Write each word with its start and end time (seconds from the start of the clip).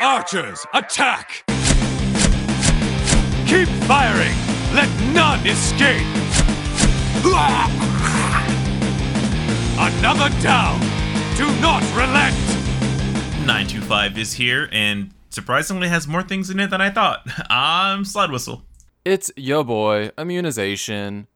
Archers, 0.00 0.66
attack! 0.74 1.44
Keep 3.46 3.68
firing! 3.86 4.36
Let 4.74 4.90
none 5.14 5.46
escape! 5.46 6.06
Another 9.78 10.28
down! 10.42 10.80
Do 11.36 11.46
not 11.60 11.82
relent! 11.96 12.36
925 13.46 14.18
is 14.18 14.32
here 14.34 14.68
and 14.72 15.10
surprisingly 15.30 15.88
has 15.88 16.06
more 16.06 16.22
things 16.22 16.50
in 16.50 16.60
it 16.60 16.70
than 16.70 16.80
I 16.80 16.90
thought. 16.90 17.26
I'm 17.50 18.04
Slide 18.04 18.30
Whistle. 18.30 18.64
It's 19.04 19.30
yo 19.36 19.64
boy, 19.64 20.10
immunization. 20.18 21.26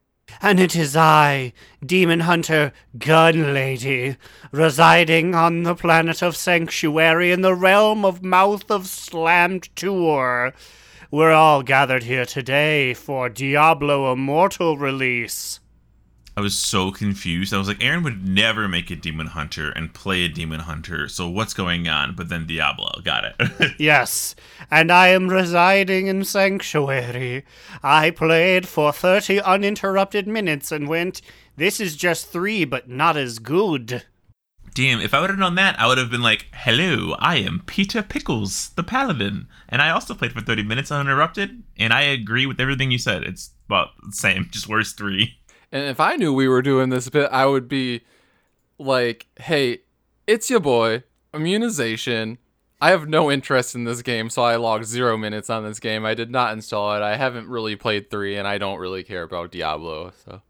And 0.42 0.60
it 0.60 0.76
is 0.76 0.96
I, 0.96 1.52
Demon 1.84 2.20
Hunter 2.20 2.72
Gun 2.98 3.54
Lady, 3.54 4.16
residing 4.52 5.34
on 5.34 5.62
the 5.62 5.74
planet 5.74 6.22
of 6.22 6.36
Sanctuary 6.36 7.32
in 7.32 7.42
the 7.42 7.54
realm 7.54 8.04
of 8.04 8.22
Mouth 8.22 8.70
of 8.70 8.86
Slammed 8.86 9.68
Tour. 9.76 10.52
We're 11.10 11.32
all 11.32 11.62
gathered 11.62 12.02
here 12.02 12.26
today 12.26 12.92
for 12.92 13.28
Diablo 13.28 14.12
Immortal 14.12 14.76
release. 14.76 15.60
I 16.38 16.42
was 16.42 16.54
so 16.54 16.90
confused. 16.90 17.54
I 17.54 17.58
was 17.58 17.66
like, 17.66 17.82
Aaron 17.82 18.02
would 18.02 18.28
never 18.28 18.68
make 18.68 18.90
a 18.90 18.96
demon 18.96 19.28
hunter 19.28 19.70
and 19.70 19.94
play 19.94 20.22
a 20.22 20.28
demon 20.28 20.60
hunter. 20.60 21.08
So 21.08 21.26
what's 21.30 21.54
going 21.54 21.88
on? 21.88 22.14
But 22.14 22.28
then 22.28 22.46
Diablo, 22.46 23.00
got 23.02 23.24
it. 23.24 23.72
yes, 23.78 24.34
and 24.70 24.92
I 24.92 25.08
am 25.08 25.28
residing 25.28 26.08
in 26.08 26.24
Sanctuary. 26.24 27.46
I 27.82 28.10
played 28.10 28.68
for 28.68 28.92
30 28.92 29.40
uninterrupted 29.40 30.26
minutes 30.28 30.70
and 30.70 30.88
went, 30.88 31.22
this 31.56 31.80
is 31.80 31.96
just 31.96 32.26
three, 32.26 32.66
but 32.66 32.86
not 32.86 33.16
as 33.16 33.38
good. 33.38 34.04
Damn, 34.74 35.00
if 35.00 35.14
I 35.14 35.22
would 35.22 35.30
have 35.30 35.38
known 35.38 35.54
that, 35.54 35.80
I 35.80 35.86
would 35.86 35.96
have 35.96 36.10
been 36.10 36.20
like, 36.20 36.48
hello, 36.52 37.16
I 37.18 37.36
am 37.36 37.62
Peter 37.64 38.02
Pickles, 38.02 38.72
the 38.76 38.82
paladin. 38.82 39.48
And 39.70 39.80
I 39.80 39.88
also 39.88 40.12
played 40.12 40.32
for 40.32 40.42
30 40.42 40.64
minutes 40.64 40.92
uninterrupted, 40.92 41.62
and 41.78 41.94
I 41.94 42.02
agree 42.02 42.44
with 42.44 42.60
everything 42.60 42.90
you 42.90 42.98
said. 42.98 43.22
It's 43.22 43.52
about 43.66 43.92
the 44.04 44.12
same, 44.12 44.48
just 44.50 44.68
worse 44.68 44.92
three. 44.92 45.38
And 45.76 45.90
if 45.90 46.00
I 46.00 46.16
knew 46.16 46.32
we 46.32 46.48
were 46.48 46.62
doing 46.62 46.88
this 46.88 47.10
bit, 47.10 47.28
I 47.30 47.44
would 47.44 47.68
be 47.68 48.00
like, 48.78 49.26
hey, 49.38 49.80
it's 50.26 50.48
your 50.48 50.58
boy, 50.58 51.02
immunization. 51.34 52.38
I 52.80 52.90
have 52.90 53.10
no 53.10 53.30
interest 53.30 53.74
in 53.74 53.84
this 53.84 54.00
game, 54.00 54.30
so 54.30 54.42
I 54.42 54.56
logged 54.56 54.86
zero 54.86 55.18
minutes 55.18 55.50
on 55.50 55.64
this 55.64 55.78
game. 55.78 56.06
I 56.06 56.14
did 56.14 56.30
not 56.30 56.54
install 56.54 56.96
it. 56.96 57.02
I 57.02 57.16
haven't 57.16 57.48
really 57.48 57.76
played 57.76 58.10
three, 58.10 58.36
and 58.36 58.48
I 58.48 58.56
don't 58.56 58.78
really 58.78 59.02
care 59.02 59.22
about 59.22 59.52
Diablo. 59.52 60.14
So 60.24 60.40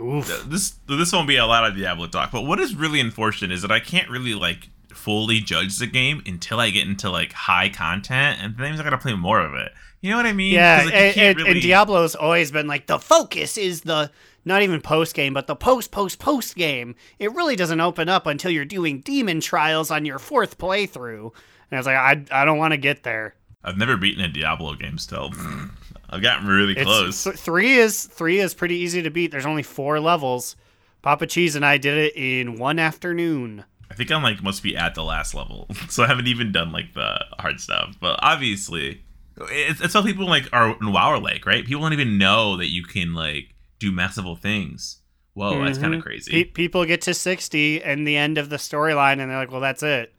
Oof. 0.00 0.48
this 0.48 0.74
this 0.88 1.12
won't 1.12 1.28
be 1.28 1.36
a 1.36 1.46
lot 1.46 1.64
of 1.64 1.76
Diablo 1.76 2.08
talk. 2.08 2.32
But 2.32 2.42
what 2.42 2.58
is 2.58 2.74
really 2.74 2.98
unfortunate 2.98 3.52
is 3.52 3.62
that 3.62 3.70
I 3.70 3.78
can't 3.78 4.10
really 4.10 4.34
like 4.34 4.68
fully 4.92 5.38
judge 5.38 5.78
the 5.78 5.86
game 5.86 6.24
until 6.26 6.58
I 6.58 6.70
get 6.70 6.88
into 6.88 7.08
like 7.08 7.32
high 7.32 7.68
content, 7.68 8.40
and 8.42 8.56
then 8.58 8.74
I 8.74 8.82
gotta 8.82 8.98
play 8.98 9.14
more 9.14 9.38
of 9.38 9.54
it. 9.54 9.70
You 10.00 10.10
know 10.10 10.16
what 10.16 10.26
I 10.26 10.32
mean? 10.32 10.54
Yeah, 10.54 10.82
like, 10.84 10.94
and, 10.94 11.16
and, 11.16 11.36
really... 11.36 11.50
and 11.52 11.62
Diablo's 11.62 12.16
always 12.16 12.50
been 12.50 12.66
like 12.66 12.86
the 12.86 12.98
focus 12.98 13.56
is 13.56 13.82
the 13.82 14.10
not 14.46 14.62
even 14.62 14.80
post 14.80 15.14
game, 15.14 15.34
but 15.34 15.46
the 15.46 15.56
post 15.56 15.90
post 15.90 16.18
post 16.18 16.54
game. 16.54 16.94
It 17.18 17.34
really 17.34 17.56
doesn't 17.56 17.80
open 17.80 18.08
up 18.08 18.26
until 18.26 18.50
you're 18.50 18.64
doing 18.64 19.00
demon 19.00 19.40
trials 19.40 19.90
on 19.90 20.06
your 20.06 20.18
fourth 20.18 20.56
playthrough. 20.56 21.32
And 21.70 21.76
I 21.76 21.76
was 21.76 21.86
like, 21.86 21.96
I, 21.96 22.24
I 22.30 22.44
don't 22.44 22.58
want 22.58 22.72
to 22.72 22.78
get 22.78 23.02
there. 23.02 23.34
I've 23.64 23.76
never 23.76 23.96
beaten 23.96 24.22
a 24.22 24.28
Diablo 24.28 24.74
game 24.74 24.96
still. 24.98 25.32
I've 26.10 26.22
gotten 26.22 26.46
really 26.46 26.76
close. 26.76 27.24
Th- 27.24 27.34
three 27.34 27.74
is 27.74 28.04
three 28.04 28.38
is 28.38 28.54
pretty 28.54 28.76
easy 28.76 29.02
to 29.02 29.10
beat. 29.10 29.32
There's 29.32 29.46
only 29.46 29.64
four 29.64 29.98
levels. 29.98 30.54
Papa 31.02 31.26
Cheese 31.26 31.56
and 31.56 31.66
I 31.66 31.78
did 31.78 31.98
it 31.98 32.16
in 32.16 32.58
one 32.58 32.78
afternoon. 32.78 33.64
I 33.90 33.94
think 33.94 34.10
I'm 34.12 34.22
like 34.22 34.42
must 34.42 34.62
be 34.62 34.76
at 34.76 34.94
the 34.94 35.02
last 35.02 35.34
level, 35.34 35.66
so 35.88 36.04
I 36.04 36.06
haven't 36.06 36.28
even 36.28 36.52
done 36.52 36.70
like 36.70 36.94
the 36.94 37.24
hard 37.40 37.60
stuff. 37.60 37.96
But 38.00 38.20
obviously, 38.22 39.02
it's, 39.36 39.80
it's 39.80 39.94
how 39.94 40.02
people 40.02 40.26
like 40.26 40.48
are 40.52 40.76
in 40.80 40.92
WoW 40.92 41.18
Lake, 41.18 41.44
right? 41.46 41.64
People 41.64 41.82
don't 41.82 41.92
even 41.92 42.18
know 42.18 42.56
that 42.58 42.70
you 42.70 42.84
can 42.84 43.12
like 43.12 43.55
do 43.78 43.92
massive 43.92 44.24
things. 44.40 45.00
Whoa, 45.36 45.52
mm-hmm. 45.52 45.66
that's 45.66 45.78
kind 45.78 45.94
of 45.94 46.02
crazy. 46.02 46.44
Pe- 46.44 46.50
people 46.50 46.84
get 46.86 47.02
to 47.02 47.12
60 47.12 47.82
and 47.82 48.08
the 48.08 48.16
end 48.16 48.38
of 48.38 48.48
the 48.48 48.56
storyline 48.56 49.20
and 49.20 49.30
they're 49.30 49.36
like, 49.36 49.50
well, 49.50 49.60
that's 49.60 49.82
it. 49.82 50.14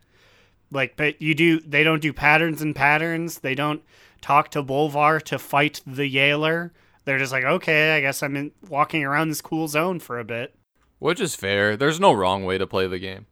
Like, 0.72 0.96
but 0.96 1.20
you 1.22 1.34
do, 1.34 1.60
they 1.62 1.84
don't 1.84 2.02
do 2.02 2.14
patterns 2.14 2.62
and 2.62 2.76
patterns. 2.76 3.40
They 3.40 3.56
don't 3.56 3.82
talk 4.22 4.52
to 4.52 4.62
Bolvar 4.62 5.20
to 5.24 5.40
fight 5.40 5.82
the 5.88 6.08
Jailer. 6.08 6.72
They're 7.06 7.18
just 7.18 7.32
like, 7.32 7.46
okay, 7.46 7.96
I 7.96 8.02
guess 8.02 8.22
I'm 8.22 8.36
in, 8.36 8.52
walking 8.70 9.04
around 9.04 9.30
this 9.30 9.42
cool 9.42 9.68
zone 9.68 10.00
for 10.00 10.20
a 10.20 10.24
bit. 10.24 10.54
Which 11.00 11.20
is 11.20 11.36
fair. 11.36 11.76
There's 11.76 12.00
no 12.00 12.14
wrong 12.14 12.44
way 12.44 12.60
to 12.60 12.68
play 12.68 12.86
the 12.86 13.00
game. 13.00 13.26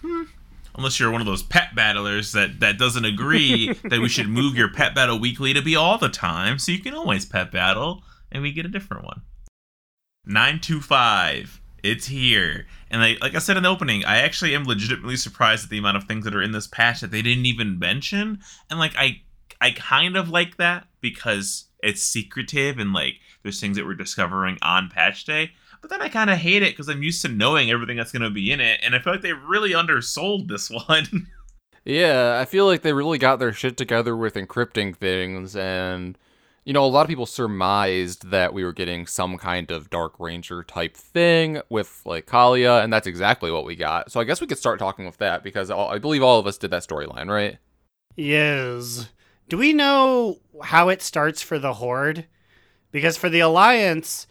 Hmm. 0.00 0.22
Unless 0.74 0.98
you're 0.98 1.10
one 1.10 1.20
of 1.20 1.26
those 1.26 1.42
pet 1.42 1.74
battlers 1.76 2.32
that, 2.32 2.58
that 2.60 2.78
doesn't 2.78 3.04
agree 3.04 3.74
that 3.84 4.00
we 4.00 4.08
should 4.08 4.28
move 4.28 4.56
your 4.56 4.72
pet 4.72 4.94
battle 4.94 5.20
weekly 5.20 5.52
to 5.52 5.62
be 5.62 5.76
all 5.76 5.98
the 5.98 6.08
time, 6.08 6.58
so 6.58 6.72
you 6.72 6.80
can 6.80 6.94
always 6.94 7.26
pet 7.26 7.52
battle 7.52 8.02
and 8.30 8.42
we 8.42 8.52
get 8.52 8.66
a 8.66 8.70
different 8.70 9.04
one. 9.04 9.22
925. 10.26 11.60
It's 11.82 12.06
here. 12.06 12.66
And 12.90 13.00
like, 13.00 13.20
like 13.20 13.34
I 13.34 13.38
said 13.38 13.56
in 13.56 13.62
the 13.62 13.68
opening, 13.68 14.04
I 14.04 14.18
actually 14.18 14.54
am 14.54 14.64
legitimately 14.64 15.16
surprised 15.16 15.64
at 15.64 15.70
the 15.70 15.78
amount 15.78 15.96
of 15.96 16.04
things 16.04 16.24
that 16.24 16.34
are 16.34 16.42
in 16.42 16.52
this 16.52 16.66
patch 16.66 17.00
that 17.00 17.10
they 17.10 17.22
didn't 17.22 17.46
even 17.46 17.78
mention. 17.78 18.40
And 18.68 18.78
like 18.78 18.92
I 18.96 19.22
I 19.60 19.72
kind 19.72 20.16
of 20.16 20.28
like 20.28 20.56
that 20.56 20.86
because 21.00 21.66
it's 21.82 22.02
secretive 22.02 22.78
and 22.78 22.92
like 22.92 23.14
there's 23.42 23.60
things 23.60 23.76
that 23.76 23.86
we're 23.86 23.94
discovering 23.94 24.58
on 24.62 24.90
patch 24.90 25.24
day. 25.24 25.52
But 25.80 25.90
then 25.90 26.02
I 26.02 26.08
kind 26.08 26.28
of 26.28 26.38
hate 26.38 26.62
it 26.62 26.72
because 26.72 26.88
I'm 26.88 27.02
used 27.02 27.22
to 27.22 27.28
knowing 27.28 27.70
everything 27.70 27.96
that's 27.96 28.12
going 28.12 28.22
to 28.22 28.30
be 28.30 28.52
in 28.52 28.60
it, 28.60 28.80
and 28.82 28.94
I 28.94 28.98
feel 28.98 29.14
like 29.14 29.22
they 29.22 29.32
really 29.32 29.74
undersold 29.74 30.48
this 30.48 30.70
one. 30.88 31.28
yeah, 31.84 32.38
I 32.38 32.44
feel 32.44 32.66
like 32.66 32.82
they 32.82 32.92
really 32.92 33.18
got 33.18 33.38
their 33.38 33.52
shit 33.52 33.78
together 33.78 34.14
with 34.14 34.34
encrypting 34.34 34.94
things 34.94 35.56
and 35.56 36.18
you 36.64 36.72
know, 36.72 36.84
a 36.84 36.86
lot 36.86 37.02
of 37.02 37.08
people 37.08 37.26
surmised 37.26 38.30
that 38.30 38.52
we 38.52 38.64
were 38.64 38.72
getting 38.72 39.06
some 39.06 39.38
kind 39.38 39.70
of 39.70 39.90
Dark 39.90 40.14
Ranger 40.18 40.62
type 40.62 40.96
thing 40.96 41.60
with 41.70 42.02
like 42.04 42.26
Calia, 42.26 42.82
and 42.82 42.92
that's 42.92 43.06
exactly 43.06 43.50
what 43.50 43.64
we 43.64 43.76
got. 43.76 44.12
So 44.12 44.20
I 44.20 44.24
guess 44.24 44.40
we 44.40 44.46
could 44.46 44.58
start 44.58 44.78
talking 44.78 45.06
with 45.06 45.16
that 45.18 45.42
because 45.42 45.70
I 45.70 45.98
believe 45.98 46.22
all 46.22 46.38
of 46.38 46.46
us 46.46 46.58
did 46.58 46.70
that 46.70 46.86
storyline, 46.86 47.28
right? 47.28 47.58
Yes. 48.16 49.08
Do 49.48 49.56
we 49.56 49.72
know 49.72 50.38
how 50.62 50.90
it 50.90 51.02
starts 51.02 51.42
for 51.42 51.58
the 51.58 51.74
Horde? 51.74 52.26
Because 52.92 53.16
for 53.16 53.28
the 53.28 53.40
Alliance, 53.40 54.26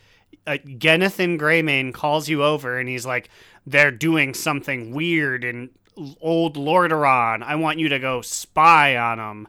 uh, 0.45 0.57
Genethan 0.65 1.39
Greymane 1.39 1.93
calls 1.93 2.29
you 2.29 2.43
over 2.43 2.77
and 2.77 2.87
he's 2.87 3.05
like, 3.05 3.29
they're 3.65 3.91
doing 3.91 4.33
something 4.33 4.93
weird 4.93 5.43
in 5.43 5.69
old 6.21 6.55
Lordaeron. 6.55 7.43
I 7.43 7.55
want 7.55 7.79
you 7.79 7.89
to 7.89 7.99
go 7.99 8.21
spy 8.21 8.95
on 8.95 9.17
them. 9.17 9.47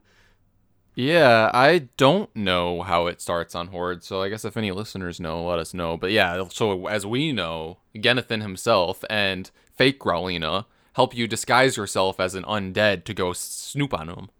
Yeah, 0.95 1.51
I 1.55 1.89
don't 1.97 2.35
know 2.35 2.83
how 2.83 3.07
it 3.07 3.21
starts 3.21 3.55
on 3.55 3.69
Horde, 3.69 4.03
so 4.03 4.23
I 4.23 4.29
guess 4.29 4.45
if 4.45 4.57
any 4.57 4.73
listeners 4.73 5.21
know, 5.21 5.45
let 5.45 5.59
us 5.59 5.73
know. 5.73 5.97
But 5.97 6.11
yeah, 6.11 6.45
so 6.51 6.87
as 6.89 7.07
we 7.07 7.33
know, 7.33 7.79
Genethan 7.95 8.43
himself 8.43 9.05
and 9.09 9.51
fake 9.73 10.01
Growlina 10.01 10.67
help 10.95 11.17
you 11.17 11.27
disguise 11.27 11.77
yourself 11.77 12.19
as 12.19 12.35
an 12.35 12.45
undead 12.45 13.05
to 13.05 13.15
go 13.15 13.33
snoop 13.33 13.95
on 13.95 14.09
him. 14.09 14.31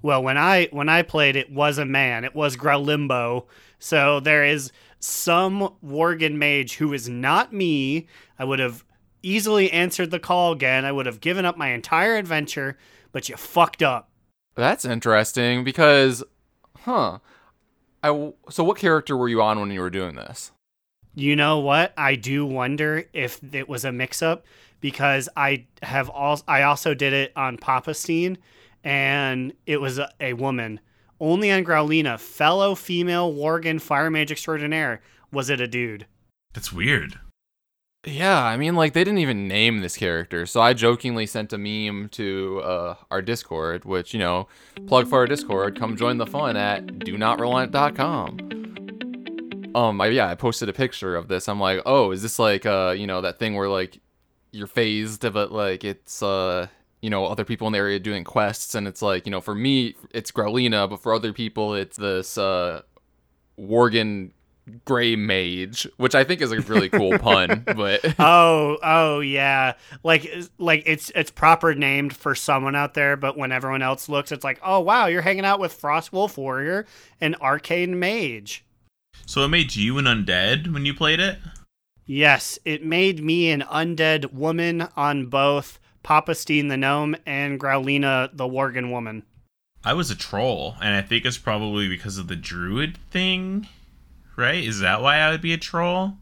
Well, 0.00 0.22
when 0.22 0.38
I 0.38 0.68
when 0.70 0.88
I 0.88 1.02
played, 1.02 1.36
it 1.36 1.52
was 1.52 1.78
a 1.78 1.84
man. 1.84 2.24
It 2.24 2.34
was 2.34 2.56
Growlimbo. 2.56 3.46
So 3.78 4.20
there 4.20 4.44
is 4.44 4.72
some 4.98 5.74
Worgen 5.84 6.34
mage 6.34 6.76
who 6.76 6.92
is 6.92 7.08
not 7.08 7.52
me. 7.52 8.06
I 8.38 8.44
would 8.44 8.60
have 8.60 8.84
easily 9.22 9.70
answered 9.70 10.10
the 10.10 10.18
call 10.18 10.52
again. 10.52 10.84
I 10.84 10.92
would 10.92 11.06
have 11.06 11.20
given 11.20 11.44
up 11.44 11.56
my 11.56 11.68
entire 11.68 12.16
adventure, 12.16 12.78
but 13.12 13.28
you 13.28 13.36
fucked 13.36 13.82
up. 13.82 14.11
That's 14.54 14.84
interesting 14.84 15.64
because, 15.64 16.22
huh? 16.80 17.18
I 18.02 18.32
so 18.50 18.64
what 18.64 18.76
character 18.76 19.16
were 19.16 19.28
you 19.28 19.40
on 19.42 19.60
when 19.60 19.70
you 19.70 19.80
were 19.80 19.90
doing 19.90 20.16
this? 20.16 20.52
You 21.14 21.36
know 21.36 21.58
what? 21.58 21.92
I 21.96 22.14
do 22.16 22.44
wonder 22.44 23.04
if 23.12 23.40
it 23.52 23.68
was 23.68 23.84
a 23.84 23.92
mix-up 23.92 24.44
because 24.80 25.28
I 25.36 25.66
have 25.82 26.08
all 26.08 26.40
I 26.48 26.62
also 26.62 26.94
did 26.94 27.12
it 27.12 27.32
on 27.36 27.58
Papastine, 27.58 28.38
and 28.82 29.52
it 29.66 29.80
was 29.80 29.98
a, 29.98 30.10
a 30.20 30.32
woman. 30.32 30.80
Only 31.20 31.52
on 31.52 31.64
Growlina, 31.64 32.18
fellow 32.18 32.74
female 32.74 33.32
Worgen 33.32 33.80
fire 33.80 34.10
mage 34.10 34.32
extraordinaire, 34.32 35.00
was 35.30 35.50
it 35.50 35.60
a 35.60 35.68
dude. 35.68 36.06
That's 36.52 36.72
weird. 36.72 37.20
Yeah, 38.04 38.42
I 38.42 38.56
mean, 38.56 38.74
like 38.74 38.94
they 38.94 39.04
didn't 39.04 39.20
even 39.20 39.46
name 39.46 39.80
this 39.80 39.96
character, 39.96 40.44
so 40.44 40.60
I 40.60 40.72
jokingly 40.72 41.24
sent 41.24 41.52
a 41.52 41.58
meme 41.58 42.08
to 42.10 42.60
uh, 42.64 42.96
our 43.12 43.22
Discord, 43.22 43.84
which 43.84 44.12
you 44.12 44.18
know, 44.18 44.48
plug 44.88 45.08
for 45.08 45.18
our 45.18 45.28
Discord. 45.28 45.78
Come 45.78 45.96
join 45.96 46.18
the 46.18 46.26
fun 46.26 46.56
at 46.56 46.98
do 46.98 47.16
not 47.16 47.38
DoNotRelent.com. 47.38 49.70
Um, 49.76 50.00
I, 50.00 50.08
yeah, 50.08 50.28
I 50.28 50.34
posted 50.34 50.68
a 50.68 50.72
picture 50.72 51.14
of 51.14 51.28
this. 51.28 51.48
I'm 51.48 51.60
like, 51.60 51.80
oh, 51.86 52.10
is 52.10 52.22
this 52.22 52.40
like 52.40 52.66
uh, 52.66 52.92
you 52.96 53.06
know, 53.06 53.20
that 53.20 53.38
thing 53.38 53.54
where 53.54 53.68
like 53.68 54.00
you're 54.50 54.66
phased, 54.66 55.20
but 55.32 55.52
like 55.52 55.84
it's 55.84 56.24
uh, 56.24 56.66
you 57.02 57.10
know, 57.10 57.26
other 57.26 57.44
people 57.44 57.68
in 57.68 57.72
the 57.72 57.78
area 57.78 58.00
doing 58.00 58.24
quests, 58.24 58.74
and 58.74 58.88
it's 58.88 59.02
like, 59.02 59.26
you 59.26 59.30
know, 59.30 59.40
for 59.40 59.54
me, 59.54 59.94
it's 60.10 60.32
Growlina, 60.32 60.90
but 60.90 61.00
for 61.00 61.14
other 61.14 61.32
people, 61.32 61.76
it's 61.76 61.98
this 61.98 62.36
uh, 62.36 62.82
Worgen 63.56 64.32
gray 64.84 65.16
mage, 65.16 65.86
which 65.96 66.14
I 66.14 66.24
think 66.24 66.40
is 66.40 66.52
a 66.52 66.60
really 66.60 66.88
cool 66.88 67.18
pun. 67.18 67.64
But 67.76 68.14
oh, 68.18 68.78
oh 68.82 69.20
yeah, 69.20 69.74
like 70.02 70.30
like 70.58 70.82
it's 70.86 71.10
it's 71.14 71.30
proper 71.30 71.74
named 71.74 72.14
for 72.14 72.34
someone 72.34 72.74
out 72.74 72.94
there, 72.94 73.16
but 73.16 73.36
when 73.36 73.52
everyone 73.52 73.82
else 73.82 74.08
looks, 74.08 74.32
it's 74.32 74.44
like, 74.44 74.60
oh 74.62 74.80
wow, 74.80 75.06
you're 75.06 75.22
hanging 75.22 75.44
out 75.44 75.60
with 75.60 75.72
Frost 75.72 76.12
Wolf 76.12 76.36
Warrior 76.36 76.86
and 77.20 77.36
Arcane 77.36 77.98
Mage. 77.98 78.64
So 79.26 79.42
it 79.44 79.48
made 79.48 79.74
you 79.74 79.98
an 79.98 80.04
undead 80.04 80.72
when 80.72 80.84
you 80.84 80.94
played 80.94 81.20
it. 81.20 81.38
Yes, 82.04 82.58
it 82.64 82.84
made 82.84 83.22
me 83.22 83.50
an 83.50 83.62
undead 83.62 84.32
woman 84.32 84.88
on 84.96 85.26
both 85.26 85.78
Papa 86.02 86.34
Steen 86.34 86.68
the 86.68 86.76
gnome 86.76 87.16
and 87.24 87.60
Growlina 87.60 88.30
the 88.36 88.44
Worgen 88.44 88.90
woman. 88.90 89.22
I 89.84 89.94
was 89.94 90.10
a 90.10 90.16
troll, 90.16 90.76
and 90.80 90.94
I 90.94 91.02
think 91.02 91.24
it's 91.24 91.38
probably 91.38 91.88
because 91.88 92.18
of 92.18 92.28
the 92.28 92.36
druid 92.36 92.98
thing, 93.10 93.66
right? 94.36 94.62
Is 94.62 94.80
that 94.80 95.02
why 95.02 95.18
I 95.18 95.30
would 95.30 95.42
be 95.42 95.52
a 95.52 95.58
troll? 95.58 96.14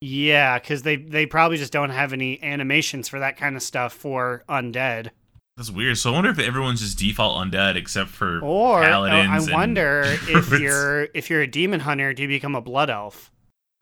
Yeah, 0.00 0.58
because 0.58 0.82
they 0.82 0.96
they 0.96 1.26
probably 1.26 1.56
just 1.56 1.72
don't 1.72 1.90
have 1.90 2.12
any 2.12 2.42
animations 2.42 3.08
for 3.08 3.18
that 3.18 3.36
kind 3.36 3.56
of 3.56 3.62
stuff 3.62 3.92
for 3.92 4.44
undead. 4.48 5.10
That's 5.56 5.72
weird. 5.72 5.98
So 5.98 6.12
I 6.12 6.14
wonder 6.14 6.30
if 6.30 6.38
everyone's 6.38 6.80
just 6.80 6.98
default 6.98 7.44
undead 7.44 7.74
except 7.74 8.10
for 8.10 8.38
Or 8.40 8.84
uh, 8.84 8.86
paladins. 8.86 9.48
I 9.48 9.52
wonder 9.52 10.04
if 10.28 10.50
you're 10.52 11.08
if 11.14 11.28
you're 11.28 11.42
a 11.42 11.48
demon 11.48 11.80
hunter, 11.80 12.12
do 12.12 12.22
you 12.22 12.28
become 12.28 12.54
a 12.54 12.60
blood 12.60 12.90
elf? 12.90 13.32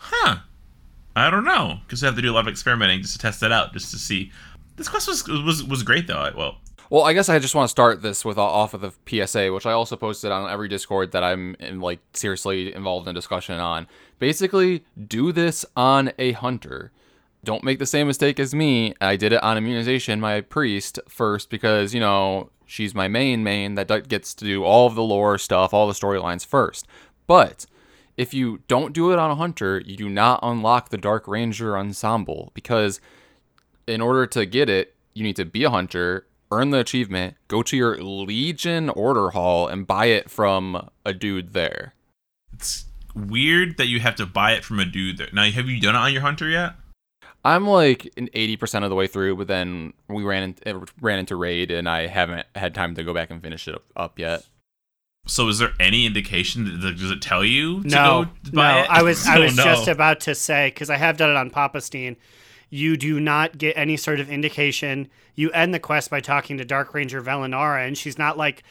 Huh. 0.00 0.38
I 1.14 1.30
don't 1.30 1.44
know 1.44 1.80
because 1.84 2.02
I 2.02 2.06
have 2.06 2.16
to 2.16 2.22
do 2.22 2.32
a 2.32 2.34
lot 2.34 2.40
of 2.40 2.48
experimenting 2.48 3.02
just 3.02 3.14
to 3.14 3.18
test 3.18 3.40
that 3.40 3.52
out, 3.52 3.74
just 3.74 3.90
to 3.90 3.98
see. 3.98 4.32
This 4.76 4.88
quest 4.88 5.06
was 5.06 5.26
was 5.28 5.62
was 5.64 5.82
great 5.82 6.06
though. 6.06 6.18
I, 6.18 6.30
well, 6.34 6.56
well, 6.90 7.02
I 7.02 7.12
guess 7.12 7.28
I 7.28 7.38
just 7.38 7.54
want 7.54 7.66
to 7.66 7.70
start 7.70 8.02
this 8.02 8.24
with 8.24 8.38
uh, 8.38 8.44
off 8.44 8.74
of 8.74 8.80
the 8.80 8.92
PSA, 9.06 9.52
which 9.52 9.66
I 9.66 9.72
also 9.72 9.96
posted 9.96 10.30
on 10.30 10.50
every 10.50 10.68
Discord 10.68 11.12
that 11.12 11.24
I'm 11.24 11.56
in, 11.58 11.80
like 11.80 12.00
seriously 12.12 12.74
involved 12.74 13.08
in 13.08 13.14
discussion 13.14 13.58
on. 13.58 13.86
Basically, 14.18 14.84
do 15.06 15.32
this 15.32 15.64
on 15.76 16.12
a 16.18 16.32
hunter. 16.32 16.92
Don't 17.44 17.64
make 17.64 17.78
the 17.78 17.86
same 17.86 18.06
mistake 18.06 18.40
as 18.40 18.54
me. 18.54 18.94
I 19.00 19.16
did 19.16 19.32
it 19.32 19.42
on 19.42 19.58
immunization, 19.58 20.20
my 20.20 20.40
priest 20.40 20.98
first 21.08 21.50
because 21.50 21.94
you 21.94 22.00
know 22.00 22.50
she's 22.66 22.94
my 22.94 23.08
main 23.08 23.42
main 23.42 23.74
that 23.74 24.08
gets 24.08 24.34
to 24.34 24.44
do 24.44 24.64
all 24.64 24.86
of 24.86 24.94
the 24.94 25.02
lore 25.02 25.38
stuff, 25.38 25.72
all 25.72 25.86
the 25.86 25.92
storylines 25.92 26.44
first. 26.44 26.86
But 27.26 27.66
if 28.16 28.32
you 28.32 28.62
don't 28.68 28.92
do 28.92 29.12
it 29.12 29.18
on 29.18 29.30
a 29.30 29.36
hunter, 29.36 29.82
you 29.84 29.96
do 29.96 30.08
not 30.08 30.40
unlock 30.42 30.88
the 30.88 30.96
Dark 30.96 31.28
Ranger 31.28 31.76
ensemble 31.76 32.50
because 32.54 33.00
in 33.86 34.00
order 34.00 34.26
to 34.28 34.46
get 34.46 34.68
it, 34.68 34.94
you 35.14 35.22
need 35.22 35.36
to 35.36 35.44
be 35.44 35.64
a 35.64 35.70
hunter, 35.70 36.26
earn 36.50 36.70
the 36.70 36.78
achievement, 36.78 37.36
go 37.48 37.62
to 37.62 37.76
your 37.76 37.96
Legion 38.02 38.88
order 38.90 39.30
hall, 39.30 39.68
and 39.68 39.86
buy 39.86 40.06
it 40.06 40.30
from 40.30 40.88
a 41.04 41.12
dude 41.12 41.52
there. 41.52 41.94
it's 42.52 42.84
weird 43.14 43.76
that 43.78 43.86
you 43.86 43.98
have 44.00 44.14
to 44.16 44.26
buy 44.26 44.52
it 44.52 44.64
from 44.64 44.78
a 44.78 44.84
dude. 44.84 45.18
There. 45.18 45.28
Now, 45.32 45.44
have 45.50 45.68
you 45.68 45.80
done 45.80 45.94
it 45.94 45.98
on 45.98 46.12
your 46.12 46.22
hunter 46.22 46.48
yet? 46.48 46.74
I'm 47.44 47.66
like 47.66 48.12
an 48.16 48.28
80% 48.34 48.82
of 48.84 48.90
the 48.90 48.96
way 48.96 49.06
through, 49.06 49.36
but 49.36 49.46
then 49.46 49.92
we 50.08 50.24
ran 50.24 50.54
in, 50.64 50.76
uh, 50.76 50.84
ran 51.00 51.18
into 51.20 51.36
raid, 51.36 51.70
and 51.70 51.88
I 51.88 52.08
haven't 52.08 52.46
had 52.54 52.74
time 52.74 52.94
to 52.96 53.04
go 53.04 53.14
back 53.14 53.30
and 53.30 53.40
finish 53.40 53.68
it 53.68 53.74
up, 53.74 53.84
up 53.94 54.18
yet. 54.18 54.44
So, 55.28 55.48
is 55.48 55.58
there 55.58 55.70
any 55.80 56.06
indication? 56.06 56.80
That, 56.80 56.98
does 56.98 57.10
it 57.10 57.22
tell 57.22 57.44
you 57.44 57.82
to 57.82 57.88
No, 57.88 58.24
go 58.24 58.50
buy 58.52 58.72
no. 58.74 58.78
it? 58.82 58.90
I 58.90 59.02
was 59.02 59.26
I 59.26 59.36
Oh, 59.38 59.42
was 59.42 59.56
no. 59.56 59.64
just 59.64 59.88
about 59.88 60.20
to 60.20 60.34
say 60.34 60.68
because 60.68 60.90
I 60.90 60.96
have 60.96 61.16
done 61.16 61.30
it 61.30 61.36
on 61.36 61.50
Papa 61.50 61.80
Steen. 61.80 62.16
You 62.68 62.96
do 62.96 63.20
not 63.20 63.58
get 63.58 63.76
any 63.76 63.96
sort 63.96 64.20
of 64.20 64.30
indication. 64.30 65.08
You 65.34 65.50
end 65.50 65.72
the 65.72 65.78
quest 65.78 66.10
by 66.10 66.20
talking 66.20 66.58
to 66.58 66.64
Dark 66.64 66.94
Ranger 66.94 67.22
Velonara, 67.22 67.86
and 67.86 67.96
she's 67.96 68.18
not 68.18 68.36
like, 68.36 68.62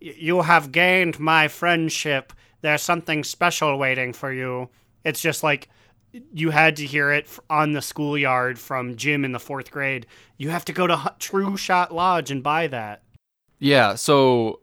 "You 0.00 0.42
have 0.42 0.72
gained 0.72 1.20
my 1.20 1.48
friendship. 1.48 2.32
There's 2.62 2.82
something 2.82 3.24
special 3.24 3.78
waiting 3.78 4.12
for 4.12 4.32
you." 4.32 4.70
It's 5.04 5.20
just 5.20 5.42
like 5.42 5.68
you 6.32 6.50
had 6.50 6.76
to 6.76 6.86
hear 6.86 7.10
it 7.12 7.28
on 7.50 7.72
the 7.72 7.82
schoolyard 7.82 8.58
from 8.58 8.96
Jim 8.96 9.24
in 9.24 9.32
the 9.32 9.40
fourth 9.40 9.70
grade. 9.70 10.06
You 10.36 10.50
have 10.50 10.64
to 10.66 10.72
go 10.72 10.86
to 10.86 10.96
Trueshot 11.18 11.90
Lodge 11.90 12.30
and 12.30 12.42
buy 12.42 12.66
that. 12.68 13.02
Yeah, 13.58 13.94
so 13.94 14.60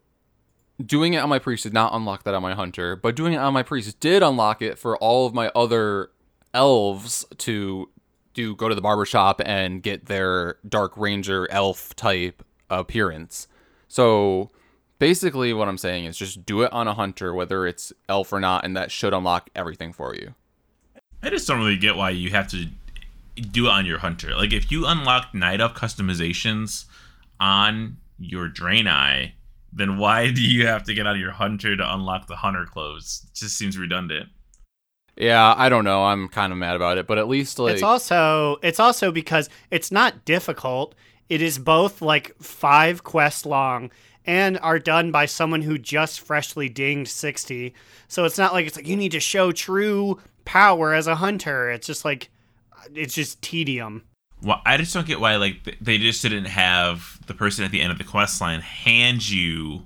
doing 0.84 1.14
it 1.14 1.18
on 1.18 1.30
my 1.30 1.40
priest 1.40 1.64
did 1.64 1.74
not 1.74 1.94
unlock 1.94 2.24
that 2.24 2.34
on 2.34 2.42
my 2.42 2.54
hunter, 2.54 2.96
but 2.96 3.16
doing 3.16 3.34
it 3.34 3.38
on 3.38 3.54
my 3.54 3.64
priest 3.64 4.00
did 4.00 4.24
unlock 4.24 4.62
it 4.62 4.80
for 4.80 4.98
all 4.98 5.26
of 5.26 5.34
my 5.34 5.50
other 5.56 6.12
elves 6.54 7.26
to 7.38 7.90
do 8.34 8.56
go 8.56 8.70
to 8.70 8.76
the 8.76 8.82
barber 8.82 9.06
shop 9.06 9.42
and 9.46 9.82
get 9.84 10.06
their 10.06 10.58
dark 10.68 10.96
ranger 10.96 11.48
elf 11.52 11.96
type 11.96 12.44
appearance. 12.70 13.48
So 13.88 14.52
basically 15.00 15.54
what 15.54 15.68
I'm 15.68 15.78
saying 15.78 16.06
is 16.06 16.18
just 16.18 16.46
do 16.46 16.62
it 16.62 16.72
on 16.72 16.88
a 16.88 16.94
hunter 16.94 17.34
whether 17.34 17.66
it's 17.66 17.92
elf 18.08 18.32
or 18.32 18.40
not 18.40 18.64
and 18.64 18.76
that 18.78 18.92
should 18.92 19.14
unlock 19.14 19.50
everything 19.56 19.94
for 19.94 20.16
you. 20.16 20.34
I 21.24 21.30
just 21.30 21.48
don't 21.48 21.60
really 21.60 21.78
get 21.78 21.96
why 21.96 22.12
you 22.12 22.30
have 22.32 22.48
to 22.50 22.68
do 23.52 23.68
it 23.68 23.72
on 23.72 23.86
your 23.86 24.00
hunter. 24.00 24.36
Like 24.36 24.54
if 24.54 24.72
you 24.72 24.86
unlock 24.88 25.34
night 25.34 25.62
elf 25.62 25.74
customizations 25.74 26.86
on 27.40 27.98
your 28.20 28.50
draenei, 28.50 29.32
then 29.74 29.98
why 29.98 30.32
do 30.32 30.42
you 30.42 30.68
have 30.68 30.84
to 30.84 30.94
get 30.94 31.08
out 31.08 31.16
of 31.16 31.22
your 31.22 31.32
hunter 31.32 31.76
to 31.76 31.94
unlock 31.94 32.28
the 32.28 32.36
hunter 32.38 32.66
clothes? 32.66 33.26
It 33.26 33.36
just 33.36 33.58
seems 33.58 33.78
redundant. 33.78 34.30
Yeah, 35.22 35.54
I 35.56 35.70
don't 35.70 35.84
know. 35.84 36.04
I'm 36.04 36.28
kind 36.28 36.52
of 36.52 36.58
mad 36.58 36.76
about 36.76 36.98
it, 36.98 37.06
but 37.06 37.20
at 37.20 37.28
least 37.28 37.60
like 37.60 37.76
it's 37.76 37.84
also 37.84 38.58
it's 38.64 38.80
also 38.80 39.12
because 39.12 39.50
it's 39.70 39.92
not 39.92 40.26
difficult. 40.26 40.96
It 41.30 41.44
is 41.44 41.60
both 41.60 42.02
like 42.02 42.36
five 42.42 43.04
quests 43.04 43.46
long 43.46 43.92
and 44.26 44.58
are 44.60 44.80
done 44.80 45.12
by 45.12 45.28
someone 45.28 45.62
who 45.62 45.78
just 45.78 46.22
freshly 46.22 46.70
dinged 46.70 47.12
60. 47.12 47.74
So 48.08 48.26
it's 48.26 48.40
not 48.40 48.54
like 48.54 48.66
it's 48.66 48.76
like 48.76 48.88
you 48.88 48.96
need 48.96 49.12
to 49.12 49.20
show 49.20 49.52
true 49.52 50.20
power 50.44 50.94
as 50.94 51.06
a 51.06 51.16
hunter. 51.16 51.70
It's 51.70 51.86
just 51.86 52.04
like 52.04 52.32
it's 52.96 53.14
just 53.14 53.44
tedium. 53.44 54.04
Well, 54.42 54.60
I 54.66 54.78
just 54.78 54.92
don't 54.92 55.06
get 55.06 55.20
why 55.20 55.36
like 55.36 55.78
they 55.80 56.00
just 56.00 56.24
didn't 56.24 56.46
have 56.46 57.20
the 57.28 57.36
person 57.36 57.64
at 57.64 57.70
the 57.70 57.82
end 57.82 57.92
of 57.92 58.00
the 58.00 58.04
quest 58.04 58.42
line 58.42 58.62
hand 58.62 59.30
you 59.30 59.86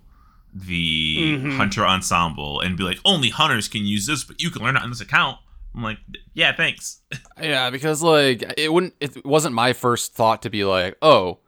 the 0.58 1.18
Mhm. 1.38 1.58
hunter 1.58 1.86
ensemble 1.86 2.62
and 2.62 2.78
be 2.78 2.84
like, 2.84 3.00
only 3.04 3.30
hunters 3.30 3.68
can 3.68 3.86
use 3.86 4.06
this, 4.08 4.24
but 4.24 4.42
you 4.42 4.50
can 4.50 4.62
learn 4.64 4.78
it 4.78 4.82
on 4.84 4.90
this 4.90 5.02
account. 5.02 5.38
I'm 5.76 5.84
like, 5.84 5.98
yeah, 6.34 6.56
thanks. 6.56 7.02
Yeah, 7.42 7.70
because 7.70 8.02
like 8.02 8.42
it 8.58 8.72
wouldn't 8.72 8.94
it 9.02 9.26
wasn't 9.26 9.54
my 9.54 9.74
first 9.74 10.14
thought 10.16 10.42
to 10.44 10.50
be 10.50 10.64
like, 10.64 10.96
"Oh, 11.02 11.40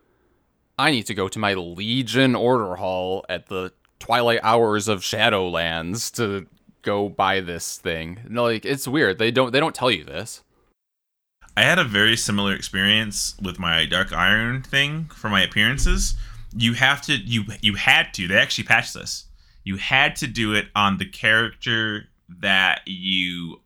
I 0.78 0.92
need 0.92 1.04
to 1.06 1.14
go 1.14 1.30
to 1.30 1.40
my 1.40 1.54
Legion 1.54 2.36
order 2.36 2.76
hall 2.76 3.26
at 3.30 3.48
the 3.48 3.72
twilight 4.00 4.42
hours 4.44 4.90
of 4.90 5.00
Shadowlands 5.02 6.14
to 6.18 6.46
go 6.82 7.08
buy 7.08 7.40
this 7.40 7.78
thing." 7.78 8.20
No, 8.28 8.44
like 8.44 8.66
it's 8.66 8.86
weird. 8.86 9.18
They 9.18 9.32
don't 9.32 9.54
they 9.54 9.62
don't 9.62 9.74
tell 9.74 9.90
you 9.90 10.04
this. 10.04 10.44
I 11.56 11.62
had 11.64 11.80
a 11.80 11.84
very 11.86 12.18
similar 12.18 12.54
experience 12.54 13.34
with 13.42 13.58
my 13.60 13.86
Dark 13.86 14.12
Iron 14.12 14.62
thing 14.62 15.06
for 15.16 15.30
my 15.30 15.42
appearances. 15.42 16.16
You 16.58 16.74
have 16.74 17.02
to 17.04 17.14
you 17.16 17.44
you 17.62 17.76
had 17.76 18.14
to. 18.16 18.28
They 18.28 18.38
actually 18.38 18.64
patched 18.66 18.94
this. 18.94 19.26
You 19.64 19.78
had 19.78 20.16
to 20.18 20.28
do 20.28 20.54
it 20.54 20.68
on 20.76 20.98
the 20.98 21.06
character 21.06 22.06
that 22.42 22.82
you 22.86 23.62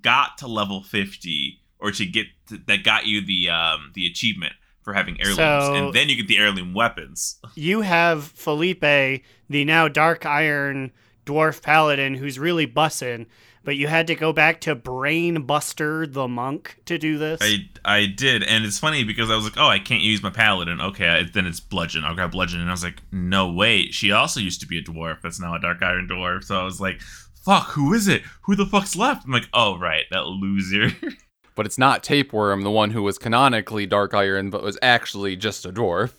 got 0.00 0.38
to 0.38 0.46
level 0.48 0.82
50 0.82 1.60
or 1.78 1.90
to 1.92 2.04
get 2.06 2.26
to, 2.48 2.58
that 2.66 2.82
got 2.84 3.06
you 3.06 3.24
the 3.24 3.48
um 3.50 3.92
the 3.94 4.06
achievement 4.06 4.52
for 4.82 4.92
having 4.94 5.16
heirlooms 5.20 5.36
So- 5.36 5.74
and 5.86 5.94
then 5.94 6.08
you 6.08 6.16
get 6.16 6.28
the 6.28 6.38
heirloom 6.38 6.74
weapons. 6.74 7.38
You 7.54 7.80
have 7.82 8.24
Felipe, 8.24 8.80
the 8.80 9.64
now 9.64 9.88
Dark 9.88 10.26
Iron 10.26 10.92
dwarf 11.24 11.62
paladin 11.62 12.14
who's 12.14 12.38
really 12.38 12.66
bussin', 12.66 13.26
but 13.66 13.76
you 13.76 13.88
had 13.88 14.06
to 14.06 14.14
go 14.14 14.32
back 14.32 14.60
to 14.60 14.76
Brain 14.76 15.42
Buster 15.42 16.06
the 16.06 16.28
monk 16.28 16.80
to 16.86 16.98
do 16.98 17.18
this. 17.18 17.40
I 17.42 17.68
I 17.84 18.06
did, 18.06 18.44
and 18.44 18.64
it's 18.64 18.78
funny 18.78 19.02
because 19.02 19.28
I 19.28 19.34
was 19.34 19.44
like, 19.44 19.58
oh, 19.58 19.66
I 19.66 19.80
can't 19.80 20.02
use 20.02 20.22
my 20.22 20.30
paladin. 20.30 20.80
Okay, 20.80 21.08
I, 21.08 21.22
then 21.24 21.46
it's 21.46 21.58
bludgeon. 21.58 22.04
I'll 22.04 22.14
grab 22.14 22.30
bludgeon, 22.30 22.60
and 22.60 22.70
I 22.70 22.72
was 22.72 22.84
like, 22.84 23.02
no, 23.10 23.50
wait, 23.50 23.92
she 23.92 24.12
also 24.12 24.38
used 24.38 24.60
to 24.60 24.68
be 24.68 24.78
a 24.78 24.82
dwarf. 24.82 25.20
That's 25.20 25.40
now 25.40 25.56
a 25.56 25.60
dark 25.60 25.82
iron 25.82 26.06
dwarf. 26.08 26.44
So 26.44 26.58
I 26.58 26.62
was 26.62 26.80
like, 26.80 27.00
fuck, 27.44 27.70
who 27.70 27.92
is 27.92 28.06
it? 28.06 28.22
Who 28.42 28.54
the 28.54 28.66
fuck's 28.66 28.94
left? 28.94 29.26
I'm 29.26 29.32
like, 29.32 29.48
oh 29.52 29.76
right, 29.76 30.04
that 30.12 30.26
loser. 30.26 30.92
But 31.56 31.64
it's 31.64 31.78
not 31.78 32.02
Tapeworm, 32.02 32.64
the 32.64 32.70
one 32.70 32.90
who 32.90 33.02
was 33.02 33.16
canonically 33.16 33.86
Dark 33.86 34.12
Iron 34.12 34.50
but 34.50 34.62
was 34.62 34.78
actually 34.82 35.36
just 35.36 35.64
a 35.64 35.72
dwarf. 35.72 36.12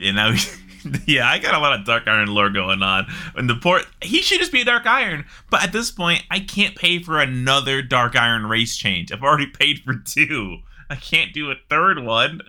and 0.00 0.16
now, 0.16 0.34
yeah, 1.06 1.28
I 1.28 1.38
got 1.38 1.54
a 1.54 1.58
lot 1.58 1.78
of 1.78 1.84
dark 1.86 2.06
iron 2.06 2.28
lore 2.28 2.50
going 2.50 2.82
on. 2.82 3.06
And 3.34 3.48
the 3.48 3.54
port, 3.56 3.86
he 4.02 4.22
should 4.22 4.38
just 4.40 4.52
be 4.52 4.60
a 4.62 4.64
dark 4.64 4.86
iron. 4.86 5.24
But 5.50 5.62
at 5.62 5.72
this 5.72 5.90
point, 5.90 6.22
I 6.30 6.40
can't 6.40 6.74
pay 6.76 7.02
for 7.02 7.20
another 7.20 7.82
dark 7.82 8.16
iron 8.16 8.46
race 8.46 8.76
change. 8.76 9.12
I've 9.12 9.22
already 9.22 9.46
paid 9.46 9.80
for 9.80 9.94
two. 9.94 10.58
I 10.88 10.96
can't 10.96 11.32
do 11.32 11.50
a 11.50 11.54
third 11.68 12.02
one. 12.02 12.40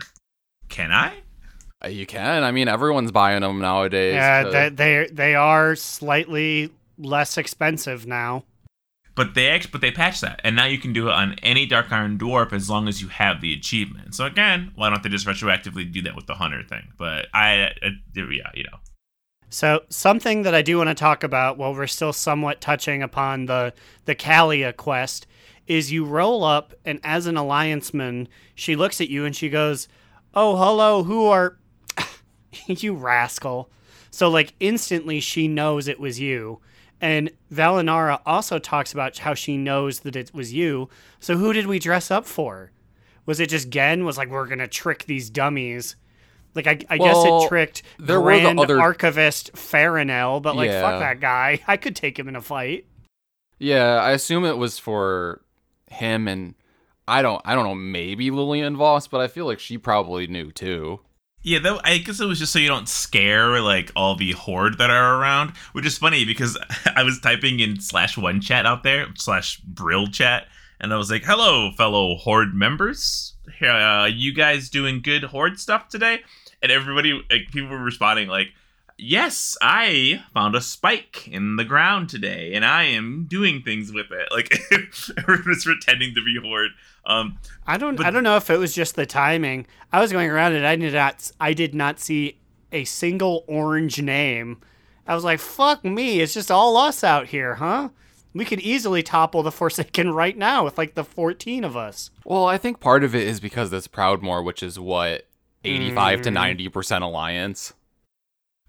Can 0.70 0.92
I? 0.92 1.14
Uh, 1.84 1.88
You 1.90 2.06
can. 2.06 2.44
I 2.44 2.52
mean, 2.52 2.68
everyone's 2.68 3.12
buying 3.12 3.42
them 3.42 3.60
nowadays. 3.60 4.16
yeah, 4.16 4.44
they 4.44 4.70
they 4.70 5.08
they 5.12 5.36
are 5.36 5.76
slightly 5.76 6.72
less 6.98 7.38
expensive 7.38 8.06
now. 8.08 8.44
But 9.18 9.34
they 9.34 9.48
actually, 9.50 9.72
but 9.72 9.82
they 9.82 9.90
patched 9.90 10.22
that, 10.22 10.40
and 10.44 10.56
now 10.56 10.66
you 10.66 10.78
can 10.78 10.94
do 10.94 11.08
it 11.08 11.12
on 11.12 11.34
any 11.42 11.66
Dark 11.66 11.92
Iron 11.92 12.20
Dwarf 12.20 12.54
as 12.54 12.70
long 12.70 12.88
as 12.88 13.02
you 13.02 13.08
have 13.08 13.42
the 13.42 13.52
achievement. 13.52 14.14
So 14.14 14.26
again, 14.26 14.72
why 14.76 14.92
don't 14.92 15.02
they 15.02 15.10
just 15.10 15.26
retroactively 15.26 15.92
do 15.92 16.04
that 16.04 16.16
with 16.16 16.28
the 16.28 16.36
Hunter 16.36 16.62
thing? 16.62 16.90
But 17.00 17.26
I, 17.34 17.72
I 17.82 17.92
yeah, 18.16 18.52
you 18.54 18.64
know, 18.66 18.78
So 19.50 19.82
something 19.90 20.44
that 20.44 20.54
I 20.54 20.62
do 20.62 20.78
want 20.78 20.90
to 20.90 20.94
talk 20.94 21.24
about 21.24 21.58
while 21.58 21.74
we're 21.74 21.88
still 21.88 22.14
somewhat 22.14 22.62
touching 22.62 23.02
upon 23.02 23.48
the 23.48 23.74
the 24.06 24.14
Calia 24.14 24.72
quest 24.72 25.26
is 25.66 25.92
you 25.92 26.06
roll 26.06 26.44
up 26.44 26.76
and 26.86 27.00
as 27.04 27.26
an 27.26 27.38
allianceman, 27.38 28.28
she 28.54 28.76
looks 28.76 29.02
at 29.02 29.10
you 29.10 29.26
and 29.26 29.36
she 29.36 29.50
goes, 29.50 29.88
"Oh, 30.36 30.56
hello, 30.58 31.04
who 31.04 31.26
are 31.26 31.58
you 32.68 32.94
rascal?" 32.94 33.72
So 34.12 34.30
like 34.30 34.54
instantly 34.60 35.20
she 35.22 35.48
knows 35.48 35.88
it 35.88 36.00
was 36.00 36.20
you. 36.20 36.60
And 37.00 37.30
Velonara 37.54 38.20
also 38.26 38.58
talks 38.60 38.92
about 38.92 39.18
how 39.20 39.34
she 39.34 39.56
knows 39.58 40.00
that 40.02 40.16
it 40.16 40.34
was 40.34 40.54
you. 40.54 40.90
So 41.20 41.38
who 41.38 41.54
did 41.54 41.68
we 41.68 41.78
dress 41.80 42.10
up 42.10 42.26
for? 42.26 42.72
Was 43.26 43.40
it 43.40 43.50
just 43.50 43.70
Gen 43.70 44.04
was 44.06 44.18
like 44.18 44.30
we're 44.30 44.48
going 44.48 44.60
to 44.60 44.68
trick 44.68 45.04
these 45.06 45.30
dummies? 45.30 45.96
Like 46.56 46.66
I, 46.66 46.80
I 46.90 46.98
guess 46.98 47.18
it 47.24 47.48
tricked 47.48 47.84
there 48.00 48.20
were 48.20 48.34
the 48.36 48.42
Grand 48.42 48.60
other- 48.60 48.80
Archivist 48.82 49.54
Farinel, 49.54 50.42
but 50.42 50.56
like 50.56 50.70
Yeah. 50.70 50.82
fuck 50.82 51.00
that 51.02 51.20
guy. 51.20 51.60
I 51.68 51.78
could 51.78 51.96
take 51.96 52.18
him 52.18 52.28
in 52.28 52.36
a 52.36 52.42
fight. 52.42 52.86
Yeah, 53.60 53.96
I 54.02 54.12
assume 54.12 54.44
it 54.46 54.58
was 54.58 54.80
for 54.80 55.42
him 55.92 56.28
and 56.28 56.56
I 57.08 57.22
don't 57.22 57.42
I 57.46 57.54
don't 57.54 57.66
know, 57.66 57.76
maybe 57.76 58.32
Lillian 58.32 58.76
Voss, 58.76 59.08
but 59.08 59.22
I 59.22 59.28
feel 59.28 59.46
like 59.46 59.60
she 59.60 59.78
probably 59.78 60.26
knew 60.26 60.52
too. 60.52 61.02
Yeah, 61.44 61.60
though 61.60 61.80
I 61.84 62.00
guess 62.00 62.20
it 62.20 62.26
was 62.26 62.40
just 62.40 62.52
so 62.52 62.60
you 62.60 62.68
don't 62.68 62.90
scare 62.90 63.62
like 63.62 63.92
all 63.96 64.16
the 64.16 64.34
horde 64.34 64.78
that 64.80 64.90
are 64.90 65.20
around, 65.20 65.52
which 65.72 65.86
is 65.86 65.98
funny 65.98 66.26
because 66.26 66.58
I 66.96 67.04
was 67.04 67.20
typing 67.20 67.60
in 67.60 67.80
slash 67.80 68.18
one 68.18 68.42
chat 68.42 68.66
out 68.66 68.84
there 68.84 69.08
slash 69.16 69.58
Brill 69.62 70.08
chat, 70.08 70.48
and 70.80 70.94
I 70.94 70.98
was 70.98 71.10
like, 71.10 71.24
"Hello, 71.24 71.72
fellow 71.72 72.16
horde 72.16 72.54
members. 72.54 73.34
Uh, 73.62 74.10
you 74.12 74.34
guys 74.34 74.70
doing 74.70 75.02
good 75.02 75.24
horde 75.24 75.60
stuff 75.60 75.88
today?" 75.90 76.20
And 76.62 76.72
everybody, 76.72 77.14
like, 77.30 77.52
people 77.52 77.70
were 77.70 77.78
responding 77.84 78.28
like, 78.28 78.48
"Yes, 78.98 79.56
I 79.62 80.24
found 80.34 80.56
a 80.56 80.62
spike 80.62 81.28
in 81.28 81.56
the 81.56 81.64
ground 81.66 82.10
today, 82.10 82.54
and 82.54 82.66
I 82.66 82.84
am 82.84 83.26
doing 83.30 83.62
things 83.62 83.92
with 83.94 84.08
it." 84.12 84.28
Like 84.32 84.60
everyone 85.18 85.46
was 85.48 85.64
pretending 85.64 86.14
to 86.16 86.22
be 86.24 86.38
horde. 86.44 86.72
Um, 87.06 87.38
I 87.66 87.78
don't 87.78 87.96
But- 87.96 88.06
I 88.08 88.12
don't 88.12 88.24
know 88.24 88.38
if 88.38 88.50
it 88.50 88.58
was 88.60 88.74
just 88.76 88.96
the 88.96 89.06
timing. 89.06 89.68
I 89.94 90.00
was 90.02 90.12
going 90.12 90.30
around 90.30 90.54
and 90.54 90.66
I 90.66 90.76
did 90.76 90.94
not 90.94 91.32
I 91.40 91.54
did 91.54 91.74
not 91.76 92.00
see 92.00 92.38
a 92.72 92.84
single 92.84 93.46
orange 93.48 94.02
name. 94.02 94.58
I 95.06 95.16
was 95.16 95.24
like, 95.24 95.40
"Fuck 95.40 95.86
me, 95.86 96.20
it's 96.20 96.34
just 96.34 96.52
all 96.52 96.76
us 96.76 97.04
out 97.04 97.28
here, 97.28 97.56
huh?" 97.56 97.90
We 98.34 98.44
could 98.46 98.60
easily 98.60 99.02
topple 99.04 99.42
the 99.42 99.52
Forsaken 99.52 100.12
right 100.14 100.38
now 100.38 100.64
with 100.66 100.78
like 100.78 100.96
the 100.96 101.04
14 101.06 101.64
of 101.64 101.78
us. 101.78 102.12
Well, 102.26 102.46
I 102.46 102.58
think 102.58 102.80
part 102.80 103.04
of 103.04 103.16
it 103.16 103.26
is 103.28 103.40
because 103.40 103.72
it's 103.72 103.88
Proudmoore, 103.88 104.44
which 104.44 104.62
is 104.62 104.78
what 104.80 105.26
85 105.64 106.22
to 106.24 106.30
Mm. 106.30 106.56
90% 106.72 107.02
alliance. 107.04 107.74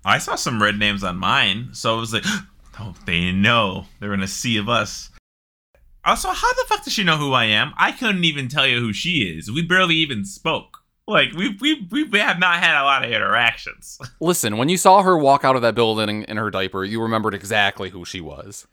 I 0.04 0.18
saw 0.18 0.36
some 0.36 0.62
red 0.62 0.78
names 0.78 1.02
on 1.04 1.16
mine, 1.16 1.70
so 1.72 1.96
I 1.96 2.00
was 2.00 2.12
like, 2.12 2.24
oh, 2.80 2.94
they 3.06 3.32
know. 3.32 3.86
They're 4.00 4.14
in 4.14 4.22
a 4.22 4.28
sea 4.28 4.56
of 4.56 4.68
us. 4.68 5.10
Also, 6.04 6.28
how 6.28 6.52
the 6.54 6.64
fuck 6.68 6.84
does 6.84 6.92
she 6.92 7.04
know 7.04 7.16
who 7.16 7.32
I 7.32 7.44
am? 7.46 7.72
I 7.76 7.92
couldn't 7.92 8.24
even 8.24 8.48
tell 8.48 8.66
you 8.66 8.80
who 8.80 8.92
she 8.92 9.22
is. 9.36 9.50
We 9.50 9.62
barely 9.62 9.96
even 9.96 10.24
spoke. 10.24 10.78
Like, 11.06 11.32
we, 11.32 11.56
we, 11.60 11.86
we 11.90 12.18
have 12.18 12.38
not 12.38 12.62
had 12.62 12.80
a 12.80 12.84
lot 12.84 13.04
of 13.04 13.10
interactions. 13.10 13.98
Listen, 14.20 14.56
when 14.56 14.68
you 14.68 14.76
saw 14.76 15.02
her 15.02 15.18
walk 15.18 15.44
out 15.44 15.56
of 15.56 15.62
that 15.62 15.74
building 15.74 16.22
in 16.24 16.36
her 16.36 16.50
diaper, 16.50 16.84
you 16.84 17.02
remembered 17.02 17.34
exactly 17.34 17.90
who 17.90 18.04
she 18.04 18.20
was. 18.20 18.66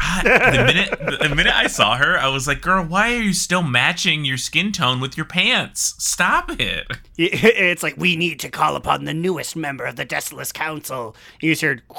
I, 0.00 0.22
the 0.56 0.64
minute 0.64 1.20
the 1.20 1.34
minute 1.34 1.54
I 1.54 1.66
saw 1.66 1.96
her, 1.96 2.18
I 2.18 2.28
was 2.28 2.46
like, 2.46 2.60
girl, 2.60 2.84
why 2.84 3.14
are 3.14 3.22
you 3.22 3.32
still 3.32 3.62
matching 3.62 4.24
your 4.24 4.36
skin 4.36 4.72
tone 4.72 5.00
with 5.00 5.16
your 5.16 5.26
pants? 5.26 5.94
Stop 5.98 6.60
it. 6.60 6.86
It's 7.16 7.82
like 7.82 7.96
we 7.96 8.16
need 8.16 8.40
to 8.40 8.50
call 8.50 8.74
upon 8.74 9.04
the 9.04 9.14
newest 9.14 9.54
member 9.54 9.84
of 9.84 9.96
the 9.96 10.04
Desolate 10.04 10.52
Council. 10.52 11.14
You 11.40 11.52
just 11.52 11.62
heard 11.62 11.82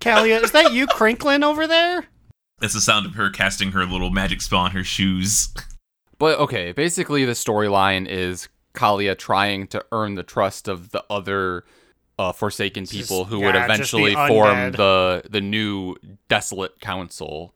Calia, 0.00 0.42
is 0.42 0.52
that 0.52 0.72
you 0.72 0.86
crinkling 0.86 1.42
over 1.42 1.66
there? 1.66 2.06
That's 2.60 2.74
the 2.74 2.80
sound 2.80 3.06
of 3.06 3.14
her 3.14 3.30
casting 3.30 3.72
her 3.72 3.86
little 3.86 4.10
magic 4.10 4.40
spell 4.40 4.60
on 4.60 4.72
her 4.72 4.84
shoes. 4.84 5.48
But 6.18 6.38
okay, 6.38 6.72
basically 6.72 7.24
the 7.24 7.32
storyline 7.32 8.06
is 8.08 8.48
Calia 8.74 9.16
trying 9.16 9.66
to 9.68 9.84
earn 9.92 10.14
the 10.14 10.22
trust 10.22 10.68
of 10.68 10.90
the 10.90 11.04
other 11.08 11.64
uh, 12.18 12.32
Forsaken 12.32 12.84
Just- 12.84 12.94
people 12.94 13.24
who 13.24 13.38
would 13.40 13.54
yeah, 13.54 13.66
the 13.66 13.72
eventually 13.74 14.14
form 14.14 14.72
the 14.72 15.22
the 15.28 15.40
new 15.40 15.96
Desolate 16.28 16.80
Council. 16.80 17.54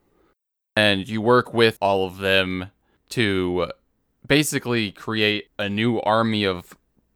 And 0.75 1.07
you 1.07 1.21
work 1.21 1.52
with 1.52 1.76
all 1.83 2.07
of 2.07 2.16
them 2.19 2.71
to 3.11 3.71
basically 4.26 4.90
create 4.90 5.49
a 5.59 5.69
new 5.69 6.00
army 6.00 6.45
of 6.45 6.75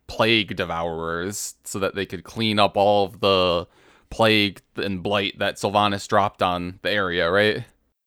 plague 0.08 0.56
devourers 0.56 1.54
so 1.64 1.78
that 1.78 1.94
they 1.94 2.04
could 2.04 2.22
clean 2.22 2.58
up 2.58 2.76
all 2.76 3.06
of 3.06 3.20
the 3.20 3.66
plague 4.10 4.60
and 4.76 5.02
blight 5.02 5.38
that 5.38 5.56
Sylvanas 5.56 6.06
dropped 6.06 6.42
on 6.42 6.78
the 6.82 6.90
area, 6.90 7.30
right? 7.30 7.64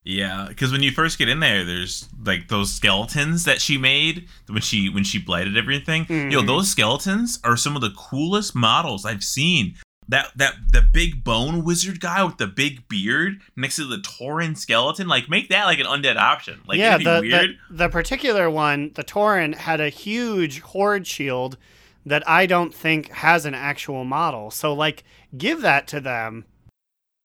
Yeah, 0.10 0.46
because 0.50 0.72
when 0.72 0.82
you 0.82 0.90
first 0.92 1.20
get 1.20 1.30
in 1.30 1.40
there, 1.40 1.64
there's 1.64 2.10
like 2.26 2.48
those 2.48 2.74
skeletons 2.74 3.44
that 3.46 3.62
she 3.62 3.78
made 3.78 4.28
when 4.48 4.62
she 4.64 4.90
when 4.90 5.04
she 5.04 5.20
blighted 5.20 5.56
everything. 5.56 6.08
Yo, 6.10 6.42
Mhm. 6.42 6.48
those 6.48 6.72
skeletons 6.72 7.40
are 7.44 7.56
some 7.56 7.76
of 7.76 7.82
the 7.84 7.92
coolest 7.92 8.56
models 8.56 9.06
I've 9.06 9.24
seen. 9.24 9.76
That 10.08 10.32
that 10.36 10.56
the 10.72 10.82
big 10.82 11.24
bone 11.24 11.64
wizard 11.64 12.00
guy 12.00 12.24
with 12.24 12.38
the 12.38 12.48
big 12.48 12.88
beard 12.88 13.42
next 13.56 13.76
to 13.76 13.86
the 13.86 13.98
Tauren 13.98 14.58
skeleton, 14.58 15.08
like 15.08 15.30
make 15.30 15.50
that 15.50 15.66
like 15.66 15.78
an 15.80 15.86
undead 15.86 16.16
option. 16.18 16.62
Like 16.66 16.80
yeah, 16.80 16.96
it'd 16.96 17.00
be 17.00 17.04
the, 17.04 17.22
weird. 17.22 17.58
the 17.70 17.78
the 17.78 17.90
particular 17.90 18.50
one, 18.50 18.90
the 18.96 19.04
Tauren 19.04 19.54
had 19.54 19.80
a 19.80 19.90
huge 19.90 20.62
horde 20.62 21.06
shield 21.06 21.56
that 22.04 22.28
I 22.28 22.48
don't 22.48 22.74
think 22.74 23.12
has 23.12 23.46
an 23.46 23.54
actual 23.54 24.04
model. 24.06 24.50
So 24.50 24.74
like, 24.74 25.04
give 25.38 25.62
that 25.62 25.86
to 25.90 26.00
them. 26.00 26.46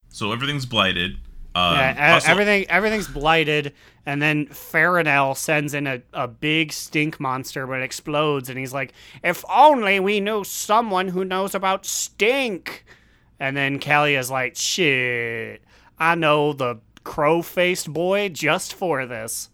So 0.09 0.31
everything's 0.31 0.67
blighted. 0.67 1.17
Um, 1.55 1.75
yeah, 1.75 2.19
everything 2.25 2.69
everything's 2.69 3.07
blighted, 3.07 3.73
and 4.05 4.21
then 4.21 4.47
Farinel 4.47 5.37
sends 5.37 5.73
in 5.73 5.87
a, 5.87 6.01
a 6.13 6.27
big 6.27 6.73
stink 6.73 7.19
monster, 7.19 7.65
but 7.65 7.79
it 7.79 7.83
explodes, 7.83 8.49
and 8.49 8.59
he's 8.59 8.73
like, 8.73 8.93
"If 9.23 9.45
only 9.49 9.99
we 10.01 10.19
knew 10.19 10.43
someone 10.43 11.07
who 11.07 11.23
knows 11.23 11.55
about 11.55 11.85
stink." 11.85 12.85
And 13.39 13.55
then 13.55 13.79
Kelly 13.79 14.15
is 14.15 14.29
like, 14.29 14.57
"Shit, 14.57 15.63
I 15.97 16.15
know 16.15 16.51
the 16.51 16.79
crow-faced 17.03 17.91
boy 17.91 18.29
just 18.29 18.73
for 18.73 19.05
this." 19.05 19.49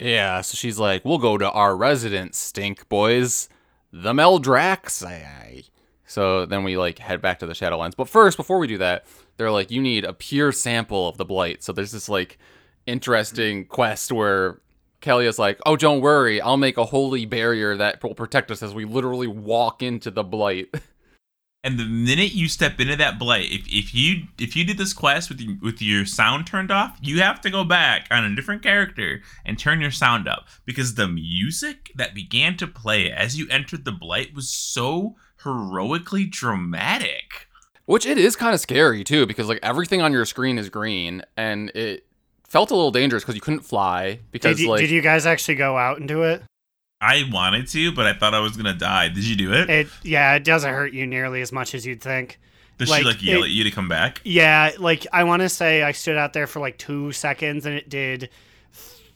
Yeah, 0.00 0.40
so 0.42 0.56
she's 0.56 0.78
like, 0.78 1.04
we'll 1.04 1.18
go 1.18 1.38
to 1.38 1.50
our 1.50 1.76
residence, 1.76 2.38
stink 2.38 2.88
boys. 2.88 3.48
The 3.92 4.12
Maldraxxus. 4.12 5.70
So 6.06 6.46
then 6.46 6.64
we 6.64 6.76
like 6.76 6.98
head 6.98 7.20
back 7.20 7.40
to 7.40 7.46
the 7.46 7.52
Shadowlands. 7.52 7.96
But 7.96 8.08
first, 8.08 8.36
before 8.36 8.58
we 8.58 8.66
do 8.66 8.78
that, 8.78 9.04
they're 9.36 9.50
like, 9.50 9.70
you 9.70 9.82
need 9.82 10.04
a 10.04 10.12
pure 10.12 10.52
sample 10.52 11.08
of 11.08 11.16
the 11.16 11.24
blight. 11.24 11.62
So 11.62 11.72
there's 11.72 11.92
this 11.92 12.08
like 12.08 12.38
interesting 12.86 13.66
quest 13.66 14.12
where 14.12 14.60
Kelly 15.00 15.26
is 15.26 15.38
like, 15.38 15.58
oh, 15.66 15.76
don't 15.76 16.00
worry, 16.00 16.40
I'll 16.40 16.56
make 16.56 16.78
a 16.78 16.84
holy 16.84 17.26
barrier 17.26 17.76
that 17.76 18.02
will 18.02 18.14
protect 18.14 18.50
us 18.50 18.62
as 18.62 18.74
we 18.74 18.84
literally 18.84 19.26
walk 19.26 19.82
into 19.82 20.10
the 20.10 20.24
blight. 20.24 20.74
And 21.64 21.80
the 21.80 21.84
minute 21.84 22.32
you 22.32 22.48
step 22.48 22.78
into 22.78 22.94
that 22.94 23.18
blight, 23.18 23.50
if, 23.50 23.66
if 23.66 23.92
you 23.92 24.28
if 24.38 24.54
you 24.54 24.64
did 24.64 24.78
this 24.78 24.92
quest 24.92 25.28
with 25.28 25.42
with 25.60 25.82
your 25.82 26.06
sound 26.06 26.46
turned 26.46 26.70
off, 26.70 26.96
you 27.02 27.20
have 27.22 27.40
to 27.40 27.50
go 27.50 27.64
back 27.64 28.06
on 28.08 28.24
a 28.24 28.36
different 28.36 28.62
character 28.62 29.20
and 29.44 29.58
turn 29.58 29.80
your 29.80 29.90
sound 29.90 30.28
up 30.28 30.46
because 30.64 30.94
the 30.94 31.08
music 31.08 31.90
that 31.96 32.14
began 32.14 32.56
to 32.58 32.68
play 32.68 33.10
as 33.10 33.36
you 33.36 33.48
entered 33.50 33.84
the 33.84 33.90
blight 33.90 34.32
was 34.32 34.48
so 34.48 35.16
heroically 35.46 36.24
dramatic. 36.24 37.48
Which 37.86 38.04
it 38.04 38.18
is 38.18 38.34
kind 38.34 38.52
of 38.52 38.60
scary 38.60 39.04
too, 39.04 39.26
because 39.26 39.48
like 39.48 39.60
everything 39.62 40.02
on 40.02 40.12
your 40.12 40.24
screen 40.24 40.58
is 40.58 40.68
green, 40.68 41.22
and 41.36 41.70
it 41.70 42.04
felt 42.44 42.70
a 42.70 42.74
little 42.74 42.90
dangerous 42.90 43.22
because 43.22 43.36
you 43.36 43.40
couldn't 43.40 43.60
fly. 43.60 44.18
Because 44.32 44.56
Did 44.56 44.64
you, 44.64 44.70
like 44.70 44.80
did 44.80 44.90
you 44.90 45.00
guys 45.00 45.24
actually 45.24 45.54
go 45.54 45.78
out 45.78 45.98
and 45.98 46.08
do 46.08 46.24
it? 46.24 46.42
I 47.00 47.28
wanted 47.30 47.68
to, 47.68 47.92
but 47.92 48.06
I 48.06 48.14
thought 48.14 48.34
I 48.34 48.40
was 48.40 48.56
gonna 48.56 48.74
die. 48.74 49.08
Did 49.08 49.24
you 49.24 49.36
do 49.36 49.52
it? 49.52 49.70
It 49.70 49.86
yeah, 50.02 50.34
it 50.34 50.42
doesn't 50.44 50.72
hurt 50.72 50.92
you 50.92 51.06
nearly 51.06 51.40
as 51.42 51.52
much 51.52 51.74
as 51.74 51.86
you'd 51.86 52.00
think. 52.00 52.40
Does 52.78 52.90
like, 52.90 53.02
she 53.02 53.06
like 53.06 53.22
yell 53.22 53.42
it- 53.42 53.46
at 53.46 53.50
you 53.50 53.64
to 53.64 53.70
come 53.70 53.88
back? 53.88 54.20
Yeah, 54.24 54.72
like 54.78 55.06
I 55.12 55.24
want 55.24 55.42
to 55.42 55.48
say 55.48 55.82
I 55.82 55.92
stood 55.92 56.16
out 56.16 56.32
there 56.32 56.46
for 56.46 56.58
like 56.60 56.78
two 56.78 57.12
seconds 57.12 57.66
and 57.66 57.74
it 57.76 57.88
did 57.88 58.30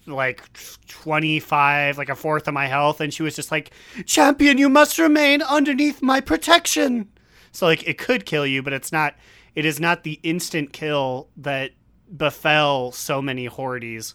like 0.07 0.43
25, 0.89 1.99
like 1.99 2.09
a 2.09 2.15
fourth 2.15 2.49
of 2.49 2.55
my 2.55 2.67
health. 2.67 3.01
And 3.01 3.13
she 3.13 3.23
was 3.23 3.37
just 3.37 3.51
like, 3.51 3.71
Champion, 4.07 4.59
you 4.59 4.69
must 4.69 4.99
remain 4.99 5.43
underneath 5.43 6.03
my 6.03 6.21
protection. 6.21 7.09
So, 7.53 7.67
like, 7.67 7.87
it 7.87 7.99
could 7.99 8.27
kill 8.27 8.47
you, 8.47 8.63
but 8.63 8.73
it's 8.73 8.93
not, 8.93 9.15
it 9.55 9.65
is 9.65 9.81
not 9.81 10.05
the 10.05 10.21
instant 10.23 10.73
kill 10.73 11.29
that 11.37 11.73
befell 12.17 12.93
so 12.93 13.21
many 13.21 13.47
hordes. 13.47 14.15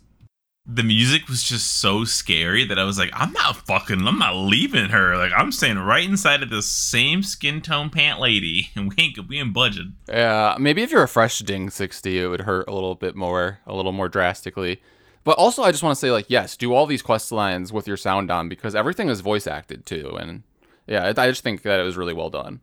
the 0.67 0.83
music 0.83 1.27
was 1.27 1.43
just 1.43 1.79
so 1.79 2.03
scary 2.03 2.65
that 2.65 2.79
I 2.79 2.85
was 2.85 2.97
like, 2.97 3.11
I'm 3.13 3.31
not 3.33 3.67
fucking, 3.67 4.07
I'm 4.07 4.17
not 4.17 4.35
leaving 4.35 4.89
her. 4.89 5.15
Like, 5.15 5.31
I'm 5.35 5.51
staying 5.51 5.77
right 5.77 6.09
inside 6.09 6.41
of 6.41 6.49
this 6.49 6.65
same 6.65 7.21
skin 7.21 7.61
tone 7.61 7.89
pant 7.91 8.19
lady, 8.19 8.69
and 8.75 8.89
we 8.89 8.95
ain't 9.03 9.27
we 9.27 9.39
ain't 9.39 9.53
budging. 9.53 9.93
Yeah, 10.09 10.55
maybe 10.59 10.81
if 10.81 10.91
you're 10.91 11.03
a 11.03 11.07
fresh 11.07 11.39
Ding 11.39 11.69
60, 11.69 12.19
it 12.19 12.27
would 12.27 12.41
hurt 12.41 12.67
a 12.67 12.73
little 12.73 12.95
bit 12.95 13.15
more, 13.15 13.59
a 13.67 13.75
little 13.75 13.91
more 13.91 14.09
drastically. 14.09 14.81
But 15.25 15.39
also, 15.39 15.63
I 15.63 15.71
just 15.71 15.83
want 15.83 15.95
to 15.95 15.99
say, 15.99 16.11
like, 16.11 16.29
yes, 16.29 16.55
do 16.55 16.73
all 16.73 16.85
these 16.85 17.01
quest 17.01 17.31
lines 17.31 17.73
with 17.73 17.87
your 17.87 17.97
sound 17.97 18.29
on 18.29 18.47
because 18.47 18.75
everything 18.75 19.09
is 19.09 19.21
voice 19.21 19.47
acted 19.47 19.85
too. 19.85 20.15
And 20.19 20.43
yeah, 20.87 21.11
I 21.17 21.27
just 21.27 21.43
think 21.43 21.63
that 21.63 21.79
it 21.79 21.83
was 21.83 21.97
really 21.97 22.13
well 22.13 22.29
done. 22.29 22.61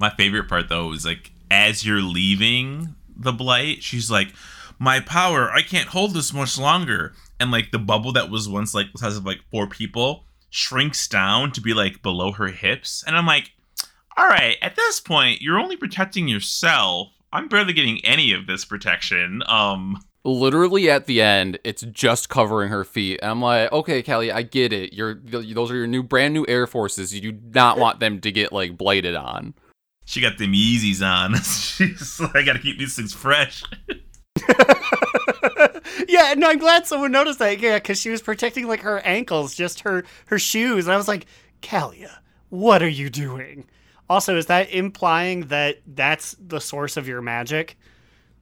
My 0.00 0.10
favorite 0.10 0.48
part 0.48 0.68
though 0.68 0.92
is 0.92 1.04
like 1.04 1.32
as 1.50 1.84
you're 1.84 2.00
leaving 2.00 2.94
the 3.14 3.32
blight, 3.32 3.82
she's 3.82 4.10
like, 4.10 4.32
"My 4.78 5.00
power, 5.00 5.50
I 5.52 5.60
can't 5.60 5.88
hold 5.88 6.14
this 6.14 6.32
much 6.32 6.58
longer." 6.58 7.14
And 7.38 7.50
like 7.50 7.72
the 7.72 7.78
bubble 7.78 8.12
that 8.12 8.30
was 8.30 8.48
once 8.48 8.74
like 8.74 8.90
the 8.92 8.98
size 8.98 9.18
of 9.18 9.26
like 9.26 9.42
four 9.50 9.66
people 9.66 10.24
shrinks 10.48 11.06
down 11.06 11.52
to 11.52 11.60
be 11.60 11.74
like 11.74 12.02
below 12.02 12.32
her 12.32 12.48
hips, 12.48 13.04
and 13.06 13.16
I'm 13.16 13.26
like, 13.26 13.52
"All 14.16 14.28
right, 14.28 14.56
at 14.62 14.76
this 14.76 14.98
point, 14.98 15.42
you're 15.42 15.58
only 15.58 15.76
protecting 15.76 16.26
yourself. 16.26 17.08
I'm 17.32 17.48
barely 17.48 17.74
getting 17.74 18.02
any 18.02 18.32
of 18.32 18.46
this 18.46 18.64
protection." 18.64 19.42
Um, 19.46 20.02
literally 20.24 20.90
at 20.90 21.06
the 21.06 21.20
end, 21.22 21.58
it's 21.64 21.82
just 21.82 22.28
covering 22.28 22.70
her 22.70 22.84
feet. 22.84 23.20
And 23.22 23.30
I'm 23.30 23.42
like, 23.42 23.72
okay, 23.72 24.02
Kelly, 24.02 24.30
I 24.30 24.42
get 24.42 24.72
it. 24.72 24.92
You're 24.92 25.14
those 25.14 25.70
are 25.70 25.76
your 25.76 25.86
new 25.86 26.02
brand 26.02 26.34
new 26.34 26.44
Air 26.48 26.66
Forces. 26.66 27.14
You 27.14 27.32
do 27.32 27.38
not 27.54 27.78
want 27.78 28.00
them 28.00 28.20
to 28.20 28.32
get 28.32 28.52
like 28.52 28.76
blighted 28.76 29.14
on. 29.14 29.54
she 30.04 30.20
got 30.20 30.38
them 30.38 30.52
Yeezys 30.52 31.02
on. 31.02 31.34
she's 31.42 32.20
like, 32.20 32.36
"I 32.36 32.42
gotta 32.42 32.58
keep 32.58 32.78
these 32.78 32.96
things 32.96 33.12
fresh." 33.12 33.62
yeah, 36.08 36.34
no, 36.36 36.48
I'm 36.50 36.58
glad 36.58 36.86
someone 36.86 37.12
noticed 37.12 37.38
that. 37.38 37.60
Yeah, 37.60 37.78
because 37.78 38.00
she 38.00 38.10
was 38.10 38.22
protecting 38.22 38.66
like 38.66 38.80
her 38.80 39.00
ankles, 39.00 39.54
just 39.54 39.80
her 39.80 40.04
her 40.26 40.38
shoes. 40.38 40.86
And 40.86 40.94
I 40.94 40.96
was 40.96 41.08
like, 41.08 41.26
Calia, 41.60 42.18
what 42.48 42.82
are 42.82 42.88
you 42.88 43.10
doing? 43.10 43.66
Also, 44.10 44.36
is 44.36 44.46
that 44.46 44.70
implying 44.70 45.46
that 45.46 45.78
that's 45.86 46.36
the 46.38 46.60
source 46.60 46.96
of 46.96 47.08
your 47.08 47.22
magic? 47.22 47.78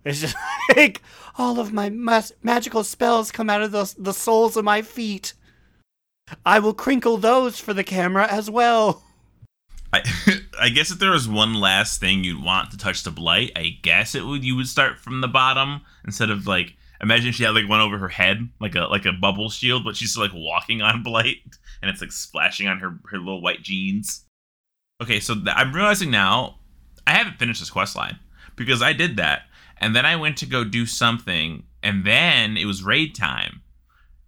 It's 0.05 0.21
just 0.21 0.37
like 0.77 1.03
all 1.37 1.61
of 1.61 1.73
my 1.73 1.91
mas- 1.91 2.33
magical 2.43 2.85
spells 2.85 3.33
come 3.33 3.51
out 3.51 3.63
of 3.63 3.73
the 3.73 3.95
the 3.99 4.13
soles 4.13 4.57
of 4.57 4.65
my 4.65 4.83
feet. 4.83 5.35
I 6.47 6.59
will 6.61 6.75
crinkle 6.75 7.17
those 7.17 7.59
for 7.59 7.75
the 7.75 7.85
camera 7.85 8.27
as 8.31 8.49
well. 8.49 9.03
I, 9.93 10.03
I 10.61 10.69
guess 10.69 10.91
if 10.91 10.99
there 10.99 11.11
was 11.11 11.29
one 11.29 11.55
last 11.55 12.01
thing 12.01 12.23
you'd 12.23 12.45
want 12.45 12.71
to 12.71 12.77
touch 12.77 13.03
the 13.03 13.11
blight, 13.11 13.53
I 13.57 13.79
guess 13.83 14.15
it 14.15 14.25
would 14.25 14.45
you 14.45 14.57
would 14.57 14.69
start 14.69 14.99
from 14.99 15.21
the 15.21 15.29
bottom 15.29 15.83
instead 16.05 16.31
of 16.31 16.47
like 16.47 16.75
imagine 17.01 17.33
she 17.33 17.45
had 17.45 17.55
like 17.55 17.69
one 17.69 17.81
over 17.81 17.99
her 17.99 18.09
head, 18.09 18.49
like 18.61 18.75
a 18.75 18.83
like 18.83 19.07
a 19.07 19.13
bubble 19.13 19.51
shield, 19.51 19.85
but 19.85 19.97
she's 19.97 20.17
like 20.17 20.33
walking 20.35 20.83
on 20.83 21.03
blight 21.05 21.39
and 21.83 21.91
it's 21.91 22.01
like 22.01 22.13
splashing 22.13 22.69
on 22.69 22.79
her 22.79 22.99
her 23.11 23.19
little 23.19 23.43
white 23.43 23.63
jeans. 23.63 24.25
Okay, 25.03 25.21
so 25.21 25.35
th- 25.35 25.49
I'm 25.55 25.73
realizing 25.73 26.11
now 26.11 26.59
I 27.07 27.13
haven't 27.13 27.39
finished 27.39 27.61
this 27.61 27.71
quest 27.71 27.97
line 27.97 28.19
because 28.55 28.83
I 28.83 28.93
did 28.93 29.17
that 29.17 29.43
and 29.81 29.97
then 29.97 30.05
I 30.07 30.17
went 30.17 30.37
to 30.39 30.47
go 30.47 30.65
do 30.65 30.87
something 30.87 31.65
and 31.83 32.05
then 32.05 32.57
it 32.57 32.67
was 32.67 32.83
raid 32.83 33.15
time. 33.15 33.63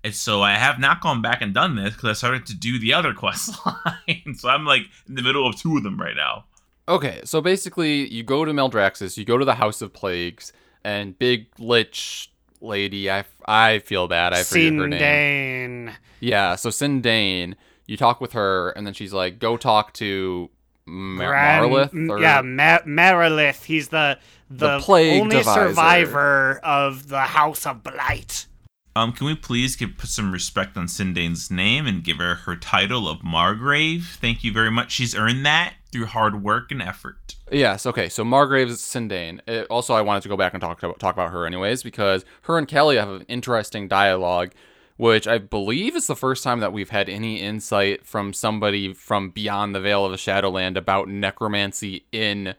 And 0.04 0.14
so 0.14 0.42
I 0.42 0.54
have 0.54 0.78
not 0.80 1.00
gone 1.00 1.23
back 1.23 1.42
and 1.42 1.54
done 1.54 1.76
this 1.76 1.94
because 1.94 2.09
I 2.09 2.12
started 2.14 2.47
to 2.47 2.54
do 2.54 2.78
the 2.78 2.92
other 2.92 3.14
quest 3.23 3.54
line. 3.64 4.35
so 4.35 4.49
I'm 4.49 4.64
like 4.64 4.82
in 5.09 5.14
the 5.14 5.23
middle 5.23 5.47
of 5.47 5.56
two 5.56 5.76
of 5.76 5.82
them 5.82 6.00
right 6.00 6.16
now. 6.16 6.47
Okay, 6.88 7.21
so 7.25 7.40
basically, 7.40 8.12
you 8.12 8.25
go 8.25 8.44
to 8.44 8.52
Maldraxxus, 8.52 9.16
you 9.16 9.25
go 9.25 9.38
to 9.38 9.44
the 9.44 9.54
House 9.54 9.82
of 9.82 9.92
Plagues, 9.92 10.52
and 10.82 11.16
Big 11.16 11.47
Lich 11.61 12.32
lady, 12.61 13.09
I, 13.09 13.25
I 13.47 13.78
feel 13.78 14.09
bad, 14.09 14.32
I 14.32 14.42
forget 14.42 14.73
her 14.73 14.88
name. 14.88 15.87
Sindane. 15.87 15.94
Yeah, 16.18 16.56
so 16.56 16.71
Sindane, 16.71 17.54
you 17.87 17.97
talk 17.97 18.21
with 18.21 18.32
her, 18.32 18.71
and 18.71 18.85
then 18.85 18.94
she's 18.94 19.12
like, 19.12 19.38
go 19.38 19.56
talk 19.56 19.92
to 19.94 20.50
Mar- 20.87 21.29
Gran- 21.29 21.62
Marlith? 21.71 22.11
Or, 22.11 22.21
yeah, 22.21 22.41
Ma- 22.43 22.81
Marileth. 22.87 23.65
He's 23.65 23.89
the 23.89 24.19
the, 24.51 24.79
The 24.79 24.81
plague 24.81 25.21
only 25.23 25.37
deviser. 25.37 25.69
survivor 25.69 26.61
of 26.62 27.09
the 27.09 27.21
House 27.21 27.67
of 27.67 27.83
Blight. 27.83 28.47
Um, 28.95 29.12
can 29.12 29.27
we 29.27 29.35
please 29.35 29.75
give 29.77 29.97
put 29.97 30.11
some 30.11 30.33
respect 30.33 30.77
on 30.77 30.85
Sindane's 30.87 31.51
name 31.51 31.87
and 31.87 32.05
give 32.05 32.19
her 32.19 32.35
her 32.35 32.57
title 32.57 33.09
of 33.09 33.25
Margrave? 33.25 34.19
Thank 34.21 34.45
you 34.45 34.53
very 34.53 34.71
much. 34.71 34.93
She's 34.93 35.15
earned 35.15 35.47
that 35.47 35.75
through 35.91 36.07
hard 36.07 36.43
work 36.43 36.71
and 36.71 36.83
effort. 36.83 37.37
Yes, 37.51 37.87
okay, 37.87 38.11
so 38.11 38.23
Margrave's 38.25 38.83
Sindane. 38.83 39.41
Uh, 39.49 39.62
also, 39.71 39.95
I 39.95 40.03
wanted 40.03 40.23
to 40.25 40.29
go 40.29 40.37
back 40.37 40.53
and 40.53 40.61
talk 40.61 40.83
about, 40.83 40.99
talk 40.99 41.15
about 41.15 41.33
her 41.33 41.47
anyways, 41.47 41.83
because 41.83 42.27
her 42.43 42.59
and 42.59 42.69
Kelly 42.69 42.97
have 42.97 43.09
an 43.09 43.23
interesting 43.29 43.89
dialogue, 43.89 44.53
which 45.02 45.26
I 45.26 45.38
believe 45.38 45.97
is 45.97 46.06
the 46.06 46.14
first 46.14 46.44
time 46.44 46.61
that 46.61 46.73
we've 46.73 46.90
had 46.90 47.09
any 47.09 47.40
insight 47.40 48.06
from 48.06 48.32
somebody 48.32 48.94
from 48.94 49.30
beyond 49.30 49.75
the 49.75 49.80
Veil 49.80 50.04
of 50.04 50.12
the 50.12 50.16
Shadowland 50.16 50.76
about 50.76 51.09
necromancy 51.09 52.06
in, 52.12 52.54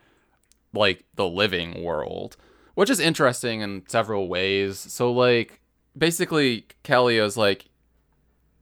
like, 0.73 1.05
the 1.15 1.25
living 1.25 1.81
world, 1.81 2.35
which 2.75 2.89
is 2.89 2.99
interesting 2.99 3.61
in 3.61 3.83
several 3.87 4.27
ways. 4.27 4.77
So, 4.77 5.09
like, 5.09 5.61
basically, 5.97 6.65
is 6.85 7.37
like, 7.37 7.69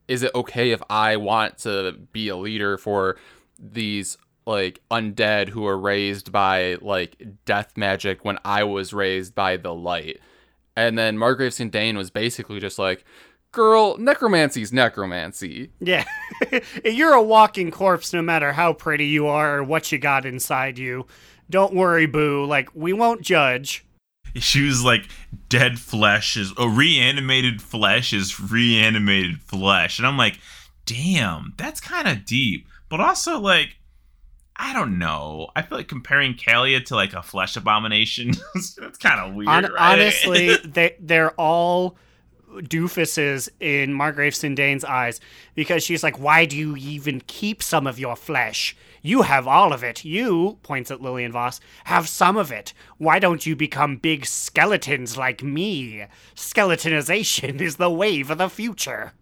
is 0.08 0.22
it 0.22 0.36
okay 0.36 0.70
if 0.70 0.84
I 0.88 1.18
want 1.18 1.58
to 1.60 1.94
be 2.12 2.30
a 2.30 2.38
leader 2.38 2.78
for 2.78 3.18
these 3.58 4.16
like 4.46 4.80
undead 4.92 5.50
who 5.50 5.66
are 5.66 5.78
raised 5.78 6.32
by 6.32 6.78
like 6.82 7.16
death 7.46 7.76
magic 7.76 8.24
when 8.24 8.38
I 8.46 8.64
was 8.64 8.94
raised 8.94 9.34
by 9.34 9.58
the 9.58 9.74
light? 9.74 10.20
And 10.76 10.98
then 11.00 11.18
Margrave 11.18 11.54
St. 11.54 11.72
Dane 11.72 11.98
was 11.98 12.12
basically 12.12 12.60
just 12.60 12.78
like, 12.78 13.04
girl, 13.52 13.98
necromancy's 13.98 14.74
necromancy. 14.74 15.72
Yeah, 15.80 16.06
you're 16.86 17.14
a 17.14 17.22
walking 17.22 17.72
corpse, 17.72 18.14
no 18.14 18.22
matter 18.22 18.54
how 18.54 18.74
pretty 18.74 19.06
you 19.06 19.28
are 19.28 19.58
or 19.58 19.64
what 19.64 19.92
you 19.92 19.98
got 19.98 20.26
inside 20.26 20.78
you. 20.78 21.06
Don't 21.50 21.74
worry, 21.74 22.06
boo. 22.06 22.46
Like 22.46 22.70
we 22.74 22.94
won't 22.94 23.22
judge. 23.22 23.86
She 24.36 24.66
was 24.66 24.84
like, 24.84 25.10
dead 25.50 25.78
flesh 25.78 26.38
is, 26.38 26.54
oh, 26.58 26.68
reanimated 26.68 27.62
flesh 27.62 28.14
is 28.14 28.40
reanimated 28.40 29.42
flesh. 29.42 30.00
And 30.00 30.08
I'm 30.08 30.18
like, 30.18 30.40
damn, 30.86 31.54
that's 31.58 31.82
kind 31.82 32.08
of 32.08 32.24
deep. 32.24 32.66
But 32.88 33.02
also, 33.02 33.40
like, 33.40 33.76
I 34.56 34.74
don't 34.74 34.98
know. 35.00 35.50
I 35.56 35.64
feel 35.64 35.78
like 35.78 35.88
comparing 35.88 36.36
Calia 36.36 36.86
to 36.86 36.96
like 36.96 37.14
a 37.14 37.24
flesh 37.24 37.58
abomination, 37.58 38.32
that's 38.78 38.98
kind 38.98 39.20
of 39.20 39.36
weird. 39.36 39.50
Hon- 39.50 39.64
right? 39.64 39.94
Honestly, 39.94 40.56
they 40.66 40.96
they're 41.00 41.32
all 41.32 41.98
doofuses 42.60 43.50
in 43.60 43.94
Margrave 43.94 44.34
Sindane's 44.34 44.84
eyes 44.84 45.20
because 45.56 45.84
she's 45.84 46.04
like, 46.04 46.20
"Why 46.20 46.46
do 46.46 46.58
you 46.58 46.76
even 46.78 47.22
keep 47.28 47.64
some 47.64 47.88
of 47.88 48.00
your 48.00 48.16
flesh? 48.16 48.76
You 49.02 49.24
have 49.24 49.48
all 49.48 49.74
of 49.74 49.84
it. 49.84 50.06
You 50.06 50.60
points 50.64 50.92
at 50.92 51.02
Lillian 51.02 51.32
Voss 51.32 51.60
have 51.86 52.08
some 52.08 52.38
of 52.38 52.52
it. 52.52 52.74
Why 52.98 53.20
don't 53.20 53.46
you 53.46 53.56
become 53.56 53.98
big 53.98 54.26
skeletons 54.26 55.18
like 55.18 55.42
me? 55.42 56.06
Skeletonization 56.36 57.60
is 57.62 57.78
the 57.78 57.90
wave 57.90 58.30
of 58.30 58.38
the 58.38 58.50
future." 58.50 59.14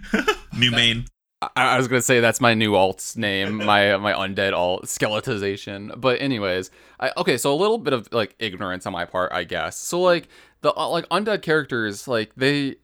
New 0.56 0.70
main. 0.70 1.06
I, 1.40 1.48
I 1.56 1.76
was 1.76 1.86
gonna 1.86 2.02
say 2.02 2.20
that's 2.20 2.40
my 2.40 2.54
new 2.54 2.74
alt's 2.74 3.16
name, 3.16 3.56
my 3.56 3.96
my 3.96 4.12
undead 4.12 4.52
alt 4.52 4.84
skeletization. 4.86 5.98
But 6.00 6.20
anyways, 6.20 6.70
I, 6.98 7.12
okay, 7.16 7.36
so 7.36 7.52
a 7.52 7.54
little 7.54 7.78
bit 7.78 7.92
of 7.92 8.08
like 8.12 8.34
ignorance 8.38 8.86
on 8.86 8.92
my 8.92 9.04
part, 9.04 9.32
I 9.32 9.44
guess. 9.44 9.76
So 9.76 10.00
like 10.00 10.28
the 10.60 10.72
uh, 10.74 10.88
like 10.88 11.08
undead 11.08 11.42
characters, 11.42 12.08
like 12.08 12.32
they 12.36 12.76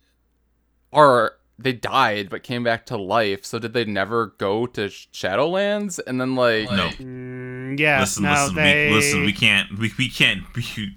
are 0.93 1.35
they 1.59 1.73
died 1.73 2.31
but 2.31 2.43
came 2.43 2.65
back 2.65 2.87
to 2.87 2.97
life. 2.97 3.45
So 3.45 3.59
did 3.59 3.73
they 3.73 3.85
never 3.85 4.35
go 4.39 4.67
to 4.67 4.87
Shadowlands? 4.87 6.01
And 6.07 6.21
then 6.21 6.35
like 6.35 6.71
No. 6.71 6.89
Mm, 6.89 7.79
yeah, 7.79 8.01
listen, 8.01 8.25
no, 8.25 8.33
listen, 8.33 8.55
they. 8.57 8.89
we, 8.89 8.95
listen. 8.95 9.25
We 9.25 9.33
can't. 9.33 9.79
We, 9.79 9.93
we 9.99 10.09
can't. 10.09 10.43
We, 10.55 10.97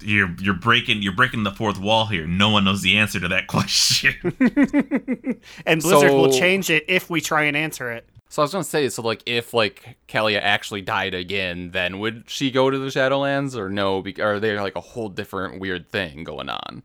you're 0.00 0.34
you're 0.38 0.54
breaking 0.54 1.02
you're 1.02 1.14
breaking 1.14 1.42
the 1.42 1.50
fourth 1.50 1.78
wall 1.78 2.06
here. 2.06 2.26
No 2.26 2.50
one 2.50 2.64
knows 2.64 2.82
the 2.82 2.98
answer 2.98 3.20
to 3.20 3.28
that 3.28 3.46
question. 3.48 4.14
and 5.66 5.82
Blizzard 5.82 6.10
will 6.12 6.32
change 6.32 6.70
it 6.70 6.84
if 6.88 7.10
we 7.10 7.20
try 7.20 7.44
and 7.44 7.56
answer 7.56 7.90
it. 7.90 8.08
So 8.28 8.42
I 8.42 8.44
was 8.44 8.52
gonna 8.52 8.64
say, 8.64 8.88
so 8.88 9.02
like 9.02 9.22
if 9.26 9.54
like 9.54 9.96
Calia 10.06 10.40
actually 10.40 10.82
died 10.82 11.14
again, 11.14 11.70
then 11.70 11.98
would 11.98 12.24
she 12.28 12.50
go 12.50 12.70
to 12.70 12.78
the 12.78 12.88
Shadowlands 12.88 13.56
or 13.56 13.70
no? 13.70 14.02
Be- 14.02 14.20
are 14.20 14.38
they 14.38 14.58
like 14.58 14.76
a 14.76 14.80
whole 14.80 15.08
different 15.08 15.60
weird 15.60 15.88
thing 15.88 16.24
going 16.24 16.48
on? 16.48 16.82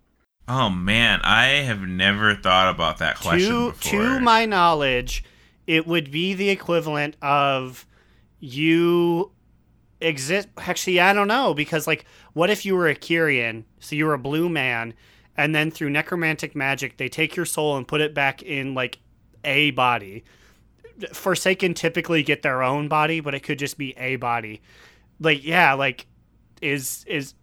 oh 0.48 0.70
man, 0.70 1.22
I 1.24 1.46
have 1.64 1.82
never 1.82 2.36
thought 2.36 2.74
about 2.74 2.98
that 2.98 3.18
question 3.18 3.50
to 3.50 3.72
before. 3.72 3.92
to 3.92 4.20
my 4.20 4.46
knowledge, 4.46 5.24
it 5.68 5.88
would 5.88 6.12
be 6.12 6.34
the 6.34 6.50
equivalent 6.50 7.16
of 7.22 7.86
you 8.40 9.32
exist. 10.02 10.50
Actually, 10.58 11.00
I 11.00 11.14
don't 11.14 11.28
know 11.28 11.54
because 11.54 11.88
like, 11.88 12.06
what 12.34 12.50
if 12.50 12.66
you 12.66 12.76
were 12.76 12.88
a 12.88 12.96
Kyrian? 12.96 13.64
So 13.80 13.96
you 13.96 14.06
were 14.06 14.14
a 14.14 14.20
blue 14.20 14.50
man, 14.50 14.94
and 15.38 15.56
then 15.56 15.72
through 15.72 15.90
necromantic 15.92 16.56
magic, 16.56 16.98
they 16.98 17.10
take 17.10 17.36
your 17.36 17.46
soul 17.46 17.78
and 17.78 17.88
put 17.88 18.02
it 18.02 18.14
back 18.14 18.42
in 18.44 18.74
like 18.74 19.00
a 19.44 19.72
body. 19.72 20.24
Forsaken 21.14 21.74
typically 21.74 22.24
get 22.24 22.42
their 22.42 22.64
own 22.64 22.88
body, 22.88 23.20
but 23.20 23.34
it 23.34 23.42
could 23.42 23.60
just 23.60 23.78
be 23.78 23.96
a 23.98 24.16
body. 24.18 24.62
Like, 25.20 25.44
yeah, 25.44 25.74
like 25.74 26.08
is 26.62 27.04
is 27.08 27.34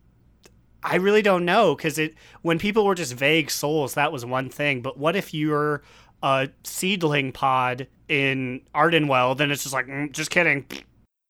I 0.83 0.97
really 0.97 1.23
don't 1.23 1.45
know 1.45 1.75
because 1.75 1.99
it 1.99 2.15
when 2.43 2.59
people 2.59 2.85
were 2.85 2.95
just 2.95 3.15
vague 3.15 3.51
souls, 3.51 3.95
that 3.95 4.13
was 4.13 4.25
one 4.25 4.49
thing. 4.49 4.81
But 4.81 4.99
what 4.99 5.17
if 5.17 5.35
you're 5.35 5.83
a 6.23 6.49
seedling 6.65 7.33
pod 7.33 7.87
in 8.09 8.63
Ardenweald? 8.75 9.39
Then 9.39 9.51
it's 9.51 9.63
just 9.63 9.75
like, 9.75 9.87
mm, 9.87 10.11
just 10.13 10.31
kidding. 10.31 10.67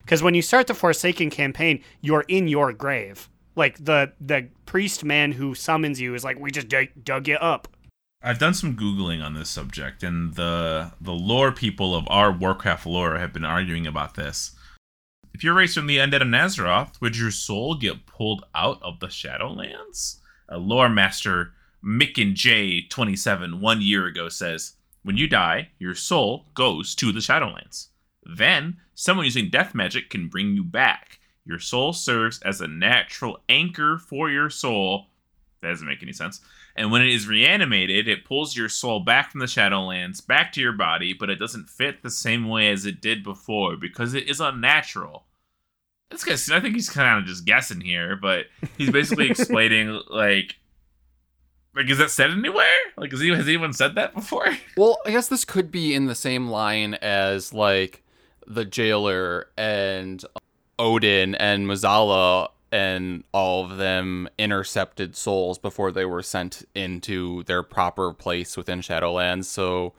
Because 0.00 0.22
when 0.22 0.34
you 0.34 0.42
start 0.42 0.66
the 0.66 0.74
Forsaken 0.74 1.30
campaign, 1.30 1.82
you're 2.00 2.24
in 2.28 2.48
your 2.48 2.72
grave. 2.72 3.28
Like 3.56 3.84
the 3.84 4.12
the 4.20 4.48
priest 4.66 5.04
man 5.04 5.32
who 5.32 5.54
summons 5.54 6.00
you 6.00 6.14
is 6.14 6.24
like, 6.24 6.38
we 6.38 6.50
just 6.50 6.68
dug, 6.68 6.88
dug 7.02 7.28
you 7.28 7.36
up. 7.36 7.68
I've 8.22 8.38
done 8.38 8.52
some 8.52 8.76
googling 8.76 9.24
on 9.24 9.32
this 9.32 9.48
subject, 9.48 10.02
and 10.02 10.34
the 10.34 10.92
the 11.00 11.12
lore 11.12 11.52
people 11.52 11.94
of 11.94 12.04
our 12.08 12.30
Warcraft 12.30 12.84
lore 12.84 13.18
have 13.18 13.32
been 13.32 13.46
arguing 13.46 13.86
about 13.86 14.14
this. 14.14 14.52
If 15.32 15.42
you're 15.42 15.54
raised 15.54 15.74
from 15.74 15.86
the 15.86 15.96
undead 15.96 16.20
of 16.20 16.28
Nazaroth, 16.28 17.00
would 17.00 17.16
your 17.16 17.30
soul 17.30 17.76
get 17.76 18.04
pulled 18.04 18.44
out 18.54 18.82
of 18.82 19.00
the 19.00 19.06
Shadowlands? 19.06 20.18
A 20.50 20.58
lore 20.58 20.90
master, 20.90 21.54
Mick 21.82 22.20
and 22.20 22.36
J27, 22.36 23.60
one 23.60 23.80
year 23.80 24.06
ago 24.06 24.28
says, 24.28 24.74
When 25.02 25.16
you 25.16 25.26
die, 25.26 25.70
your 25.78 25.94
soul 25.94 26.46
goes 26.52 26.94
to 26.96 27.12
the 27.12 27.20
Shadowlands. 27.20 27.88
Then, 28.22 28.78
someone 28.94 29.24
using 29.24 29.48
death 29.48 29.74
magic 29.74 30.10
can 30.10 30.28
bring 30.28 30.54
you 30.54 30.64
back. 30.64 31.20
Your 31.46 31.58
soul 31.58 31.94
serves 31.94 32.38
as 32.42 32.60
a 32.60 32.68
natural 32.68 33.38
anchor 33.48 33.96
for 33.96 34.28
your 34.28 34.50
soul. 34.50 35.06
That 35.62 35.70
doesn't 35.70 35.86
make 35.86 36.02
any 36.02 36.12
sense. 36.12 36.42
And 36.76 36.90
when 36.90 37.02
it 37.02 37.12
is 37.12 37.26
reanimated, 37.26 38.08
it 38.08 38.24
pulls 38.24 38.56
your 38.56 38.68
soul 38.68 39.00
back 39.00 39.30
from 39.30 39.40
the 39.40 39.46
Shadowlands, 39.46 40.24
back 40.26 40.52
to 40.52 40.60
your 40.60 40.72
body, 40.72 41.12
but 41.12 41.30
it 41.30 41.36
doesn't 41.38 41.68
fit 41.68 42.02
the 42.02 42.10
same 42.10 42.48
way 42.48 42.70
as 42.70 42.86
it 42.86 43.00
did 43.00 43.22
before 43.22 43.76
because 43.76 44.14
it 44.14 44.28
is 44.28 44.40
unnatural. 44.40 45.24
This 46.10 46.24
guy, 46.24 46.56
I 46.56 46.60
think 46.60 46.74
he's 46.74 46.90
kind 46.90 47.18
of 47.18 47.24
just 47.24 47.44
guessing 47.44 47.80
here, 47.80 48.16
but 48.16 48.46
he's 48.76 48.90
basically 48.90 49.30
explaining 49.30 50.00
like, 50.08 50.56
like 51.74 51.88
is 51.88 51.98
that 51.98 52.10
said 52.10 52.30
anywhere? 52.30 52.66
Like, 52.96 53.10
has, 53.12 53.20
he, 53.20 53.28
has 53.28 53.46
anyone 53.46 53.72
said 53.72 53.94
that 53.96 54.14
before? 54.14 54.46
Well, 54.76 54.98
I 55.04 55.10
guess 55.10 55.28
this 55.28 55.44
could 55.44 55.70
be 55.70 55.94
in 55.94 56.06
the 56.06 56.14
same 56.14 56.48
line 56.48 56.94
as 56.94 57.52
like 57.52 58.02
the 58.46 58.64
jailer 58.64 59.48
and 59.56 60.24
Odyn 60.78 61.36
and 61.38 61.66
Mueh'zala 61.66 62.48
and 62.72 63.24
all 63.32 63.64
of 63.64 63.78
them 63.78 64.28
intercepted 64.38 65.16
souls 65.16 65.58
before 65.58 65.90
they 65.90 66.04
were 66.04 66.22
sent 66.22 66.64
into 66.74 67.42
their 67.44 67.62
proper 67.62 68.12
place 68.12 68.56
within 68.56 68.80
Shadowlands. 68.80 69.46
So 69.46 69.92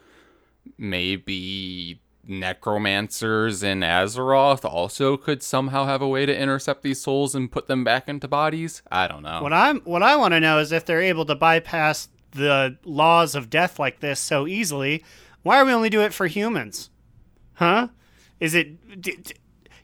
maybe 0.77 1.99
necromancers 2.25 3.63
in 3.63 3.81
Azeroth 3.81 4.63
also 4.63 5.17
could 5.17 5.41
somehow 5.43 5.85
have 5.85 6.01
a 6.01 6.07
way 6.07 6.25
to 6.25 6.37
intercept 6.37 6.83
these 6.83 7.01
souls 7.01 7.35
and 7.35 7.51
put 7.51 7.67
them 7.67 7.83
back 7.83 8.07
into 8.07 8.27
bodies. 8.27 8.81
I 8.91 9.07
don't 9.07 9.23
know. 9.23 9.41
What 9.41 9.53
I'm 9.53 9.81
what 9.81 10.03
I 10.03 10.15
want 10.15 10.33
to 10.33 10.39
know 10.39 10.59
is 10.59 10.71
if 10.71 10.85
they're 10.85 11.01
able 11.01 11.25
to 11.25 11.35
bypass 11.35 12.09
the 12.31 12.77
laws 12.85 13.35
of 13.35 13.49
death 13.49 13.79
like 13.79 13.99
this 13.99 14.19
so 14.19 14.47
easily, 14.47 15.03
why 15.43 15.57
are 15.57 15.65
we 15.65 15.73
only 15.73 15.89
do 15.89 16.01
it 16.01 16.13
for 16.13 16.27
humans? 16.27 16.89
Huh? 17.55 17.89
Is 18.39 18.55
it 18.55 19.01
d- 19.01 19.17
d- 19.21 19.33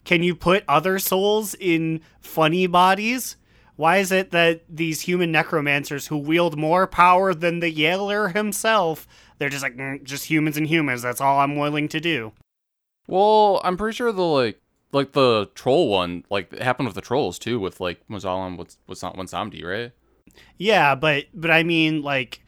can 0.07 0.23
you 0.23 0.35
put 0.35 0.63
other 0.69 0.99
souls 0.99 1.53
in 1.59 1.99
funny 2.21 2.65
bodies? 2.65 3.35
Why 3.75 3.97
is 3.97 4.09
it 4.09 4.31
that 4.31 4.61
these 4.69 5.01
human 5.01 5.33
necromancers 5.33 6.07
who 6.07 6.17
wield 6.17 6.57
more 6.57 6.87
power 6.87 7.33
than 7.33 7.59
the 7.59 7.69
Jailer 7.69 8.29
himself, 8.29 9.05
they're 9.37 9.49
just 9.49 9.63
like 9.63 9.75
"Mm, 9.75 10.01
just 10.03 10.23
humans 10.23 10.55
and 10.55 10.65
humans. 10.65 11.01
That's 11.01 11.19
all 11.19 11.39
I'm 11.39 11.57
willing 11.57 11.89
to 11.89 11.99
do. 11.99 12.31
Well, 13.05 13.59
I'm 13.65 13.75
pretty 13.75 13.97
sure 13.97 14.13
the 14.13 14.21
like 14.21 14.61
like 14.93 15.11
the 15.11 15.49
troll 15.55 15.89
one, 15.89 16.23
like 16.29 16.53
it 16.53 16.61
happened 16.61 16.87
with 16.87 16.95
the 16.95 17.01
trolls 17.01 17.37
too, 17.37 17.59
with 17.59 17.81
like 17.81 17.99
Mazalan 18.07 18.55
what's 18.57 18.77
what's 18.85 19.03
not 19.03 19.17
one 19.17 19.27
Samdi, 19.27 19.61
right? 19.61 19.91
Yeah, 20.57 20.95
but 20.95 21.25
but 21.33 21.51
I 21.51 21.63
mean 21.63 22.01
like 22.01 22.39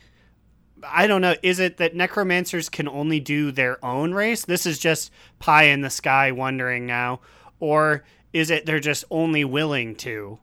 I 0.83 1.07
don't 1.07 1.21
know. 1.21 1.35
Is 1.43 1.59
it 1.59 1.75
that 1.77 1.93
necromancers 1.93 2.69
can 2.69 2.87
only 2.87 3.19
do 3.19 3.51
their 3.51 3.83
own 3.83 4.13
race? 4.13 4.45
This 4.45 4.65
is 4.65 4.79
just 4.79 5.11
pie 5.39 5.63
in 5.63 5.81
the 5.81 5.89
sky 5.89 6.31
wondering 6.31 6.85
now, 6.85 7.19
or 7.59 8.03
is 8.33 8.49
it 8.49 8.65
they're 8.65 8.79
just 8.79 9.03
only 9.09 9.43
willing 9.45 9.95
to? 9.95 10.39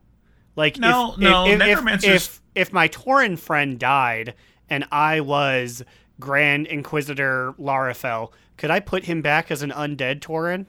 Like 0.55 0.77
No, 0.77 1.13
if, 1.13 1.17
no, 1.19 1.45
if, 1.45 1.53
if, 1.53 1.59
necromancers- 1.59 2.05
If, 2.15 2.41
if 2.55 2.73
my 2.73 2.87
Tauren 2.87 3.37
friend 3.37 3.77
died 3.79 4.33
and 4.69 4.85
I 4.91 5.19
was 5.21 5.83
Grand 6.19 6.67
Inquisitor 6.67 7.53
Larafel, 7.59 8.31
could 8.57 8.71
I 8.71 8.79
put 8.79 9.05
him 9.05 9.21
back 9.21 9.51
as 9.51 9.61
an 9.61 9.69
undead 9.71 10.19
Tauren? 10.19 10.65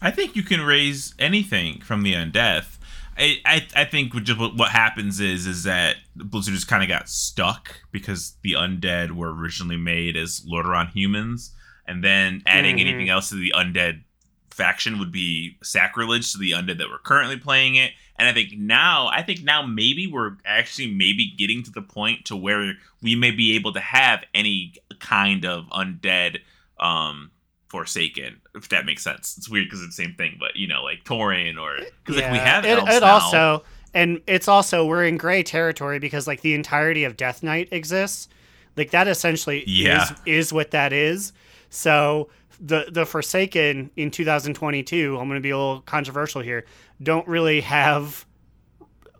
I 0.00 0.10
think 0.10 0.36
you 0.36 0.42
can 0.42 0.60
raise 0.60 1.14
anything 1.18 1.80
from 1.82 2.02
the 2.02 2.14
undeath. 2.14 2.78
I, 3.18 3.36
I, 3.44 3.66
I 3.76 3.84
think 3.84 4.14
what 4.14 4.24
just 4.24 4.38
what, 4.40 4.70
happens 4.70 5.20
is 5.20 5.46
is 5.46 5.64
that 5.64 5.96
Blizzard 6.16 6.54
just 6.54 6.66
kind 6.68 6.82
of 6.82 6.88
got 6.88 7.08
stuck 7.10 7.82
because 7.90 8.36
the 8.42 8.52
undead 8.52 9.10
were 9.10 9.34
originally 9.34 9.76
made 9.76 10.16
as 10.16 10.40
Lordaeron 10.50 10.92
humans, 10.92 11.54
and 11.86 12.02
then 12.02 12.42
adding 12.46 12.76
Mhm. 12.76 12.80
anything 12.80 13.08
else 13.10 13.28
to 13.28 13.34
the 13.34 13.52
undead 13.54 14.04
faction 14.52 14.98
would 14.98 15.12
be 15.12 15.56
sacrilege 15.62 16.32
to 16.32 16.38
the 16.38 16.52
undead 16.52 16.78
that 16.78 16.90
were 16.90 16.98
currently 16.98 17.36
playing 17.36 17.74
it. 17.76 17.92
And 18.16 18.28
I 18.28 18.32
think 18.32 18.52
now, 18.56 19.08
I 19.08 19.22
think 19.22 19.42
now 19.42 19.62
maybe 19.62 20.06
we're 20.06 20.36
actually 20.44 20.92
maybe 20.92 21.32
getting 21.36 21.62
to 21.64 21.70
the 21.70 21.82
point 21.82 22.26
to 22.26 22.36
where 22.36 22.74
we 23.02 23.14
may 23.16 23.30
be 23.30 23.54
able 23.56 23.72
to 23.72 23.80
have 23.80 24.24
any 24.34 24.74
kind 25.00 25.44
of 25.44 25.64
undead 25.70 26.38
um 26.78 27.30
Forsaken, 27.68 28.38
if 28.54 28.68
that 28.68 28.84
makes 28.84 29.02
sense. 29.02 29.34
It's 29.38 29.48
weird 29.48 29.64
because 29.66 29.82
it's 29.82 29.96
the 29.96 30.02
same 30.04 30.14
thing, 30.14 30.36
but 30.38 30.56
you 30.56 30.66
know, 30.68 30.82
like 30.84 31.04
Tauren 31.04 31.58
or 31.58 31.78
because 32.04 32.20
like 32.20 32.30
we 32.30 32.36
have 32.36 32.66
it, 32.66 32.76
it 32.76 33.00
now. 33.00 33.06
also 33.14 33.64
and 33.94 34.20
it's 34.26 34.46
also 34.46 34.84
we're 34.84 35.06
in 35.06 35.16
gray 35.16 35.42
territory 35.42 35.98
because 35.98 36.26
like 36.26 36.42
the 36.42 36.52
entirety 36.52 37.04
of 37.04 37.16
Death 37.16 37.42
Knight 37.42 37.68
exists. 37.72 38.28
Like 38.76 38.90
that 38.90 39.08
essentially 39.08 39.64
Yeah. 39.66 40.02
is 40.02 40.12
is 40.26 40.52
what 40.52 40.70
that 40.72 40.92
is. 40.92 41.32
So 41.70 42.28
the 42.62 42.86
the 42.90 43.04
Forsaken 43.04 43.90
in 43.96 44.10
2022, 44.10 45.18
I'm 45.18 45.28
going 45.28 45.36
to 45.36 45.42
be 45.42 45.50
a 45.50 45.58
little 45.58 45.80
controversial 45.82 46.40
here, 46.40 46.64
don't 47.02 47.26
really 47.26 47.60
have 47.62 48.24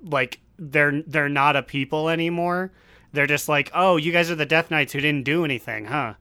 like 0.00 0.40
they're 0.59 1.02
they're 1.02 1.28
not 1.28 1.57
a 1.57 1.62
people 1.62 2.09
anymore. 2.09 2.72
They're 3.12 3.26
just 3.26 3.48
like, 3.48 3.70
"Oh, 3.74 3.96
you 3.96 4.12
guys 4.12 4.31
are 4.31 4.37
the 4.37 4.46
Death 4.46 4.70
Knights 4.70 4.92
who 4.92 5.00
didn't 5.00 5.24
do 5.24 5.44
anything, 5.44 5.87
huh?" 5.87 6.14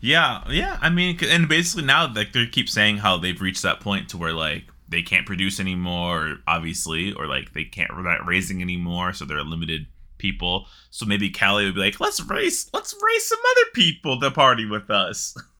Yeah, 0.00 0.44
yeah. 0.50 0.78
I 0.80 0.90
mean, 0.90 1.18
and 1.24 1.48
basically 1.48 1.86
now, 1.86 2.12
like 2.12 2.32
they 2.32 2.46
keep 2.46 2.68
saying 2.68 2.98
how 2.98 3.16
they've 3.16 3.40
reached 3.40 3.62
that 3.62 3.80
point 3.80 4.10
to 4.10 4.18
where 4.18 4.34
like 4.34 4.64
they 4.88 5.02
can't 5.02 5.26
produce 5.26 5.58
anymore, 5.58 6.36
obviously, 6.46 7.14
or 7.14 7.26
like 7.26 7.54
they 7.54 7.64
can't 7.64 7.90
they're 7.94 8.02
not 8.02 8.26
raising 8.26 8.60
anymore, 8.60 9.14
so 9.14 9.24
they're 9.24 9.42
limited 9.42 9.86
people. 10.18 10.66
So 10.90 11.06
maybe 11.06 11.30
Callie 11.30 11.64
would 11.64 11.74
be 11.74 11.80
like, 11.80 11.98
let's 11.98 12.22
race, 12.22 12.68
let's 12.72 12.94
race 13.02 13.28
some 13.28 13.38
other 13.38 13.70
people 13.74 14.20
to 14.20 14.30
party 14.30 14.66
with 14.66 14.90
us. 14.90 15.34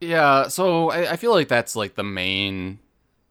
Yeah, 0.00 0.48
so 0.48 0.90
I, 0.90 1.12
I 1.12 1.16
feel 1.16 1.32
like 1.32 1.48
that's 1.48 1.76
like 1.76 1.94
the 1.94 2.04
main 2.04 2.78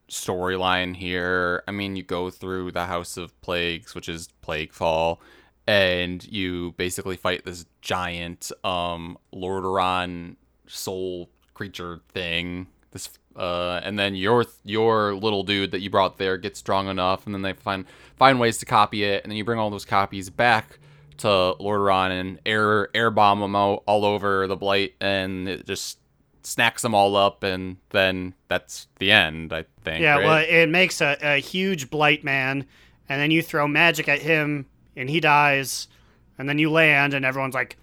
storyline 0.09 0.95
here. 0.95 1.63
I 1.67 1.71
mean, 1.71 1.95
you 1.95 2.03
go 2.03 2.29
through 2.29 2.71
the 2.71 2.85
House 2.85 3.17
of 3.17 3.39
Plagues, 3.41 3.95
which 3.95 4.09
is 4.09 4.29
Plaguefall, 4.45 5.19
and 5.67 6.23
you 6.25 6.73
basically 6.77 7.17
fight 7.17 7.45
this 7.45 7.65
giant 7.81 8.51
um 8.63 9.17
Lordaeron 9.33 10.35
soul 10.67 11.29
creature 11.53 12.01
thing. 12.09 12.67
This 12.91 13.09
uh 13.35 13.81
and 13.83 13.97
then 13.97 14.15
your 14.15 14.45
your 14.63 15.15
little 15.15 15.43
dude 15.43 15.71
that 15.71 15.81
you 15.81 15.89
brought 15.89 16.17
there 16.17 16.37
gets 16.37 16.59
strong 16.59 16.87
enough 16.87 17.25
and 17.25 17.33
then 17.33 17.41
they 17.41 17.53
find 17.53 17.85
find 18.15 18.39
ways 18.39 18.59
to 18.59 18.65
copy 18.65 19.03
it 19.03 19.23
and 19.23 19.31
then 19.31 19.37
you 19.37 19.43
bring 19.43 19.57
all 19.59 19.69
those 19.71 19.85
copies 19.85 20.29
back 20.29 20.77
to 21.17 21.27
Lordaeron 21.27 22.11
and 22.11 22.39
air 22.45 22.89
air 22.95 23.09
bomb 23.09 23.39
them 23.39 23.55
out 23.55 23.83
all 23.87 24.05
over 24.05 24.45
the 24.47 24.55
blight 24.55 24.93
and 25.01 25.47
it 25.49 25.65
just 25.65 25.97
snacks 26.43 26.81
them 26.81 26.93
all 26.93 27.15
up 27.15 27.43
and 27.43 27.77
then 27.91 28.33
that's 28.49 28.87
the 28.99 29.11
end 29.11 29.53
i 29.53 29.63
think 29.83 30.01
Yeah, 30.01 30.15
right? 30.17 30.25
well, 30.25 30.45
it 30.47 30.67
makes 30.69 31.01
a, 31.01 31.17
a 31.21 31.39
huge 31.39 31.89
blight 31.89 32.23
man, 32.23 32.65
and 33.09 33.21
then 33.21 33.31
you 33.31 33.41
throw 33.41 33.67
magic 33.67 34.07
at 34.07 34.21
him, 34.21 34.65
and 34.95 35.09
he 35.09 35.19
dies, 35.19 35.87
and 36.37 36.47
then 36.49 36.57
you 36.59 36.69
land, 36.71 37.13
and 37.13 37.25
everyone's 37.25 37.53
like, 37.55 37.77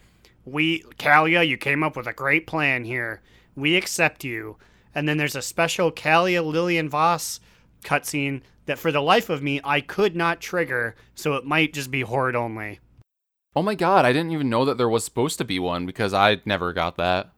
"We, 0.45 0.83
Calia, 0.99 1.47
you 1.47 1.57
came 1.57 1.83
up 1.83 1.97
with 1.97 2.07
a 2.07 2.13
great 2.13 2.47
plan 2.47 2.85
here. 2.85 3.21
We 3.55 3.77
accept 3.77 4.25
you." 4.25 4.57
And 4.95 5.09
then 5.09 5.19
there's 5.19 5.37
a 5.37 5.43
special 5.43 5.93
Calia 5.93 6.43
Lillian 6.43 6.89
Voss 6.89 7.39
cutscene 7.85 8.41
that, 8.67 8.79
for 8.79 8.91
the 8.91 9.01
life 9.03 9.29
of 9.31 9.43
me, 9.43 9.61
I 9.63 9.81
could 9.81 10.17
not 10.17 10.41
trigger, 10.41 10.97
so 11.15 11.35
it 11.35 11.45
might 11.45 11.73
just 11.75 11.91
be 11.91 12.01
horde 12.03 12.35
only. 12.37 12.81
oh 13.57 13.63
my 13.63 13.75
god 13.75 14.05
i 14.05 14.13
didn't 14.13 14.31
even 14.33 14.49
know 14.49 14.65
that 14.65 14.79
there 14.79 14.89
was 14.89 15.05
supposed 15.05 15.37
to 15.39 15.45
be 15.45 15.59
one 15.59 15.85
because 15.85 16.15
i 16.15 16.41
never 16.45 16.73
got 16.73 16.97
that 16.97 17.31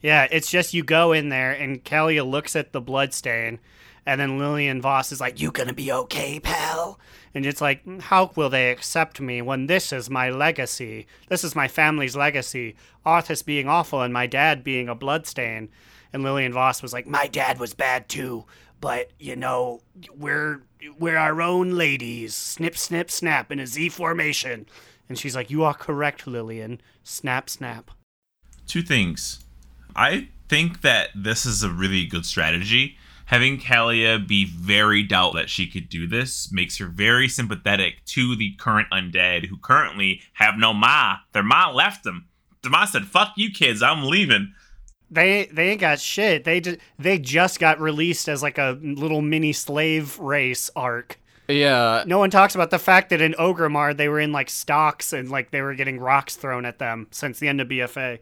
Yeah, 0.00 0.28
it's 0.30 0.50
just 0.50 0.74
you 0.74 0.84
go 0.84 1.12
in 1.12 1.28
there 1.28 1.52
and 1.52 1.84
Calia 1.84 2.28
looks 2.28 2.54
at 2.54 2.72
the 2.72 2.80
blood 2.80 3.12
stain, 3.12 3.58
and 4.06 4.20
then 4.20 4.38
Lillian 4.38 4.80
Voss 4.80 5.12
is 5.12 5.20
like, 5.20 5.40
"You 5.40 5.50
gonna 5.50 5.72
be 5.72 5.90
okay, 5.92 6.40
pal?" 6.40 6.98
And 7.34 7.44
it's 7.44 7.60
like, 7.60 7.84
mm, 7.84 8.00
how 8.00 8.30
will 8.36 8.48
they 8.48 8.70
accept 8.70 9.20
me 9.20 9.42
when 9.42 9.66
this 9.66 9.92
is 9.92 10.08
my 10.08 10.30
legacy? 10.30 11.06
This 11.28 11.44
is 11.44 11.54
my 11.54 11.68
family's 11.68 12.16
legacy. 12.16 12.74
Arthas 13.04 13.44
being 13.44 13.68
awful 13.68 14.02
and 14.02 14.12
my 14.12 14.26
dad 14.26 14.64
being 14.64 14.88
a 14.88 14.94
bloodstain. 14.94 15.68
And 16.12 16.22
Lillian 16.22 16.52
Voss 16.52 16.82
was 16.82 16.92
like, 16.92 17.06
"My 17.06 17.26
dad 17.26 17.58
was 17.58 17.74
bad 17.74 18.08
too, 18.08 18.46
but 18.80 19.10
you 19.18 19.36
know, 19.36 19.82
we're 20.16 20.62
we're 20.98 21.18
our 21.18 21.42
own 21.42 21.72
ladies. 21.72 22.34
Snip, 22.34 22.76
snip, 22.78 23.10
snap 23.10 23.52
in 23.52 23.60
a 23.60 23.66
Z 23.66 23.90
formation." 23.90 24.66
And 25.08 25.18
she's 25.18 25.36
like, 25.36 25.50
"You 25.50 25.64
are 25.64 25.74
correct, 25.74 26.26
Lillian. 26.26 26.80
Snap, 27.02 27.50
snap." 27.50 27.90
Two 28.66 28.82
things. 28.82 29.44
I 29.98 30.28
think 30.48 30.82
that 30.82 31.10
this 31.14 31.44
is 31.44 31.62
a 31.62 31.70
really 31.70 32.06
good 32.06 32.24
strategy. 32.24 32.96
Having 33.26 33.60
Calia 33.60 34.26
be 34.26 34.46
very 34.46 35.02
doubt 35.02 35.34
that 35.34 35.50
she 35.50 35.66
could 35.66 35.88
do 35.90 36.06
this 36.06 36.50
makes 36.50 36.78
her 36.78 36.86
very 36.86 37.28
sympathetic 37.28 38.04
to 38.06 38.34
the 38.34 38.52
current 38.52 38.88
undead 38.90 39.46
who 39.46 39.58
currently 39.58 40.22
have 40.34 40.54
no 40.56 40.72
ma. 40.72 41.16
Their 41.32 41.42
ma 41.42 41.70
left 41.70 42.04
them. 42.04 42.28
Their 42.62 42.70
ma 42.70 42.86
said, 42.86 43.06
"Fuck 43.06 43.34
you, 43.36 43.50
kids. 43.50 43.82
I'm 43.82 44.04
leaving." 44.04 44.54
they 45.10 45.46
they 45.46 45.70
ain't 45.70 45.80
got 45.80 46.00
shit. 46.00 46.44
They 46.44 46.60
just 46.60 46.78
they 46.98 47.18
just 47.18 47.58
got 47.58 47.80
released 47.80 48.28
as 48.28 48.42
like 48.42 48.58
a 48.58 48.78
little 48.80 49.22
mini 49.22 49.52
slave 49.52 50.18
race 50.18 50.70
arc. 50.76 51.18
Yeah, 51.50 52.04
No 52.06 52.18
one 52.18 52.28
talks 52.28 52.54
about 52.54 52.68
the 52.68 52.78
fact 52.78 53.08
that 53.08 53.22
in 53.22 53.32
Orgrimmar 53.32 53.96
they 53.96 54.10
were 54.10 54.20
in 54.20 54.32
like 54.32 54.50
stocks 54.50 55.14
and 55.14 55.30
like 55.30 55.50
they 55.50 55.62
were 55.62 55.74
getting 55.74 55.98
rocks 55.98 56.36
thrown 56.36 56.66
at 56.66 56.78
them 56.78 57.06
since 57.10 57.38
the 57.38 57.48
end 57.48 57.62
of 57.62 57.68
BFA. 57.68 58.18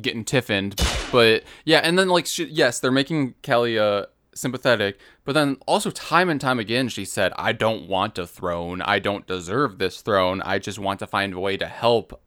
Getting 0.00 0.24
tiffined. 0.24 0.74
But 1.12 1.44
yeah, 1.64 1.78
and 1.78 1.98
then 1.98 2.08
like 2.08 2.26
she, 2.26 2.44
yes, 2.46 2.80
they're 2.80 2.90
making 2.90 3.34
Calia 3.42 4.02
uh, 4.02 4.06
sympathetic, 4.34 4.98
but 5.24 5.32
then 5.32 5.56
also 5.66 5.90
time 5.90 6.28
and 6.28 6.40
time 6.40 6.58
again 6.58 6.88
she 6.88 7.04
said, 7.04 7.32
"I 7.36 7.52
don't 7.52 7.88
want 7.88 8.18
a 8.18 8.26
throne. 8.26 8.82
I 8.82 8.98
don't 8.98 9.26
deserve 9.26 9.78
this 9.78 10.00
throne. 10.00 10.42
I 10.42 10.58
just 10.58 10.78
want 10.78 10.98
to 11.00 11.06
find 11.06 11.34
a 11.34 11.40
way 11.40 11.56
to 11.56 11.66
help 11.66 12.20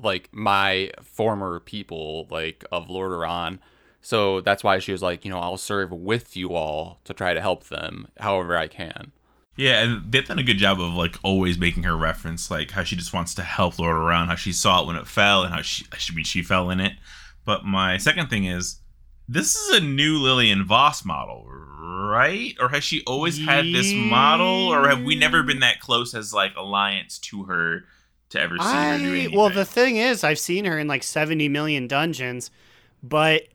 like 0.00 0.28
my 0.32 0.90
former 1.02 1.60
people 1.60 2.26
like 2.30 2.64
of 2.72 2.88
Lordaeron." 2.88 3.58
So 4.06 4.40
that's 4.40 4.62
why 4.62 4.78
she 4.78 4.92
was 4.92 5.02
like, 5.02 5.24
you 5.24 5.32
know, 5.32 5.40
I'll 5.40 5.56
serve 5.56 5.90
with 5.90 6.36
you 6.36 6.54
all 6.54 7.00
to 7.02 7.12
try 7.12 7.34
to 7.34 7.40
help 7.40 7.64
them 7.64 8.06
however 8.20 8.56
I 8.56 8.68
can. 8.68 9.10
Yeah, 9.56 9.82
and 9.82 10.12
they've 10.12 10.26
done 10.26 10.38
a 10.38 10.42
good 10.42 10.58
job 10.58 10.80
of 10.80 10.92
like 10.92 11.16
always 11.22 11.58
making 11.58 11.84
her 11.84 11.96
reference 11.96 12.50
like 12.50 12.72
how 12.72 12.84
she 12.84 12.94
just 12.94 13.14
wants 13.14 13.34
to 13.34 13.42
help 13.42 13.76
Lordaeron, 13.76 14.26
how 14.26 14.34
she 14.34 14.52
saw 14.52 14.82
it 14.82 14.86
when 14.86 14.96
it 14.96 15.06
fell, 15.06 15.42
and 15.42 15.54
how 15.54 15.62
she—I 15.62 15.96
should 15.96 16.14
mean 16.14 16.26
she 16.26 16.42
fell 16.42 16.68
in 16.70 16.78
it. 16.78 16.92
But 17.46 17.64
my 17.64 17.96
second 17.96 18.28
thing 18.28 18.44
is, 18.44 18.80
this 19.28 19.56
is 19.56 19.78
a 19.78 19.80
new 19.80 20.18
Lillian 20.18 20.66
Voss 20.66 21.06
model, 21.06 21.46
right? 21.46 22.54
Or 22.60 22.68
has 22.68 22.84
she 22.84 23.02
always 23.06 23.42
had 23.42 23.64
this 23.64 23.92
model, 23.94 24.68
or 24.68 24.88
have 24.88 25.02
we 25.02 25.14
never 25.14 25.42
been 25.42 25.60
that 25.60 25.80
close 25.80 26.14
as 26.14 26.34
like 26.34 26.54
alliance 26.54 27.18
to 27.20 27.44
her 27.44 27.84
to 28.30 28.40
ever 28.40 28.58
see 28.58 28.64
her 28.64 28.98
do 28.98 29.14
anything? 29.14 29.36
well, 29.38 29.48
the 29.48 29.64
thing 29.64 29.96
is, 29.96 30.22
I've 30.22 30.38
seen 30.38 30.66
her 30.66 30.78
in 30.78 30.86
like 30.86 31.02
seventy 31.02 31.48
million 31.48 31.86
dungeons, 31.88 32.50
but 33.02 33.48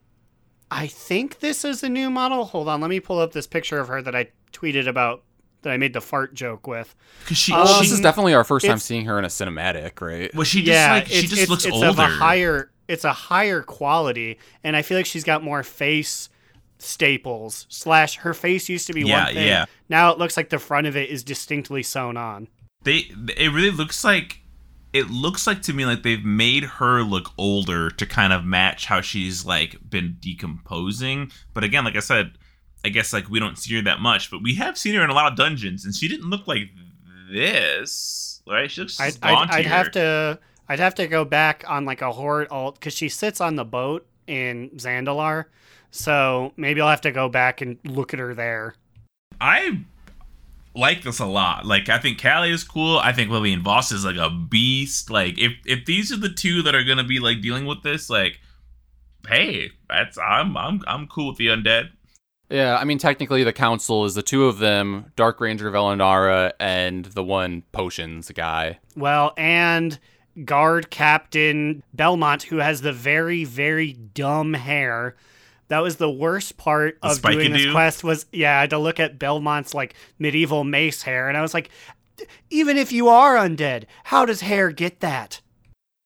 I 0.72 0.88
think 0.88 1.42
this 1.42 1.64
is 1.64 1.84
a 1.84 1.90
new 1.90 2.10
model. 2.10 2.46
Hold 2.46 2.70
on, 2.70 2.82
let 2.82 2.90
me 2.90 3.00
pull 3.00 3.20
up 3.20 3.34
this 3.34 3.46
picture 3.46 3.80
of 3.80 3.88
her 3.88 4.02
that 4.02 4.16
I 4.16 4.30
tweeted 4.52 4.88
about 4.88 5.24
that 5.64 5.72
I 5.72 5.78
made 5.78 5.94
the 5.94 6.02
fart 6.02 6.34
joke 6.34 6.68
with. 6.68 6.96
because 7.24 7.38
she, 7.38 7.54
Oh, 7.54 7.64
Well, 7.64 7.74
she 7.76 7.86
this 7.86 7.92
is 7.94 8.02
definitely 8.02 8.34
our 8.34 8.44
first 8.44 8.66
time 8.66 8.78
seeing 8.80 9.06
her 9.06 9.18
in 9.20 9.26
a 9.26 9.30
cinematic, 9.30 10.02
right? 10.02 10.34
well, 10.34 10.44
she 10.44 10.60
just 10.62 10.68
yeah, 10.74 10.94
like 10.94 11.08
she 11.08 11.20
it's, 11.20 11.30
just 11.30 11.42
it's, 11.44 11.50
looks 11.50 11.66
it's 11.66 11.76
older. 11.76 11.88
of 11.88 12.00
a 12.00 12.06
higher. 12.08 12.72
It's 12.88 13.06
a 13.06 13.14
higher 13.14 13.62
quality, 13.62 14.38
and 14.64 14.76
I 14.76 14.82
feel 14.82 14.98
like 14.98 15.06
she's 15.06 15.24
got 15.24 15.44
more 15.44 15.64
face 15.64 16.28
staples. 16.80 17.66
Slash, 17.70 18.18
her 18.18 18.34
face 18.34 18.68
used 18.70 18.88
to 18.88 18.94
be 18.94 19.02
Yeah, 19.02 19.26
one 19.26 19.34
thing. 19.34 19.48
yeah. 19.48 19.66
Now 19.90 20.12
it 20.12 20.18
looks 20.18 20.36
like 20.36 20.50
the 20.50 20.60
front 20.60 20.88
of 20.88 20.98
it 20.98 21.10
is 21.10 21.24
distinctly 21.24 21.84
sewn 21.84 22.18
on. 22.18 22.48
they 22.84 23.06
it 23.38 23.52
really 23.54 23.72
looks 23.72 24.04
like 24.04 24.40
it 24.94 25.10
looks 25.10 25.48
like 25.48 25.62
to 25.62 25.74
me 25.74 25.86
like 25.86 26.04
they've 26.04 26.26
made 26.26 26.64
her 26.66 27.02
look 27.04 27.30
older 27.38 27.90
to 27.92 28.06
kind 28.06 28.34
of 28.34 28.44
match 28.44 28.88
how 28.88 29.00
she's 29.00 29.46
like 29.46 29.78
been 29.90 30.18
decomposing 30.20 31.32
but 31.54 31.64
again 31.64 31.86
like 31.86 31.96
i 31.96 32.00
said 32.00 32.32
i 32.84 32.90
guess 32.90 33.14
like 33.14 33.30
we 33.30 33.40
don't 33.40 33.58
see 33.58 33.76
her 33.76 33.82
that 33.82 34.00
much 34.00 34.32
but 34.32 34.42
we 34.42 34.56
have 34.56 34.78
seen 34.78 34.96
her 34.96 35.04
in 35.04 35.10
a 35.10 35.14
lot 35.14 35.32
of 35.32 35.38
dungeons 35.38 35.86
and 35.86 35.96
she 35.96 36.08
didn't 36.08 36.30
look 36.30 36.48
like 36.48 36.70
this 37.32 38.32
right? 38.48 38.70
She 38.70 38.82
looks 38.82 39.00
I'd, 39.00 39.18
I'd, 39.22 39.50
I'd 39.50 39.66
have 39.66 39.92
to 39.92 40.40
I'd 40.70 40.80
have 40.80 40.96
to 40.96 41.08
go 41.08 41.26
back 41.26 41.64
on 41.68 41.86
like 41.86 42.02
a 42.02 42.12
horde 42.12 42.48
alt 42.50 42.76
because 42.76 42.94
she 42.94 43.10
sits 43.10 43.42
on 43.42 43.56
the 43.56 43.66
boat 43.66 44.08
in 44.28 44.70
Zandalar. 44.76 45.46
So 45.92 46.54
maybe 46.56 46.80
I'll 46.80 46.90
have 46.90 47.02
to 47.02 47.12
go 47.12 47.28
back 47.28 47.62
and 47.62 47.78
look 47.84 48.14
at 48.14 48.20
her 48.20 48.34
there. 48.34 48.76
i 49.40 49.80
like 50.74 51.04
this 51.04 51.20
a 51.20 51.26
lot. 51.26 51.66
Like 51.66 51.90
i 51.90 51.98
think 51.98 52.22
callie 52.22 52.52
is 52.52 52.64
cool. 52.64 52.98
I 52.98 53.12
think 53.12 53.30
lillian 53.30 53.64
voss 53.64 53.92
is 53.92 54.06
like 54.06 54.18
a 54.18 54.30
beast. 54.30 55.10
Like 55.10 55.38
if 55.38 55.54
if 55.66 55.86
these 55.86 56.12
are 56.12 56.18
the 56.18 56.30
two 56.30 56.62
that 56.64 56.76
are 56.76 56.84
gonna 56.84 57.04
be 57.04 57.20
like 57.20 57.42
dealing 57.42 57.66
with 57.66 57.84
this 57.84 58.10
like 58.10 58.40
hey 59.30 59.70
that's 59.88 60.18
i'm 60.18 60.58
i'm 60.58 60.82
i'm 60.88 61.06
cool 61.06 61.28
with 61.28 61.38
the 61.38 61.46
undead 61.46 61.92
Yeah, 62.52 62.78
I 62.78 62.84
mean, 62.84 62.98
technically, 62.98 63.44
the 63.44 63.54
council 63.54 64.04
is 64.06 64.14
the 64.14 64.22
two 64.22 64.46
of 64.46 64.60
them, 64.60 65.12
Dark 65.16 65.40
Ranger 65.40 65.70
of 65.70 65.74
Velonara 65.74 66.52
and 66.60 67.06
the 67.06 67.24
one 67.24 67.64
potions 67.72 68.30
guy. 68.32 68.80
Well, 68.96 69.34
and 69.38 69.98
guard 70.46 70.90
captain 70.90 71.82
Belmont, 71.94 72.44
who 72.44 72.58
has 72.58 72.82
the 72.82 72.94
very 72.94 73.46
very 73.46 73.94
dumb 73.94 74.54
hair. 74.54 75.16
That 75.70 75.80
was 75.80 75.96
the 75.96 76.12
worst 76.12 76.58
part 76.58 77.00
The 77.02 77.10
of 77.10 77.22
doing 77.22 77.54
this 77.54 77.62
Spikadoo? 77.62 77.72
quest. 77.72 78.04
Was 78.04 78.26
yeah, 78.34 78.58
I 78.58 78.62
had 78.62 78.70
to 78.72 78.78
look 78.78 79.00
at 79.00 79.18
Belmont's 79.18 79.74
like 79.74 79.94
medieval 80.20 80.66
mace 80.66 81.04
hair, 81.04 81.30
and 81.30 81.38
I 81.38 81.42
was 81.42 81.54
like, 81.54 81.70
even 82.50 82.76
if 82.78 82.92
you 82.92 83.08
are 83.08 83.36
undead, 83.36 83.86
how 84.06 84.26
does 84.26 84.42
hair 84.42 84.72
get 84.72 85.00
that? 85.00 85.40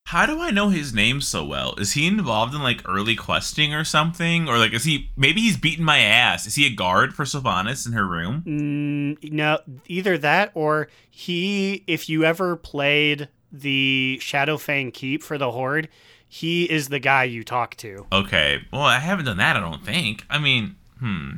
How 0.10 0.28
do 0.28 0.40
I 0.40 0.52
know 0.52 0.70
his 0.70 0.94
name 0.94 1.20
so 1.20 1.44
well? 1.44 1.74
Is 1.80 1.94
he 1.94 2.06
involved 2.06 2.54
in 2.54 2.62
like 2.62 2.88
early 2.88 3.16
questing 3.16 3.74
or 3.74 3.84
something? 3.84 4.48
Or 4.48 4.60
like 4.60 4.72
is 4.72 4.84
he 4.84 5.10
maybe 5.18 5.42
he's 5.42 5.58
beating 5.58 5.84
my 5.84 5.98
ass? 5.98 6.46
Is 6.46 6.54
he 6.54 6.68
a 6.68 6.70
guard 6.70 7.16
for 7.16 7.26
Sylvanas 7.26 7.88
in 7.88 7.94
her 7.94 8.06
room? 8.06 8.44
Mm, 8.46 9.32
no, 9.32 9.60
either 9.88 10.16
that 10.20 10.52
or 10.54 10.90
he. 11.10 11.84
If 11.88 12.08
you 12.08 12.24
ever 12.24 12.56
played 12.56 13.30
the 13.52 14.20
Shadowfang 14.22 14.94
Keep 14.94 15.24
for 15.24 15.40
the 15.40 15.52
Horde, 15.52 15.90
he 16.28 16.70
is 16.70 16.90
the 16.90 17.00
guy 17.00 17.24
you 17.24 17.44
talk 17.44 17.76
to. 17.78 18.06
Okay. 18.12 18.62
Well, 18.72 18.84
I 18.84 19.00
haven't 19.00 19.26
done 19.26 19.38
that, 19.38 19.58
I 19.58 19.60
don't 19.60 19.84
think. 19.84 20.24
I 20.30 20.38
mean, 20.38 20.76
hmm. 21.00 21.32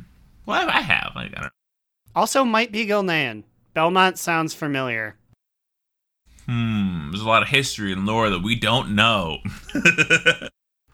Well, 0.44 0.68
I 0.68 0.82
have. 0.82 1.12
I 1.14 1.28
don't 1.28 1.50
Also, 2.14 2.44
might 2.44 2.70
be 2.70 2.84
Gilnan. 2.84 3.44
Belmont 3.72 4.18
sounds 4.18 4.52
familiar. 4.52 5.16
Hmm. 6.48 7.10
There's 7.10 7.22
a 7.22 7.28
lot 7.28 7.42
of 7.42 7.48
history 7.48 7.92
and 7.92 8.06
lore 8.06 8.30
that 8.30 8.42
we 8.42 8.54
don't 8.56 8.94
know. 8.94 9.38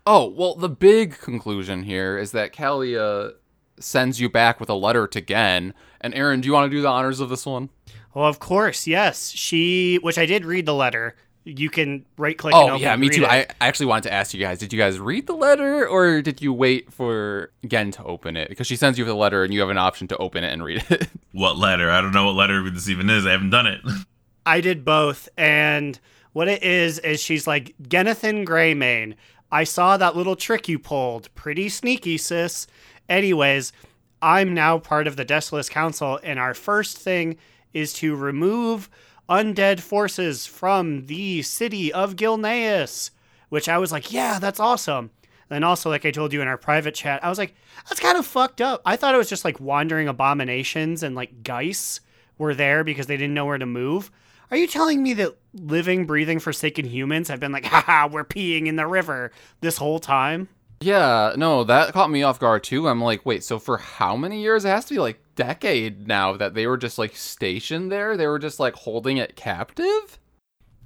Oh, 0.07 0.27
well, 0.29 0.55
the 0.55 0.69
big 0.69 1.19
conclusion 1.19 1.83
here 1.83 2.19
is 2.19 2.33
that 2.33 2.53
Kalia 2.53 3.33
sends 3.81 4.21
you 4.21 4.29
back 4.29 4.61
with 4.61 4.69
a 4.69 4.75
letter 4.75 5.07
to 5.07 5.21
Gen. 5.21 5.73
And 6.01 6.15
Aaron, 6.15 6.43
do 6.43 6.47
you 6.47 6.53
want 6.53 6.71
to 6.71 6.77
do 6.77 6.83
the 6.83 6.89
honors 6.89 7.21
of 7.21 7.31
this 7.31 7.47
one? 7.47 7.71
Well, 8.13 8.27
of 8.27 8.39
course, 8.39 8.87
yes. 8.87 9.31
She, 9.31 9.97
which 10.03 10.19
I 10.19 10.27
did 10.27 10.45
read 10.45 10.67
the 10.67 10.75
letter. 10.75 11.17
You 11.45 11.71
can 11.71 12.05
right 12.17 12.37
click. 12.37 12.55
Oh, 12.55 12.77
yeah, 12.77 12.97
me 12.97 13.09
too. 13.09 13.27
I 13.27 13.47
I 13.61 13.67
actually 13.69 13.87
wanted 13.87 14.05
to 14.05 14.13
ask 14.15 14.33
you 14.33 14.41
guys 14.41 14.59
did 14.59 14.73
you 14.73 14.79
guys 14.79 14.99
read 14.99 15.27
the 15.27 15.35
letter 15.35 15.87
or 15.87 16.23
did 16.23 16.41
you 16.41 16.55
wait 16.55 16.91
for 16.91 17.51
Gen 17.67 17.91
to 17.93 18.05
open 18.05 18.37
it? 18.37 18.49
Because 18.49 18.67
she 18.67 18.77
sends 18.77 18.99
you 18.99 19.05
the 19.05 19.15
letter 19.15 19.45
and 19.45 19.53
you 19.53 19.61
have 19.61 19.69
an 19.69 19.77
option 19.77 20.09
to 20.09 20.17
open 20.17 20.43
it 20.43 20.53
and 20.53 20.65
read 20.65 20.85
it. 20.89 21.09
what 21.33 21.59
letter? 21.59 21.91
I 21.91 22.01
don't 22.01 22.13
know 22.13 22.27
what 22.27 22.35
letter 22.35 22.69
this 22.71 22.89
even 22.89 23.11
is. 23.11 23.27
I 23.27 23.33
haven't 23.33 23.51
done 23.51 23.67
it. 23.67 23.81
I 24.47 24.61
did 24.61 24.85
both, 24.85 25.29
and 25.37 25.99
what 26.33 26.49
it 26.49 26.63
is 26.63 26.99
is 26.99 27.21
she's 27.21 27.47
like 27.47 27.75
Genethan 27.83 28.47
Greymane. 28.47 29.15
I 29.51 29.65
saw 29.65 29.97
that 29.97 30.17
little 30.17 30.37
trick 30.37 30.69
you 30.69 30.79
pulled. 30.79 31.35
Pretty 31.35 31.69
sneaky, 31.69 32.19
sis. 32.19 32.67
Anyways, 33.09 33.73
I'm 34.21 34.55
now 34.55 34.79
part 34.79 35.07
of 35.07 35.17
the 35.17 35.25
Desolate 35.25 35.71
Council, 35.71 36.19
and 36.23 36.39
our 36.39 36.55
first 36.55 36.99
thing 36.99 37.37
is 37.73 37.93
to 37.95 38.17
remove 38.17 38.91
undead 39.29 39.81
forces 39.81 40.47
from 40.47 41.07
the 41.07 41.43
city 41.43 41.93
of 41.93 42.17
Gilneas. 42.17 43.11
Which 43.49 43.69
I 43.69 43.79
was 43.79 43.93
like, 43.93 44.13
yeah, 44.13 44.39
that's 44.39 44.59
awesome. 44.59 45.11
And 45.51 45.65
also, 45.65 45.91
like 45.91 46.05
I 46.05 46.11
told 46.11 46.33
you 46.33 46.43
in 46.43 46.49
our 46.49 46.59
private 46.59 46.95
chat, 46.95 47.23
I 47.23 47.29
was 47.29 47.39
like, 47.39 47.55
that's 47.89 48.01
kind 48.01 48.19
of 48.19 48.27
fucked 48.27 48.61
up. 48.61 48.83
I 48.85 48.97
thought 48.97 49.15
it 49.15 49.19
was 49.19 49.29
just 49.29 49.45
like 49.45 49.61
wandering 49.61 50.09
abominations 50.09 51.03
and 51.03 51.15
like 51.15 51.45
Geis 51.45 52.01
were 52.39 52.55
there 52.55 52.83
because 52.83 53.07
they 53.07 53.17
didn't 53.17 53.35
know 53.35 53.47
where 53.47 53.59
to 53.59 53.67
move. 53.67 54.11
Are 54.55 54.57
you 54.57 54.69
telling 54.69 55.03
me 55.03 55.15
that 55.15 55.37
living, 55.53 56.07
breathing, 56.07 56.39
forsaken 56.39 56.85
humans 56.85 57.27
have 57.27 57.41
been 57.41 57.51
like, 57.51 57.65
haha, 57.65 58.07
we're 58.07 58.23
peeing 58.25 58.67
in 58.67 58.77
the 58.77 58.87
river 58.87 59.33
this 59.63 59.79
whole 59.79 59.99
time? 59.99 60.49
yeah, 60.81 61.33
no, 61.37 61.65
that 61.65 61.93
caught 61.93 62.11
me 62.11 62.23
off 62.23 62.39
guard 62.39 62.63
too. 62.63 62.89
I'm 62.89 63.01
like, 63.01 63.27
wait, 63.27 63.43
so 63.43 63.59
for 63.59 63.79
how 63.79 64.17
many 64.17 64.43
years? 64.43 64.65
It 64.65 64.69
has 64.69 64.85
to 64.85 64.95
be 64.95 65.01
like 65.01 65.19
decade 65.35 66.07
now 66.07 66.37
that 66.37 66.55
they 66.55 66.69
were 66.69 66.77
just 66.77 66.99
like 66.99 67.17
stationed 67.17 67.91
there. 67.91 68.17
They 68.17 68.29
were 68.29 68.39
just 68.39 68.61
like 68.61 68.75
holding 68.75 69.17
it 69.17 69.35
captive. 69.35 70.21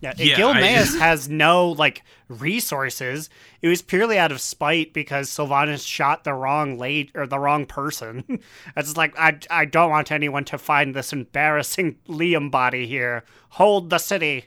Yeah, 0.01 0.15
Yeah, 0.17 0.37
Gilneas 0.37 0.95
I- 1.01 1.05
has 1.07 1.29
no 1.29 1.71
like 1.71 2.03
resources. 2.29 3.29
It 3.63 3.69
was 3.69 3.83
purely 3.83 4.19
out 4.19 4.31
of 4.31 4.41
spite 4.41 4.93
because 4.93 5.29
Sylvanas 5.29 5.87
shot 5.87 6.25
the 6.25 6.35
wrong 6.35 6.79
late 6.79 7.11
or 7.15 7.27
the 7.27 7.39
wrong 7.39 7.67
person. 7.67 8.25
it's 8.77 8.97
like 8.97 9.19
I 9.19 9.39
I 9.51 9.65
don't 9.65 9.91
want 9.91 10.13
anyone 10.13 10.45
to 10.47 10.59
find 10.59 10.95
this 10.95 11.13
embarrassing 11.13 11.97
Liam 12.09 12.51
body 12.51 12.87
here. 12.87 13.25
Hold 13.51 13.91
the 13.91 13.99
city. 13.99 14.45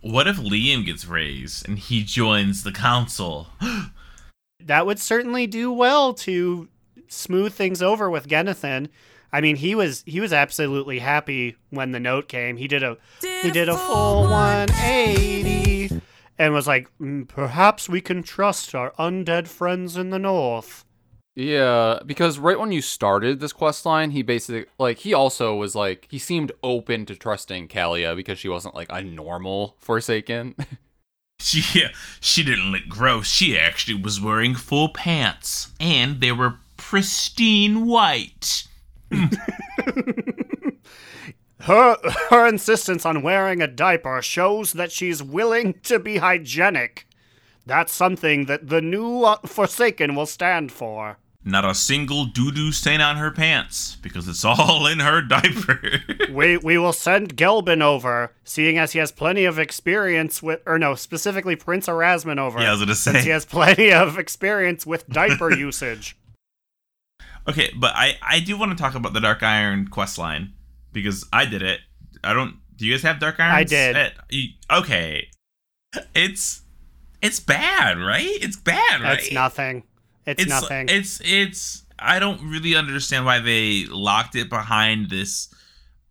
what 0.00 0.26
if 0.26 0.38
Liam 0.38 0.84
gets 0.84 1.06
raised 1.06 1.68
and 1.68 1.78
he 1.78 2.02
joins 2.02 2.62
the 2.64 2.72
council? 2.72 3.48
That 4.62 4.84
would 4.84 4.98
certainly 4.98 5.46
do 5.46 5.72
well 5.72 6.12
to 6.14 6.68
smooth 7.08 7.54
things 7.54 7.80
over 7.80 8.10
with 8.10 8.28
Genethan. 8.28 8.88
I 9.32 9.40
mean, 9.40 9.56
he 9.56 9.74
was 9.74 10.02
he 10.06 10.20
was 10.20 10.32
absolutely 10.34 10.98
happy 10.98 11.56
when 11.70 11.92
the 11.92 12.00
note 12.00 12.28
came. 12.28 12.56
He 12.58 12.68
did 12.68 12.82
a 12.82 12.98
he 13.42 13.50
did 13.50 13.68
a 13.68 13.76
full 13.76 14.22
180 14.22 16.00
and 16.38 16.54
was 16.54 16.66
like, 16.66 16.88
"Mm, 17.00 17.28
perhaps 17.28 17.88
we 17.88 18.00
can 18.00 18.22
trust 18.22 18.74
our 18.74 18.92
undead 18.92 19.48
friends 19.48 19.96
in 19.96 20.10
the 20.10 20.18
north. 20.18 20.84
Yeah, 21.36 22.00
because 22.04 22.38
right 22.38 22.58
when 22.58 22.72
you 22.72 22.82
started 22.82 23.40
this 23.40 23.52
quest 23.52 23.86
line, 23.86 24.10
he 24.10 24.22
basically 24.22 24.66
like 24.78 24.98
he 24.98 25.14
also 25.14 25.54
was 25.54 25.74
like 25.74 26.06
he 26.10 26.18
seemed 26.18 26.52
open 26.62 27.06
to 27.06 27.16
trusting 27.16 27.68
Calia 27.68 28.14
because 28.16 28.38
she 28.38 28.48
wasn't 28.48 28.74
like 28.74 28.88
a 28.90 29.02
normal 29.02 29.76
Forsaken. 29.78 30.54
She 31.42 31.62
she 32.20 32.42
didn't 32.44 32.70
look 32.70 32.86
gross. 32.86 33.26
She 33.26 33.58
actually 33.58 33.98
was 34.02 34.20
wearing 34.20 34.54
full 34.54 34.90
pants, 34.90 35.72
and 35.80 36.20
they 36.20 36.32
were 36.32 36.56
pristine 36.76 37.86
white. 37.86 38.64
Her 41.62 41.96
her 42.30 42.46
insistence 42.46 43.04
on 43.04 43.22
wearing 43.22 43.60
a 43.60 43.66
diaper 43.66 44.22
shows 44.22 44.72
that 44.72 44.92
she's 44.92 45.22
willing 45.22 45.74
to 45.84 45.98
be 45.98 46.16
hygienic. 46.18 47.06
That's 47.66 47.92
something 47.92 48.46
that 48.46 48.68
the 48.68 48.80
new 48.80 49.22
uh, 49.24 49.36
Forsaken 49.44 50.14
will 50.14 50.26
stand 50.26 50.72
for. 50.72 51.18
Not 51.44 51.64
a 51.64 51.74
single 51.74 52.26
doo 52.26 52.50
doo 52.50 52.72
stain 52.72 53.00
on 53.00 53.16
her 53.16 53.30
pants 53.30 53.96
because 54.02 54.28
it's 54.28 54.44
all 54.44 54.86
in 54.86 55.00
her 55.00 55.22
diaper. 55.22 55.80
We 56.30 56.56
we 56.58 56.78
will 56.78 56.92
send 56.92 57.36
Gelbin 57.36 57.82
over, 57.82 58.32
seeing 58.44 58.78
as 58.78 58.92
he 58.92 58.98
has 59.00 59.10
plenty 59.10 59.44
of 59.44 59.58
experience 59.58 60.42
with, 60.42 60.60
or 60.64 60.78
no, 60.78 60.94
specifically 60.94 61.56
Prince 61.56 61.88
Erazmin 61.88 62.38
over. 62.38 62.60
Yeah, 62.60 62.68
I 62.68 62.70
was 62.72 62.80
gonna 62.80 62.94
since 62.94 63.24
he 63.24 63.30
has 63.30 63.44
plenty 63.44 63.92
of 63.92 64.16
experience 64.18 64.86
with 64.86 65.08
diaper 65.08 65.52
usage. 65.68 66.16
okay, 67.48 67.72
but 67.76 67.92
I 67.96 68.16
I 68.22 68.40
do 68.40 68.56
want 68.56 68.70
to 68.76 68.80
talk 68.80 68.94
about 68.94 69.12
the 69.12 69.20
Dark 69.20 69.42
Iron 69.42 69.88
quest 69.88 70.18
line 70.18 70.52
because 70.92 71.26
I 71.32 71.44
did 71.44 71.62
it. 71.62 71.80
I 72.22 72.32
don't. 72.34 72.56
Do 72.76 72.86
you 72.86 72.94
guys 72.94 73.02
have 73.02 73.20
Dark 73.20 73.38
Iron? 73.38 73.54
I 73.54 73.64
did. 73.64 74.12
okay, 74.70 75.28
it's 76.14 76.62
it's 77.22 77.40
bad, 77.40 77.98
right? 77.98 78.26
It's 78.26 78.56
bad, 78.56 79.02
right? 79.02 79.18
It's 79.18 79.32
nothing. 79.32 79.84
It's, 80.26 80.42
it's 80.42 80.50
nothing. 80.50 80.88
It's 80.88 81.20
it's. 81.24 81.84
I 81.98 82.18
don't 82.18 82.50
really 82.50 82.74
understand 82.74 83.26
why 83.26 83.40
they 83.40 83.84
locked 83.86 84.34
it 84.34 84.48
behind 84.48 85.10
this. 85.10 85.52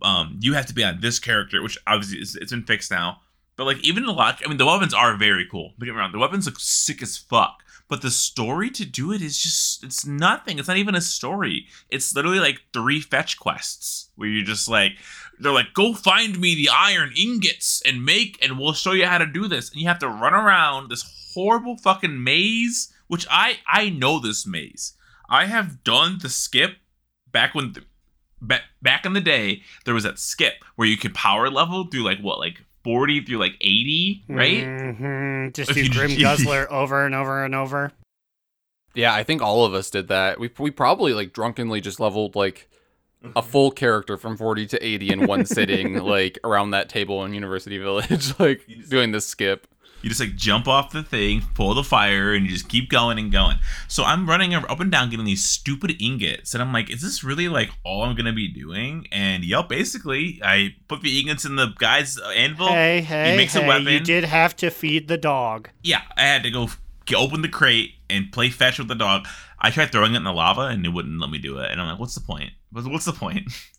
Um, 0.02 0.38
you 0.40 0.54
have 0.54 0.68
to 0.68 0.74
be 0.74 0.84
on 0.84 1.02
this 1.02 1.20
character, 1.20 1.62
which 1.64 1.78
obviously 1.88 2.20
is, 2.20 2.36
it's 2.36 2.52
been 2.52 2.64
fixed 2.64 2.92
now. 2.92 3.22
But 3.58 3.66
like 3.66 3.80
even 3.84 4.06
the 4.06 4.14
lock, 4.14 4.40
I 4.46 4.48
mean, 4.48 4.58
the 4.58 4.66
weapons 4.66 4.94
are 4.94 5.18
very 5.18 5.46
cool. 5.50 5.74
Don't 5.78 5.88
get 5.88 5.94
me 5.94 6.00
wrong, 6.00 6.12
the 6.12 6.20
weapons 6.20 6.46
look 6.46 6.60
sick 6.60 7.02
as 7.02 7.18
fuck. 7.18 7.64
But 7.90 8.04
the 8.04 8.12
story 8.12 8.70
to 8.72 8.86
do 8.86 9.12
it 9.12 9.22
is 9.22 9.42
just 9.42 9.84
it's 9.84 10.06
nothing. 10.06 10.60
It's 10.60 10.68
not 10.68 10.78
even 10.78 10.94
a 10.94 11.02
story. 11.02 11.66
It's 11.90 12.16
literally 12.16 12.40
like 12.40 12.62
three 12.72 13.02
fetch 13.02 13.40
quests 13.40 14.12
where 14.16 14.30
you're 14.30 14.46
just 14.46 14.70
like 14.70 14.94
they're 15.40 15.52
like, 15.52 15.74
go 15.74 15.96
find 15.96 16.40
me 16.40 16.54
the 16.54 16.70
iron 16.72 17.12
ingots 17.20 17.82
and 17.86 18.06
make 18.06 18.38
and 18.44 18.60
we'll 18.60 18.74
show 18.74 18.92
you 18.92 19.08
how 19.08 19.18
to 19.18 19.26
do 19.26 19.48
this. 19.48 19.72
And 19.72 19.82
you 19.82 19.88
have 19.88 20.00
to 20.00 20.08
run 20.08 20.36
around 20.36 20.90
this 20.90 21.32
horrible 21.34 21.78
fucking 21.78 22.24
maze, 22.24 22.94
which 23.08 23.26
I 23.30 23.58
I 23.68 23.90
know 23.90 24.20
this 24.20 24.46
maze. 24.46 24.94
I 25.28 25.46
have 25.46 25.84
done 25.84 26.20
the 26.22 26.30
skip 26.30 26.76
back 27.32 27.56
when 27.56 27.74
back 28.40 28.62
back 28.84 29.06
in 29.06 29.14
the 29.14 29.22
day 29.22 29.64
there 29.86 29.96
was 29.96 30.04
that 30.04 30.20
skip 30.20 30.64
where 30.76 30.88
you 30.88 30.98
could 30.98 31.16
power 31.16 31.50
level 31.50 31.86
through 31.86 32.04
like 32.04 32.20
what 32.20 32.40
like 32.40 32.64
40 32.84 33.22
through 33.26 33.38
like 33.38 33.56
80 33.62 34.24
right 34.30 34.64
Mhm. 34.64 35.54
Just 35.54 35.72
If 35.72 35.76
do 35.88 35.90
Grim 35.90 36.12
Guzzler 36.12 36.68
over 36.72 37.06
and 37.06 37.14
over 37.16 37.44
and 37.44 37.54
over. 37.56 37.92
Yeah, 38.96 39.14
I 39.14 39.24
think 39.24 39.42
all 39.42 39.66
of 39.66 39.74
us 39.74 39.90
did 39.90 40.08
that. 40.08 40.40
We 40.40 40.50
we 40.60 40.72
probably 40.72 41.14
like 41.14 41.34
drunkenly 41.34 41.82
just 41.82 42.00
leveled 42.00 42.36
like 42.36 42.68
Mm-hmm. 43.22 43.38
a 43.38 43.42
full 43.42 43.70
character 43.70 44.16
from 44.16 44.38
40 44.38 44.66
to 44.68 44.86
80 44.86 45.12
in 45.12 45.28
one 45.28 45.46
sitting, 45.46 45.96
like 46.06 46.40
around 46.46 46.70
that 46.72 46.88
table 46.88 47.26
in 47.26 47.34
University 47.34 47.78
Village, 47.78 48.34
like 48.40 48.66
doing 48.88 49.12
this 49.12 49.28
skip. 49.28 49.68
You 50.02 50.10
just 50.10 50.22
like 50.22 50.36
jump 50.36 50.68
off 50.68 50.92
the 50.92 51.04
thing 51.04 51.42
pull 51.56 51.74
the 51.74 51.84
fire 51.84 52.34
and 52.34 52.46
you 52.46 52.52
just 52.52 52.70
keep 52.70 52.90
going 52.90 53.18
and 53.20 53.32
going 53.32 53.58
so 53.88 54.04
i'm 54.04 54.28
running 54.30 54.54
up 54.54 54.80
and 54.80 54.92
down 54.92 55.10
getting 55.10 55.26
these 55.26 55.44
stupid 55.44 55.96
ingots 56.02 56.54
and 56.54 56.62
i'm 56.64 56.72
like 56.74 56.90
is 56.90 57.02
this 57.02 57.24
really 57.24 57.48
like 57.50 57.70
all 57.84 58.04
i'm 58.04 58.16
gonna 58.16 58.32
be 58.34 58.48
doing 58.48 59.06
and 59.12 59.44
yep 59.44 59.68
basically 59.70 60.40
i 60.44 60.74
put 60.88 61.02
the 61.02 61.20
ingots 61.20 61.46
in 61.46 61.56
the 61.56 61.68
guy's 61.80 62.20
uh, 62.20 62.30
anvil 62.30 62.68
Hey, 62.70 63.02
hey, 63.02 63.36
makes 63.38 63.56
a 63.56 63.62
hey, 63.62 63.68
weapon. 63.68 63.88
you 63.88 64.00
did 64.00 64.24
have 64.24 64.56
to 64.58 64.70
feed 64.70 65.08
the 65.08 65.18
dog. 65.18 65.70
yeah, 65.84 66.02
I 66.18 66.22
had 66.22 66.44
to 66.44 66.52
go 66.52 66.70
open 67.18 67.42
the 67.42 67.50
crate 67.50 67.94
and 68.10 68.32
play 68.32 68.50
fetch 68.50 68.78
with 68.78 68.88
the 68.88 68.94
dog. 68.96 69.28
I 69.60 69.72
tried 69.72 69.92
throwing 69.92 70.14
it 70.14 70.18
in 70.18 70.24
the 70.24 70.32
lava 70.32 70.62
and 70.68 70.86
it 70.86 70.90
wouldn't 70.90 71.20
let 71.20 71.32
me 71.32 71.40
do 71.40 71.58
it. 71.58 71.72
And 71.72 71.82
I'm 71.82 71.88
like, 71.88 72.00
what's 72.00 72.14
the 72.16 72.22
point? 72.22 72.52
What's 72.72 73.06
the 73.06 73.14
point? 73.14 73.52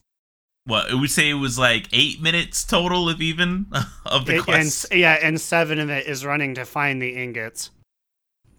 What 0.71 0.93
we 0.95 1.09
say 1.09 1.29
it 1.31 1.35
was 1.35 1.59
like 1.59 1.89
eight 1.93 2.23
minutes 2.23 2.65
total, 2.65 3.09
if 3.11 3.21
even, 3.21 3.67
of 4.07 4.25
the 4.27 4.33
It- 4.35 4.37
and, 4.37 4.45
quest. 4.45 4.87
s- 4.93 4.97
yeah, 4.99 5.19
and 5.23 5.41
seven 5.41 5.79
of 5.79 5.91
it 5.91 6.07
is 6.07 6.25
running 6.25 6.55
to 6.55 6.65
find 6.65 7.03
the 7.03 7.11
ingots. 7.23 7.71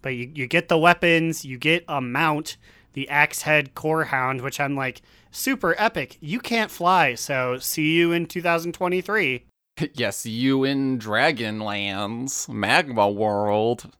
But 0.02 0.10
you, 0.10 0.30
you 0.34 0.46
get 0.46 0.68
the 0.68 0.78
weapons, 0.78 1.44
you 1.44 1.58
get 1.58 1.84
a 1.88 2.00
mount, 2.00 2.56
the 2.92 3.08
axe 3.08 3.42
head 3.42 3.74
core 3.74 4.04
hound, 4.04 4.40
which 4.42 4.60
I'm 4.60 4.74
like, 4.76 5.00
super 5.30 5.74
epic. 5.78 6.18
You 6.20 6.38
can't 6.40 6.70
fly, 6.70 7.14
so 7.14 7.56
see 7.58 7.92
you 7.92 8.12
in 8.12 8.26
2023. 8.26 9.44
yes, 9.94 10.26
you 10.26 10.64
in 10.64 10.98
Dragonlands, 10.98 12.48
Magma 12.48 13.08
World. 13.10 13.90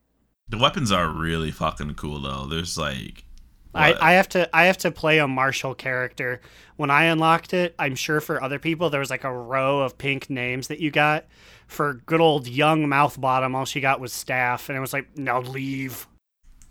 The 0.48 0.58
weapons 0.58 0.92
are 0.92 1.08
really 1.08 1.50
fucking 1.50 1.94
cool 1.94 2.20
though. 2.20 2.46
There's 2.46 2.76
like, 2.76 3.24
I. 3.74 4.10
I 4.10 4.12
have 4.12 4.28
to 4.30 4.54
I 4.54 4.64
have 4.64 4.78
to 4.78 4.90
play 4.90 5.18
a 5.18 5.28
martial 5.28 5.74
character. 5.74 6.40
When 6.76 6.90
I 6.90 7.04
unlocked 7.04 7.54
it, 7.54 7.74
I'm 7.78 7.94
sure 7.94 8.20
for 8.20 8.42
other 8.42 8.58
people 8.58 8.90
there 8.90 9.00
was 9.00 9.10
like 9.10 9.24
a 9.24 9.32
row 9.32 9.80
of 9.80 9.98
pink 9.98 10.28
names 10.28 10.68
that 10.68 10.80
you 10.80 10.90
got. 10.90 11.26
For 11.68 11.94
good 12.04 12.20
old 12.20 12.46
young 12.46 12.88
mouth 12.88 13.18
bottom, 13.20 13.54
all 13.54 13.64
she 13.64 13.80
got 13.80 14.00
was 14.00 14.12
staff, 14.12 14.68
and 14.68 14.76
it 14.76 14.80
was 14.80 14.92
like, 14.92 15.16
now 15.16 15.40
leave. 15.40 16.06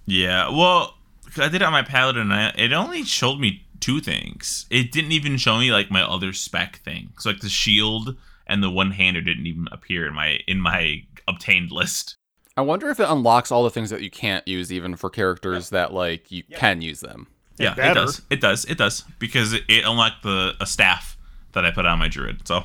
yeah. 0.06 0.50
Well, 0.50 0.96
I 1.38 1.48
did 1.48 1.56
it 1.56 1.62
on 1.64 1.72
my 1.72 1.82
paladin. 1.82 2.32
And 2.32 2.34
I, 2.34 2.54
it 2.56 2.74
only 2.74 3.04
showed 3.04 3.40
me 3.40 3.66
two 3.80 4.00
things. 4.00 4.66
It 4.70 4.92
didn't 4.92 5.12
even 5.14 5.38
show 5.38 5.58
me 5.58 5.72
like 5.72 5.90
my 5.90 6.04
other 6.04 6.34
spec 6.34 6.78
thing. 6.84 7.14
So 7.20 7.30
like 7.32 7.40
the 7.42 7.50
shield 7.50 8.16
and 8.48 8.62
the 8.62 8.70
one 8.70 8.92
hander 8.92 9.22
didn't 9.22 9.48
even 9.48 9.68
appear 9.72 10.08
in 10.08 10.14
my 10.14 10.40
in 10.48 10.60
my 10.60 11.04
obtained 11.28 11.72
list. 11.72 12.16
I 12.58 12.62
wonder 12.62 12.90
if 12.90 13.00
it 13.00 13.08
unlocks 13.10 13.52
all 13.52 13.64
the 13.64 13.70
things 13.70 13.90
that 13.92 14.02
you 14.02 14.10
can't 14.12 14.48
use, 14.48 14.72
even 14.72 14.96
for 14.96 15.10
characters 15.10 15.70
that 15.70 15.94
like 15.94 16.32
you 16.32 16.44
can 16.56 16.82
use 16.82 17.00
them. 17.00 17.28
It 17.58 17.64
Yeah, 17.64 17.72
it 17.74 17.78
better. 17.78 17.94
does. 17.94 18.22
It 18.30 18.42
does. 18.42 18.66
It 18.66 18.78
does 18.78 19.04
because 19.20 19.54
it, 19.54 19.64
it 19.68 19.86
unlocked 19.86 20.24
the 20.24 20.54
a 20.60 20.66
staff 20.66 21.18
that 21.54 21.66
I 21.66 21.72
put 21.72 21.86
on 21.86 22.00
my 22.00 22.08
druid. 22.08 22.48
So, 22.48 22.64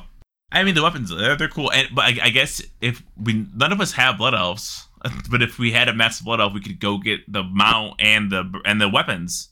I 0.51 0.63
mean, 0.63 0.75
the 0.75 0.83
weapons 0.83 1.09
they're, 1.09 1.35
they're 1.35 1.47
cool. 1.47 1.71
And 1.71 1.87
but 1.93 2.05
I, 2.05 2.17
I 2.23 2.29
guess 2.29 2.61
if 2.81 3.01
we 3.21 3.47
none 3.55 3.71
of 3.71 3.79
us 3.79 3.93
have 3.93 4.17
blood 4.17 4.33
elves, 4.35 4.87
but 5.31 5.41
if 5.41 5.57
we 5.57 5.71
had 5.71 5.87
a 5.87 5.93
massive 5.93 6.25
blood 6.25 6.41
elf, 6.41 6.53
we 6.53 6.61
could 6.61 6.79
go 6.79 6.97
get 6.97 7.31
the 7.31 7.43
mount 7.43 7.95
and 7.99 8.29
the 8.31 8.61
and 8.65 8.81
the 8.81 8.89
weapons. 8.89 9.49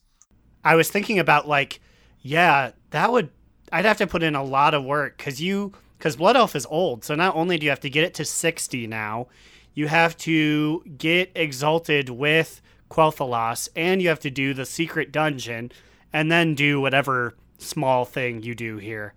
I 0.63 0.75
was 0.75 0.89
thinking 0.89 1.19
about 1.19 1.47
like, 1.47 1.79
yeah, 2.21 2.71
that 2.89 3.11
would 3.11 3.29
I'd 3.71 3.85
have 3.85 3.97
to 3.99 4.07
put 4.07 4.23
in 4.23 4.35
a 4.35 4.43
lot 4.43 4.73
of 4.73 4.83
work 4.83 5.17
because 5.17 5.41
you 5.41 5.73
because 5.97 6.15
Blood 6.17 6.35
Elf 6.35 6.55
is 6.55 6.65
old, 6.67 7.03
so 7.05 7.15
not 7.15 7.35
only 7.35 7.57
do 7.57 7.65
you 7.65 7.69
have 7.69 7.79
to 7.81 7.89
get 7.89 8.03
it 8.03 8.13
to 8.15 8.25
sixty 8.25 8.85
now, 8.87 9.27
you 9.75 9.87
have 9.87 10.17
to 10.17 10.83
get 10.97 11.31
exalted 11.35 12.09
with 12.09 12.61
Quel'Thalas, 12.89 13.69
and 13.75 14.01
you 14.01 14.09
have 14.09 14.21
to 14.21 14.31
do 14.31 14.53
the 14.53 14.65
secret 14.65 15.11
dungeon, 15.11 15.71
and 16.11 16.31
then 16.31 16.55
do 16.55 16.81
whatever 16.81 17.35
small 17.57 18.05
thing 18.05 18.41
you 18.41 18.55
do 18.55 18.77
here. 18.77 19.13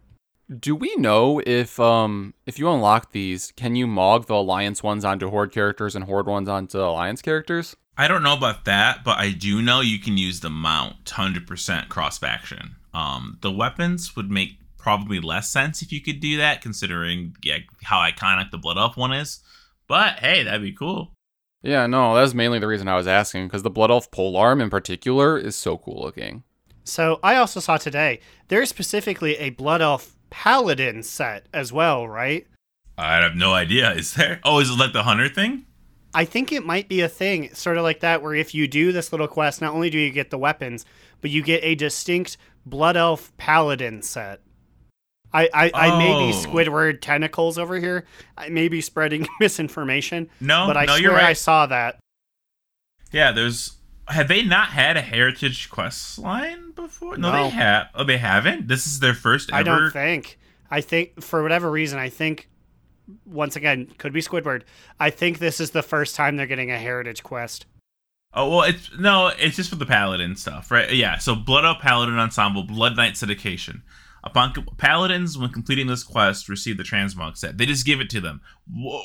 Do 0.58 0.74
we 0.74 0.94
know 0.96 1.42
if 1.46 1.78
um 1.78 2.32
if 2.46 2.58
you 2.58 2.70
unlock 2.70 3.12
these, 3.12 3.52
can 3.52 3.76
you 3.76 3.86
mog 3.86 4.26
the 4.26 4.34
alliance 4.34 4.82
ones 4.82 5.04
onto 5.04 5.28
horde 5.28 5.52
characters 5.52 5.94
and 5.94 6.06
horde 6.06 6.26
ones 6.26 6.48
onto 6.48 6.78
alliance 6.78 7.20
characters? 7.20 7.76
I 7.98 8.08
don't 8.08 8.22
know 8.22 8.36
about 8.36 8.64
that, 8.64 9.04
but 9.04 9.18
I 9.18 9.32
do 9.32 9.60
know 9.60 9.80
you 9.80 9.98
can 9.98 10.16
use 10.16 10.40
the 10.40 10.50
mount 10.50 11.10
hundred 11.10 11.46
percent 11.46 11.90
cross 11.90 12.18
faction. 12.18 12.76
Um, 12.94 13.38
the 13.42 13.50
weapons 13.52 14.16
would 14.16 14.30
make 14.30 14.58
probably 14.78 15.20
less 15.20 15.50
sense 15.50 15.82
if 15.82 15.92
you 15.92 16.00
could 16.00 16.20
do 16.20 16.38
that, 16.38 16.62
considering 16.62 17.36
yeah, 17.42 17.58
how 17.82 17.98
iconic 17.98 18.50
the 18.50 18.58
blood 18.58 18.78
elf 18.78 18.96
one 18.96 19.12
is. 19.12 19.40
But 19.88 20.20
hey, 20.20 20.42
that'd 20.44 20.62
be 20.62 20.72
cool. 20.72 21.12
Yeah, 21.62 21.86
no, 21.86 22.14
that's 22.14 22.34
mainly 22.34 22.60
the 22.60 22.68
reason 22.68 22.86
I 22.86 22.96
was 22.96 23.08
asking 23.08 23.48
because 23.48 23.62
the 23.62 23.70
blood 23.70 23.90
elf 23.90 24.10
polearm 24.10 24.60
in 24.60 24.70
particular 24.70 25.36
is 25.36 25.56
so 25.56 25.78
cool 25.78 26.00
looking. 26.00 26.44
So 26.88 27.20
I 27.22 27.36
also 27.36 27.60
saw 27.60 27.76
today 27.76 28.20
there's 28.48 28.70
specifically 28.70 29.36
a 29.36 29.50
Blood 29.50 29.82
Elf 29.82 30.16
Paladin 30.30 31.02
set 31.02 31.46
as 31.52 31.70
well, 31.70 32.08
right? 32.08 32.46
I 32.96 33.16
have 33.16 33.36
no 33.36 33.52
idea. 33.52 33.92
Is 33.92 34.14
there? 34.14 34.40
Oh, 34.42 34.58
is 34.60 34.70
it 34.70 34.78
like 34.78 34.94
the 34.94 35.02
hunter 35.02 35.28
thing? 35.28 35.66
I 36.14 36.24
think 36.24 36.50
it 36.50 36.64
might 36.64 36.88
be 36.88 37.02
a 37.02 37.08
thing, 37.08 37.52
sort 37.54 37.76
of 37.76 37.82
like 37.82 38.00
that, 38.00 38.22
where 38.22 38.34
if 38.34 38.54
you 38.54 38.66
do 38.66 38.92
this 38.92 39.12
little 39.12 39.28
quest, 39.28 39.60
not 39.60 39.74
only 39.74 39.90
do 39.90 39.98
you 39.98 40.10
get 40.10 40.30
the 40.30 40.38
weapons, 40.38 40.86
but 41.20 41.30
you 41.30 41.42
get 41.42 41.62
a 41.62 41.74
distinct 41.74 42.38
Blood 42.64 42.96
Elf 42.96 43.36
Paladin 43.36 44.00
set. 44.00 44.40
I, 45.32 45.48
I, 45.52 45.70
I 45.74 45.98
may 45.98 46.08
be 46.30 46.32
Oh. 46.36 46.42
Squidward 46.44 47.00
tentacles 47.00 47.58
over 47.58 47.78
here. 47.78 48.06
I 48.36 48.48
may 48.48 48.68
be 48.68 48.80
spreading 48.80 49.26
misinformation, 49.40 50.30
No, 50.40 50.66
but 50.66 50.76
I 50.76 50.86
no, 50.86 50.96
swear 50.96 51.12
right. 51.12 51.24
I 51.24 51.32
saw 51.34 51.66
that. 51.66 51.98
Yeah, 53.12 53.32
there's. 53.32 53.76
Have 54.08 54.28
they 54.28 54.42
not 54.42 54.68
had 54.68 54.96
a 54.96 55.02
heritage 55.02 55.68
quest 55.68 56.18
line 56.18 56.70
before? 56.72 57.18
No, 57.18 57.30
No. 57.30 57.42
they 57.44 57.50
have. 57.50 57.88
Oh, 57.94 58.04
they 58.04 58.16
haven't. 58.16 58.66
This 58.68 58.86
is 58.86 59.00
their 59.00 59.12
first 59.14 59.50
ever. 59.50 59.58
I 59.58 59.62
don't 59.62 59.90
think. 59.90 60.38
I 60.70 60.80
think 60.80 61.22
for 61.22 61.42
whatever 61.42 61.70
reason, 61.70 61.98
I 61.98 62.08
think 62.08 62.48
once 63.26 63.54
again 63.56 63.86
could 63.98 64.12
be 64.14 64.20
Squidward. 64.20 64.62
I 64.98 65.10
think 65.10 65.38
this 65.38 65.60
is 65.60 65.72
the 65.72 65.82
first 65.82 66.16
time 66.16 66.36
they're 66.36 66.46
getting 66.46 66.70
a 66.70 66.78
heritage 66.78 67.22
quest. 67.22 67.66
Oh 68.34 68.48
well, 68.50 68.62
it's 68.62 68.90
no, 68.98 69.28
it's 69.38 69.56
just 69.56 69.70
for 69.70 69.76
the 69.76 69.86
paladin 69.86 70.36
stuff, 70.36 70.70
right? 70.70 70.92
Yeah. 70.92 71.18
So 71.18 71.34
Blood 71.34 71.64
Up 71.66 71.80
Paladin 71.80 72.18
Ensemble, 72.18 72.62
Blood 72.62 72.96
Knight 72.96 73.14
Syndication. 73.14 73.82
Upon 74.24 74.52
co- 74.52 74.64
paladins, 74.76 75.38
when 75.38 75.50
completing 75.50 75.86
this 75.86 76.02
quest, 76.04 76.48
receive 76.48 76.76
the 76.76 76.82
transmog 76.82 77.36
set. 77.36 77.56
They 77.58 77.66
just 77.66 77.86
give 77.86 78.00
it 78.00 78.10
to 78.10 78.20
them. 78.20 78.40
Whoa. 78.70 79.02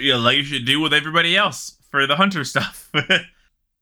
you 0.00 0.12
know, 0.12 0.18
like 0.20 0.36
you 0.36 0.44
should 0.44 0.64
do 0.64 0.80
with 0.80 0.94
everybody 0.94 1.36
else 1.36 1.76
for 1.90 2.06
the 2.06 2.16
hunter 2.16 2.44
stuff. 2.44 2.90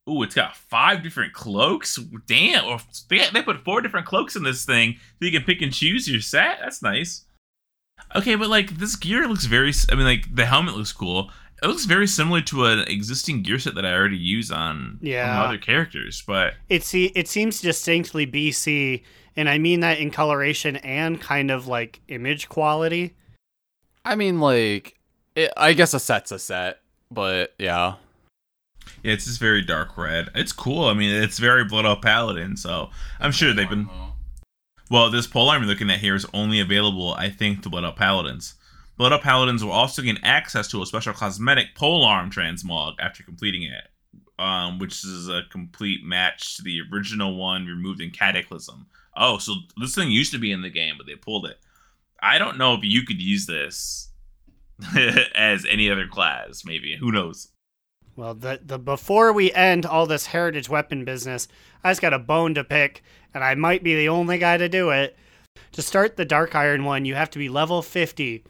Ooh, 0.09 0.22
it's 0.22 0.34
got 0.34 0.57
five 0.57 1.03
different 1.03 1.32
cloaks. 1.34 1.97
Damn, 2.26 2.64
or 2.64 2.78
they, 3.09 3.28
they 3.32 3.43
put 3.43 3.64
four 3.64 3.80
different 3.80 4.07
cloaks 4.07 4.34
in 4.34 4.43
this 4.43 4.64
thing, 4.64 4.97
so 5.18 5.26
you 5.26 5.30
can 5.30 5.43
pick 5.43 5.61
and 5.62 5.72
choose 5.72 6.09
your 6.09 6.20
set. 6.22 6.59
That's 6.61 6.82
nice. 6.82 7.24
Okay, 8.16 8.34
but 8.34 8.49
like 8.49 8.78
this 8.78 8.97
gear 8.97 9.28
looks 9.28 9.45
very. 9.45 9.72
I 9.91 9.95
mean, 9.95 10.07
like 10.07 10.34
the 10.34 10.47
helmet 10.47 10.74
looks 10.74 10.93
cool. 10.93 11.30
It 11.62 11.66
looks 11.66 11.84
very 11.84 12.07
similar 12.07 12.41
to 12.41 12.64
an 12.64 12.78
existing 12.88 13.43
gear 13.43 13.59
set 13.59 13.74
that 13.74 13.84
I 13.84 13.93
already 13.93 14.16
use 14.16 14.51
on, 14.51 14.99
Yeah. 15.03 15.38
on 15.38 15.47
other 15.49 15.59
characters. 15.59 16.24
But 16.26 16.55
It 16.70 16.82
see 16.82 17.12
it 17.14 17.28
seems 17.28 17.61
distinctly 17.61 18.26
BC, 18.26 19.03
and 19.36 19.48
I 19.48 19.58
mean 19.58 19.80
that 19.80 19.98
in 19.98 20.10
coloration 20.10 20.76
and 20.76 21.20
kind 21.20 21.50
of 21.50 21.66
like 21.66 22.00
image 22.08 22.48
quality. 22.48 23.16
I 24.04 24.14
mean, 24.14 24.40
like, 24.40 24.98
it, 25.34 25.52
I 25.56 25.72
guess 25.74 25.94
a 25.94 26.00
set's 26.00 26.32
a 26.32 26.38
set, 26.38 26.80
but 27.10 27.54
yeah. 27.58 27.94
yeah, 29.02 29.12
it's 29.12 29.26
just 29.26 29.40
very 29.40 29.62
dark 29.62 29.96
red. 29.98 30.30
It's 30.34 30.52
cool. 30.52 30.84
I 30.84 30.94
mean, 30.94 31.10
it's 31.22 31.38
very 31.38 31.64
Blood 31.64 31.86
Up 31.86 32.02
Paladin, 32.02 32.56
so 32.56 32.90
I'm 33.20 33.32
sure 33.32 33.52
they've 33.52 33.68
been. 33.68 33.88
Well, 34.90 35.10
this 35.10 35.26
pole 35.26 35.48
arm 35.48 35.62
you're 35.62 35.70
looking 35.70 35.90
at 35.90 36.00
here 36.00 36.16
is 36.16 36.26
only 36.34 36.58
available, 36.58 37.14
I 37.14 37.30
think, 37.30 37.62
to 37.62 37.68
Blood 37.68 37.84
Up 37.84 37.96
Paladins. 37.96 38.54
Blood 38.96 39.12
Up 39.12 39.22
Paladins 39.22 39.64
will 39.64 39.72
also 39.72 40.02
gain 40.02 40.18
access 40.22 40.66
to 40.68 40.82
a 40.82 40.86
special 40.86 41.12
cosmetic 41.14 41.74
pole 41.74 42.04
arm 42.04 42.30
transmog 42.30 42.94
after 42.98 43.22
completing 43.22 43.62
it, 43.62 43.88
um, 44.41 44.78
which 44.78 45.05
is 45.05 45.28
a 45.28 45.43
complete 45.51 46.03
match 46.03 46.57
to 46.57 46.62
the 46.62 46.80
original 46.91 47.36
one 47.36 47.66
removed 47.66 48.01
in 48.01 48.11
Cataclysm. 48.11 48.86
Oh, 49.14 49.36
so 49.36 49.55
this 49.76 49.95
thing 49.95 50.11
used 50.11 50.32
to 50.32 50.38
be 50.38 50.51
in 50.51 50.62
the 50.62 50.70
game, 50.70 50.95
but 50.97 51.07
they 51.07 51.14
pulled 51.14 51.45
it. 51.45 51.59
I 52.22 52.38
don't 52.38 52.57
know 52.57 52.74
if 52.74 52.80
you 52.82 53.03
could 53.05 53.20
use 53.20 53.45
this 53.47 54.09
as 55.34 55.66
any 55.68 55.91
other 55.91 56.07
class, 56.07 56.64
maybe. 56.64 56.97
Who 56.97 57.12
knows? 57.12 57.49
Well, 58.16 58.34
the 58.34 58.61
the 58.64 58.78
before 58.78 59.32
we 59.32 59.53
end 59.53 59.84
all 59.84 60.07
this 60.07 60.26
heritage 60.26 60.68
weapon 60.68 61.05
business, 61.05 61.47
I 61.84 61.91
just 61.91 62.03
got 62.03 62.14
a 62.14 62.18
bone 62.18 62.55
to 62.55 62.64
pick, 62.64 63.03
and 63.34 63.45
I 63.45 63.55
might 63.55 63.82
be 63.82 63.95
the 63.95 64.09
only 64.09 64.38
guy 64.38 64.57
to 64.57 64.68
do 64.68 64.91
it. 64.91 65.16
To 65.72 65.82
start 65.82 66.16
the 66.16 66.24
Dark 66.24 66.55
Iron 66.55 66.84
one, 66.84 67.05
you 67.05 67.14
have 67.14 67.30
to 67.30 67.38
be 67.38 67.49
level 67.49 67.82
50. 67.82 68.45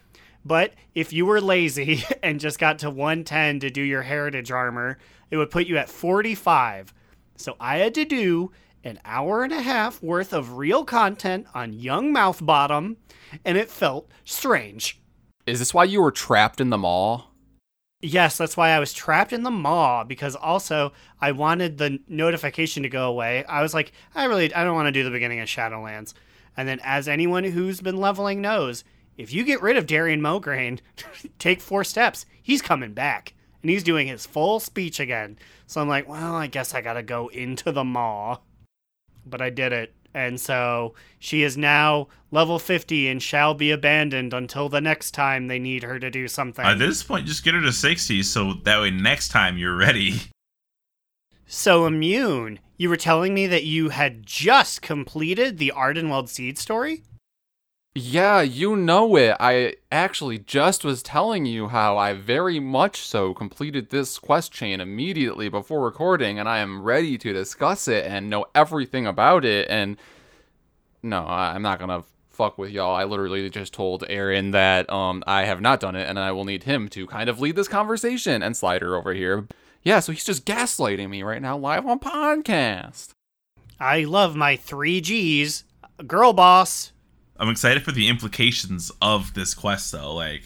But 0.45 0.73
if 0.95 1.13
you 1.13 1.27
were 1.27 1.41
lazy 1.41 2.05
and 2.23 2.41
just 2.41 2.59
got 2.59 2.79
to 2.81 2.91
110 2.91 3.61
to 3.61 3.71
do 3.71 3.83
your 3.83 4.03
heritage 4.03 4.51
armor, 4.51 4.99
it 5.31 5.37
would 5.37 5.51
put 5.51 5.67
you 5.67 5.77
at 5.77 5.89
45. 5.89 6.93
So 7.37 7.57
I 7.61 7.79
had 7.79 7.95
to 7.95 8.05
do 8.05 8.53
an 8.85 8.99
hour 9.05 9.43
and 9.43 9.53
a 9.53 9.61
half 9.61 10.03
worth 10.03 10.33
of 10.33 10.57
real 10.57 10.85
content 10.85 11.47
on 11.55 11.73
Young 11.73 12.13
Mouth 12.13 12.45
Bottom, 12.45 12.97
and 13.45 13.59
it 13.59 13.71
felt 13.71 14.11
strange. 14.25 15.01
Is 15.47 15.59
this 15.59 15.75
why 15.75 15.85
you 15.85 16.01
were 16.01 16.11
trapped 16.11 16.61
in 16.61 16.71
the 16.71 16.79
mall? 16.79 17.31
Yes, 18.03 18.39
that's 18.39 18.57
why 18.57 18.71
I 18.71 18.79
was 18.79 18.95
trapped 18.95 19.33
in 19.33 19.43
the 19.43 19.51
mall 19.51 20.05
because 20.05 20.35
also 20.35 20.93
I 21.21 21.33
wanted 21.33 21.77
the 21.77 21.99
notification 22.09 22.83
to 22.83 22.89
go 22.89 23.09
away. 23.09 23.45
I 23.45 23.61
was 23.61 23.75
like, 23.75 23.93
I 24.15 24.25
really 24.25 24.53
I 24.55 24.65
don't 24.65 24.75
want 24.75 24.87
to 24.87 24.93
do 24.93 25.05
the 25.05 25.11
beginning 25.11 25.41
of 25.41 25.49
Shadowlands. 25.49 26.15
And 26.57 26.67
then 26.67 26.81
as 26.83 27.09
anyone 27.09 27.45
who's 27.45 27.83
been 27.83 27.99
leveling 27.99 28.41
knows, 28.41 28.85
if 29.19 29.35
you 29.35 29.45
get 29.45 29.61
rid 29.61 29.77
of 29.77 29.87
Darian 29.87 30.23
Mograine, 30.23 30.81
take 31.39 31.61
four 31.61 31.85
steps, 31.85 32.25
he's 32.43 32.63
coming 32.63 32.95
back. 32.95 33.35
And 33.63 33.71
he's 33.71 33.83
doing 33.83 34.09
his 34.09 34.27
full 34.27 34.61
speech 34.61 35.01
again. 35.01 35.39
So 35.67 35.81
I'm 35.81 35.89
like, 35.89 36.09
well, 36.09 36.35
I 36.35 36.47
guess 36.47 36.75
I 36.75 36.81
gotta 36.81 37.03
go 37.03 37.29
into 37.29 37.73
the 37.73 37.85
maw. 37.85 38.39
But 39.27 39.43
I 39.43 39.51
did 39.51 39.73
it. 39.73 39.95
And 40.13 40.41
so 40.41 40.95
she 41.19 41.43
is 41.43 41.57
now 41.57 42.09
level 42.31 42.59
50 42.59 43.09
and 43.09 43.23
shall 43.23 43.55
be 43.55 43.71
abandoned 43.71 44.35
until 44.35 44.69
the 44.69 44.81
next 44.81 45.13
time 45.13 45.47
they 45.47 45.59
need 45.59 45.85
her 45.85 45.99
to 46.01 46.11
do 46.11 46.27
something. 46.27 46.65
At 46.65 46.79
this 46.79 47.03
point, 47.03 47.27
just 47.27 47.45
get 47.45 47.55
her 47.55 47.61
to 47.61 47.73
60 47.73 48.23
so 48.25 48.55
that 48.65 48.81
way 48.81 48.91
next 48.91 49.29
time 49.29 49.57
you're 49.57 49.77
ready. 49.77 50.21
So 51.47 51.87
immune, 51.87 52.61
you 52.77 52.89
were 52.89 52.97
telling 52.97 53.35
me 53.35 53.47
that 53.49 53.65
you 53.65 53.89
had 53.89 54.25
just 54.25 54.83
completed 54.83 55.59
the 55.59 55.73
Ardenweald 55.75 56.29
seed 56.29 56.59
story? 56.59 57.03
Yeah, 57.95 58.41
you 58.43 58.77
know 58.77 59.17
it. 59.17 59.37
I 59.41 59.75
actually 59.91 60.39
just 60.39 60.85
was 60.85 61.03
telling 61.03 61.45
you 61.45 61.67
how 61.69 61.99
I 61.99 62.13
very 62.13 62.61
much 62.61 63.01
so 63.01 63.35
completed 63.35 63.91
this 63.91 64.17
quest 64.17 64.53
chain 64.53 64.81
immediately 64.81 65.49
before 65.49 65.81
recording, 65.85 66.39
and 66.39 66.49
I 66.49 66.59
am 66.59 66.83
ready 66.83 67.19
to 67.19 67.33
discuss 67.33 67.89
it 67.89 68.07
and 68.07 68.31
know 68.31 68.47
everything 68.55 69.09
about 69.09 69.45
it. 69.45 69.69
And 69.69 69.97
no, 71.03 71.25
I'm 71.27 71.63
not 71.63 71.81
gonna 71.81 72.05
fuck 72.29 72.59
with 72.59 72.71
y'all. 72.71 72.95
I 72.95 73.03
literally 73.03 73.51
just 73.51 73.75
told 73.75 74.05
Aaron 74.09 74.53
that 74.53 74.89
um 74.89 75.25
I 75.27 75.45
have 75.47 75.61
not 75.61 75.81
done 75.81 75.97
it, 75.97 76.09
and 76.09 76.17
I 76.17 76.31
will 76.31 76.45
need 76.45 76.63
him 76.63 76.89
to 76.91 77.09
kind 77.09 77.29
of 77.29 77.41
lead 77.41 77.57
this 77.57 77.67
conversation. 77.67 78.41
And 78.41 78.57
Slider 78.57 78.95
over 78.95 79.15
here, 79.15 79.49
yeah. 79.83 79.99
So 79.99 80.13
he's 80.13 80.25
just 80.25 80.47
gaslighting 80.47 81.11
me 81.11 81.25
right 81.25 81.43
now, 81.43 81.59
live 81.59 81.85
on 81.85 81.99
podcast. 81.99 83.09
I 83.81 84.05
love 84.05 84.37
my 84.37 84.55
three 84.55 85.01
G's. 85.01 85.65
Girl 86.07 86.33
boss. 86.33 86.93
I'm 87.41 87.49
excited 87.49 87.83
for 87.83 87.91
the 87.91 88.07
implications 88.09 88.93
of 89.01 89.33
this 89.33 89.55
quest, 89.55 89.93
though. 89.93 90.15
Like, 90.15 90.43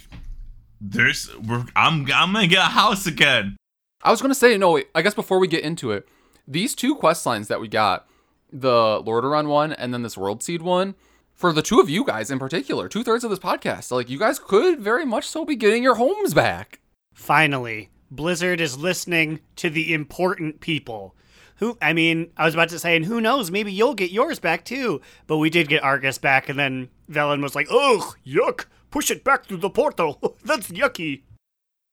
there's, 0.80 1.28
we're, 1.38 1.66
I'm, 1.74 2.06
I'm 2.14 2.32
gonna 2.32 2.46
get 2.46 2.58
a 2.58 2.70
house 2.70 3.04
again. 3.06 3.56
I 4.02 4.12
was 4.12 4.22
gonna 4.22 4.34
say 4.34 4.56
no. 4.56 4.72
Wait, 4.72 4.88
I 4.94 5.02
guess 5.02 5.14
before 5.14 5.40
we 5.40 5.48
get 5.48 5.64
into 5.64 5.90
it, 5.90 6.08
these 6.46 6.74
two 6.74 6.94
quest 6.94 7.26
lines 7.26 7.48
that 7.48 7.60
we 7.60 7.66
got, 7.66 8.06
the 8.52 9.02
Lordaeron 9.02 9.48
one 9.48 9.72
and 9.72 9.92
then 9.92 10.02
this 10.02 10.16
World 10.16 10.42
Seed 10.42 10.62
one, 10.62 10.94
for 11.32 11.52
the 11.52 11.62
two 11.62 11.80
of 11.80 11.90
you 11.90 12.04
guys 12.04 12.30
in 12.30 12.38
particular, 12.38 12.88
two 12.88 13.02
thirds 13.02 13.24
of 13.24 13.30
this 13.30 13.40
podcast, 13.40 13.90
like 13.90 14.08
you 14.08 14.18
guys 14.18 14.38
could 14.38 14.78
very 14.78 15.04
much 15.04 15.26
so 15.26 15.44
be 15.44 15.56
getting 15.56 15.82
your 15.82 15.96
homes 15.96 16.32
back. 16.32 16.78
Finally, 17.12 17.90
Blizzard 18.08 18.60
is 18.60 18.78
listening 18.78 19.40
to 19.56 19.68
the 19.68 19.92
important 19.92 20.60
people. 20.60 21.16
Who, 21.64 21.78
I 21.80 21.94
mean, 21.94 22.30
I 22.36 22.44
was 22.44 22.52
about 22.52 22.68
to 22.68 22.78
say, 22.78 22.94
and 22.94 23.06
who 23.06 23.22
knows, 23.22 23.50
maybe 23.50 23.72
you'll 23.72 23.94
get 23.94 24.10
yours 24.10 24.38
back 24.38 24.66
too. 24.66 25.00
But 25.26 25.38
we 25.38 25.48
did 25.48 25.66
get 25.66 25.82
Argus 25.82 26.18
back, 26.18 26.50
and 26.50 26.58
then 26.58 26.90
Velen 27.10 27.42
was 27.42 27.54
like, 27.54 27.68
ugh, 27.70 28.18
yuck, 28.26 28.66
push 28.90 29.10
it 29.10 29.24
back 29.24 29.46
through 29.46 29.56
the 29.56 29.70
portal. 29.70 30.36
That's 30.44 30.70
yucky. 30.70 31.22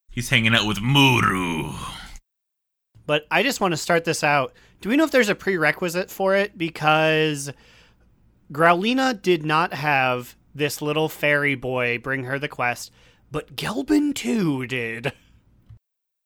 He's 0.09 0.27
hanging 0.27 0.53
out 0.53 0.67
with 0.67 0.79
M'uru. 0.79 1.73
But 3.05 3.25
I 3.31 3.43
just 3.43 3.61
want 3.61 3.71
to 3.71 3.77
start 3.77 4.03
this 4.03 4.25
out. 4.25 4.51
Do 4.81 4.89
we 4.89 4.97
know 4.97 5.05
if 5.05 5.11
there's 5.11 5.29
a 5.29 5.35
prerequisite 5.35 6.11
for 6.11 6.35
it? 6.35 6.57
Because 6.57 7.49
Growlina 8.51 9.21
did 9.21 9.45
not 9.45 9.73
have 9.73 10.35
this 10.53 10.81
little 10.81 11.07
fairy 11.07 11.55
boy 11.55 11.97
bring 11.97 12.25
her 12.25 12.37
the 12.37 12.49
quest, 12.49 12.91
but 13.31 13.55
Gelbin 13.55 14.13
too 14.13 14.67
did. 14.67 15.13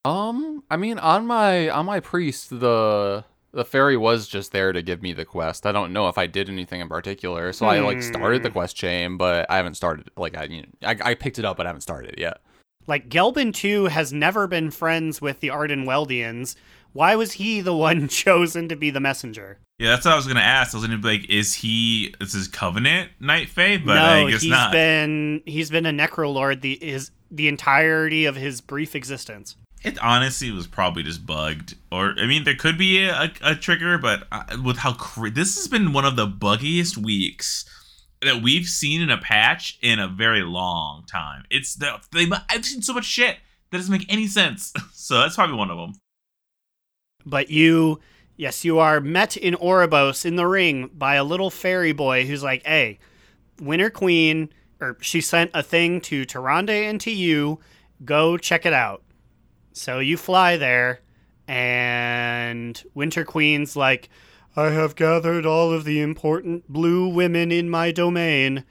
Um, 0.04 0.64
I 0.72 0.78
mean, 0.78 0.98
on 0.98 1.28
my 1.28 1.70
on 1.70 1.86
my 1.86 2.00
priest, 2.00 2.60
the 2.60 3.24
the 3.56 3.66
fairy 3.66 3.96
was 3.96 4.28
just 4.28 4.52
there 4.52 4.74
to 4.74 4.82
give 4.82 5.02
me 5.02 5.14
the 5.14 5.24
quest. 5.24 5.66
I 5.66 5.72
don't 5.72 5.94
know 5.94 6.10
if 6.10 6.18
I 6.18 6.28
did 6.28 6.50
anything 6.50 6.82
in 6.82 6.90
particular, 6.90 7.54
so 7.54 7.66
I 7.66 7.80
like 7.80 8.04
started 8.04 8.44
the 8.44 8.50
hmm. 8.50 8.54
quest 8.54 8.76
chain, 8.76 9.16
but 9.16 9.50
I 9.50 9.56
haven't 9.56 9.76
started. 9.76 10.12
Like 10.18 10.38
I, 10.38 10.44
you 10.44 10.62
know, 10.62 10.68
I, 10.84 10.98
I 11.02 11.14
picked 11.16 11.40
it 11.40 11.46
up, 11.46 11.56
but 11.58 11.66
I 11.66 11.70
haven't 11.70 11.82
started 11.82 12.12
it 12.12 12.20
yet. 12.20 12.42
Like 12.86 13.10
Gelbin 13.10 13.54
too 13.54 13.86
has 13.86 14.12
never 14.12 14.46
been 14.46 14.72
friends 14.72 15.22
with 15.22 15.40
the 15.40 15.50
Arden 15.50 15.86
Weldians. 15.86 16.56
Why 16.92 17.16
was 17.16 17.34
he 17.34 17.62
the 17.62 17.76
one 17.76 18.08
chosen 18.10 18.68
to 18.68 18.76
be 18.76 18.90
the 18.90 19.00
messenger? 19.00 19.58
Yeah, 19.80 19.92
that's 19.92 20.06
what 20.06 20.14
I 20.14 20.18
was 20.18 20.28
gonna 20.28 20.42
ask. 20.42 20.74
I 20.74 20.78
was 20.78 20.86
gonna 20.86 21.00
be 21.00 21.08
like, 21.08 21.30
is 21.30 21.54
he, 21.54 22.14
is 22.20 22.34
his 22.34 22.50
Covenant 22.50 23.12
Night 23.22 23.50
Fae? 23.50 23.78
But 23.78 23.96
no, 23.96 24.28
I 24.28 24.32
guess 24.32 24.42
he's 24.42 24.52
not. 24.52 24.74
been 24.74 25.42
he's 25.46 25.70
been 25.70 25.86
a 25.86 25.92
Necrolord 25.92 26.60
the 26.60 26.74
is 26.74 27.12
the 27.32 27.48
entirety 27.48 28.26
of 28.26 28.36
his 28.36 28.60
brief 28.60 28.96
existence. 28.96 29.56
It 29.86 30.00
honestly 30.00 30.52
was 30.52 30.66
probably 30.66 31.04
just 31.04 31.26
bugged, 31.26 31.76
or 31.92 32.16
I 32.18 32.26
mean, 32.26 32.44
there 32.44 32.56
could 32.56 32.78
be 32.78 33.06
a, 33.06 33.32
a, 33.44 33.56
trigger, 33.56 33.98
but 34.00 34.28
uh, 34.32 34.58
with 34.64 34.78
how 34.78 34.94
cra- 34.94 35.30
this 35.30 35.56
has 35.56 35.68
been 35.68 35.94
one 35.94 36.06
of 36.06 36.16
the 36.16 36.26
buggiest 36.26 36.98
weeks 36.98 37.66
that 38.22 38.42
we've 38.42 38.66
seen 38.66 39.02
in 39.02 39.12
a 39.12 39.18
patch 39.18 39.78
in 39.82 40.00
a 40.00 40.08
very 40.08 40.42
long 40.42 41.06
time. 41.06 41.44
It's 41.52 41.76
the 41.76 42.00
they, 42.12 42.28
I've 42.50 42.66
seen 42.66 42.82
so 42.82 42.94
much 42.94 43.06
shit 43.06 43.38
that 43.70 43.78
doesn't 43.78 43.92
make 43.92 44.12
any 44.12 44.28
sense. 44.28 44.74
so 44.94 45.20
that's 45.20 45.36
probably 45.36 45.56
one 45.56 45.70
of 45.70 45.78
them. 45.78 45.94
But 47.26 47.50
you, 47.50 48.00
yes, 48.38 48.66
you 48.66 48.80
are 48.80 49.00
met 49.00 49.38
in 49.38 49.54
Oribos 49.56 50.26
in 50.26 50.36
the 50.36 50.48
ring 50.48 50.90
by 50.94 51.16
a 51.16 51.24
little 51.24 51.50
fairy 51.50 51.92
boy 51.92 52.26
who's 52.26 52.44
like, 52.44 52.66
hey, 52.66 53.00
Winter 53.60 53.90
Queen, 53.90 54.50
or 54.82 54.98
she 55.02 55.22
sent 55.22 55.52
a 55.54 55.64
thing 55.64 56.02
to 56.02 56.26
Tyrande 56.26 56.90
and 56.90 57.00
to 57.02 57.12
you. 57.12 57.60
Go 58.04 58.38
check 58.38 58.66
it 58.66 58.74
out. 58.74 59.04
So 59.78 60.00
you 60.00 60.16
fly 60.16 60.56
there, 60.56 61.02
and 61.50 62.82
Winter 62.94 63.26
Queen's 63.26 63.76
like, 63.76 64.08
I 64.56 64.70
have 64.70 64.96
gathered 64.96 65.46
all 65.46 65.74
of 65.74 65.84
the 65.84 66.00
important 66.00 66.72
blue 66.72 67.10
women 67.10 67.52
in 67.52 67.70
my 67.70 67.92
domain, 67.92 68.64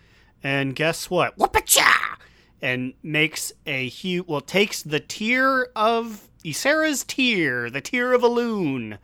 and 0.42 0.74
guess 0.74 1.10
what? 1.10 1.36
Whoopacha! 1.36 2.16
And 2.62 2.94
makes 3.02 3.52
a 3.66 3.86
huge, 3.86 4.26
well, 4.26 4.40
takes 4.40 4.82
the 4.82 4.98
tier 4.98 5.68
of 5.76 6.30
Ysera's 6.42 7.04
tear, 7.04 7.68
the 7.68 7.82
tear 7.82 8.14
of 8.14 8.22
Elune, 8.22 8.96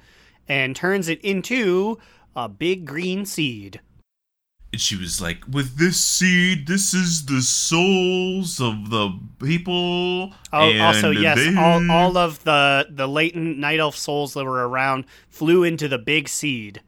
and 0.48 0.74
turns 0.74 1.06
it 1.06 1.20
into 1.20 1.98
a 2.34 2.48
big 2.48 2.86
green 2.86 3.26
seed. 3.26 3.78
And 4.72 4.80
she 4.80 4.96
was 4.96 5.20
like, 5.20 5.42
"With 5.50 5.76
this 5.78 6.00
seed, 6.00 6.66
this 6.66 6.94
is 6.94 7.26
the 7.26 7.42
souls 7.42 8.60
of 8.60 8.90
the 8.90 9.18
people." 9.42 10.32
Oh, 10.52 10.78
also, 10.80 11.10
yes, 11.10 11.38
they- 11.38 11.56
all, 11.56 11.90
all 11.90 12.16
of 12.16 12.44
the, 12.44 12.86
the 12.90 13.08
latent 13.08 13.58
night 13.58 13.80
elf 13.80 13.96
souls 13.96 14.34
that 14.34 14.44
were 14.44 14.68
around 14.68 15.04
flew 15.28 15.64
into 15.64 15.88
the 15.88 15.98
big 15.98 16.28
seed. 16.28 16.80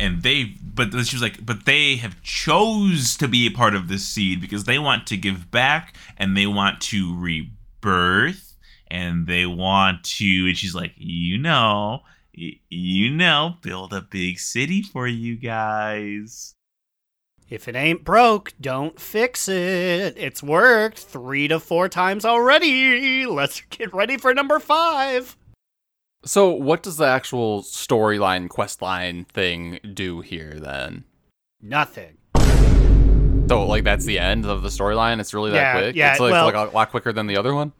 and 0.00 0.22
they 0.22 0.44
but 0.62 0.92
she 1.04 1.16
was 1.16 1.22
like 1.22 1.44
but 1.44 1.64
they 1.66 1.96
have 1.96 2.22
chose 2.22 3.16
to 3.16 3.26
be 3.26 3.46
a 3.46 3.50
part 3.50 3.74
of 3.74 3.88
this 3.88 4.06
seed 4.06 4.40
because 4.40 4.62
they 4.64 4.78
want 4.78 5.06
to 5.08 5.16
give 5.16 5.50
back 5.50 5.96
and 6.16 6.36
they 6.36 6.46
want 6.46 6.80
to 6.80 7.18
rebirth 7.18 8.54
and 8.90 9.26
they 9.26 9.44
want 9.44 10.04
to 10.04 10.46
and 10.46 10.56
she's 10.56 10.74
like 10.74 10.92
you 10.96 11.36
know 11.36 12.00
you 12.32 13.10
know 13.10 13.54
build 13.60 13.92
a 13.92 14.00
big 14.00 14.38
city 14.38 14.80
for 14.82 15.08
you 15.08 15.36
guys 15.36 16.54
If 17.50 17.66
it 17.66 17.74
ain't 17.74 18.04
broke, 18.04 18.52
don't 18.60 19.00
fix 19.00 19.48
it. 19.48 20.14
It's 20.18 20.42
worked 20.42 20.98
three 20.98 21.48
to 21.48 21.58
four 21.58 21.88
times 21.88 22.24
already. 22.26 23.24
Let's 23.26 23.62
get 23.70 23.92
ready 23.94 24.18
for 24.18 24.34
number 24.34 24.58
five. 24.58 25.36
So, 26.24 26.50
what 26.50 26.82
does 26.82 26.98
the 26.98 27.06
actual 27.06 27.62
storyline, 27.62 28.48
quest 28.50 28.82
line 28.82 29.24
thing 29.24 29.78
do 29.94 30.20
here 30.20 30.58
then? 30.60 31.04
Nothing. 31.62 32.18
So, 33.48 33.64
like, 33.66 33.84
that's 33.84 34.04
the 34.04 34.18
end 34.18 34.44
of 34.44 34.60
the 34.62 34.68
storyline? 34.68 35.18
It's 35.20 35.32
really 35.32 35.52
that 35.52 35.56
Yeah, 35.56 35.72
quick? 35.80 35.96
yeah, 35.96 36.10
It's 36.10 36.20
like, 36.20 36.32
well- 36.32 36.44
like 36.44 36.54
a 36.54 36.74
lot 36.74 36.90
quicker 36.90 37.12
than 37.14 37.26
the 37.28 37.36
other 37.38 37.54
one? 37.54 37.72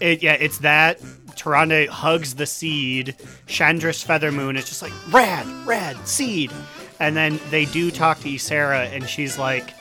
It, 0.00 0.22
yeah, 0.22 0.34
it's 0.34 0.58
that. 0.58 1.00
Tyrande 1.34 1.88
hugs 1.88 2.34
the 2.36 2.46
seed. 2.46 3.16
Shandris 3.48 4.04
Feathermoon 4.04 4.56
is 4.56 4.68
just 4.68 4.80
like, 4.80 4.92
rad, 5.12 5.44
rad, 5.66 5.96
seed. 6.06 6.52
And 7.00 7.16
then 7.16 7.38
they 7.50 7.64
do 7.66 7.90
talk 7.90 8.18
to 8.20 8.28
Ysera, 8.28 8.92
and 8.92 9.08
she's 9.08 9.38
like, 9.38 9.72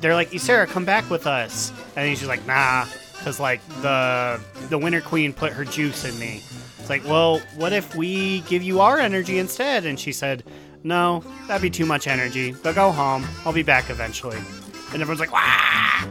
they're 0.00 0.14
like, 0.14 0.30
Ysera, 0.30 0.66
come 0.66 0.84
back 0.84 1.08
with 1.08 1.26
us. 1.26 1.72
And 1.96 2.16
she's 2.16 2.28
like, 2.28 2.46
nah, 2.46 2.86
because 3.16 3.40
like 3.40 3.66
the 3.80 4.40
the 4.68 4.78
Winter 4.78 5.00
Queen 5.00 5.32
put 5.32 5.52
her 5.52 5.64
juice 5.64 6.04
in 6.04 6.18
me. 6.18 6.42
It's 6.78 6.90
like, 6.90 7.04
well, 7.04 7.38
what 7.56 7.72
if 7.72 7.94
we 7.94 8.40
give 8.40 8.62
you 8.62 8.80
our 8.80 8.98
energy 8.98 9.38
instead? 9.38 9.86
And 9.86 9.98
she 9.98 10.12
said, 10.12 10.44
no, 10.82 11.24
that'd 11.48 11.62
be 11.62 11.70
too 11.70 11.86
much 11.86 12.06
energy. 12.06 12.52
But 12.52 12.74
go 12.74 12.92
home. 12.92 13.24
I'll 13.46 13.54
be 13.54 13.62
back 13.62 13.88
eventually. 13.88 14.36
And 14.92 15.00
everyone's 15.00 15.20
like, 15.20 15.32
wah! 15.32 16.10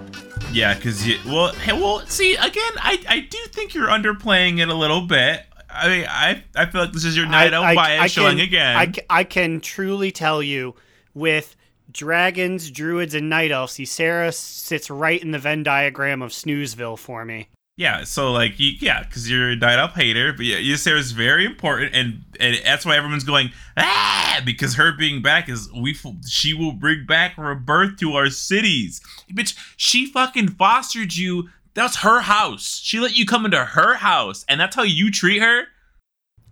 yeah 0.54 0.76
because 0.76 1.08
you 1.08 1.18
well 1.26 1.52
hey 1.54 1.74
well 1.74 2.06
see 2.06 2.36
again 2.36 2.72
i 2.78 3.04
i 3.10 3.20
do 3.22 3.38
think 3.48 3.74
you're 3.74 3.88
underplaying 3.88 4.60
it 4.60 4.70
a 4.70 4.74
little 4.74 5.02
bit 5.02 5.42
i 5.74 5.88
mean 5.88 6.06
i 6.10 6.44
i 6.56 6.66
feel 6.66 6.82
like 6.82 6.92
this 6.92 7.06
is 7.06 7.18
your 7.18 7.26
night 7.26 7.54
out 7.54 7.76
bias 7.76 8.12
showing 8.12 8.38
can, 8.38 8.46
again 8.46 8.78
I, 9.10 9.20
I 9.20 9.24
can 9.24 9.60
truly 9.60 10.12
tell 10.12 10.42
you, 10.42 10.76
with 11.14 11.56
dragons, 11.92 12.72
druids, 12.72 13.14
and 13.14 13.30
night 13.30 13.52
elves, 13.52 13.76
Ysera 13.76 14.34
sits 14.34 14.90
right 14.90 15.22
in 15.22 15.32
the 15.32 15.40
Venn 15.40 15.64
diagram 15.64 16.22
of 16.22 16.32
Snoozeville 16.32 16.98
for 16.98 17.24
me. 17.24 17.48
Yeah, 17.76 18.04
so 18.04 18.32
like, 18.32 18.60
you, 18.60 18.74
yeah, 18.80 19.02
because 19.02 19.30
you're 19.30 19.50
a 19.50 19.56
night 19.56 19.80
up 19.80 19.96
hater, 19.96 20.32
but 20.32 20.46
yeah, 20.46 20.58
Ysera 20.58 20.98
is 20.98 21.12
very 21.12 21.44
important, 21.44 21.96
and 21.96 22.24
and 22.40 22.58
that's 22.64 22.86
why 22.86 22.96
everyone's 22.96 23.24
going 23.24 23.52
ah 23.78 24.42
because 24.46 24.76
her 24.76 24.96
being 24.96 25.24
back 25.24 25.50
is 25.50 25.72
we 25.74 25.98
she 26.28 26.54
will 26.54 26.74
bring 26.74 27.06
back 27.08 27.36
rebirth 27.36 27.98
to 27.98 28.14
our 28.14 28.30
cities, 28.30 29.02
bitch. 29.32 29.58
She 29.76 30.06
fucking 30.06 30.50
fostered 30.50 31.16
you. 31.16 31.50
That's 31.74 31.98
her 31.98 32.22
house. 32.22 32.80
She 32.84 33.00
let 33.00 33.18
you 33.18 33.26
come 33.26 33.46
into 33.46 33.64
her 33.64 33.96
house, 33.96 34.46
and 34.48 34.60
that's 34.60 34.76
how 34.76 34.84
you 34.84 35.12
treat 35.12 35.42
her. 35.42 35.64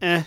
Eh. 0.02 0.24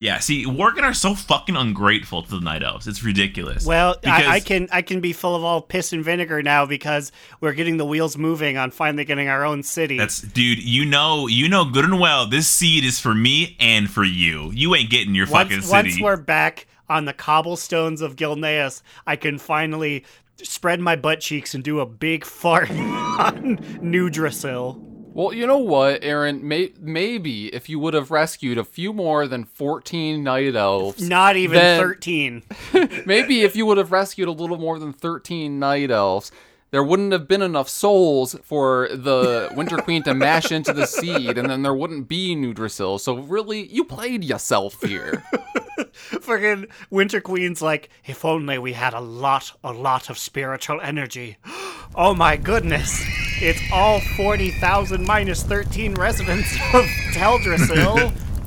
Yeah, 0.00 0.20
see, 0.20 0.44
Worgen 0.44 0.82
are 0.82 0.94
so 0.94 1.14
fucking 1.14 1.56
ungrateful 1.56 2.22
to 2.22 2.30
the 2.30 2.40
night 2.40 2.62
elves. 2.62 2.86
It's 2.86 3.02
ridiculous. 3.02 3.66
Well, 3.66 3.96
I, 4.04 4.36
I 4.36 4.40
can 4.40 4.68
I 4.70 4.80
can 4.80 5.00
be 5.00 5.12
full 5.12 5.34
of 5.34 5.42
all 5.42 5.60
piss 5.60 5.92
and 5.92 6.04
vinegar 6.04 6.40
now 6.40 6.66
because 6.66 7.10
we're 7.40 7.52
getting 7.52 7.78
the 7.78 7.84
wheels 7.84 8.16
moving 8.16 8.56
on 8.56 8.70
finally 8.70 9.04
getting 9.04 9.28
our 9.28 9.44
own 9.44 9.64
city. 9.64 9.98
That's 9.98 10.20
dude. 10.20 10.62
You 10.62 10.84
know, 10.84 11.26
you 11.26 11.48
know 11.48 11.64
good 11.64 11.84
and 11.84 11.98
well. 11.98 12.28
This 12.28 12.46
seed 12.46 12.84
is 12.84 13.00
for 13.00 13.12
me 13.12 13.56
and 13.58 13.90
for 13.90 14.04
you. 14.04 14.52
You 14.52 14.76
ain't 14.76 14.88
getting 14.88 15.16
your 15.16 15.26
fucking 15.26 15.62
city. 15.62 15.72
once 15.72 16.00
we're 16.00 16.16
back 16.16 16.68
on 16.88 17.04
the 17.04 17.12
cobblestones 17.12 18.00
of 18.00 18.14
Gilneas, 18.14 18.82
I 19.04 19.16
can 19.16 19.36
finally 19.38 20.04
spread 20.42 20.80
my 20.80 20.96
butt 20.96 21.20
cheeks 21.20 21.54
and 21.54 21.62
do 21.64 21.80
a 21.80 21.86
big 21.86 22.24
fart 22.24 22.70
on 22.70 23.58
Nudrasil. 23.82 24.84
Well, 25.14 25.32
you 25.32 25.46
know 25.48 25.58
what, 25.58 26.04
Aaron? 26.04 26.46
May- 26.46 26.72
maybe 26.80 27.48
if 27.52 27.68
you 27.68 27.80
would 27.80 27.94
have 27.94 28.10
rescued 28.12 28.56
a 28.56 28.62
few 28.64 28.92
more 28.92 29.26
than 29.26 29.44
14 29.44 30.22
night 30.22 30.54
elves, 30.54 31.02
Not 31.08 31.36
even 31.36 31.56
Then- 31.58 31.80
13. 31.80 32.42
maybe 33.06 33.42
if 33.42 33.56
you 33.56 33.66
would 33.66 33.78
have 33.78 33.90
rescued 33.90 34.28
a 34.28 34.32
little 34.32 34.58
more 34.58 34.78
than 34.78 34.92
13 34.92 35.58
night 35.58 35.90
elves, 35.90 36.30
there 36.70 36.84
wouldn't 36.84 37.12
have 37.12 37.26
been 37.26 37.42
enough 37.42 37.68
souls 37.68 38.36
for 38.42 38.88
the 38.90 39.50
Winter 39.54 39.78
Queen 39.78 40.02
to 40.04 40.14
mash 40.14 40.52
into 40.52 40.72
the 40.72 40.86
seed, 40.86 41.38
and 41.38 41.48
then 41.48 41.62
there 41.62 41.74
wouldn't 41.74 42.08
be 42.08 42.34
Nudrasil. 42.36 43.00
So, 43.00 43.16
really, 43.16 43.66
you 43.66 43.84
played 43.84 44.24
yourself 44.24 44.82
here. 44.82 45.24
Friggin' 45.78 46.68
Winter 46.90 47.20
Queen's 47.20 47.62
like, 47.62 47.88
if 48.04 48.24
only 48.24 48.58
we 48.58 48.72
had 48.72 48.94
a 48.94 49.00
lot, 49.00 49.52
a 49.64 49.72
lot 49.72 50.10
of 50.10 50.18
spiritual 50.18 50.80
energy. 50.80 51.36
Oh 51.94 52.14
my 52.14 52.36
goodness. 52.36 53.02
It's 53.40 53.60
all 53.72 53.98
40,000 54.00 55.04
minus 55.06 55.42
13 55.42 55.94
residents 55.94 56.54
of 56.74 56.84
Teldrassil. 57.12 58.12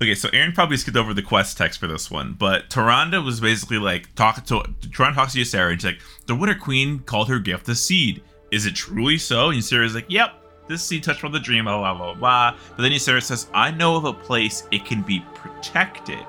Okay, 0.00 0.14
so 0.14 0.28
Aaron 0.32 0.52
probably 0.52 0.76
skipped 0.76 0.96
over 0.96 1.12
the 1.12 1.22
quest 1.22 1.58
text 1.58 1.80
for 1.80 1.88
this 1.88 2.08
one, 2.08 2.36
but 2.38 2.70
Taranda 2.70 3.24
was 3.24 3.40
basically 3.40 3.78
like 3.78 4.14
talking 4.14 4.44
to 4.44 4.60
Taranda 4.90 5.14
talks 5.16 5.32
to 5.32 5.40
Ysera 5.40 5.72
and 5.72 5.80
she's 5.80 5.90
like, 5.90 6.00
the 6.26 6.36
Winter 6.36 6.54
Queen 6.54 7.00
called 7.00 7.28
her 7.28 7.40
gift 7.40 7.68
a 7.68 7.74
seed. 7.74 8.22
Is 8.52 8.64
it 8.64 8.76
truly 8.76 9.18
so? 9.18 9.50
And 9.50 9.58
Ysera's 9.58 9.96
like, 9.96 10.06
Yep, 10.08 10.34
this 10.68 10.84
seed 10.84 11.02
touched 11.02 11.18
from 11.18 11.32
the 11.32 11.40
dream, 11.40 11.64
blah 11.64 11.78
blah 11.78 11.94
blah 11.94 12.14
blah. 12.14 12.56
But 12.76 12.82
then 12.82 12.92
Ysera 12.92 13.20
says, 13.20 13.48
I 13.52 13.72
know 13.72 13.96
of 13.96 14.04
a 14.04 14.12
place 14.12 14.68
it 14.70 14.84
can 14.84 15.02
be 15.02 15.24
protected, 15.34 16.24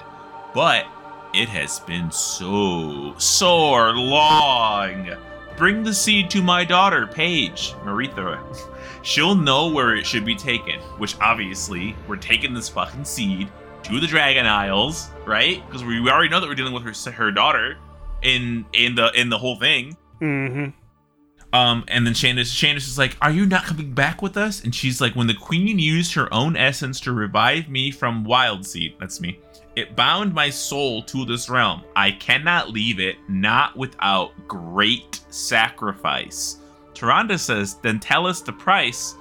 but 0.55 0.87
it 1.35 1.47
has 1.49 1.79
been 1.81 2.09
so 2.11 3.13
so 3.19 3.91
long. 3.91 5.15
Bring 5.57 5.83
the 5.83 5.93
seed 5.93 6.31
to 6.31 6.41
my 6.41 6.63
daughter, 6.63 7.05
Paige, 7.05 7.73
Merithra. 7.83 8.41
She'll 9.03 9.35
know 9.35 9.69
where 9.69 9.93
it 9.95 10.07
should 10.07 10.25
be 10.25 10.35
taken, 10.35 10.79
which 10.97 11.19
obviously 11.19 11.95
we're 12.07 12.15
taking 12.15 12.53
this 12.53 12.69
fucking 12.69 13.05
seed 13.05 13.49
to 13.89 13.99
the 13.99 14.07
Dragon 14.07 14.45
Isles, 14.45 15.09
right? 15.25 15.65
Because 15.65 15.83
we 15.83 15.99
already 16.09 16.29
know 16.29 16.39
that 16.39 16.47
we're 16.47 16.55
dealing 16.55 16.73
with 16.73 16.83
her 16.83 17.11
her 17.11 17.31
daughter 17.31 17.77
in 18.21 18.65
in 18.73 18.95
the 18.95 19.11
in 19.19 19.29
the 19.29 19.37
whole 19.37 19.55
thing. 19.57 19.97
mm-hmm. 20.21 20.69
Um, 21.51 21.83
and 21.87 22.05
then 22.05 22.13
Shandice, 22.13 22.53
Shandice 22.53 22.87
is 22.87 22.99
like, 22.99 23.17
"Are 23.23 23.31
you 23.31 23.47
not 23.47 23.63
coming 23.63 23.93
back 23.93 24.21
with 24.21 24.37
us?" 24.37 24.63
And 24.63 24.75
she's 24.75 25.01
like, 25.01 25.15
"When 25.15 25.25
the 25.25 25.33
Queen 25.33 25.79
used 25.79 26.13
her 26.13 26.31
own 26.31 26.55
essence 26.55 26.99
to 27.01 27.11
revive 27.11 27.67
me 27.69 27.89
from 27.89 28.23
Wild 28.23 28.63
Seed, 28.63 28.95
that's 28.99 29.19
me. 29.19 29.39
It 29.75 29.95
bound 29.95 30.35
my 30.35 30.51
soul 30.51 31.01
to 31.03 31.25
this 31.25 31.49
realm. 31.49 31.81
I 31.95 32.11
cannot 32.11 32.69
leave 32.69 32.99
it, 32.99 33.15
not 33.27 33.75
without 33.75 34.33
great 34.47 35.21
sacrifice." 35.29 36.57
Taranda 36.93 37.39
says, 37.39 37.75
"Then 37.81 37.99
tell 37.99 38.27
us 38.27 38.41
the 38.41 38.53
price, 38.53 39.15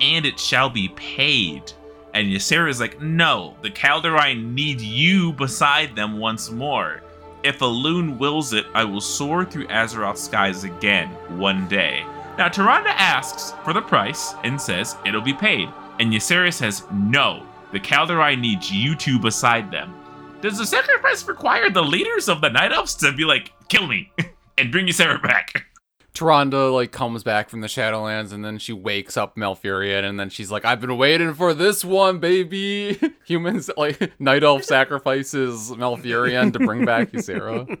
and 0.00 0.24
it 0.24 0.40
shall 0.40 0.70
be 0.70 0.88
paid." 0.96 1.70
And 2.16 2.28
Ysera 2.28 2.70
is 2.70 2.80
like, 2.80 3.00
"No, 3.00 3.54
the 3.60 3.70
Kaldorei 3.70 4.34
need 4.34 4.80
you 4.80 5.32
beside 5.34 5.94
them 5.94 6.18
once 6.18 6.50
more." 6.50 7.02
If 7.42 7.58
Elune 7.58 8.16
wills 8.16 8.54
it, 8.54 8.64
I 8.74 8.84
will 8.84 9.02
soar 9.02 9.44
through 9.44 9.66
Azeroth's 9.66 10.22
skies 10.22 10.64
again 10.64 11.08
one 11.38 11.68
day. 11.68 12.04
Now, 12.38 12.48
Taranda 12.48 12.88
asks 12.88 13.52
for 13.64 13.74
the 13.74 13.82
price 13.82 14.34
and 14.44 14.58
says 14.58 14.96
it'll 15.04 15.20
be 15.20 15.34
paid. 15.34 15.68
And 16.00 16.10
Ysera 16.12 16.52
says, 16.52 16.82
no, 16.90 17.46
the 17.72 17.80
Kaldorei 17.80 18.38
needs 18.38 18.72
you 18.72 18.96
two 18.96 19.18
beside 19.18 19.70
them. 19.70 19.94
Does 20.40 20.58
the 20.58 20.66
sacrifice 20.66 21.28
require 21.28 21.70
the 21.70 21.82
leaders 21.82 22.28
of 22.28 22.40
the 22.40 22.50
Night 22.50 22.72
Elves 22.72 22.94
to 22.96 23.12
be 23.12 23.24
like, 23.24 23.52
kill 23.68 23.86
me 23.86 24.10
and 24.58 24.72
bring 24.72 24.86
Ysera 24.86 25.22
back? 25.22 25.66
Taronda 26.16 26.72
like 26.72 26.92
comes 26.92 27.22
back 27.22 27.50
from 27.50 27.60
the 27.60 27.66
Shadowlands 27.66 28.32
and 28.32 28.42
then 28.42 28.58
she 28.58 28.72
wakes 28.72 29.18
up 29.18 29.36
Malfurion 29.36 30.02
and 30.02 30.18
then 30.18 30.30
she's 30.30 30.50
like, 30.50 30.64
I've 30.64 30.80
been 30.80 30.96
waiting 30.96 31.34
for 31.34 31.52
this 31.52 31.84
one, 31.84 32.18
baby. 32.20 32.98
Humans 33.26 33.70
like 33.76 34.18
night 34.18 34.42
elf 34.42 34.64
sacrifices 34.64 35.70
Malfurion 35.72 36.54
to 36.54 36.58
bring 36.58 36.86
back 36.86 37.12
Ysera. 37.12 37.78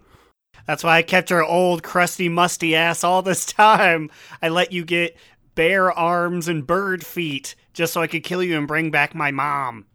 That's 0.66 0.84
why 0.84 0.98
I 0.98 1.02
kept 1.02 1.30
her 1.30 1.42
old, 1.42 1.82
crusty, 1.82 2.28
musty 2.28 2.76
ass 2.76 3.02
all 3.04 3.22
this 3.22 3.46
time. 3.46 4.10
I 4.42 4.48
let 4.48 4.70
you 4.70 4.84
get 4.84 5.16
bear 5.54 5.90
arms 5.90 6.46
and 6.46 6.66
bird 6.66 7.06
feet 7.06 7.54
just 7.72 7.94
so 7.94 8.02
I 8.02 8.06
could 8.06 8.22
kill 8.22 8.42
you 8.42 8.58
and 8.58 8.68
bring 8.68 8.90
back 8.90 9.14
my 9.14 9.30
mom. 9.30 9.86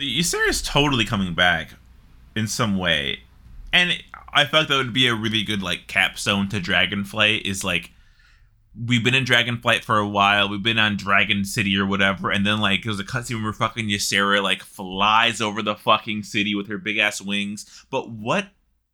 Ysera 0.00 0.48
is 0.48 0.62
totally 0.62 1.04
coming 1.04 1.34
back 1.34 1.74
in 2.36 2.46
some 2.46 2.76
way. 2.76 3.20
And 3.72 4.00
I 4.34 4.44
felt 4.44 4.68
that 4.68 4.76
would 4.76 4.92
be 4.92 5.06
a 5.06 5.14
really 5.14 5.42
good 5.44 5.62
like 5.62 5.86
capstone 5.86 6.48
to 6.50 6.60
Dragonflight 6.60 7.42
is 7.42 7.64
like 7.64 7.92
we've 8.86 9.04
been 9.04 9.14
in 9.14 9.24
Dragonflight 9.24 9.84
for 9.84 9.98
a 9.98 10.08
while, 10.08 10.48
we've 10.48 10.62
been 10.62 10.78
on 10.78 10.96
Dragon 10.96 11.44
City 11.44 11.76
or 11.78 11.86
whatever, 11.86 12.30
and 12.30 12.44
then 12.44 12.60
like 12.60 12.82
there's 12.82 13.00
a 13.00 13.04
cutscene 13.04 13.42
where 13.42 13.52
fucking 13.52 13.88
Ysera 13.88 14.42
like 14.42 14.62
flies 14.62 15.40
over 15.40 15.62
the 15.62 15.76
fucking 15.76 16.24
city 16.24 16.54
with 16.54 16.68
her 16.68 16.78
big 16.78 16.98
ass 16.98 17.20
wings. 17.20 17.86
But 17.90 18.10
what 18.10 18.48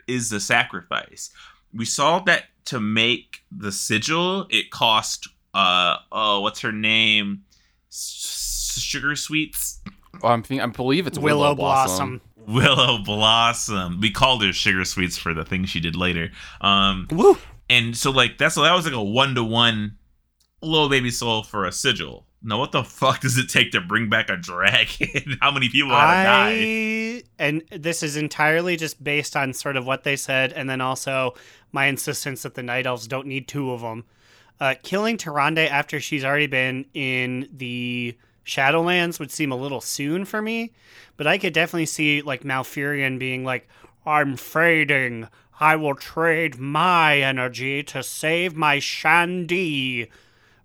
is 0.06 0.30
the 0.30 0.40
sacrifice? 0.40 1.30
we 1.72 1.84
saw 1.84 2.18
that 2.20 2.44
to 2.66 2.80
make 2.80 3.42
the 3.50 3.72
sigil, 3.72 4.46
it 4.50 4.70
cost 4.70 5.28
uh 5.54 5.96
oh, 6.12 6.40
what's 6.40 6.60
her 6.60 6.72
name? 6.72 7.42
S- 7.90 8.78
Sugar 8.78 9.16
Sweets. 9.16 9.80
Oh, 10.22 10.28
I'm 10.28 10.42
think, 10.42 10.62
I 10.62 10.66
believe 10.66 11.06
it's 11.06 11.18
Willow, 11.18 11.40
Willow, 11.40 11.54
Blossom. 11.54 12.20
Willow 12.50 12.98
Blossom. 12.98 14.00
We 14.00 14.10
called 14.10 14.42
her 14.42 14.52
Sugar 14.52 14.84
Sweets 14.84 15.16
for 15.16 15.34
the 15.34 15.44
thing 15.44 15.64
she 15.64 15.80
did 15.80 15.96
later. 15.96 16.30
Um, 16.60 17.06
Woo! 17.10 17.38
and 17.68 17.96
so 17.96 18.10
like 18.10 18.36
that's 18.36 18.56
that 18.56 18.74
was 18.74 18.84
like 18.84 18.94
a 18.94 19.02
one 19.02 19.34
to 19.36 19.44
one 19.44 19.96
little 20.60 20.88
baby 20.88 21.10
soul 21.10 21.42
for 21.42 21.64
a 21.64 21.72
sigil. 21.72 22.26
Now 22.42 22.58
what 22.58 22.72
the 22.72 22.84
fuck 22.84 23.20
does 23.20 23.36
it 23.38 23.48
take 23.48 23.72
to 23.72 23.80
bring 23.80 24.08
back 24.08 24.28
a 24.28 24.36
dragon? 24.36 25.38
How 25.40 25.50
many 25.50 25.68
people 25.68 25.90
gotta 25.90 26.24
die? 26.24 27.22
And 27.38 27.62
this 27.70 28.02
is 28.02 28.16
entirely 28.16 28.76
just 28.76 29.02
based 29.02 29.36
on 29.36 29.52
sort 29.52 29.76
of 29.76 29.86
what 29.86 30.04
they 30.04 30.16
said, 30.16 30.52
and 30.52 30.68
then 30.68 30.80
also 30.80 31.34
my 31.72 31.86
insistence 31.86 32.42
that 32.42 32.54
the 32.54 32.62
night 32.62 32.86
elves 32.86 33.06
don't 33.06 33.26
need 33.26 33.46
two 33.46 33.70
of 33.70 33.82
them. 33.82 34.04
Uh, 34.58 34.74
killing 34.82 35.16
Tyrande 35.16 35.68
after 35.68 36.00
she's 36.00 36.24
already 36.24 36.46
been 36.46 36.84
in 36.92 37.48
the 37.52 38.16
Shadowlands 38.44 39.18
would 39.18 39.30
seem 39.30 39.52
a 39.52 39.56
little 39.56 39.80
soon 39.80 40.24
for 40.24 40.42
me, 40.42 40.72
but 41.16 41.26
I 41.26 41.38
could 41.38 41.52
definitely 41.52 41.86
see 41.86 42.22
like 42.22 42.42
Malfurion 42.42 43.18
being 43.18 43.44
like, 43.44 43.68
"I'm 44.06 44.36
fading. 44.36 45.28
I 45.60 45.76
will 45.76 45.94
trade 45.94 46.58
my 46.58 47.18
energy 47.18 47.82
to 47.84 48.02
save 48.02 48.56
my 48.56 48.78
Shandy, 48.78 50.10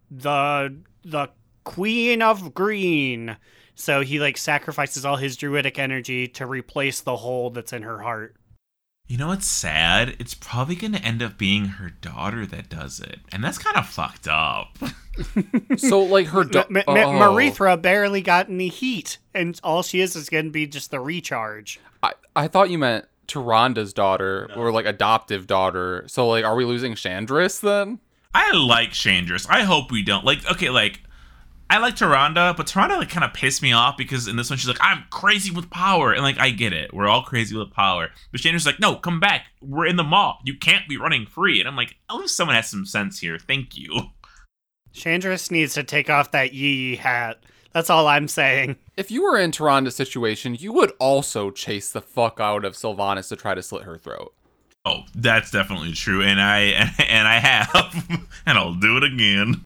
the 0.10 0.76
the 1.04 1.30
Queen 1.64 2.22
of 2.22 2.54
Green." 2.54 3.38
So 3.76 4.02
he 4.02 4.20
like 4.20 4.38
sacrifices 4.38 5.06
all 5.06 5.18
his 5.18 5.36
druidic 5.36 5.78
energy 5.78 6.28
to 6.30 6.46
replace 6.46 7.02
the 7.02 7.18
hole 7.18 7.50
that's 7.50 7.74
in 7.74 7.82
her 7.84 8.02
heart. 8.02 8.36
You 9.08 9.18
know 9.18 9.28
what's 9.28 9.46
sad? 9.48 10.16
It's 10.20 10.34
probably 10.34 10.76
gonna 10.76 10.98
end 10.98 11.22
up 11.22 11.38
being 11.38 11.66
her 11.66 11.90
daughter 11.90 12.46
that 12.48 12.70
does 12.70 13.00
it, 13.00 13.20
and 13.32 13.44
that's 13.44 13.58
kind 13.60 13.78
of 13.78 13.88
fucked 13.88 14.28
up. 14.28 14.78
So 15.78 16.02
like 16.02 16.28
her 16.28 16.44
da- 16.44 16.66
Ma- 16.70 16.82
oh. 16.88 16.94
Ma- 16.94 17.28
Merithra 17.30 17.82
barely 17.82 18.22
got 18.22 18.50
any 18.50 18.68
heat, 18.68 19.18
and 19.34 19.58
all 19.64 19.82
she 19.82 20.02
is 20.02 20.14
is 20.16 20.28
going 20.28 20.44
to 20.46 20.52
be 20.52 20.68
just 20.68 20.92
the 20.92 21.00
recharge. 21.00 21.80
I, 22.04 22.12
I 22.36 22.48
thought 22.50 22.70
you 22.70 22.78
meant 22.78 23.06
Tyranda's 23.28 23.94
daughter 23.94 24.50
or 24.58 24.74
like 24.74 24.86
adoptive 24.86 25.48
daughter. 25.48 26.04
So 26.08 26.28
like, 26.28 26.44
are 26.44 26.56
we 26.56 26.66
losing 26.66 26.96
Shandris 26.96 27.62
then? 27.62 28.00
I 28.34 28.52
like 28.52 28.90
Shandris. 28.90 29.48
I 29.50 29.62
hope 29.64 29.90
we 29.90 30.02
don't. 30.04 30.26
Like, 30.26 30.46
okay, 30.52 30.70
like 30.70 31.00
I 31.70 31.80
like 31.80 31.96
Tyrande, 31.96 32.56
but 32.56 32.68
Tyrande 32.68 32.98
like 32.98 33.10
kind 33.10 33.24
of 33.24 33.34
pissed 33.34 33.62
me 33.62 33.72
off 33.72 33.98
because 33.98 34.28
in 34.28 34.36
this 34.36 34.50
one 34.50 34.58
she's 34.58 34.68
like, 34.68 34.78
I'm 34.82 35.04
crazy 35.10 35.52
with 35.52 35.70
power. 35.70 36.14
And 36.14 36.22
like 36.22 36.40
I 36.40 36.52
get 36.52 36.74
it. 36.74 36.94
We're 36.94 37.08
all 37.08 37.24
crazy 37.24 37.58
with 37.58 37.72
power. 37.72 38.10
But 38.32 38.42
Shandris 38.42 38.56
is 38.58 38.66
like, 38.66 38.80
no, 38.80 38.96
come 38.96 39.20
back. 39.20 39.48
We're 39.62 39.88
in 39.88 39.96
the 39.96 40.04
mall. 40.04 40.40
You 40.44 40.58
can't 40.58 40.88
be 40.88 40.98
running 40.98 41.26
free. 41.26 41.60
And 41.60 41.68
I'm 41.68 41.76
like, 41.76 41.96
at 42.10 42.16
least 42.16 42.38
someone 42.38 42.56
has 42.56 42.70
some 42.70 42.86
sense 42.86 43.20
here. 43.20 43.40
Thank 43.40 43.78
you. 43.78 44.12
Shandris 44.94 45.52
needs 45.52 45.74
to 45.74 45.84
take 45.84 46.10
off 46.10 46.32
that 46.32 46.54
yee 46.54 46.76
yee 46.76 46.96
hat. 46.96 47.44
That's 47.74 47.90
all 47.90 48.08
I'm 48.08 48.30
saying. 48.30 48.78
If 48.96 49.12
you 49.12 49.24
were 49.24 49.38
in 49.38 49.52
Tyranda's 49.52 49.96
situation, 49.96 50.56
you 50.56 50.72
would 50.72 50.94
also 51.00 51.52
chase 51.52 51.92
the 51.92 52.00
fuck 52.02 52.40
out 52.40 52.64
of 52.64 52.74
Sylvanas 52.76 53.28
to 53.28 53.36
try 53.36 53.54
to 53.54 53.62
slit 53.62 53.84
her 53.84 53.98
throat. 53.98 54.34
Oh, 54.86 55.02
that's 55.14 55.52
definitely 55.52 55.92
true. 55.92 56.22
And 56.22 56.40
I 56.40 56.60
and 57.10 57.28
I 57.28 57.40
have. 57.40 58.28
and 58.46 58.58
I'll 58.58 58.76
do 58.76 58.98
it 58.98 59.04
again. 59.04 59.66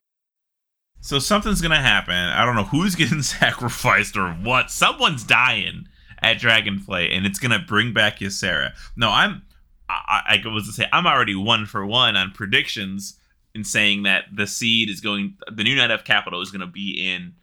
So 1.00 1.18
something's 1.18 1.60
gonna 1.60 1.80
happen. 1.80 2.14
I 2.14 2.44
don't 2.44 2.56
know 2.56 2.64
who's 2.64 2.94
getting 2.96 3.22
sacrificed 3.22 4.16
or 4.16 4.32
what. 4.32 4.70
Someone's 4.70 5.24
dying 5.24 5.88
at 6.22 6.38
Dragonflight, 6.38 7.14
and 7.16 7.26
it's 7.26 7.38
gonna 7.38 7.58
bring 7.58 7.92
back 7.92 8.18
Ysera. 8.18 8.72
No, 8.96 9.10
I'm. 9.10 9.42
I, 9.88 10.40
I 10.44 10.48
was 10.48 10.66
to 10.66 10.72
say 10.72 10.86
I'm 10.92 11.06
already 11.06 11.34
one 11.34 11.66
for 11.66 11.84
one 11.84 12.16
on 12.16 12.30
predictions 12.30 13.18
in 13.56 13.64
saying 13.64 14.04
that 14.04 14.24
the 14.32 14.46
seed 14.46 14.88
is 14.88 15.00
going. 15.00 15.36
The 15.50 15.64
new 15.64 15.74
Night 15.74 15.90
of 15.90 16.04
Capital 16.04 16.40
is 16.42 16.50
gonna 16.50 16.66
be 16.66 17.12
in 17.12 17.34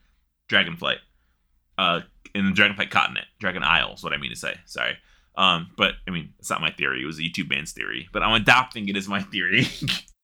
Dragonflight, 0.50 1.00
uh, 1.78 2.02
in 2.34 2.46
the 2.46 2.52
Dragonflight 2.52 2.90
continent, 2.90 3.28
Dragon 3.40 3.64
Isle 3.64 3.96
is 3.96 4.04
what 4.04 4.14
I 4.14 4.18
mean 4.18 4.32
to 4.32 4.36
say. 4.36 4.56
Sorry. 4.66 4.98
Um, 5.36 5.70
but 5.78 5.94
I 6.08 6.12
mean, 6.12 6.34
it's 6.40 6.50
not 6.50 6.62
my 6.62 6.72
theory. 6.72 7.04
It 7.04 7.06
was 7.06 7.20
a 7.20 7.22
YouTube 7.22 7.50
band's 7.50 7.72
theory, 7.72 8.08
but 8.12 8.24
I'm 8.24 8.34
adopting 8.34 8.90
it 8.90 8.96
as 8.98 9.08
my 9.08 9.22
theory. 9.22 9.68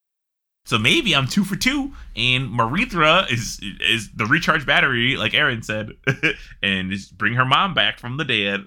So 0.66 0.78
maybe 0.78 1.14
I'm 1.14 1.28
two 1.28 1.44
for 1.44 1.58
two, 1.58 1.92
and 2.16 2.50
Merithra 2.50 3.30
is 3.32 3.60
is 3.82 4.12
the 4.14 4.26
recharge 4.26 4.66
battery, 4.66 5.18
like 5.18 5.34
Aaron 5.34 5.62
said, 5.62 5.90
and 6.64 6.90
just 6.90 7.18
bring 7.18 7.34
her 7.34 7.46
mom 7.46 7.74
back 7.74 8.00
from 8.00 8.18
the 8.18 8.24
dead. 8.24 8.66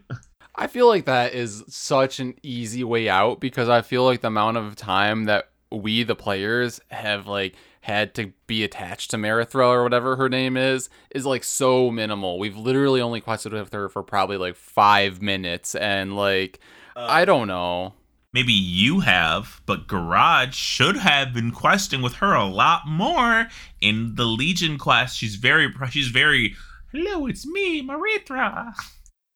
I 0.54 0.66
feel 0.66 0.88
like 0.88 1.06
that 1.06 1.34
is 1.34 1.64
such 1.68 2.20
an 2.20 2.34
easy 2.42 2.84
way 2.84 3.08
out 3.08 3.40
because 3.40 3.68
I 3.68 3.82
feel 3.82 4.04
like 4.04 4.20
the 4.20 4.28
amount 4.28 4.58
of 4.58 4.76
time 4.76 5.24
that 5.24 5.50
we, 5.72 6.02
the 6.02 6.14
players, 6.14 6.80
have 6.90 7.26
like 7.26 7.54
had 7.80 8.14
to 8.16 8.32
be 8.46 8.64
attached 8.64 9.10
to 9.12 9.16
Merithra 9.16 9.68
or 9.68 9.82
whatever 9.82 10.16
her 10.16 10.28
name 10.28 10.56
is, 10.56 10.90
is 11.12 11.24
like 11.24 11.44
so 11.44 11.90
minimal. 11.90 12.38
We've 12.38 12.56
literally 12.56 13.00
only 13.00 13.20
quested 13.20 13.52
with 13.52 13.72
her 13.72 13.88
for 13.88 14.02
probably 14.02 14.36
like 14.36 14.56
five 14.56 15.22
minutes, 15.22 15.74
and 15.74 16.14
like 16.14 16.60
I 16.94 17.22
uh, 17.22 17.24
don't 17.24 17.48
know. 17.48 17.94
Maybe 18.36 18.52
you 18.52 19.00
have, 19.00 19.62
but 19.64 19.86
Garage 19.86 20.54
should 20.54 20.98
have 20.98 21.32
been 21.32 21.52
questing 21.52 22.02
with 22.02 22.16
her 22.16 22.34
a 22.34 22.44
lot 22.44 22.86
more 22.86 23.48
in 23.80 24.16
the 24.16 24.26
Legion 24.26 24.76
quest. 24.76 25.16
She's 25.16 25.36
very, 25.36 25.72
she's 25.88 26.08
very. 26.08 26.54
Hello, 26.92 27.24
it's 27.24 27.46
me, 27.46 27.82
Merithra. 27.82 28.74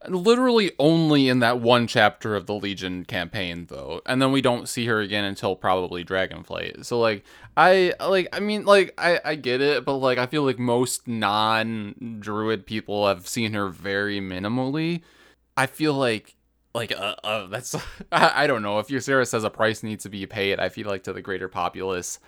Literally 0.06 0.72
only 0.78 1.28
in 1.30 1.38
that 1.38 1.60
one 1.60 1.86
chapter 1.86 2.36
of 2.36 2.44
the 2.44 2.52
Legion 2.52 3.06
campaign 3.06 3.68
though. 3.70 4.02
And 4.04 4.20
then 4.20 4.32
we 4.32 4.42
don't 4.42 4.68
see 4.68 4.84
her 4.84 5.00
again 5.00 5.24
until 5.24 5.56
probably 5.56 6.04
Dragonflight. 6.04 6.84
So 6.84 7.00
like 7.00 7.24
I 7.56 7.94
like 8.06 8.28
I 8.34 8.40
mean 8.40 8.66
like 8.66 8.92
I 8.98 9.18
I 9.24 9.34
get 9.36 9.62
it, 9.62 9.86
but 9.86 9.94
like 9.94 10.18
I 10.18 10.26
feel 10.26 10.42
like 10.42 10.58
most 10.58 11.08
non-druid 11.08 12.66
people 12.66 13.08
have 13.08 13.26
seen 13.26 13.54
her 13.54 13.70
very 13.70 14.20
minimally. 14.20 15.00
I 15.56 15.64
feel 15.64 15.94
like 15.94 16.36
like 16.74 16.92
uh, 16.92 17.16
uh 17.24 17.46
that's 17.46 17.74
I, 18.12 18.44
I 18.44 18.46
don't 18.46 18.62
know 18.62 18.78
if 18.78 18.88
Ysera 18.88 19.26
says 19.26 19.44
a 19.44 19.50
price 19.50 19.82
needs 19.82 20.04
to 20.04 20.08
be 20.08 20.24
paid. 20.26 20.58
I 20.60 20.68
feel 20.68 20.86
like 20.88 21.04
to 21.04 21.12
the 21.12 21.22
greater 21.22 21.48
populace 21.48 22.18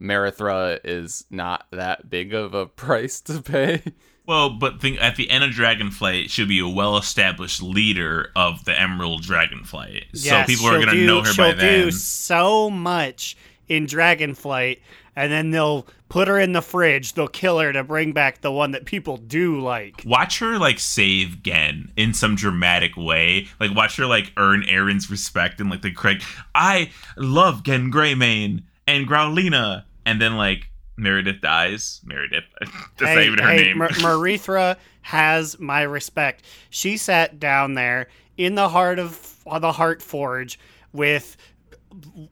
Merithra 0.00 0.78
is 0.84 1.24
not 1.30 1.66
that 1.72 2.08
big 2.08 2.32
of 2.34 2.54
a 2.54 2.66
price 2.84 3.20
to 3.22 3.42
pay. 3.42 3.82
Well, 4.26 4.50
but 4.50 4.80
think 4.80 5.00
at 5.02 5.16
the 5.16 5.28
end 5.28 5.42
of 5.44 5.50
Dragonflight, 5.50 6.30
she'll 6.30 6.46
be 6.46 6.60
a 6.60 6.68
well-established 6.68 7.62
leader 7.62 8.30
of 8.36 8.64
the 8.64 8.78
Emerald 8.80 9.22
Dragonflight. 9.22 10.04
so 10.16 10.26
Yes, 10.30 10.46
people 10.46 10.66
are 10.66 10.72
she'll 10.72 10.80
gonna 10.86 10.92
do- 10.98 11.06
know 11.06 11.20
her 11.22 11.32
she'll 11.32 11.44
by 11.46 11.52
then. 11.54 11.84
do 11.86 11.90
so 11.90 12.70
much 12.70 13.36
in 13.70 13.86
Dragonflight, 13.86 14.80
and 15.16 15.32
then 15.32 15.52
they'll 15.52 15.86
put 16.08 16.28
her 16.28 16.38
in 16.38 16.52
the 16.52 16.60
fridge. 16.60 17.14
They'll 17.14 17.28
kill 17.28 17.60
her 17.60 17.72
to 17.72 17.84
bring 17.84 18.12
back 18.12 18.40
the 18.40 18.50
one 18.50 18.72
that 18.72 18.84
people 18.84 19.16
do 19.16 19.60
like. 19.60 20.02
watch 20.04 20.40
her 20.40 20.58
like 20.58 20.80
save 20.80 21.42
Genn 21.42 21.90
in 21.96 22.12
some 22.12 22.34
dramatic 22.34 22.96
way. 22.96 23.46
Like 23.60 23.74
watch 23.74 23.96
her 23.96 24.06
like 24.06 24.32
earn 24.36 24.64
Aaron's 24.64 25.08
respect 25.08 25.60
and 25.60 25.70
like 25.70 25.82
the 25.82 25.92
Craig. 25.92 26.22
I 26.54 26.90
love 27.16 27.62
Genn 27.62 27.90
Greymane 27.92 28.64
and 28.86 29.08
Growlina, 29.08 29.84
and 30.04 30.20
then 30.20 30.36
like 30.36 30.68
Meredith 30.96 31.40
dies. 31.40 32.00
Meredith. 32.04 32.44
That's 32.98 33.14
not 33.14 33.22
even 33.22 33.38
her 33.38 33.50
hey, 33.50 33.62
name. 33.62 33.78
Mar- 33.78 33.88
Merithra 33.90 34.76
has 35.02 35.58
my 35.60 35.82
respect. 35.82 36.44
She 36.70 36.96
sat 36.96 37.38
down 37.38 37.74
there 37.74 38.08
in 38.36 38.56
the 38.56 38.68
heart 38.68 38.98
of 38.98 39.38
the 39.60 39.72
Heart 39.72 40.02
Forge 40.02 40.58
with 40.92 41.36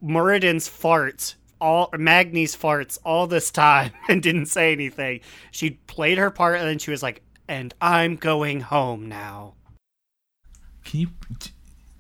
Muradin's 0.03 0.69
farts, 0.69 1.35
all 1.61 1.91
Magni's 1.97 2.57
farts, 2.57 2.99
all 3.05 3.27
this 3.27 3.51
time, 3.51 3.93
and 4.09 4.23
didn't 4.23 4.47
say 4.47 4.73
anything. 4.73 5.21
She 5.51 5.71
played 5.87 6.19
her 6.19 6.31
part, 6.31 6.59
and 6.59 6.69
then 6.69 6.79
she 6.79 6.91
was 6.91 7.03
like, 7.03 7.23
"And 7.49 7.75
I'm 7.81 8.17
going 8.17 8.61
home 8.61 9.07
now." 9.09 9.55
Can 10.85 11.01
you? 11.01 11.09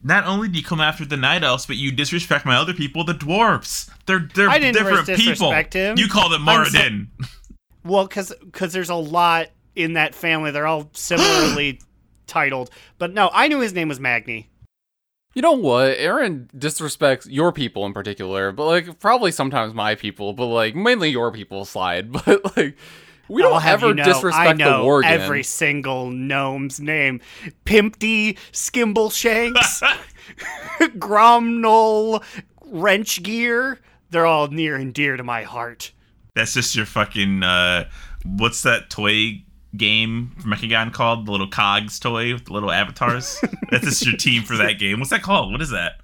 Not 0.02 0.24
only 0.26 0.48
do 0.48 0.58
you 0.58 0.64
come 0.64 0.80
after 0.80 1.04
the 1.04 1.16
night 1.16 1.42
elves, 1.42 1.66
but 1.66 1.76
you 1.76 1.90
disrespect 1.90 2.46
my 2.46 2.56
other 2.56 2.72
people, 2.72 3.04
the 3.04 3.14
dwarves. 3.14 3.90
They're 4.06 4.28
they're 4.34 4.48
I 4.48 4.58
didn't 4.58 4.76
different 4.76 5.06
people. 5.18 5.52
him. 5.52 5.98
You 5.98 6.08
call 6.08 6.28
them 6.28 6.48
I'm 6.48 6.64
so- 6.66 6.78
Muradin. 6.78 7.08
Well, 7.84 8.06
because 8.06 8.32
there's 8.72 8.90
a 8.90 8.94
lot 8.94 9.48
in 9.74 9.94
that 9.94 10.14
family. 10.14 10.50
They're 10.50 10.66
all 10.66 10.90
similarly 10.92 11.80
titled, 12.26 12.70
but 12.98 13.12
no, 13.12 13.30
I 13.32 13.48
knew 13.48 13.60
his 13.60 13.72
name 13.72 13.88
was 13.88 13.98
Magni. 13.98 14.48
You 15.38 15.42
know 15.42 15.52
what? 15.52 15.96
Aaron 15.98 16.50
disrespects 16.52 17.28
your 17.30 17.52
people 17.52 17.86
in 17.86 17.92
particular, 17.92 18.50
but 18.50 18.66
like 18.66 18.98
probably 18.98 19.30
sometimes 19.30 19.72
my 19.72 19.94
people, 19.94 20.32
but 20.32 20.46
like 20.46 20.74
mainly 20.74 21.10
your 21.10 21.30
people 21.30 21.64
slide. 21.64 22.10
But 22.24 22.56
like 22.56 22.76
we 23.28 23.42
don't 23.42 23.62
have 23.62 23.74
ever 23.84 23.90
you 23.90 23.94
know, 23.94 24.02
disrespect 24.02 24.48
I 24.48 24.52
know 24.54 24.82
the 24.82 24.88
Worgen. 24.88 25.04
every 25.04 25.44
single 25.44 26.10
gnome's 26.10 26.80
name. 26.80 27.20
Pimpty, 27.64 28.36
Skimbleshanks, 28.50 29.80
Gromnol, 30.98 32.24
Wrenchgear. 32.66 33.78
They're 34.10 34.26
all 34.26 34.48
near 34.48 34.74
and 34.74 34.92
dear 34.92 35.16
to 35.16 35.22
my 35.22 35.44
heart. 35.44 35.92
That's 36.34 36.52
just 36.54 36.74
your 36.74 36.84
fucking. 36.84 37.44
uh 37.44 37.88
What's 38.24 38.62
that 38.64 38.90
toy 38.90 39.44
game 39.76 40.34
from 40.40 40.52
Mechagon 40.52 40.92
called? 40.92 41.26
The 41.26 41.30
little 41.32 41.48
cogs 41.48 41.98
toy 41.98 42.32
with 42.32 42.46
the 42.46 42.52
little 42.52 42.70
avatars. 42.70 43.38
That's 43.70 43.84
just 43.84 44.06
your 44.06 44.16
team 44.16 44.42
for 44.42 44.56
that 44.56 44.78
game. 44.78 44.98
What's 44.98 45.10
that 45.10 45.22
called? 45.22 45.52
What 45.52 45.62
is 45.62 45.70
that? 45.70 46.00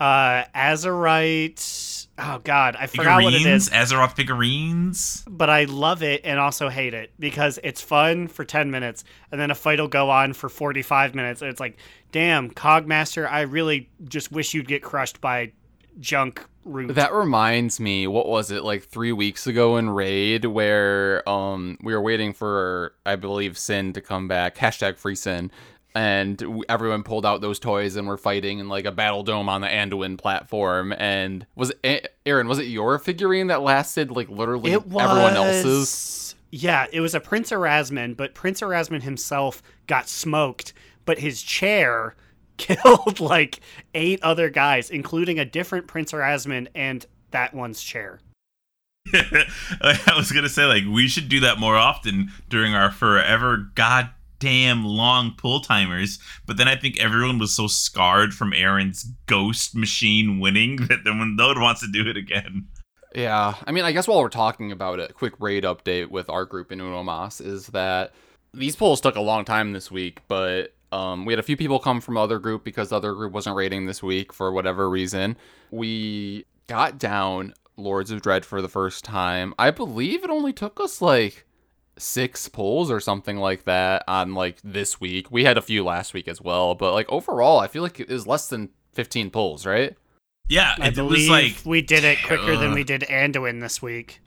uh, 0.00 0.44
Azerite. 0.54 2.06
Oh 2.16 2.40
God, 2.44 2.76
I 2.78 2.86
forgot 2.86 3.22
what 3.22 3.34
it 3.34 3.44
is, 3.44 3.70
Azeroth 3.70 4.14
figurines. 4.14 5.24
but 5.28 5.50
I 5.50 5.64
love 5.64 6.02
it 6.02 6.20
and 6.24 6.38
also 6.38 6.68
hate 6.68 6.94
it 6.94 7.12
because 7.18 7.58
it's 7.64 7.80
fun 7.80 8.28
for 8.28 8.44
ten 8.44 8.70
minutes, 8.70 9.02
and 9.32 9.40
then 9.40 9.50
a 9.50 9.54
fight 9.54 9.80
will 9.80 9.88
go 9.88 10.10
on 10.10 10.32
for 10.32 10.48
forty-five 10.48 11.14
minutes, 11.14 11.42
and 11.42 11.50
it's 11.50 11.58
like, 11.60 11.76
damn, 12.12 12.50
Cogmaster, 12.50 13.28
I 13.28 13.42
really 13.42 13.90
just 14.04 14.30
wish 14.30 14.54
you'd 14.54 14.68
get 14.68 14.82
crushed 14.82 15.20
by 15.20 15.52
junk 16.00 16.44
root. 16.64 16.94
That 16.94 17.12
reminds 17.12 17.80
me, 17.80 18.06
what 18.06 18.26
was 18.26 18.50
it 18.50 18.64
like 18.64 18.84
three 18.84 19.12
weeks 19.12 19.46
ago 19.46 19.76
in 19.76 19.90
Raid 19.90 20.44
where 20.44 21.28
um 21.28 21.78
we 21.82 21.92
were 21.92 22.02
waiting 22.02 22.32
for 22.32 22.94
I 23.04 23.16
believe 23.16 23.58
Sin 23.58 23.92
to 23.92 24.00
come 24.00 24.28
back 24.28 24.56
hashtag 24.56 24.98
free 24.98 25.14
Sin, 25.14 25.50
and 25.94 26.42
everyone 26.68 27.02
pulled 27.04 27.24
out 27.24 27.40
those 27.40 27.58
toys 27.58 27.96
and 27.96 28.08
were 28.08 28.16
fighting 28.16 28.58
in 28.58 28.68
like 28.68 28.84
a 28.84 28.92
battle 28.92 29.22
dome 29.22 29.48
on 29.48 29.60
the 29.60 29.68
Anduin 29.68 30.18
platform. 30.18 30.92
And 30.92 31.46
was 31.54 31.72
it, 31.84 32.16
Aaron? 32.26 32.48
Was 32.48 32.58
it 32.58 32.66
your 32.66 32.98
figurine 32.98 33.46
that 33.48 33.62
lasted 33.62 34.10
like 34.10 34.28
literally 34.28 34.72
it 34.72 34.86
was 34.86 35.04
everyone 35.04 35.36
else's? 35.36 36.34
Yeah, 36.50 36.86
it 36.92 37.00
was 37.00 37.14
a 37.14 37.20
Prince 37.20 37.50
Erazmin, 37.50 38.16
but 38.16 38.34
Prince 38.34 38.60
Erazmin 38.60 39.02
himself 39.02 39.62
got 39.86 40.08
smoked, 40.08 40.72
but 41.04 41.18
his 41.18 41.42
chair 41.42 42.14
killed 42.56 43.20
like 43.20 43.60
eight 43.94 44.22
other 44.22 44.50
guys, 44.50 44.90
including 44.90 45.38
a 45.38 45.44
different 45.44 45.86
Prince 45.86 46.12
Erazmin 46.12 46.68
and 46.74 47.06
that 47.30 47.54
one's 47.54 47.82
chair. 47.82 48.20
I 49.12 50.14
was 50.16 50.32
gonna 50.32 50.48
say 50.48 50.64
like 50.64 50.84
we 50.90 51.08
should 51.08 51.28
do 51.28 51.40
that 51.40 51.58
more 51.58 51.76
often 51.76 52.30
during 52.48 52.74
our 52.74 52.90
forever 52.90 53.70
goddamn 53.74 54.84
long 54.84 55.34
pull 55.36 55.60
timers. 55.60 56.18
But 56.46 56.56
then 56.56 56.68
I 56.68 56.76
think 56.76 56.98
everyone 56.98 57.38
was 57.38 57.54
so 57.54 57.66
scarred 57.66 58.32
from 58.32 58.54
Aaron's 58.54 59.04
ghost 59.26 59.74
machine 59.74 60.40
winning 60.40 60.76
that 60.88 61.04
then 61.04 61.36
no 61.36 61.48
one 61.48 61.60
wants 61.60 61.82
to 61.82 61.88
do 61.88 62.08
it 62.08 62.16
again. 62.16 62.68
Yeah, 63.14 63.54
I 63.64 63.70
mean, 63.70 63.84
I 63.84 63.92
guess 63.92 64.08
while 64.08 64.20
we're 64.20 64.28
talking 64.28 64.72
about 64.72 64.98
it, 64.98 65.14
quick 65.14 65.34
raid 65.38 65.62
update 65.62 66.10
with 66.10 66.28
our 66.28 66.44
group 66.44 66.72
in 66.72 66.80
Uno 66.80 67.04
Mas 67.04 67.40
is 67.40 67.68
that 67.68 68.12
these 68.52 68.74
polls 68.74 69.00
took 69.00 69.14
a 69.14 69.20
long 69.20 69.44
time 69.44 69.72
this 69.72 69.90
week, 69.90 70.20
but 70.26 70.73
um, 70.94 71.24
we 71.24 71.32
had 71.32 71.40
a 71.40 71.44
few 71.44 71.56
people 71.56 71.80
come 71.80 72.00
from 72.00 72.16
other 72.16 72.38
group 72.38 72.62
because 72.62 72.90
the 72.90 72.96
other 72.96 73.14
group 73.14 73.32
wasn't 73.32 73.56
raiding 73.56 73.86
this 73.86 74.00
week 74.00 74.32
for 74.32 74.52
whatever 74.52 74.88
reason. 74.88 75.36
We 75.72 76.44
got 76.68 76.98
down 76.98 77.52
Lords 77.76 78.12
of 78.12 78.22
Dread 78.22 78.44
for 78.44 78.62
the 78.62 78.68
first 78.68 79.04
time. 79.04 79.54
I 79.58 79.72
believe 79.72 80.22
it 80.22 80.30
only 80.30 80.52
took 80.52 80.78
us 80.78 81.02
like 81.02 81.46
six 81.98 82.48
polls 82.48 82.92
or 82.92 83.00
something 83.00 83.38
like 83.38 83.64
that 83.64 84.04
on 84.06 84.34
like 84.34 84.58
this 84.62 85.00
week. 85.00 85.32
We 85.32 85.42
had 85.42 85.58
a 85.58 85.62
few 85.62 85.82
last 85.82 86.14
week 86.14 86.28
as 86.28 86.40
well, 86.40 86.76
but 86.76 86.92
like 86.92 87.10
overall, 87.10 87.58
I 87.58 87.66
feel 87.66 87.82
like 87.82 87.98
it 87.98 88.08
was 88.08 88.28
less 88.28 88.48
than 88.48 88.70
15 88.92 89.30
polls, 89.30 89.66
right? 89.66 89.96
Yeah, 90.48 90.76
I 90.78 90.86
it, 90.86 90.88
it 90.90 90.94
believe 90.94 91.28
was 91.28 91.28
like 91.28 91.56
we 91.64 91.82
did 91.82 92.04
it 92.04 92.18
quicker 92.24 92.56
than 92.56 92.72
we 92.72 92.84
did 92.84 93.00
Anduin 93.02 93.60
this 93.60 93.82
week. 93.82 94.20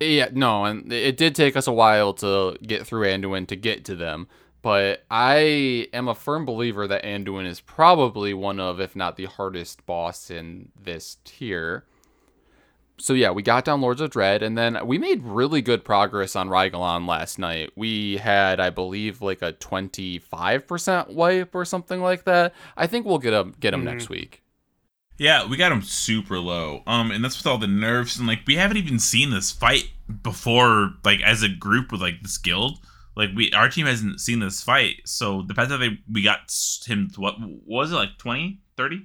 Yeah, 0.00 0.30
no, 0.32 0.64
and 0.64 0.92
it 0.92 1.16
did 1.16 1.36
take 1.36 1.56
us 1.56 1.68
a 1.68 1.72
while 1.72 2.12
to 2.14 2.56
get 2.62 2.86
through 2.86 3.06
Anduin 3.06 3.46
to 3.48 3.56
get 3.56 3.84
to 3.84 3.94
them. 3.94 4.26
But 4.60 5.04
I 5.10 5.88
am 5.92 6.08
a 6.08 6.14
firm 6.14 6.44
believer 6.44 6.88
that 6.88 7.04
Anduin 7.04 7.46
is 7.46 7.60
probably 7.60 8.34
one 8.34 8.58
of, 8.58 8.80
if 8.80 8.96
not 8.96 9.16
the 9.16 9.26
hardest 9.26 9.86
boss 9.86 10.30
in 10.30 10.70
this 10.80 11.18
tier. 11.24 11.84
So 13.00 13.12
yeah, 13.12 13.30
we 13.30 13.44
got 13.44 13.64
down 13.64 13.80
Lords 13.80 14.00
of 14.00 14.10
Dread, 14.10 14.42
and 14.42 14.58
then 14.58 14.84
we 14.84 14.98
made 14.98 15.22
really 15.22 15.62
good 15.62 15.84
progress 15.84 16.34
on 16.34 16.48
Rygelon 16.48 17.06
last 17.06 17.38
night. 17.38 17.70
We 17.76 18.16
had, 18.16 18.58
I 18.58 18.70
believe, 18.70 19.22
like 19.22 19.40
a 19.40 19.52
twenty-five 19.52 20.66
percent 20.66 21.10
wipe 21.10 21.54
or 21.54 21.64
something 21.64 22.00
like 22.00 22.24
that. 22.24 22.52
I 22.76 22.88
think 22.88 23.06
we'll 23.06 23.18
get 23.18 23.32
him 23.32 23.54
get 23.60 23.72
him 23.72 23.84
next 23.84 24.08
week. 24.08 24.42
Yeah, 25.16 25.48
we 25.48 25.56
got 25.56 25.70
him 25.70 25.82
super 25.82 26.40
low. 26.40 26.82
Um, 26.88 27.12
and 27.12 27.24
that's 27.24 27.38
with 27.38 27.46
all 27.46 27.58
the 27.58 27.68
nerfs 27.68 28.18
and 28.18 28.26
like 28.26 28.40
we 28.46 28.56
haven't 28.56 28.76
even 28.78 28.98
seen 28.98 29.30
this 29.30 29.52
fight 29.52 29.90
before, 30.22 30.94
like 31.04 31.20
as 31.22 31.44
a 31.44 31.48
group 31.48 31.92
with 31.92 32.00
like 32.00 32.22
this 32.22 32.38
guild. 32.38 32.80
Like 33.18 33.30
we, 33.34 33.50
our 33.50 33.68
team 33.68 33.86
hasn't 33.86 34.20
seen 34.20 34.38
this 34.38 34.62
fight. 34.62 35.02
So 35.04 35.42
the 35.42 35.52
fact 35.52 35.70
that 35.70 35.78
they, 35.78 35.98
we 36.10 36.22
got 36.22 36.54
him, 36.86 37.10
to 37.10 37.20
what 37.20 37.34
what 37.40 37.60
was 37.66 37.92
it 37.92 37.96
like 37.96 38.16
20, 38.16 38.60
30? 38.76 39.02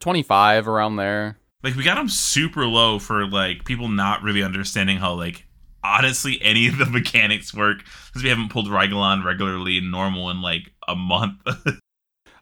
Twenty-five 0.00 0.66
around 0.66 0.96
there. 0.96 1.38
Like 1.62 1.76
we 1.76 1.84
got 1.84 1.98
him 1.98 2.08
super 2.08 2.64
low 2.64 2.98
for 2.98 3.26
like 3.26 3.66
people 3.66 3.88
not 3.88 4.22
really 4.22 4.42
understanding 4.42 4.96
how 4.96 5.12
like 5.12 5.44
honestly 5.84 6.40
any 6.42 6.68
of 6.68 6.78
the 6.78 6.86
mechanics 6.86 7.52
work 7.52 7.84
because 8.06 8.22
we 8.22 8.30
haven't 8.30 8.48
pulled 8.48 8.68
Rygelon 8.68 9.24
regularly 9.24 9.76
and 9.76 9.90
normal 9.90 10.30
in 10.30 10.40
like 10.40 10.72
a 10.88 10.96
month. 10.96 11.42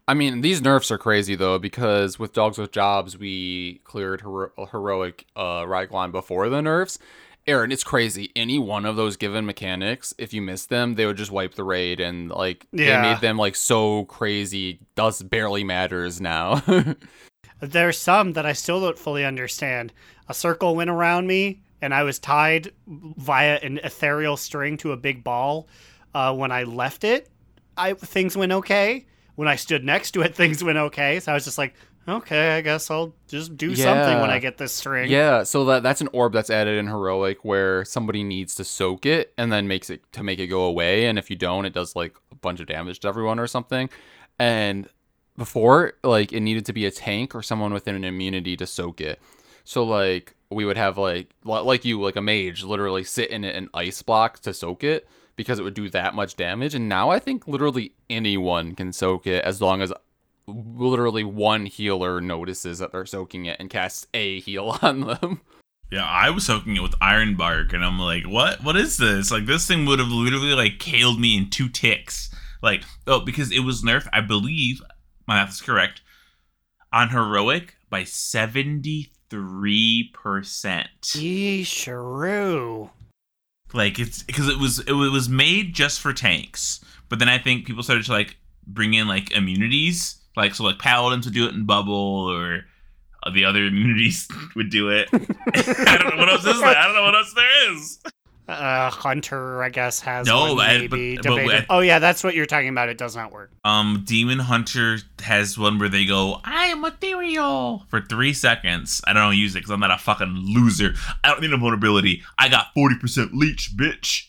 I 0.07 0.15
mean, 0.15 0.41
these 0.41 0.63
nerfs 0.63 0.93
are 0.93 0.99
crazy 0.99 1.35
though 1.35 1.59
because 1.59 2.17
with 2.17 2.33
Dogs 2.33 2.59
with 2.59 2.71
Jobs, 2.71 3.19
we 3.19 3.81
cleared 3.83 4.21
hero- 4.21 4.53
heroic 4.71 5.27
uh, 5.35 5.65
Rygelon 5.65 6.13
before 6.13 6.49
the 6.49 6.63
nerfs. 6.63 6.99
Aaron, 7.49 7.73
it's 7.73 7.83
crazy. 7.83 8.31
Any 8.37 8.59
one 8.59 8.85
of 8.85 8.97
those 8.97 9.17
given 9.17 9.47
mechanics, 9.47 10.13
if 10.19 10.35
you 10.35 10.43
miss 10.43 10.67
them, 10.67 10.95
they 10.97 11.07
would 11.07 11.17
just 11.17 11.31
wipe 11.33 11.55
the 11.55 11.65
raid, 11.65 11.99
and 11.99 12.29
like 12.31 12.67
Yeah. 12.73 13.01
they 13.03 13.09
made 13.15 13.21
them 13.23 13.39
like 13.39 13.57
so 13.57 14.05
crazy. 14.05 14.81
Does 14.95 15.23
barely 15.23 15.65
matters 15.65 16.21
now. 16.21 16.63
There's 17.61 17.99
some 17.99 18.35
that 18.35 18.47
I 18.47 18.53
still 18.53 18.81
don't 18.81 18.99
fully 18.99 19.25
understand. 19.25 19.93
A 20.29 20.35
circle 20.35 20.77
went 20.77 20.91
around 20.91 21.27
me, 21.27 21.63
and 21.81 21.95
I 21.95 22.03
was 22.03 22.19
tied 22.19 22.71
via 22.87 23.57
an 23.63 23.79
ethereal 23.83 24.37
string 24.37 24.77
to 24.79 24.93
a 24.93 24.97
big 24.97 25.25
ball. 25.25 25.69
Uh, 26.15 26.35
when 26.35 26.53
I 26.53 26.65
left 26.65 27.03
it, 27.03 27.31
I 27.77 27.95
things 27.95 28.37
went 28.37 28.53
okay. 28.53 29.07
When 29.37 29.49
I 29.49 29.57
stood 29.57 29.85
next 29.85 30.11
to 30.13 30.21
it, 30.23 30.35
things 30.37 30.63
went 30.63 30.79
okay. 30.79 31.19
So 31.21 31.33
I 31.33 31.35
was 31.35 31.45
just 31.45 31.59
like, 31.59 31.75
okay, 32.09 32.57
I 32.57 32.61
guess 32.61 32.91
I'll 32.91 33.15
just 33.29 33.57
do 33.57 33.75
something 33.77 34.21
when 34.21 34.31
I 34.31 34.39
get 34.39 34.59
this 34.59 34.73
string. 34.73 35.11
yeah, 35.11 35.43
so 35.43 35.65
that 35.67 35.83
that's 35.83 36.01
an 36.01 36.09
orb 36.13 36.33
that's 36.33 36.51
added 36.51 36.79
in 36.79 36.87
heroic 36.87 37.45
where 37.45 37.85
somebody 37.85 38.25
needs 38.25 38.55
to 38.57 38.65
soak 38.65 39.07
it 39.07 39.33
and 39.37 39.53
then 39.53 39.69
makes 39.69 39.91
it 39.91 40.03
to 40.13 40.23
make 40.23 40.39
it 40.39 40.47
go 40.47 40.63
away, 40.63 41.07
and 41.07 41.19
if 41.19 41.31
you 41.31 41.37
don't, 41.37 41.65
it 41.65 41.73
does 41.73 41.95
like 41.95 42.17
a 42.33 42.37
bunch 42.37 42.61
of 42.61 42.67
damage 42.67 43.01
to 43.01 43.09
everyone 43.09 43.39
or 43.39 43.47
something. 43.47 43.89
And 44.39 44.89
before 45.39 45.95
like 46.03 46.33
it 46.33 46.41
needed 46.41 46.67
to 46.67 46.73
be 46.73 46.85
a 46.85 46.91
tank 46.91 47.35
or 47.35 47.43
someone 47.43 47.73
with 47.73 47.87
an 47.87 48.05
immunity 48.05 48.57
to 48.57 48.67
soak 48.67 49.01
it 49.01 49.21
so 49.65 49.85
like 49.85 50.35
we 50.51 50.65
would 50.65 50.77
have 50.77 50.99
like 50.99 51.31
like 51.45 51.85
you 51.85 52.01
like 52.01 52.17
a 52.17 52.21
mage 52.21 52.65
literally 52.65 53.05
sit 53.05 53.31
in 53.31 53.45
an 53.45 53.71
ice 53.73 54.03
block 54.03 54.41
to 54.41 54.53
soak 54.53 54.83
it 54.83 55.09
because 55.37 55.61
it 55.61 55.63
would 55.63 55.75
do 55.75 55.89
that 55.89 56.15
much 56.15 56.35
damage 56.35 56.75
and 56.75 56.89
now 56.89 57.09
i 57.09 57.21
think 57.21 57.47
literally 57.47 57.93
anyone 58.11 58.75
can 58.75 58.93
soak 58.93 59.27
it 59.27 59.43
as 59.45 59.63
long 59.63 59.81
as 59.81 59.93
literally 60.49 61.25
one 61.25 61.67
healer 61.67 62.21
notices 62.21 62.79
that 62.79 62.93
they're 62.93 63.07
soaking 63.07 63.47
it 63.47 63.59
and 63.61 63.71
casts 63.71 64.07
a 64.15 64.41
heal 64.41 64.79
on 64.83 65.01
them 65.01 65.41
Yeah, 65.91 66.05
I 66.05 66.31
was 66.31 66.47
soaking 66.47 66.77
it 66.77 66.83
with 66.83 66.95
iron 67.01 67.37
bark, 67.37 67.73
and 67.73 67.85
I'm 67.85 67.99
like, 67.99 68.25
what? 68.25 68.63
What 68.63 68.77
is 68.77 68.97
this? 68.99 69.31
Like, 69.31 69.47
this 69.47 69.67
thing 69.67 69.87
would 69.87 69.99
have 69.99 70.09
literally 70.09 70.53
like 70.53 70.79
killed 70.79 71.19
me 71.19 71.37
in 71.37 71.49
two 71.49 71.69
ticks. 71.69 72.31
Like, 72.63 72.83
oh, 73.07 73.21
because 73.21 73.53
it 73.53 73.61
was 73.61 73.83
nerfed, 73.83 74.09
I 74.13 74.21
believe 74.21 74.83
my 75.27 75.37
math 75.37 75.51
is 75.51 75.61
correct, 75.61 76.03
on 76.93 77.09
heroic 77.11 77.77
by 77.89 78.05
seventy 78.05 79.13
three 79.31 80.11
percent. 80.13 80.89
Yeesharoo. 81.03 82.91
Like, 83.73 83.99
it's 83.99 84.23
because 84.23 84.49
it 84.49 84.59
was 84.59 84.81
it 84.81 84.93
was 84.93 85.29
made 85.29 85.75
just 85.75 86.01
for 86.01 86.13
tanks, 86.13 86.85
but 87.09 87.19
then 87.19 87.29
I 87.29 87.39
think 87.39 87.67
people 87.67 87.83
started 87.83 88.05
to 88.07 88.13
like 88.13 88.37
bring 88.67 88.95
in 88.95 89.09
like 89.09 89.31
immunities, 89.33 90.18
like 90.39 90.55
so 90.55 90.65
like 90.65 90.79
paladins 90.79 91.27
would 91.27 91.35
do 91.35 91.47
it 91.47 91.55
in 91.55 91.67
bubble 91.67 92.31
or. 92.33 92.65
uh, 93.25 93.31
The 93.31 93.45
other 93.45 93.65
immunities 93.67 94.29
would 94.57 94.71
do 94.71 94.89
it. 94.91 95.09
I 95.13 95.99
don't 95.99 96.11
know 96.15 96.21
what 96.23 96.29
else 96.31 96.47
is 96.47 96.59
there. 96.61 96.69
I 96.69 96.85
don't 96.87 96.95
know 96.95 97.03
what 97.03 97.15
else 97.15 97.35
there 97.35 97.73
is. 97.75 97.99
Uh, 98.49 98.89
Hunter, 98.89 99.63
I 99.63 99.69
guess, 99.69 100.01
has 100.01 100.27
No, 100.27 100.55
one 100.55 100.65
I- 100.65 100.79
maybe 100.79 101.17
but- 101.17 101.25
but 101.27 101.37
debated. 101.37 101.67
Oh 101.69 101.81
yeah, 101.81 101.99
that's 101.99 102.25
what 102.25 102.35
you're 102.35 102.47
talking 102.47 102.71
about. 102.71 102.89
It 102.89 102.97
does 102.97 103.15
not 103.15 103.31
work. 103.31 103.51
Um, 103.65 104.05
Demon 104.07 104.39
Hunter 104.39 104.99
has 105.23 105.59
one 105.59 105.79
where 105.79 105.91
they 105.91 106.07
go, 106.07 106.41
"I 106.45 106.67
am 106.69 106.83
ethereal" 106.83 107.85
for 107.91 108.01
three 108.01 108.33
seconds. 108.33 109.03
I 109.07 109.13
don't 109.13 109.37
use 109.37 109.55
it 109.55 109.59
because 109.59 109.71
I'm 109.73 109.81
not 109.81 109.91
a 109.91 109.99
fucking 109.99 110.33
loser. 110.55 110.95
I 111.23 111.29
don't 111.29 111.43
need 111.43 111.53
a 111.53 111.59
vulnerability. 111.59 112.23
I 112.39 112.49
got 112.49 112.69
forty 112.73 112.97
percent 112.97 113.35
leech, 113.35 113.73
bitch. 113.77 114.29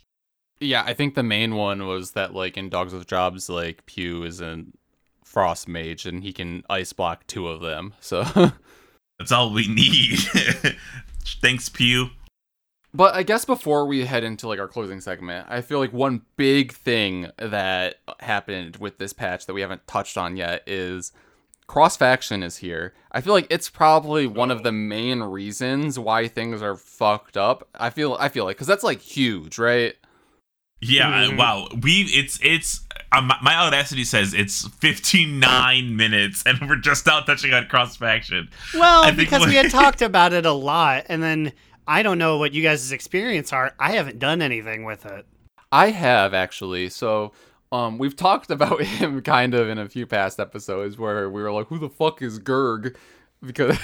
yeah 0.60 0.84
i 0.86 0.94
think 0.94 1.16
the 1.16 1.24
main 1.24 1.56
one 1.56 1.88
was 1.88 2.12
that 2.12 2.34
like 2.34 2.58
in 2.58 2.68
dogs 2.68 2.92
with 2.94 3.08
jobs 3.08 3.48
like 3.50 3.86
pew 3.86 4.24
is 4.24 4.42
a 4.42 4.62
frost 5.30 5.68
mage 5.68 6.06
and 6.06 6.24
he 6.24 6.34
can 6.34 6.64
ice 6.70 6.92
block 6.92 7.26
two 7.28 7.48
of 7.48 7.62
them 7.62 7.94
so 8.00 8.24
That's 9.20 9.34
all 9.34 9.52
we 9.52 9.68
need. 9.68 10.20
Thanks, 11.42 11.68
Pew. 11.68 12.10
But 12.94 13.14
I 13.14 13.22
guess 13.22 13.46
before 13.46 13.86
we 13.86 14.06
head 14.06 14.24
into 14.24 14.48
like 14.48 14.60
our 14.60 14.68
closing 14.68 15.02
segment, 15.02 15.46
I 15.50 15.62
feel 15.62 15.78
like 15.78 15.94
one 15.94 16.22
big 16.38 16.72
thing 16.72 17.30
that 17.38 17.96
happened 18.22 18.78
with 18.78 18.98
this 18.98 19.14
patch 19.14 19.46
that 19.46 19.54
we 19.54 19.62
haven't 19.62 19.86
touched 19.86 20.18
on 20.18 20.38
yet 20.38 20.64
is 20.66 21.12
cross 21.68 21.98
faction 21.98 22.42
is 22.42 22.58
here. 22.58 22.94
I 23.12 23.22
feel 23.22 23.34
like 23.34 23.46
it's 23.52 23.70
probably 23.70 24.26
one 24.26 24.50
of 24.50 24.64
the 24.64 24.72
main 24.72 25.22
reasons 25.22 26.00
why 26.00 26.28
things 26.28 26.64
are 26.64 26.76
fucked 26.76 27.38
up. 27.38 27.68
I 27.76 27.92
feel 27.92 28.16
I 28.20 28.30
feel 28.30 28.46
like 28.46 28.58
cuz 28.58 28.68
that's 28.68 28.84
like 28.84 29.02
huge, 29.02 29.60
right? 29.60 29.96
Yeah, 30.82 31.26
Mhm. 31.28 31.38
wow. 31.38 31.68
We 31.82 32.04
it's 32.04 32.40
it's 32.42 32.82
um, 33.12 33.28
my- 33.28 33.38
my 33.42 33.56
audacity 33.56 34.04
says 34.04 34.34
it's 34.34 34.68
59 34.68 35.96
minutes 35.96 36.44
and 36.46 36.60
we're 36.70 36.76
just 36.78 37.06
now 37.06 37.20
touching 37.22 37.54
on 37.54 37.66
cross 37.68 37.98
faction. 37.98 38.50
Well, 38.74 39.12
because 39.14 39.46
we 39.46 39.56
had 39.56 39.70
talked 39.72 40.02
about 40.02 40.32
it 40.34 40.46
a 40.46 40.52
lot, 40.52 41.06
and 41.10 41.22
then 41.22 41.52
I 41.88 42.04
don't 42.04 42.18
know 42.20 42.38
what 42.38 42.54
you 42.54 42.62
guys' 42.64 42.92
experience 42.92 43.52
are. 43.52 43.74
I 43.80 43.92
haven't 43.94 44.20
done 44.20 44.42
anything 44.42 44.84
with 44.86 45.06
it. 45.06 45.26
I 45.72 45.90
have 45.92 46.34
actually. 46.34 46.90
So, 46.90 47.34
um, 47.72 47.98
we've 47.98 48.16
talked 48.16 48.50
about 48.58 48.82
him 48.82 49.22
kind 49.22 49.54
of 49.54 49.70
in 49.70 49.78
a 49.80 49.90
few 49.90 50.06
past 50.06 50.40
episodes 50.40 50.98
where 50.98 51.30
we 51.30 51.42
were 51.42 51.52
like, 51.52 51.68
"Who 51.68 51.80
the 51.80 51.90
fuck 51.90 52.22
is 52.22 52.40
Gurg?" 52.40 52.96
Because 53.44 53.78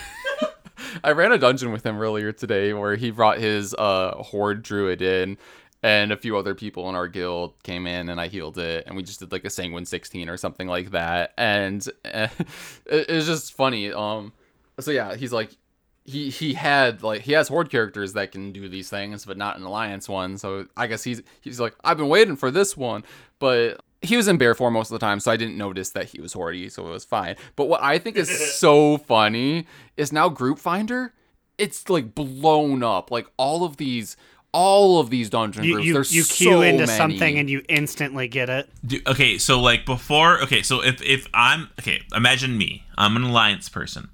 I 1.04 1.12
ran 1.12 1.32
a 1.32 1.38
dungeon 1.38 1.72
with 1.72 1.86
him 1.86 2.00
earlier 2.00 2.32
today 2.32 2.74
where 2.74 2.96
he 2.96 3.10
brought 3.12 3.38
his 3.39 3.74
uh 3.74 4.12
horde 4.18 4.62
druid 4.64 5.02
in, 5.02 5.38
and 5.86 6.12
a 6.12 6.18
few 6.18 6.36
other 6.36 6.56
people 6.56 6.90
in 6.90 6.96
our 6.96 7.08
guild 7.08 7.62
came 7.62 7.86
in, 7.86 8.10
and 8.10 8.20
I 8.20 8.28
healed 8.28 8.58
it, 8.58 8.88
and 8.88 8.96
we 8.96 9.04
just 9.04 9.20
did 9.20 9.32
like 9.32 9.46
a 9.46 9.52
sanguine 9.52 9.86
sixteen 9.86 10.30
or 10.30 10.36
something 10.36 10.68
like 10.68 10.90
that, 10.92 11.34
and 11.38 11.88
uh, 12.04 12.28
it, 12.88 13.06
it's 13.08 13.28
just 13.28 13.54
funny. 13.54 13.94
Um, 13.94 14.34
so 14.80 14.90
yeah, 14.90 15.14
he's 15.14 15.32
like, 15.32 15.52
he 16.04 16.32
he 16.32 16.56
had 16.56 17.04
like 17.04 17.22
he 17.22 17.34
has 17.34 17.50
horde 17.50 17.70
characters 17.70 18.14
that 18.14 18.32
can 18.32 18.52
do 18.52 18.68
these 18.68 18.90
things, 18.90 19.26
but 19.26 19.38
not 19.38 19.58
an 19.58 19.64
alliance 19.64 20.10
one. 20.10 20.40
So 20.40 20.66
I 20.76 20.88
guess 20.88 21.04
he's 21.04 21.22
he's 21.42 21.60
like 21.60 21.76
I've 21.84 21.98
been 21.98 22.10
waiting 22.10 22.36
for 22.36 22.50
this 22.50 22.76
one, 22.76 23.04
but 23.38 23.80
he 24.02 24.18
was 24.18 24.28
in 24.28 24.38
bear 24.38 24.56
form 24.56 24.74
most 24.74 24.90
of 24.90 25.00
the 25.00 25.06
time, 25.06 25.20
so 25.20 25.32
I 25.32 25.38
didn't 25.38 25.56
notice 25.56 25.92
that 25.92 26.06
he 26.06 26.20
was 26.20 26.34
hordy, 26.34 26.72
so 26.72 26.88
it 26.88 26.92
was 26.92 27.06
fine. 27.06 27.36
But 27.56 27.66
what 27.66 27.84
I 27.84 28.00
think 28.00 28.18
is 28.18 28.56
so 28.56 28.98
funny 28.98 29.68
is 29.98 30.12
now 30.12 30.30
Group 30.30 30.58
Finder, 30.58 31.14
it's 31.60 31.90
like 31.92 32.16
blown 32.16 32.82
up. 32.82 33.12
Like 33.12 33.28
all 33.38 33.64
of 33.64 33.78
these, 33.78 34.18
all 34.56 35.01
of 35.01 35.10
these 35.10 35.30
dungeon 35.30 35.66
You 35.66 35.74
groups. 35.74 35.86
you, 35.88 35.93
there's 35.93 36.16
you 36.16 36.24
queue 36.24 36.51
so 36.53 36.62
into 36.62 36.86
many. 36.88 36.97
something 36.97 37.38
and 37.38 37.49
you 37.49 37.62
instantly 37.68 38.30
get 38.30 38.49
it. 38.49 38.70
Do, 38.86 39.01
okay, 39.06 39.38
so 39.38 39.60
like 39.60 39.86
before, 39.86 40.41
okay, 40.43 40.62
so 40.62 40.82
if 40.82 41.01
if 41.01 41.28
I'm 41.34 41.70
okay, 41.80 42.01
imagine 42.16 42.58
me. 42.58 42.86
I'm 42.97 43.18
an 43.18 43.24
alliance 43.24 43.68
person. 43.68 44.08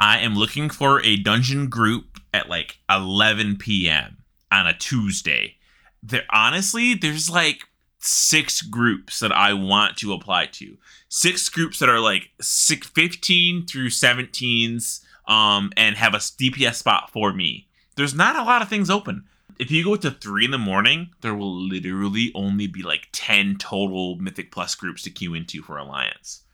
I 0.00 0.18
am 0.18 0.34
looking 0.34 0.70
for 0.70 1.00
a 1.04 1.16
dungeon 1.16 1.68
group 1.68 2.18
at 2.34 2.48
like 2.48 2.78
11 2.90 3.58
p.m. 3.58 4.16
on 4.50 4.66
a 4.66 4.76
Tuesday. 4.76 5.56
There 6.02 6.24
honestly, 6.32 6.94
there's 6.94 7.30
like 7.30 7.60
six 8.00 8.62
groups 8.62 9.20
that 9.20 9.30
I 9.30 9.52
want 9.52 9.96
to 9.98 10.12
apply 10.12 10.46
to. 10.46 10.78
Six 11.08 11.48
groups 11.48 11.78
that 11.78 11.88
are 11.88 12.00
like 12.00 12.30
six, 12.40 12.88
15 12.88 13.66
through 13.66 13.90
17s 13.90 15.00
um 15.28 15.70
and 15.76 15.96
have 15.96 16.14
a 16.14 16.18
DPS 16.18 16.74
spot 16.76 17.10
for 17.12 17.32
me. 17.32 17.68
There's 17.94 18.14
not 18.14 18.34
a 18.36 18.42
lot 18.42 18.62
of 18.62 18.68
things 18.68 18.90
open 18.90 19.26
if 19.60 19.70
you 19.70 19.84
go 19.84 19.94
to 19.94 20.10
three 20.10 20.46
in 20.46 20.52
the 20.52 20.58
morning, 20.58 21.10
there 21.20 21.34
will 21.34 21.54
literally 21.54 22.32
only 22.34 22.66
be 22.66 22.82
like 22.82 23.08
10 23.12 23.56
total 23.58 24.16
Mythic 24.16 24.50
Plus 24.50 24.74
groups 24.74 25.02
to 25.02 25.10
queue 25.10 25.34
into 25.34 25.62
for 25.62 25.76
Alliance. 25.76 26.44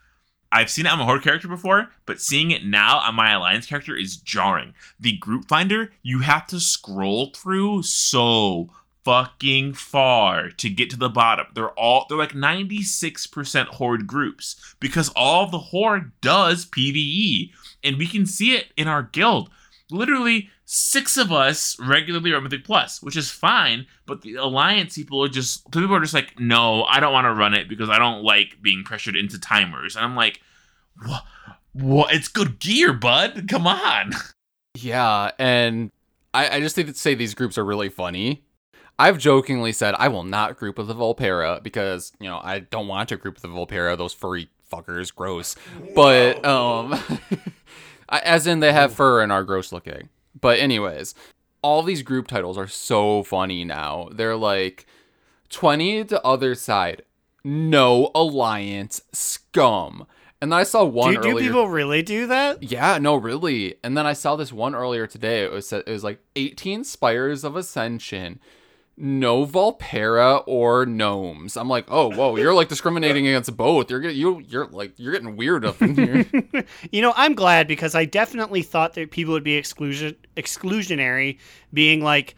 I've 0.50 0.70
seen 0.70 0.86
it 0.86 0.92
on 0.92 0.98
a 0.98 1.04
Horde 1.04 1.22
character 1.22 1.46
before, 1.46 1.90
but 2.04 2.20
seeing 2.20 2.50
it 2.50 2.66
now 2.66 2.98
on 2.98 3.14
my 3.14 3.30
Alliance 3.32 3.66
character 3.66 3.94
is 3.94 4.16
jarring. 4.16 4.74
The 4.98 5.16
group 5.18 5.46
finder, 5.46 5.92
you 6.02 6.18
have 6.20 6.48
to 6.48 6.58
scroll 6.58 7.30
through 7.32 7.84
so 7.84 8.70
fucking 9.04 9.74
far 9.74 10.50
to 10.50 10.68
get 10.68 10.90
to 10.90 10.96
the 10.96 11.08
bottom. 11.08 11.46
They're 11.54 11.70
all 11.70 12.06
they're 12.08 12.18
like 12.18 12.32
96% 12.32 13.66
horde 13.66 14.08
groups 14.08 14.74
because 14.80 15.10
all 15.10 15.48
the 15.48 15.58
horde 15.58 16.10
does 16.20 16.66
PvE 16.66 17.52
and 17.84 17.98
we 17.98 18.08
can 18.08 18.26
see 18.26 18.56
it 18.56 18.72
in 18.76 18.88
our 18.88 19.04
guild. 19.04 19.48
Literally 19.90 20.50
six 20.64 21.16
of 21.16 21.30
us 21.30 21.76
regularly 21.78 22.32
are 22.32 22.40
Mythic 22.40 22.64
Plus, 22.64 23.00
which 23.02 23.16
is 23.16 23.30
fine, 23.30 23.86
but 24.04 24.22
the 24.22 24.34
alliance 24.34 24.94
people 24.96 25.22
are 25.22 25.28
just 25.28 25.62
some 25.72 25.82
people 25.82 25.94
are 25.96 26.00
just 26.00 26.14
like, 26.14 26.40
no, 26.40 26.82
I 26.84 26.98
don't 27.00 27.12
want 27.12 27.26
to 27.26 27.34
run 27.34 27.54
it 27.54 27.68
because 27.68 27.88
I 27.88 27.98
don't 27.98 28.22
like 28.24 28.60
being 28.62 28.82
pressured 28.84 29.14
into 29.16 29.38
timers. 29.38 29.94
And 29.96 30.04
I'm 30.04 30.16
like, 30.16 30.40
what? 31.04 31.22
What? 31.72 32.12
It's 32.14 32.28
good 32.28 32.58
gear, 32.58 32.92
bud. 32.92 33.46
Come 33.48 33.66
on. 33.66 34.12
Yeah, 34.78 35.30
and 35.38 35.90
I, 36.34 36.56
I 36.56 36.60
just 36.60 36.74
think 36.76 36.88
to 36.88 36.94
say 36.94 37.14
these 37.14 37.32
groups 37.34 37.56
are 37.56 37.64
really 37.64 37.88
funny. 37.88 38.44
I've 38.98 39.16
jokingly 39.18 39.72
said 39.72 39.94
I 39.98 40.08
will 40.08 40.22
not 40.22 40.58
group 40.58 40.76
with 40.76 40.86
the 40.88 40.94
Vulpera 40.94 41.62
because, 41.62 42.12
you 42.20 42.28
know, 42.28 42.40
I 42.42 42.58
don't 42.58 42.86
want 42.86 43.08
to 43.08 43.16
group 43.16 43.36
with 43.36 43.42
the 43.42 43.48
Vulpera, 43.48 43.96
those 43.96 44.12
furry 44.12 44.50
fuckers, 44.70 45.14
gross. 45.14 45.56
But 45.94 46.44
um 46.44 46.92
I- 46.92 47.18
as 48.08 48.46
in 48.46 48.60
they 48.60 48.72
have 48.72 48.94
fur 48.94 49.22
and 49.22 49.32
are 49.32 49.44
gross 49.44 49.72
looking. 49.72 50.08
But 50.40 50.58
anyways, 50.58 51.14
all 51.62 51.82
these 51.82 52.02
group 52.02 52.28
titles 52.28 52.58
are 52.58 52.68
so 52.68 53.22
funny 53.22 53.64
now. 53.64 54.08
They're 54.12 54.36
like 54.36 54.86
20 55.50 56.04
to 56.04 56.24
other 56.24 56.54
side, 56.54 57.02
no 57.44 58.10
alliance 58.14 59.00
scum. 59.12 60.06
And 60.40 60.52
then 60.52 60.58
I 60.58 60.64
saw 60.64 60.84
one 60.84 61.14
Do, 61.14 61.22
do 61.22 61.38
people 61.38 61.68
really 61.68 62.02
do 62.02 62.26
that? 62.26 62.62
Yeah, 62.62 62.98
no, 62.98 63.16
really. 63.16 63.76
And 63.82 63.96
then 63.96 64.06
I 64.06 64.12
saw 64.12 64.36
this 64.36 64.52
one 64.52 64.74
earlier 64.74 65.06
today. 65.06 65.44
It 65.44 65.50
was 65.50 65.72
it 65.72 65.86
was 65.86 66.04
like 66.04 66.20
18 66.36 66.84
spires 66.84 67.42
of 67.42 67.56
ascension, 67.56 68.38
no 68.98 69.44
Vulpera 69.44 70.42
or 70.46 70.86
gnomes. 70.86 71.56
I'm 71.56 71.68
like, 71.68 71.84
oh, 71.88 72.10
whoa, 72.10 72.36
you're 72.36 72.54
like 72.54 72.68
discriminating 72.68 73.26
against 73.26 73.54
both. 73.56 73.90
You're 73.90 74.00
get- 74.00 74.14
you 74.14 74.40
you're 74.48 74.66
like 74.66 74.98
you're 74.98 75.12
getting 75.12 75.36
weird 75.36 75.64
up 75.64 75.80
in 75.82 75.94
here. 75.94 76.26
You 76.90 77.02
know, 77.02 77.12
I'm 77.16 77.34
glad 77.34 77.68
because 77.68 77.94
I 77.94 78.04
definitely 78.04 78.62
thought 78.62 78.94
that 78.94 79.10
people 79.10 79.32
would 79.34 79.44
be 79.44 79.54
exclusion 79.54 80.16
exclusionary, 80.36 81.38
being 81.72 82.02
like, 82.02 82.34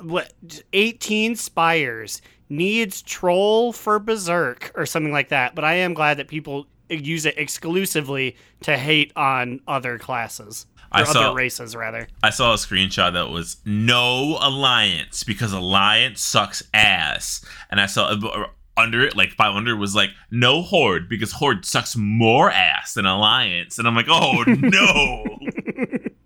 what, 0.00 0.32
18 0.72 1.36
spires 1.36 2.20
needs 2.48 3.00
troll 3.02 3.72
for 3.72 3.98
berserk 3.98 4.72
or 4.74 4.84
something 4.86 5.12
like 5.12 5.28
that. 5.28 5.54
But 5.54 5.64
I 5.64 5.74
am 5.74 5.94
glad 5.94 6.18
that 6.18 6.28
people 6.28 6.66
use 6.88 7.24
it 7.24 7.38
exclusively 7.38 8.36
to 8.62 8.76
hate 8.76 9.12
on 9.16 9.60
other 9.66 9.98
classes 9.98 10.66
I 10.92 11.02
other 11.02 11.12
saw- 11.12 11.32
races 11.34 11.76
rather. 11.76 12.08
I 12.22 12.30
saw 12.30 12.52
a 12.52 12.56
screenshot 12.56 13.12
that 13.12 13.30
was 13.30 13.58
no 13.64 14.38
alliance 14.40 15.22
because 15.24 15.52
alliance 15.52 16.20
sucks 16.20 16.62
ass, 16.74 17.44
and 17.70 17.80
I 17.80 17.86
saw 17.86 18.06
uh, 18.08 18.46
under 18.76 19.02
it 19.02 19.16
like 19.16 19.30
500 19.32 19.78
was 19.78 19.94
like 19.94 20.10
no 20.30 20.62
horde 20.62 21.08
because 21.08 21.32
horde 21.32 21.64
sucks 21.64 21.96
more 21.96 22.50
ass 22.50 22.94
than 22.94 23.06
alliance, 23.06 23.78
and 23.78 23.86
I'm 23.86 23.94
like, 23.94 24.06
oh 24.08 24.42
no. 24.46 25.24
It- 25.46 26.16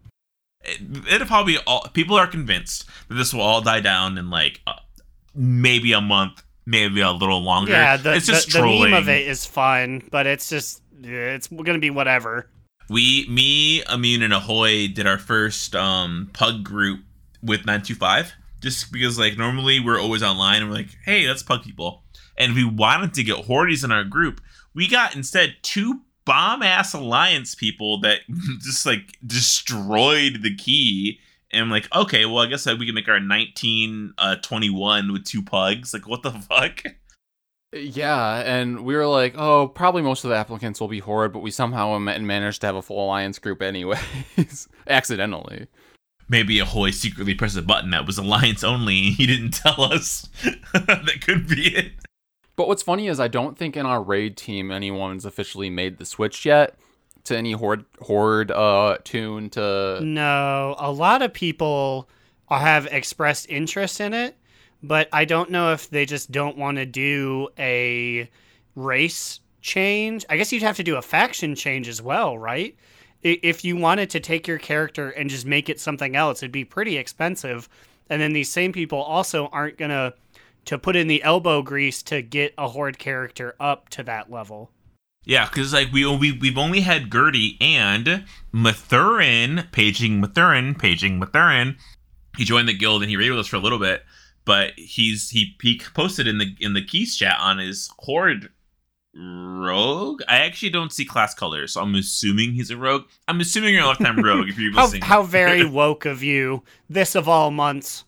It'll 1.11 1.27
probably 1.27 1.59
all 1.67 1.83
people 1.93 2.17
are 2.17 2.27
convinced 2.27 2.87
that 3.09 3.15
this 3.17 3.35
will 3.35 3.43
all 3.43 3.61
die 3.61 3.81
down 3.81 4.17
in 4.17 4.31
like 4.31 4.62
uh, 4.67 4.73
maybe 5.35 5.93
a 5.93 6.01
month, 6.01 6.43
maybe 6.65 7.03
a 7.03 7.11
little 7.11 7.43
longer. 7.43 7.73
Yeah, 7.73 7.99
the, 7.99 8.15
it's 8.15 8.25
just 8.27 8.51
the, 8.51 8.61
the 8.62 8.67
meme 8.67 8.95
of 8.95 9.09
it 9.11 9.29
is 9.29 9.45
fun, 9.45 10.03
but 10.11 10.27
it's 10.27 10.49
just 10.49 10.81
it's 11.03 11.49
gonna 11.49 11.79
be 11.79 11.91
whatever. 11.91 12.49
We, 12.89 13.26
me, 13.28 13.82
Immune, 13.93 14.22
and 14.22 14.32
Ahoy 14.32 14.89
did 14.89 15.07
our 15.07 15.18
first 15.18 15.74
um 15.74 16.30
pug 16.32 16.64
group 16.64 17.01
with 17.43 17.61
925. 17.66 18.32
Just 18.61 18.91
because, 18.91 19.18
like, 19.18 19.37
normally 19.37 19.78
we're 19.78 20.01
always 20.01 20.22
online 20.22 20.62
and 20.62 20.70
we're 20.70 20.76
like, 20.76 20.97
hey, 21.05 21.28
let's 21.28 21.43
pug 21.43 21.62
people. 21.62 22.03
And 22.39 22.55
we 22.55 22.64
wanted 22.64 23.12
to 23.14 23.22
get 23.22 23.45
Hordes 23.45 23.85
in 23.85 23.93
our 23.93 24.05
group. 24.05 24.41
We 24.74 24.89
got 24.89 25.14
instead 25.14 25.57
two 25.62 26.01
bomb 26.24 26.62
ass 26.62 26.95
alliance 26.95 27.55
people 27.55 28.01
that 28.01 28.20
just 28.61 28.87
like 28.87 29.18
destroyed 29.26 30.43
the 30.43 30.55
key. 30.55 31.20
And 31.53 31.62
I'm 31.62 31.70
like, 31.70 31.95
okay, 31.95 32.24
well, 32.24 32.39
I 32.39 32.47
guess 32.47 32.66
we 32.66 32.87
can 32.87 32.95
make 32.95 33.09
our 33.09 33.20
19 33.20 34.14
uh, 34.18 34.37
21 34.37 35.12
with 35.12 35.24
two 35.24 35.43
pugs. 35.43 35.93
Like, 35.93 36.09
what 36.09 36.22
the 36.22 36.30
fuck? 36.49 36.82
Yeah, 37.75 38.41
and 38.41 38.85
we 38.85 38.95
were 38.95 39.07
like, 39.07 39.35
oh, 39.37 39.68
probably 39.68 40.03
most 40.03 40.25
of 40.25 40.31
the 40.31 40.37
applicants 40.37 40.81
will 40.81 40.89
be 40.89 41.01
horde, 41.01 41.33
but 41.33 41.41
we 41.41 41.51
somehow 41.51 41.99
ma- 41.99 42.18
managed 42.18 42.61
to 42.61 42.66
have 42.66 42.77
a 42.77 42.83
full 42.83 43.05
alliance 43.05 43.39
group 43.39 43.61
anyways, 43.62 44.68
accidentally. 44.89 45.66
Maybe 46.29 46.59
Ahoy 46.59 46.91
secretly 46.91 47.35
pressed 47.35 47.57
a 47.57 47.62
button 47.62 47.91
that 47.91 48.07
was 48.07 48.16
alliance 48.16 48.64
only. 48.64 49.11
He 49.11 49.27
didn't 49.27 49.53
tell 49.53 49.83
us. 49.83 50.29
that 50.72 51.20
could 51.20 51.47
be 51.47 51.75
it. 51.77 51.93
But 52.57 52.68
what's 52.68 52.83
funny 52.83 53.09
is 53.09 53.20
I 53.20 53.29
don't 53.29 53.59
think 53.59 53.77
in 53.77 53.85
our 53.85 54.03
raid 54.03 54.37
team 54.37 54.70
anyone's 54.70 55.25
officially 55.25 55.70
made 55.70 55.99
the 55.99 56.07
switch 56.07 56.47
yet 56.47 56.77
to 57.25 57.37
any 57.37 57.53
horde 57.53 57.85
horde 58.01 58.51
uh 58.51 58.99
tune 59.03 59.51
to 59.51 60.01
No, 60.03 60.77
a 60.79 60.93
lot 60.93 61.22
of 61.22 61.33
people 61.33 62.09
have 62.49 62.87
expressed 62.87 63.49
interest 63.49 64.01
in 64.01 64.14
it, 64.14 64.37
but 64.87 65.09
I 65.12 65.24
don't 65.24 65.51
know 65.51 65.72
if 65.72 65.89
they 65.91 66.05
just 66.05 66.30
don't 66.30 66.59
want 66.59 66.76
to 66.76 66.87
do 66.87 67.49
a 67.59 68.28
race 68.76 69.41
change. 69.62 70.24
I 70.28 70.37
guess 70.37 70.53
you'd 70.53 70.62
have 70.62 70.76
to 70.76 70.85
do 70.85 70.97
a 70.97 71.03
faction 71.03 71.55
change 71.55 71.89
as 71.89 72.03
well, 72.03 72.37
right? 72.39 72.76
If 73.22 73.64
you 73.64 73.76
wanted 73.76 74.11
to 74.11 74.20
take 74.20 74.47
your 74.47 74.59
character 74.59 75.09
and 75.11 75.30
just 75.30 75.47
make 75.47 75.70
it 75.70 75.80
something 75.80 76.14
else, 76.14 76.43
it'd 76.43 76.53
be 76.53 76.64
pretty 76.64 76.99
expensive. 76.99 77.68
And 78.11 78.20
then 78.20 78.35
these 78.35 78.51
same 78.51 78.72
people 78.72 78.99
also 79.01 79.47
aren't 79.47 79.78
going 79.78 79.91
to 79.91 80.14
to 80.66 80.78
put 80.78 80.97
in 80.97 81.09
the 81.09 81.22
elbow 81.22 81.61
grease 81.62 82.03
to 82.03 82.22
get 82.22 82.55
a 82.57 82.68
horde 82.68 82.99
character 82.99 83.55
up 83.61 83.91
to 83.91 84.03
that 84.03 84.30
level. 84.30 84.70
Yeah, 85.24 85.47
because 85.47 85.72
like 85.72 85.91
we 85.93 86.07
we 86.16 86.32
we've 86.32 86.59
only 86.59 86.80
had 86.80 87.11
Gertie 87.11 87.57
and 87.61 88.24
Mathurin 88.53 89.68
paging 89.72 90.20
Mathurin 90.20 90.74
paging 90.74 91.18
Mathurin. 91.18 91.76
He 92.37 92.45
joined 92.45 92.68
the 92.68 92.74
guild 92.74 93.03
and 93.03 93.11
he 93.11 93.16
raided 93.16 93.30
with 93.30 93.41
us 93.41 93.47
for 93.47 93.57
a 93.57 93.61
little 93.61 93.78
bit, 93.78 94.05
but 94.45 94.73
he's 94.77 95.31
he 95.31 95.57
he 95.63 95.81
posted 95.95 96.27
in 96.27 96.39
the 96.39 96.55
in 96.61 96.75
the 96.75 96.85
keys 96.85 97.17
chat 97.17 97.37
on 97.41 97.59
his 97.59 97.91
horde 98.01 98.51
rogue. 99.17 100.23
I 100.29 100.39
actually 100.41 100.71
don't 100.71 100.93
see 100.93 101.05
class 101.05 101.35
colors, 101.35 101.73
so 101.73 101.81
I'm 101.83 101.95
assuming 101.95 102.53
he's 102.53 102.71
a 102.71 102.77
rogue. 102.77 103.05
I'm 103.29 103.41
assuming 103.41 103.75
you're 103.75 103.85
a 103.85 103.87
lifetime 103.87 104.19
rogue 104.23 104.49
if 104.49 104.59
you're 104.59 104.73
How, 104.73 104.83
listening. 104.85 105.03
how 105.03 105.23
very 105.23 105.65
woke 105.69 106.05
of 106.05 106.23
you. 106.23 106.63
This 106.89 107.15
of 107.15 107.29
all 107.29 107.51
months. 107.51 108.05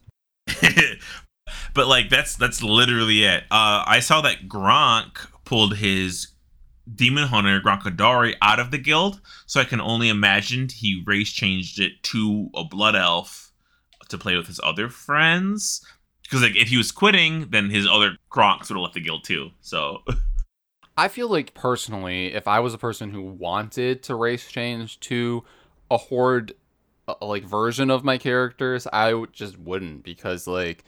but 1.75 1.87
like 1.87 2.09
that's 2.09 2.37
that's 2.37 2.63
literally 2.63 3.25
it. 3.25 3.45
Uh, 3.51 3.85
I 3.87 4.01
saw 4.01 4.21
that 4.23 4.49
Gronk 4.49 5.27
pulled 5.45 5.77
his 5.77 6.29
demon 6.93 7.29
hunter 7.29 7.61
Gronkadari 7.61 8.35
out 8.43 8.61
of 8.61 8.71
the 8.71 8.79
guild, 8.79 9.21
so 9.47 9.61
I 9.61 9.65
can 9.65 9.81
only 9.81 10.09
imagine 10.09 10.69
he 10.69 11.03
race 11.07 11.31
changed 11.31 11.81
it 11.81 12.03
to 12.05 12.49
a 12.55 12.65
blood 12.65 12.95
elf 12.97 13.53
to 14.09 14.19
play 14.19 14.37
with 14.37 14.47
his 14.47 14.61
other 14.63 14.89
friends. 14.89 15.85
Because 16.29 16.43
like 16.43 16.57
if 16.57 16.69
he 16.69 16.77
was 16.77 16.93
quitting, 16.93 17.51
then 17.51 17.71
his 17.71 17.87
other 17.87 18.17
Gronks 18.31 18.69
would 18.69 18.77
have 18.77 18.83
left 18.83 18.95
the 18.95 19.01
guild 19.01 19.25
too. 19.25 19.51
So 19.61 20.03
I 20.97 21.09
feel 21.09 21.29
like 21.29 21.55
personally, 21.55 22.33
if 22.33 22.49
I 22.49 22.61
was 22.61 22.75
a 22.75 22.79
person 22.79 23.11
who 23.11 23.23
wanted 23.23 24.03
to 24.05 24.15
race 24.15 24.51
change 24.51 24.99
to 25.01 25.45
a 25.91 25.97
horde 25.97 26.55
uh, 27.07 27.15
like 27.21 27.45
version 27.45 27.91
of 27.91 28.03
my 28.03 28.19
characters, 28.19 28.87
I 28.93 29.25
just 29.33 29.59
wouldn't 29.59 30.05
because 30.05 30.47
like 30.47 30.85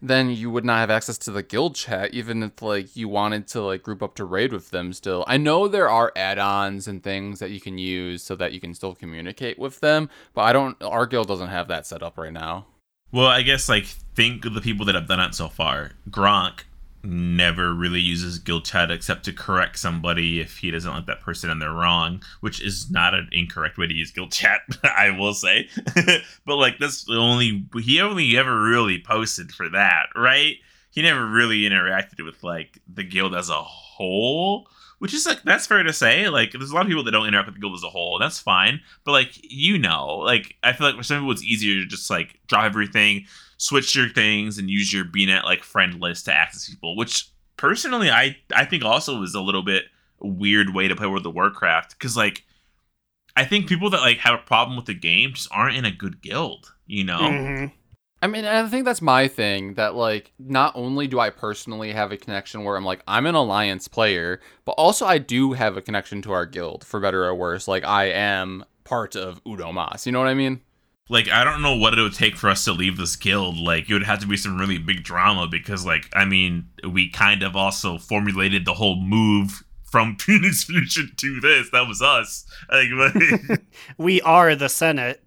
then 0.00 0.28
you 0.28 0.50
would 0.50 0.64
not 0.64 0.78
have 0.78 0.90
access 0.90 1.16
to 1.16 1.30
the 1.30 1.42
guild 1.42 1.74
chat 1.74 2.12
even 2.12 2.42
if 2.42 2.60
like 2.60 2.94
you 2.96 3.08
wanted 3.08 3.46
to 3.48 3.62
like 3.62 3.82
group 3.82 4.02
up 4.02 4.14
to 4.16 4.24
raid 4.24 4.52
with 4.52 4.70
them 4.70 4.92
still. 4.92 5.24
I 5.26 5.36
know 5.36 5.68
there 5.68 5.88
are 5.88 6.12
add-ons 6.16 6.88
and 6.88 7.02
things 7.02 7.38
that 7.38 7.50
you 7.50 7.60
can 7.60 7.78
use 7.78 8.22
so 8.22 8.36
that 8.36 8.52
you 8.52 8.60
can 8.60 8.74
still 8.74 8.94
communicate 8.94 9.58
with 9.58 9.80
them, 9.80 10.10
but 10.34 10.42
I 10.42 10.52
don't 10.52 10.82
our 10.82 11.06
guild 11.06 11.28
doesn't 11.28 11.48
have 11.48 11.68
that 11.68 11.86
set 11.86 12.02
up 12.02 12.18
right 12.18 12.32
now. 12.32 12.66
Well, 13.14 13.28
I 13.28 13.42
guess 13.42 13.68
like 13.68 13.84
think 14.16 14.44
of 14.44 14.54
the 14.54 14.60
people 14.60 14.84
that 14.86 14.96
have 14.96 15.06
done 15.06 15.20
it 15.20 15.36
so 15.36 15.48
far. 15.48 15.92
Gronk 16.10 16.64
never 17.04 17.72
really 17.72 18.00
uses 18.00 18.40
guild 18.40 18.64
chat 18.64 18.90
except 18.90 19.24
to 19.26 19.32
correct 19.32 19.78
somebody 19.78 20.40
if 20.40 20.58
he 20.58 20.72
doesn't 20.72 20.92
like 20.92 21.06
that 21.06 21.20
person 21.20 21.48
and 21.48 21.62
they're 21.62 21.70
wrong, 21.70 22.24
which 22.40 22.60
is 22.60 22.90
not 22.90 23.14
an 23.14 23.28
incorrect 23.30 23.78
way 23.78 23.86
to 23.86 23.94
use 23.94 24.10
guild 24.10 24.32
chat, 24.32 24.62
I 24.82 25.10
will 25.10 25.32
say. 25.32 25.68
but 26.44 26.56
like 26.56 26.80
that's 26.80 27.04
the 27.04 27.14
only 27.14 27.64
he 27.80 28.00
only 28.00 28.36
ever 28.36 28.60
really 28.60 29.00
posted 29.00 29.52
for 29.52 29.68
that, 29.68 30.06
right? 30.16 30.56
He 30.90 31.00
never 31.00 31.24
really 31.24 31.60
interacted 31.60 32.24
with 32.24 32.42
like 32.42 32.80
the 32.92 33.04
guild 33.04 33.36
as 33.36 33.48
a 33.48 33.62
whole. 33.62 34.66
Which 35.04 35.12
is 35.12 35.26
like 35.26 35.42
that's 35.42 35.66
fair 35.66 35.82
to 35.82 35.92
say. 35.92 36.30
Like 36.30 36.52
there's 36.52 36.70
a 36.70 36.74
lot 36.74 36.80
of 36.80 36.88
people 36.88 37.04
that 37.04 37.10
don't 37.10 37.26
interact 37.28 37.48
with 37.48 37.56
the 37.56 37.60
guild 37.60 37.74
as 37.74 37.82
a 37.82 37.90
whole. 37.90 38.18
That's 38.18 38.38
fine. 38.38 38.80
But 39.04 39.12
like 39.12 39.32
you 39.42 39.76
know, 39.76 40.16
like 40.20 40.56
I 40.62 40.72
feel 40.72 40.86
like 40.86 40.96
for 40.96 41.02
some 41.02 41.18
people 41.18 41.32
it's 41.32 41.44
easier 41.44 41.74
to 41.74 41.86
just 41.86 42.08
like 42.08 42.40
drop 42.46 42.64
everything, 42.64 43.26
switch 43.58 43.94
your 43.94 44.08
things, 44.08 44.56
and 44.56 44.70
use 44.70 44.94
your 44.94 45.04
BNet 45.04 45.44
like 45.44 45.62
friend 45.62 46.00
list 46.00 46.24
to 46.24 46.32
access 46.32 46.70
people. 46.70 46.96
Which 46.96 47.28
personally, 47.58 48.10
I 48.10 48.38
I 48.56 48.64
think 48.64 48.82
also 48.82 49.22
is 49.22 49.34
a 49.34 49.42
little 49.42 49.62
bit 49.62 49.84
weird 50.20 50.74
way 50.74 50.88
to 50.88 50.96
play 50.96 51.06
World 51.06 51.26
of 51.26 51.34
Warcraft 51.34 51.98
because 51.98 52.16
like 52.16 52.42
I 53.36 53.44
think 53.44 53.68
people 53.68 53.90
that 53.90 54.00
like 54.00 54.16
have 54.20 54.40
a 54.40 54.42
problem 54.42 54.74
with 54.74 54.86
the 54.86 54.94
game 54.94 55.34
just 55.34 55.48
aren't 55.50 55.76
in 55.76 55.84
a 55.84 55.90
good 55.90 56.22
guild. 56.22 56.72
You 56.86 57.04
know. 57.04 57.18
Mhm. 57.18 57.72
I 58.24 58.26
mean, 58.26 58.46
I 58.46 58.66
think 58.68 58.86
that's 58.86 59.02
my 59.02 59.28
thing 59.28 59.74
that 59.74 59.94
like 59.94 60.32
not 60.38 60.72
only 60.74 61.06
do 61.06 61.20
I 61.20 61.28
personally 61.28 61.92
have 61.92 62.10
a 62.10 62.16
connection 62.16 62.64
where 62.64 62.74
I'm 62.74 62.84
like 62.84 63.02
I'm 63.06 63.26
an 63.26 63.34
alliance 63.34 63.86
player, 63.86 64.40
but 64.64 64.72
also 64.72 65.04
I 65.04 65.18
do 65.18 65.52
have 65.52 65.76
a 65.76 65.82
connection 65.82 66.22
to 66.22 66.32
our 66.32 66.46
guild 66.46 66.84
for 66.84 67.00
better 67.00 67.26
or 67.26 67.34
worse. 67.34 67.68
Like 67.68 67.84
I 67.84 68.06
am 68.06 68.64
part 68.84 69.14
of 69.14 69.44
Udomas. 69.44 70.06
You 70.06 70.12
know 70.12 70.20
what 70.20 70.28
I 70.28 70.34
mean? 70.34 70.62
like 71.10 71.28
I 71.28 71.44
don't 71.44 71.60
know 71.60 71.76
what 71.76 71.98
it 71.98 72.00
would 72.00 72.14
take 72.14 72.34
for 72.34 72.48
us 72.48 72.64
to 72.64 72.72
leave 72.72 72.96
this 72.96 73.14
guild. 73.14 73.58
Like 73.58 73.90
it 73.90 73.92
would 73.92 74.04
have 74.04 74.20
to 74.20 74.26
be 74.26 74.38
some 74.38 74.58
really 74.58 74.78
big 74.78 75.04
drama 75.04 75.46
because 75.46 75.84
like 75.84 76.08
I 76.14 76.24
mean 76.24 76.70
we 76.88 77.10
kind 77.10 77.42
of 77.42 77.54
also 77.54 77.98
formulated 77.98 78.64
the 78.64 78.72
whole 78.72 78.96
move 78.96 79.64
from 79.94 80.16
Phoenix 80.18 80.64
Fusion 80.64 81.12
to 81.18 81.40
this. 81.40 81.70
That 81.70 81.86
was 81.86 82.02
us. 82.02 82.46
Like, 82.70 82.88
like, 83.50 83.62
We 83.98 84.20
are 84.22 84.56
the 84.56 84.68
Senate. 84.68 85.23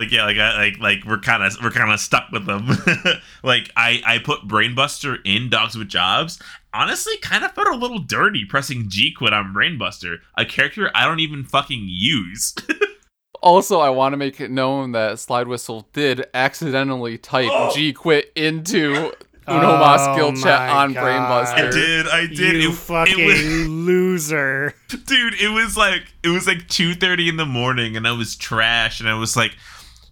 Like 0.00 0.10
yeah, 0.10 0.24
like 0.24 0.38
I, 0.38 0.56
like 0.56 0.78
like 0.78 1.04
we're 1.06 1.18
kind 1.18 1.42
of 1.44 1.56
we're 1.62 1.70
kind 1.70 1.92
of 1.92 2.00
stuck 2.00 2.30
with 2.32 2.46
them. 2.46 2.66
like 3.44 3.70
I 3.76 4.02
I 4.04 4.18
put 4.18 4.48
Brainbuster 4.48 5.18
in 5.24 5.50
Dogs 5.50 5.76
with 5.76 5.88
Jobs. 5.88 6.40
Honestly, 6.72 7.16
kind 7.18 7.44
of 7.44 7.52
felt 7.52 7.68
a 7.68 7.76
little 7.76 8.00
dirty 8.00 8.44
pressing 8.44 8.86
G 8.88 9.12
quit 9.12 9.32
on 9.32 9.54
Brainbuster, 9.54 10.16
a 10.36 10.44
character 10.44 10.90
I 10.94 11.04
don't 11.06 11.20
even 11.20 11.44
fucking 11.44 11.84
use. 11.86 12.54
Also, 13.42 13.78
I 13.78 13.90
want 13.90 14.14
to 14.14 14.16
make 14.16 14.40
it 14.40 14.50
known 14.50 14.92
that 14.92 15.18
Slide 15.18 15.46
Whistle 15.46 15.86
did 15.92 16.24
accidentally 16.32 17.18
type 17.18 17.50
oh! 17.52 17.74
G 17.74 17.92
quit 17.92 18.32
into 18.34 18.94
Unomas 19.46 19.98
Oh 19.98 20.16
guild 20.16 20.36
chat 20.42 20.70
on 20.70 20.94
God. 20.94 21.04
Brainbuster. 21.04 21.68
I 21.68 21.70
did, 21.70 22.08
I 22.08 22.26
did. 22.26 22.62
You 22.62 22.70
It- 22.70 22.74
fucking 22.74 23.18
it 23.20 23.26
was- 23.26 23.68
loser. 23.68 24.74
dude 24.88 25.34
it 25.34 25.50
was 25.50 25.76
like 25.76 26.04
it 26.22 26.28
was 26.28 26.46
like 26.46 26.68
2.30 26.68 27.28
in 27.28 27.36
the 27.36 27.44
morning 27.44 27.96
and 27.96 28.06
i 28.06 28.12
was 28.12 28.34
trash 28.36 29.00
and 29.00 29.08
i 29.08 29.14
was 29.14 29.36
like 29.36 29.54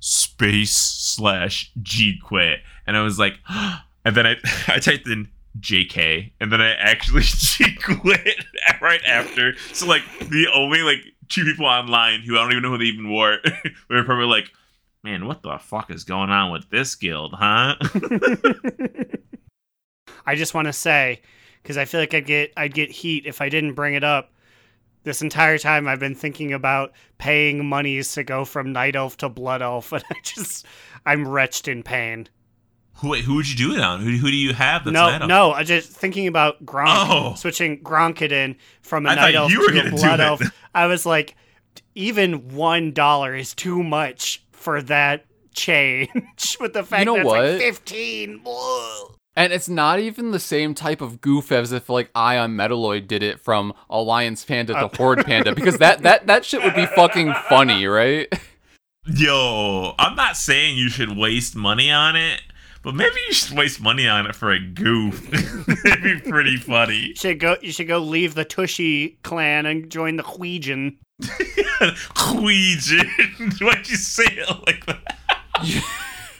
space 0.04 0.72
slash 0.72 1.70
g 1.80 2.18
quit 2.22 2.58
and 2.86 2.96
i 2.96 3.02
was 3.02 3.18
like 3.20 3.34
and 4.04 4.16
then 4.16 4.26
i 4.26 4.34
i 4.68 4.78
typed 4.78 5.06
in 5.06 5.28
jk 5.60 6.32
and 6.40 6.52
then 6.52 6.60
i 6.60 6.72
actually 6.72 7.22
g 7.24 7.74
quit 7.76 8.44
right 8.80 9.02
after. 9.06 9.54
So 9.72 9.86
like 9.86 10.02
the 10.18 10.48
only 10.52 10.80
like 10.80 11.00
two 11.28 11.44
people 11.44 11.66
online 11.66 12.22
who 12.22 12.36
i 12.36 12.42
don't 12.42 12.50
even 12.50 12.62
know 12.62 12.70
who 12.70 12.78
they 12.78 12.86
even 12.86 13.12
were 13.12 13.38
we 13.88 13.96
were 13.96 14.04
probably 14.04 14.26
like 14.26 14.50
man 15.04 15.26
what 15.26 15.42
the 15.42 15.56
fuck 15.58 15.90
is 15.90 16.04
going 16.04 16.30
on 16.30 16.50
with 16.50 16.68
this 16.70 16.94
guild 16.96 17.34
huh? 17.38 17.76
I 20.26 20.34
just 20.34 20.54
want 20.54 20.66
to 20.66 20.72
say 20.72 21.20
because 21.62 21.76
I 21.76 21.84
feel 21.84 22.00
like 22.00 22.14
I'd 22.14 22.26
get 22.26 22.52
I'd 22.56 22.74
get 22.74 22.90
heat 22.90 23.26
if 23.26 23.40
I 23.40 23.48
didn't 23.48 23.74
bring 23.74 23.94
it 23.94 24.04
up. 24.04 24.32
This 25.04 25.20
entire 25.22 25.58
time 25.58 25.88
I've 25.88 25.98
been 26.00 26.14
thinking 26.14 26.52
about 26.52 26.92
paying 27.18 27.66
monies 27.66 28.12
to 28.14 28.22
go 28.24 28.44
from 28.44 28.72
night 28.72 28.94
elf 28.96 29.16
to 29.18 29.28
blood 29.28 29.60
elf, 29.62 29.92
and 29.92 30.04
I 30.10 30.14
just 30.24 30.64
I'm 31.04 31.26
wretched 31.26 31.66
in 31.68 31.82
pain. 31.82 32.28
who, 32.96 33.08
wait, 33.10 33.24
who 33.24 33.34
would 33.34 33.48
you 33.48 33.56
do 33.56 33.74
it 33.74 33.80
on 33.80 34.00
who, 34.00 34.10
who 34.16 34.30
do 34.30 34.36
you 34.36 34.52
have 34.54 34.84
that's 34.84 34.94
no, 34.94 35.06
Night 35.10 35.22
Elf? 35.22 35.28
no, 35.28 35.50
I 35.52 35.64
just 35.64 35.90
thinking 35.90 36.26
about 36.28 36.64
Gronk 36.64 36.86
Oh. 36.88 37.34
switching 37.36 37.82
Gronkidin 37.82 38.56
from 38.82 39.06
a 39.06 39.10
I 39.10 39.14
night 39.16 39.34
elf 39.34 39.50
you 39.50 39.60
were 39.60 39.72
to 39.72 39.88
a 39.88 39.90
blood 39.90 40.20
elf. 40.20 40.40
I 40.74 40.86
was 40.86 41.04
like, 41.04 41.34
even 41.94 42.48
one 42.50 42.92
dollar 42.92 43.34
is 43.34 43.54
too 43.54 43.82
much 43.82 44.44
for 44.52 44.80
that 44.82 45.24
change. 45.54 46.10
With 46.60 46.74
the 46.74 46.84
fact 46.84 47.00
you 47.00 47.04
know 47.06 47.14
that 47.14 47.20
it's 47.22 47.28
like 47.28 47.50
what? 47.52 47.60
fifteen. 47.60 48.40
Whoa. 48.44 49.16
And 49.34 49.52
it's 49.52 49.68
not 49.68 49.98
even 49.98 50.30
the 50.30 50.40
same 50.40 50.74
type 50.74 51.00
of 51.00 51.20
goof 51.20 51.50
as 51.52 51.72
if 51.72 51.88
like 51.88 52.10
I 52.14 52.36
on 52.36 52.54
Metaloid 52.54 53.08
did 53.08 53.22
it 53.22 53.40
from 53.40 53.72
Alliance 53.88 54.44
Panda 54.44 54.74
to 54.74 54.86
uh, 54.86 54.88
Horde 54.88 55.24
Panda 55.26 55.54
because 55.54 55.78
that 55.78 56.02
that 56.02 56.26
that 56.26 56.44
shit 56.44 56.62
would 56.62 56.74
be 56.74 56.86
fucking 56.86 57.32
funny, 57.48 57.86
right? 57.86 58.32
Yo, 59.06 59.94
I'm 59.98 60.14
not 60.14 60.36
saying 60.36 60.76
you 60.76 60.88
should 60.88 61.16
waste 61.16 61.56
money 61.56 61.90
on 61.90 62.14
it, 62.14 62.42
but 62.82 62.94
maybe 62.94 63.16
you 63.26 63.32
should 63.32 63.56
waste 63.56 63.80
money 63.80 64.06
on 64.06 64.26
it 64.26 64.36
for 64.36 64.52
a 64.52 64.60
goof. 64.60 65.26
It'd 65.86 66.02
be 66.02 66.30
pretty 66.30 66.56
funny. 66.56 67.08
You 67.08 67.14
should 67.16 67.40
go. 67.40 67.56
You 67.62 67.72
should 67.72 67.88
go 67.88 67.98
leave 67.98 68.34
the 68.34 68.44
Tushui 68.44 69.16
clan 69.22 69.66
and 69.66 69.90
join 69.90 70.16
the 70.16 70.22
Huojin. 70.22 70.98
Queejin. 72.14 73.60
Why'd 73.60 73.88
you 73.88 73.96
say 73.96 74.24
it 74.24 74.48
like 74.66 74.86
that? 74.86 75.18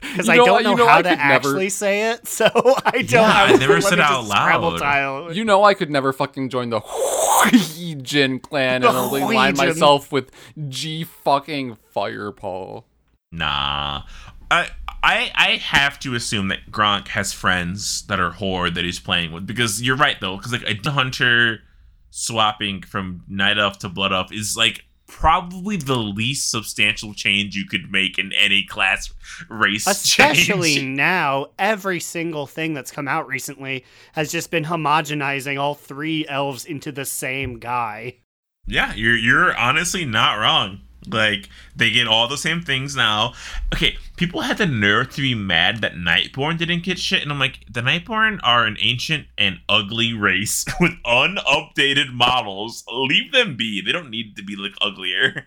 Because 0.12 0.28
I 0.28 0.36
don't 0.36 0.46
know, 0.62 0.70
you 0.70 0.76
know 0.76 0.86
how 0.86 0.98
I 0.98 1.02
to 1.02 1.08
could 1.10 1.18
never- 1.18 1.34
actually 1.48 1.68
say 1.70 2.10
it, 2.10 2.26
so 2.38 2.46
I 2.84 2.90
don't. 3.02 3.10
Yeah, 3.10 3.22
I 3.22 3.50
was- 3.52 3.60
never 3.60 3.80
said 3.80 3.94
it 3.94 4.00
out 4.00 4.24
loud. 4.24 4.78
tile. 4.78 5.32
You 5.32 5.44
know 5.44 5.62
I 5.64 5.74
could 5.74 5.90
never 5.90 6.12
fucking 6.12 6.48
join 6.50 6.70
the 6.70 6.80
Jin 8.02 8.38
clan 8.40 8.82
and 8.84 8.84
The 8.84 8.88
only 8.98 9.34
line 9.34 9.56
myself 9.56 10.12
with 10.12 10.30
Ji 10.68 11.04
fucking 11.04 11.76
Firepaw. 11.94 12.84
Nah. 13.30 14.02
I 14.50 14.68
I 15.02 15.30
I 15.34 15.56
have 15.56 15.98
to 16.00 16.14
assume 16.14 16.48
that 16.48 16.70
Gronk 16.70 17.08
has 17.08 17.32
friends 17.32 18.02
that 18.08 18.20
are 18.20 18.30
horde 18.32 18.74
that 18.74 18.84
he's 18.84 19.00
playing 19.00 19.32
with 19.32 19.46
because 19.46 19.80
you're 19.82 19.96
right 19.96 20.16
though 20.20 20.36
because 20.36 20.52
like 20.52 20.68
a 20.86 20.90
hunter 20.90 21.60
swapping 22.10 22.82
from 22.82 23.22
night 23.28 23.58
elf 23.58 23.78
to 23.78 23.88
blood 23.88 24.12
elf 24.12 24.30
is 24.32 24.56
like 24.56 24.84
probably 25.12 25.76
the 25.76 25.98
least 25.98 26.50
substantial 26.50 27.12
change 27.12 27.54
you 27.54 27.66
could 27.66 27.92
make 27.92 28.18
in 28.18 28.32
any 28.32 28.64
class 28.64 29.12
race 29.50 29.86
Especially 29.86 30.76
change. 30.76 30.88
now, 30.96 31.50
every 31.58 32.00
single 32.00 32.46
thing 32.46 32.72
that's 32.72 32.90
come 32.90 33.06
out 33.06 33.26
recently 33.28 33.84
has 34.14 34.32
just 34.32 34.50
been 34.50 34.64
homogenizing 34.64 35.60
all 35.60 35.74
three 35.74 36.26
elves 36.28 36.64
into 36.64 36.90
the 36.90 37.04
same 37.04 37.58
guy. 37.58 38.16
Yeah, 38.66 38.94
you're 38.94 39.16
you're 39.16 39.56
honestly 39.56 40.06
not 40.06 40.36
wrong. 40.36 40.80
Like 41.06 41.48
they 41.74 41.90
get 41.90 42.06
all 42.06 42.28
the 42.28 42.36
same 42.36 42.62
things 42.62 42.94
now. 42.94 43.34
Okay, 43.74 43.96
people 44.16 44.42
had 44.42 44.58
the 44.58 44.66
nerve 44.66 45.10
to 45.14 45.22
be 45.22 45.34
mad 45.34 45.80
that 45.80 45.94
Nightborne 45.94 46.58
didn't 46.58 46.84
get 46.84 46.98
shit, 46.98 47.22
and 47.22 47.32
I'm 47.32 47.38
like, 47.38 47.60
the 47.70 47.80
Nightborne 47.80 48.38
are 48.42 48.66
an 48.66 48.76
ancient 48.80 49.26
and 49.36 49.60
ugly 49.68 50.12
race 50.12 50.64
with 50.80 50.92
unupdated 51.04 52.12
models. 52.12 52.84
Leave 52.90 53.32
them 53.32 53.56
be. 53.56 53.82
They 53.84 53.92
don't 53.92 54.10
need 54.10 54.36
to 54.36 54.44
be 54.44 54.56
like 54.56 54.74
uglier. 54.80 55.46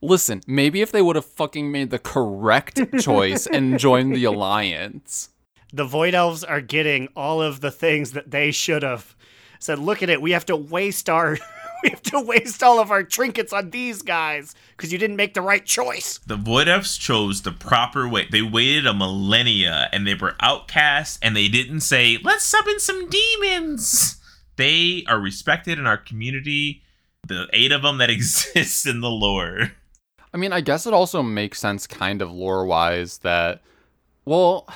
Listen, 0.00 0.42
maybe 0.46 0.80
if 0.80 0.92
they 0.92 1.02
would 1.02 1.16
have 1.16 1.24
fucking 1.24 1.72
made 1.72 1.90
the 1.90 1.98
correct 1.98 2.80
choice 3.00 3.46
and 3.48 3.78
joined 3.80 4.14
the 4.14 4.24
Alliance. 4.24 5.30
the 5.72 5.84
Void 5.84 6.14
Elves 6.14 6.44
are 6.44 6.60
getting 6.60 7.08
all 7.16 7.42
of 7.42 7.60
the 7.60 7.72
things 7.72 8.12
that 8.12 8.30
they 8.30 8.52
should 8.52 8.84
have. 8.84 9.16
Said, 9.58 9.80
look 9.80 10.04
at 10.04 10.08
it, 10.08 10.22
we 10.22 10.30
have 10.30 10.46
to 10.46 10.56
waste 10.56 11.10
our 11.10 11.36
we 11.82 11.90
have 11.90 12.02
to 12.02 12.20
waste 12.20 12.62
all 12.62 12.80
of 12.80 12.90
our 12.90 13.02
trinkets 13.02 13.52
on 13.52 13.70
these 13.70 14.02
guys 14.02 14.54
because 14.76 14.92
you 14.92 14.98
didn't 14.98 15.16
make 15.16 15.34
the 15.34 15.42
right 15.42 15.64
choice. 15.64 16.18
The 16.26 16.36
Void 16.36 16.68
Elves 16.68 16.96
chose 16.96 17.42
the 17.42 17.52
proper 17.52 18.08
way. 18.08 18.26
They 18.30 18.42
waited 18.42 18.86
a 18.86 18.94
millennia 18.94 19.88
and 19.92 20.06
they 20.06 20.14
were 20.14 20.36
outcasts 20.40 21.18
and 21.22 21.36
they 21.36 21.48
didn't 21.48 21.80
say, 21.80 22.18
let's 22.22 22.44
summon 22.44 22.80
some 22.80 23.08
demons. 23.08 24.20
They 24.56 25.04
are 25.06 25.20
respected 25.20 25.78
in 25.78 25.86
our 25.86 25.98
community. 25.98 26.82
The 27.26 27.46
eight 27.52 27.72
of 27.72 27.82
them 27.82 27.98
that 27.98 28.10
exist 28.10 28.86
in 28.86 29.00
the 29.00 29.10
lore. 29.10 29.72
I 30.32 30.36
mean, 30.36 30.52
I 30.52 30.60
guess 30.60 30.86
it 30.86 30.92
also 30.92 31.22
makes 31.22 31.58
sense, 31.58 31.86
kind 31.86 32.20
of 32.20 32.30
lore 32.30 32.66
wise, 32.66 33.18
that. 33.18 33.62
Well, 34.24 34.68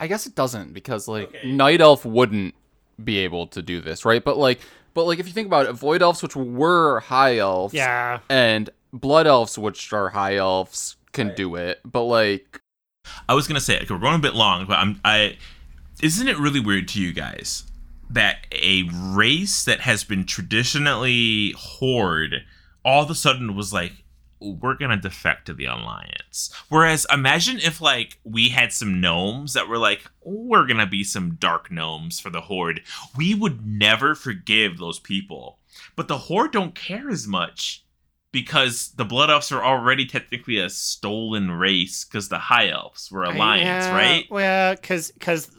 I 0.00 0.08
guess 0.08 0.26
it 0.26 0.34
doesn't 0.34 0.72
because 0.72 1.06
like 1.06 1.28
Okay. 1.28 1.52
Night 1.52 1.80
Elf 1.80 2.04
wouldn't 2.04 2.54
be 3.02 3.18
able 3.18 3.46
to 3.48 3.62
do 3.62 3.80
this, 3.80 4.04
right? 4.04 4.22
But 4.24 4.36
like, 4.38 4.60
but 4.94 5.04
like 5.04 5.18
if 5.18 5.26
you 5.26 5.32
think 5.32 5.46
about 5.46 5.66
it, 5.66 5.72
Void 5.72 6.02
Elves, 6.02 6.22
which 6.22 6.36
were 6.36 7.00
High 7.00 7.38
Elves, 7.38 7.74
Yeah. 7.74 8.20
and 8.28 8.70
Blood 8.92 9.26
Elves, 9.26 9.58
which 9.58 9.92
are 9.92 10.10
High 10.10 10.36
Elves, 10.36 10.96
can 11.12 11.34
do 11.34 11.56
it. 11.56 11.80
But 11.84 12.04
like, 12.04 12.60
I 13.28 13.34
was 13.34 13.46
gonna 13.48 13.60
say 13.60 13.76
okay, 13.76 13.92
we're 13.92 13.98
going 14.00 14.14
a 14.14 14.18
bit 14.18 14.34
long, 14.34 14.66
but 14.66 14.78
I'm 14.78 15.00
I. 15.04 15.36
Isn't 16.02 16.26
it 16.28 16.38
really 16.38 16.60
weird 16.60 16.88
to 16.88 17.00
you 17.00 17.12
guys 17.12 17.64
that 18.10 18.46
a 18.52 18.82
race 18.92 19.64
that 19.64 19.80
has 19.80 20.04
been 20.04 20.24
traditionally 20.26 21.54
horde 21.56 22.44
all 22.84 23.02
of 23.04 23.10
a 23.10 23.14
sudden 23.14 23.54
was 23.54 23.72
like, 23.72 23.92
we're 24.60 24.74
gonna 24.74 24.96
defect 24.96 25.46
to 25.46 25.54
the 25.54 25.66
alliance. 25.66 26.52
Whereas 26.68 27.06
imagine 27.12 27.58
if 27.58 27.80
like 27.80 28.18
we 28.24 28.48
had 28.48 28.72
some 28.72 29.00
gnomes 29.00 29.54
that 29.54 29.68
were 29.68 29.78
like, 29.78 30.04
we're 30.22 30.66
gonna 30.66 30.86
be 30.86 31.04
some 31.04 31.36
dark 31.36 31.70
gnomes 31.70 32.20
for 32.20 32.30
the 32.30 32.42
horde. 32.42 32.82
We 33.16 33.34
would 33.34 33.66
never 33.66 34.14
forgive 34.14 34.78
those 34.78 34.98
people. 34.98 35.58
But 35.96 36.08
the 36.08 36.18
horde 36.18 36.52
don't 36.52 36.74
care 36.74 37.08
as 37.10 37.26
much 37.26 37.84
because 38.32 38.92
the 38.96 39.04
blood 39.04 39.30
elves 39.30 39.52
are 39.52 39.62
already 39.62 40.06
technically 40.06 40.58
a 40.58 40.70
stolen 40.70 41.50
race 41.50 42.04
because 42.04 42.28
the 42.30 42.38
high 42.38 42.68
elves 42.70 43.10
were 43.12 43.24
alliance, 43.24 43.84
Yeah, 43.86 43.94
right? 43.94 44.24
Well, 44.30 44.74
because 44.74 45.12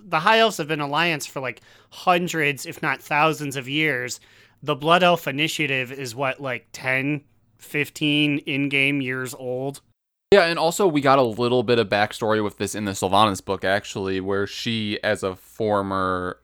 the 0.04 0.20
High 0.20 0.40
Elves 0.40 0.58
have 0.58 0.68
been 0.68 0.80
alliance 0.80 1.26
for 1.26 1.40
like 1.40 1.62
hundreds, 1.92 2.66
if 2.66 2.82
not 2.82 3.02
thousands 3.02 3.56
of 3.56 3.70
years. 3.70 4.20
The 4.64 4.76
Blood 4.76 5.04
Elf 5.04 5.28
Initiative 5.28 5.92
is 5.92 6.16
what, 6.16 6.40
like 6.40 6.68
10, 6.72 7.22
15 7.64 8.40
in 8.40 8.70
game 8.70 9.02
years 9.02 9.34
old? 9.34 9.82
yeah, 10.34 10.46
and 10.46 10.58
also 10.58 10.88
we 10.88 11.00
got 11.00 11.20
a 11.20 11.24
little 11.24 11.62
bit 11.62 11.78
of 11.78 11.90
backstory 11.90 12.44
with 12.44 12.58
this 12.58 12.74
in 12.74 12.86
the 12.86 12.94
Sylvanas 12.94 13.44
book 13.44 13.64
actually, 13.64 14.20
where 14.20 14.48
she, 14.48 14.98
as 15.04 15.22
a 15.22 15.36
former 15.36 16.40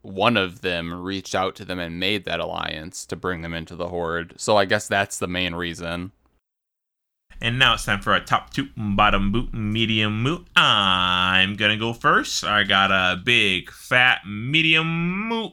one 0.00 0.38
of 0.38 0.62
them 0.62 1.02
reached 1.02 1.34
out 1.34 1.54
to 1.56 1.64
them 1.64 1.78
and 1.78 2.00
made 2.00 2.24
that 2.24 2.40
alliance 2.40 3.04
to 3.04 3.16
bring 3.16 3.42
them 3.42 3.52
into 3.52 3.76
the 3.76 3.88
horde. 3.88 4.32
So 4.38 4.56
I 4.56 4.64
guess 4.64 4.88
that's 4.88 5.18
the 5.18 5.26
main 5.26 5.54
reason. 5.54 6.12
And 7.40 7.58
now 7.58 7.74
it's 7.74 7.84
time 7.84 8.00
for 8.00 8.14
our 8.14 8.20
top 8.20 8.50
two, 8.54 8.68
bottom 8.76 9.30
boot, 9.30 9.52
medium 9.52 10.22
moot. 10.22 10.46
I'm 10.56 11.54
gonna 11.56 11.76
go 11.76 11.92
first. 11.92 12.44
I 12.44 12.64
got 12.64 12.90
a 12.90 13.16
big 13.16 13.70
fat 13.70 14.22
medium 14.26 15.28
moot. 15.28 15.52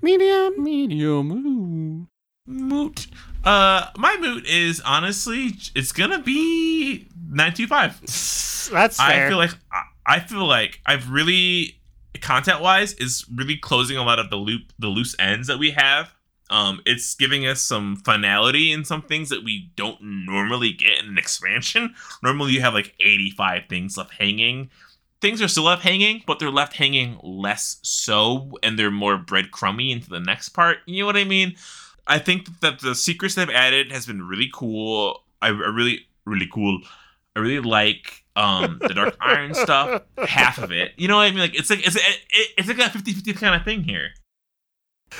Medium. 0.00 0.62
Medium. 0.62 1.32
ooh. 1.32 2.06
Moot. 2.50 3.06
Uh, 3.44 3.86
my 3.96 4.16
moot 4.18 4.44
is 4.46 4.80
honestly, 4.84 5.52
it's 5.74 5.92
gonna 5.92 6.18
be 6.20 7.06
nine 7.30 7.54
two 7.54 7.66
five. 7.66 7.98
That's 8.00 8.68
fair. 8.98 9.26
I 9.26 9.28
feel 9.28 9.38
like 9.38 9.50
I- 9.72 9.82
I 10.06 10.18
feel 10.20 10.46
like 10.46 10.80
I've 10.86 11.08
really 11.10 11.78
content 12.20 12.60
wise 12.60 12.94
is 12.94 13.24
really 13.34 13.56
closing 13.56 13.96
a 13.96 14.02
lot 14.02 14.18
of 14.18 14.28
the 14.28 14.36
loop 14.36 14.72
the 14.78 14.88
loose 14.88 15.14
ends 15.18 15.46
that 15.48 15.58
we 15.58 15.70
have. 15.70 16.12
Um, 16.50 16.80
it's 16.84 17.14
giving 17.14 17.46
us 17.46 17.62
some 17.62 17.96
finality 17.96 18.72
in 18.72 18.84
some 18.84 19.02
things 19.02 19.28
that 19.28 19.44
we 19.44 19.70
don't 19.76 20.02
normally 20.02 20.72
get 20.72 20.98
in 20.98 21.06
an 21.10 21.16
expansion. 21.18 21.94
Normally, 22.24 22.52
you 22.54 22.60
have 22.60 22.74
like 22.74 22.94
85 22.98 23.62
things 23.68 23.96
left 23.96 24.14
hanging. 24.14 24.68
Things 25.20 25.40
are 25.40 25.46
still 25.48 25.62
left 25.64 25.82
hanging, 25.84 26.24
but 26.26 26.40
they're 26.40 26.50
left 26.50 26.74
hanging 26.74 27.20
less 27.22 27.78
so, 27.82 28.50
and 28.64 28.76
they're 28.76 28.90
more 28.90 29.16
breadcrumby 29.16 29.90
into 29.92 30.10
the 30.10 30.18
next 30.18 30.48
part. 30.48 30.78
You 30.86 31.02
know 31.02 31.06
what 31.06 31.16
I 31.16 31.24
mean? 31.24 31.54
I 32.10 32.18
think 32.18 32.60
that 32.60 32.80
the 32.80 32.94
secrets 32.94 33.36
they've 33.36 33.48
added 33.48 33.92
has 33.92 34.04
been 34.06 34.26
really 34.26 34.50
cool. 34.52 35.24
I, 35.40 35.48
I 35.48 35.50
really, 35.50 36.06
really 36.26 36.48
cool. 36.52 36.80
I 37.36 37.40
really 37.40 37.60
like 37.60 38.24
um 38.36 38.78
the 38.80 38.94
dark 38.94 39.16
iron 39.20 39.54
stuff. 39.54 40.02
Half 40.26 40.58
of 40.58 40.72
it, 40.72 40.92
you 40.96 41.08
know 41.08 41.16
what 41.16 41.22
I 41.28 41.30
mean? 41.30 41.40
Like 41.40 41.54
it's 41.58 41.70
like 41.70 41.86
it's 41.86 41.96
it, 41.96 42.02
it's 42.58 42.68
like 42.68 42.78
a 42.78 42.82
50-50 42.82 43.36
kind 43.36 43.54
of 43.54 43.64
thing 43.64 43.84
here. 43.84 44.10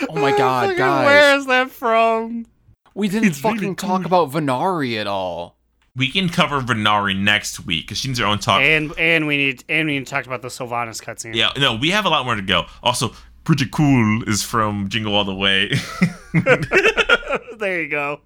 Oh 0.09 0.15
my 0.17 0.31
god, 0.37 0.63
Fucking 0.67 0.79
guys. 0.79 1.07
Where 1.07 1.37
is 1.37 1.47
that 1.47 1.71
from? 1.71 2.47
We 2.95 3.09
didn't 3.09 3.29
It's 3.29 3.43
really 3.45 3.57
fucking 3.57 3.77
talk 3.77 4.05
about 4.05 4.31
Venari 4.33 5.01
at 5.01 5.07
all. 5.07 5.59
We 5.97 6.11
can 6.11 6.29
cover 6.29 6.61
Venari 6.61 7.17
next 7.19 7.67
week 7.67 7.87
because 7.87 7.99
she 7.99 8.09
needs 8.09 8.19
her 8.21 8.27
own 8.27 8.39
talk. 8.39 8.63
And 8.63 8.93
and 8.99 9.27
we 9.27 9.37
need 9.37 9.65
and 9.69 9.87
we 9.87 9.99
need 9.99 10.07
to 10.07 10.11
talk 10.11 10.27
about 10.27 10.43
the 10.43 10.49
Sylvanas 10.49 11.03
cutscene. 11.03 11.35
yeah, 11.35 11.51
no, 11.57 11.77
we 11.77 11.91
have 11.91 12.05
a 12.05 12.09
lot 12.09 12.25
more 12.25 12.35
to 12.35 12.43
go. 12.43 12.67
Also, 12.83 13.13
pretty 13.45 13.67
cool 13.67 14.23
is 14.29 14.43
from 14.43 14.89
Jingle 14.89 15.15
All 15.15 15.25
the 15.25 15.35
Way. 15.35 15.73
there 17.59 17.83
you 17.83 17.89
go. 17.89 18.21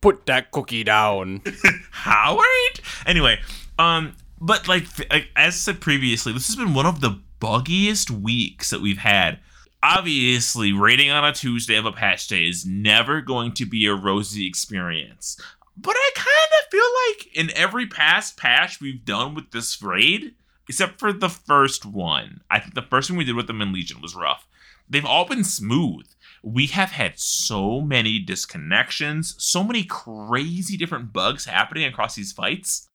Put 0.00 0.26
that 0.26 0.50
cookie 0.50 0.84
down. 0.84 1.42
Howard. 1.90 2.80
Anyway, 3.06 3.40
um, 3.78 4.14
but 4.40 4.68
like, 4.68 4.86
like 5.10 5.28
as 5.36 5.56
said 5.56 5.80
previously, 5.80 6.32
this 6.32 6.46
has 6.46 6.56
been 6.56 6.74
one 6.74 6.86
of 6.86 7.00
the 7.00 7.20
buggiest 7.40 8.10
weeks 8.10 8.70
that 8.70 8.80
we've 8.80 8.98
had. 8.98 9.38
Obviously, 9.82 10.72
rating 10.72 11.10
on 11.10 11.24
a 11.24 11.32
Tuesday 11.32 11.76
of 11.76 11.86
a 11.86 11.92
patch 11.92 12.26
day 12.26 12.48
is 12.48 12.66
never 12.66 13.20
going 13.20 13.52
to 13.52 13.66
be 13.66 13.86
a 13.86 13.94
rosy 13.94 14.46
experience. 14.46 15.38
But 15.76 15.94
I 15.96 16.10
kind 16.14 16.28
of 16.28 16.70
feel 16.70 16.88
like 17.08 17.36
in 17.36 17.56
every 17.56 17.86
past 17.86 18.36
patch 18.36 18.80
we've 18.80 19.04
done 19.04 19.34
with 19.34 19.50
this 19.50 19.80
raid, 19.82 20.34
except 20.68 20.98
for 20.98 21.12
the 21.12 21.28
first 21.28 21.84
one, 21.84 22.40
I 22.50 22.58
think 22.58 22.74
the 22.74 22.82
first 22.82 23.10
one 23.10 23.18
we 23.18 23.24
did 23.24 23.36
with 23.36 23.46
them 23.46 23.60
in 23.60 23.72
Legion 23.72 24.00
was 24.00 24.16
rough. 24.16 24.48
They've 24.88 25.04
all 25.04 25.24
been 25.26 25.44
smooth. 25.44 26.06
We 26.42 26.66
have 26.66 26.90
had 26.92 27.18
so 27.18 27.80
many 27.80 28.24
disconnections, 28.24 29.34
so 29.38 29.64
many 29.64 29.82
crazy 29.84 30.76
different 30.76 31.12
bugs 31.12 31.46
happening 31.46 31.84
across 31.84 32.14
these 32.14 32.32
fights. 32.32 32.88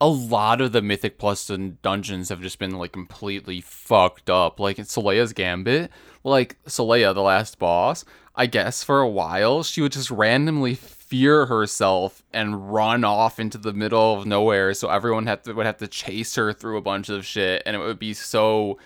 a 0.00 0.08
lot 0.08 0.60
of 0.60 0.72
the 0.72 0.82
Mythic 0.82 1.18
Plus 1.18 1.50
dungeons 1.82 2.28
have 2.28 2.40
just 2.40 2.58
been 2.58 2.72
like 2.72 2.92
completely 2.92 3.60
fucked 3.60 4.28
up. 4.28 4.58
Like 4.60 4.78
in 4.78 4.84
So'leah's 4.84 5.32
Gambit, 5.32 5.90
like 6.24 6.56
So'leah, 6.66 7.14
the 7.14 7.22
last 7.22 7.58
boss, 7.58 8.04
I 8.34 8.46
guess 8.46 8.82
for 8.82 9.00
a 9.00 9.08
while 9.08 9.62
she 9.62 9.80
would 9.80 9.92
just 9.92 10.10
randomly 10.10 10.74
fear 10.74 11.46
herself 11.46 12.24
and 12.32 12.72
run 12.72 13.04
off 13.04 13.38
into 13.38 13.58
the 13.58 13.72
middle 13.72 14.18
of 14.18 14.26
nowhere, 14.26 14.74
so 14.74 14.88
everyone 14.88 15.26
had 15.26 15.44
to, 15.44 15.52
would 15.52 15.66
have 15.66 15.76
to 15.78 15.86
chase 15.86 16.34
her 16.34 16.52
through 16.52 16.76
a 16.76 16.82
bunch 16.82 17.08
of 17.08 17.24
shit, 17.24 17.62
and 17.64 17.76
it 17.76 17.78
would 17.78 17.98
be 17.98 18.14
so 18.14 18.78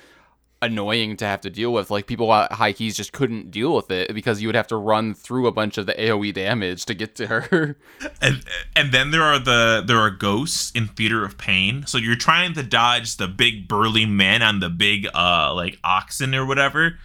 annoying 0.61 1.17
to 1.17 1.25
have 1.25 1.41
to 1.43 1.51
deal 1.51 1.73
with. 1.73 1.91
Like 1.91 2.07
people 2.07 2.33
at 2.33 2.53
high 2.53 2.73
keys 2.73 2.97
just 2.97 3.13
couldn't 3.13 3.51
deal 3.51 3.75
with 3.75 3.91
it 3.91 4.13
because 4.15 4.41
you 4.41 4.49
would 4.49 4.55
have 4.55 4.67
to 4.69 4.77
run 4.77 5.15
through 5.15 5.47
a 5.47 5.53
bunch 5.53 5.79
of 5.79 5.87
the 5.87 5.95
AOE 5.95 6.35
damage 6.35 6.85
to 6.87 6.95
get 6.95 7.15
to 7.17 7.27
her. 7.29 7.77
And 8.21 8.45
and 8.75 8.93
then 8.93 9.11
there 9.11 9.23
are 9.23 9.39
the 9.39 9.83
there 9.87 9.99
are 9.99 10.11
ghosts 10.11 10.73
in 10.73 10.89
Theater 10.89 11.25
of 11.25 11.39
Pain. 11.39 11.85
So 11.87 11.99
you're 11.99 12.17
trying 12.17 12.55
to 12.55 12.63
dodge 12.63 13.17
the 13.17 13.29
big 13.29 13.69
burly 13.69 14.07
men 14.07 14.43
on 14.43 14.61
the 14.61 14.69
big 14.69 15.07
uh 15.15 15.55
like 15.55 15.79
oxen 15.85 16.35
or 16.35 16.45
whatever. 16.45 16.99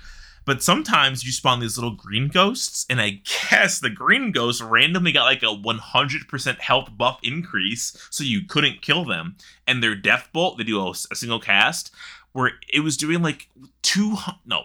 But 0.45 0.61
sometimes 0.61 1.23
you 1.23 1.31
spawn 1.31 1.59
these 1.59 1.77
little 1.77 1.95
green 1.95 2.27
ghosts, 2.27 2.85
and 2.89 2.99
I 2.99 3.21
guess 3.49 3.79
the 3.79 3.89
green 3.89 4.31
ghosts 4.31 4.61
randomly 4.61 5.11
got 5.11 5.23
like 5.23 5.43
a 5.43 5.45
100% 5.45 6.59
health 6.59 6.89
buff 6.97 7.19
increase, 7.23 7.97
so 8.09 8.23
you 8.23 8.45
couldn't 8.45 8.81
kill 8.81 9.05
them. 9.05 9.37
And 9.65 9.81
their 9.81 9.95
death 9.95 10.29
bolt, 10.33 10.57
they 10.57 10.65
do 10.65 10.81
a, 10.81 10.89
a 10.89 11.15
single 11.15 11.39
cast, 11.39 11.91
where 12.33 12.51
it 12.71 12.81
was 12.81 12.97
doing 12.97 13.21
like 13.21 13.47
two 13.81 14.17
no 14.45 14.63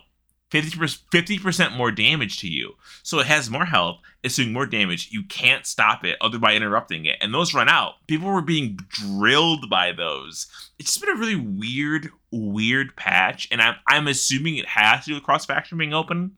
50% 0.51 0.99
50% 1.12 1.77
more 1.77 1.90
damage 1.90 2.40
to 2.40 2.49
you. 2.49 2.73
So 3.03 3.19
it 3.19 3.27
has 3.27 3.51
more 3.51 3.66
health, 3.66 4.01
it's 4.23 4.36
doing 4.36 4.53
more 4.53 4.65
damage. 4.66 5.09
You 5.12 5.23
can't 5.24 5.66
stop 5.66 6.05
it 6.05 6.16
other 6.20 6.39
by 6.39 6.55
interrupting 6.55 7.05
it. 7.05 7.16
And 7.20 7.35
those 7.35 7.53
run 7.53 7.69
out. 7.69 7.95
People 8.07 8.28
were 8.28 8.40
being 8.40 8.78
drilled 8.89 9.69
by 9.69 9.93
those. 9.93 10.47
It's 10.78 10.95
just 10.95 11.05
been 11.05 11.15
a 11.15 11.20
really 11.20 11.36
weird, 11.36 12.09
weird 12.31 12.97
patch. 12.97 13.47
And 13.51 13.61
I'm 13.61 13.77
I'm 13.86 14.09
assuming 14.09 14.57
it 14.57 14.66
has 14.69 15.05
to 15.05 15.11
do 15.11 15.15
with 15.15 15.23
cross 15.24 15.45
faction 15.45 15.77
being 15.78 15.93
open. 15.95 16.32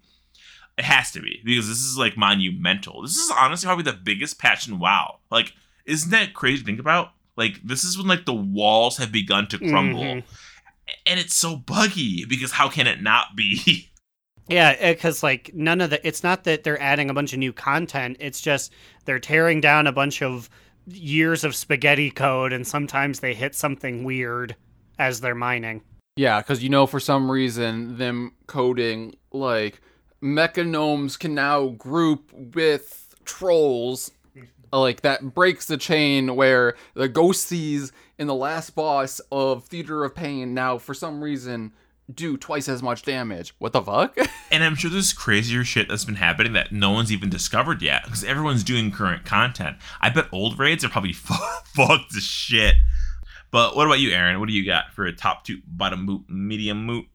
It 0.76 0.84
has 0.84 1.10
to 1.12 1.20
be, 1.20 1.40
because 1.44 1.68
this 1.68 1.78
is 1.82 1.98
like 1.98 2.16
monumental. 2.16 3.02
This 3.02 3.16
is 3.16 3.30
honestly 3.36 3.66
probably 3.66 3.84
the 3.84 3.92
biggest 3.92 4.38
patch 4.38 4.66
in 4.66 4.78
WoW. 4.78 5.18
Like, 5.30 5.52
isn't 5.84 6.10
that 6.10 6.32
crazy 6.32 6.60
to 6.60 6.64
think 6.64 6.80
about? 6.80 7.10
Like, 7.36 7.60
this 7.62 7.84
is 7.84 7.98
when 7.98 8.06
like 8.06 8.24
the 8.24 8.32
walls 8.32 8.96
have 8.96 9.12
begun 9.12 9.46
to 9.48 9.58
crumble. 9.58 10.02
Mhm. 10.02 10.24
And 11.06 11.20
it's 11.20 11.34
so 11.34 11.56
buggy 11.56 12.24
because 12.24 12.52
how 12.52 12.68
can 12.68 12.86
it 12.86 13.02
not 13.02 13.36
be? 13.36 13.88
Yeah, 14.48 14.74
eh, 14.80 14.94
because 14.94 15.22
like 15.22 15.52
none 15.54 15.80
of 15.80 15.90
the. 15.90 16.04
It's 16.04 16.24
not 16.24 16.42
that 16.42 16.64
they're 16.64 16.82
adding 16.82 17.08
a 17.08 17.14
bunch 17.14 17.32
of 17.32 17.38
new 17.38 17.52
content. 17.52 18.16
It's 18.18 18.40
just 18.40 18.72
they're 19.04 19.20
tearing 19.20 19.60
down 19.60 19.86
a 19.86 19.92
bunch 19.92 20.22
of 20.22 20.50
years 20.86 21.44
of 21.44 21.54
spaghetti 21.54 22.10
code, 22.10 22.52
and 22.52 22.66
sometimes 22.66 23.20
they 23.20 23.32
hit 23.32 23.54
something 23.54 24.02
weird 24.02 24.56
as 24.98 25.20
they're 25.20 25.36
mining. 25.36 25.82
Yeah, 26.16 26.40
because 26.40 26.64
you 26.64 26.68
know, 26.68 26.86
for 26.86 26.98
some 26.98 27.30
reason, 27.30 27.96
them 27.96 28.32
coding 28.48 29.14
like 29.32 29.80
mechagnomes 30.20 31.16
can 31.16 31.34
now 31.34 31.68
group 31.68 32.32
with 32.32 33.14
trolls. 33.24 34.10
Like 34.72 35.00
that 35.02 35.34
breaks 35.34 35.66
the 35.66 35.76
chain 35.76 36.36
where 36.36 36.76
the 36.94 37.08
ghosties 37.08 37.90
in 38.18 38.26
the 38.26 38.34
last 38.34 38.74
boss 38.74 39.20
of 39.32 39.64
Theater 39.64 40.04
of 40.04 40.14
Pain 40.14 40.54
now, 40.54 40.78
for 40.78 40.94
some 40.94 41.22
reason, 41.22 41.72
do 42.12 42.36
twice 42.36 42.68
as 42.68 42.82
much 42.82 43.02
damage. 43.02 43.54
What 43.58 43.72
the 43.72 43.82
fuck? 43.82 44.16
And 44.52 44.64
I'm 44.64 44.74
sure 44.74 44.90
there's 44.90 45.12
crazier 45.12 45.62
shit 45.62 45.88
that's 45.88 46.04
been 46.04 46.16
happening 46.16 46.54
that 46.54 46.72
no 46.72 46.90
one's 46.90 47.12
even 47.12 47.30
discovered 47.30 47.82
yet 47.82 48.02
because 48.02 48.24
everyone's 48.24 48.64
doing 48.64 48.90
current 48.90 49.24
content. 49.24 49.76
I 50.00 50.10
bet 50.10 50.26
old 50.32 50.58
raids 50.58 50.84
are 50.84 50.88
probably 50.88 51.12
fu- 51.14 51.34
fucked 51.66 52.16
as 52.16 52.24
shit. 52.24 52.74
But 53.52 53.76
what 53.76 53.86
about 53.86 54.00
you, 54.00 54.10
Aaron? 54.10 54.40
What 54.40 54.48
do 54.48 54.54
you 54.54 54.66
got 54.66 54.92
for 54.92 55.06
a 55.06 55.12
top 55.12 55.44
two, 55.44 55.58
bottom 55.68 56.04
boot, 56.04 56.24
medium 56.28 56.84
moot? 56.84 57.06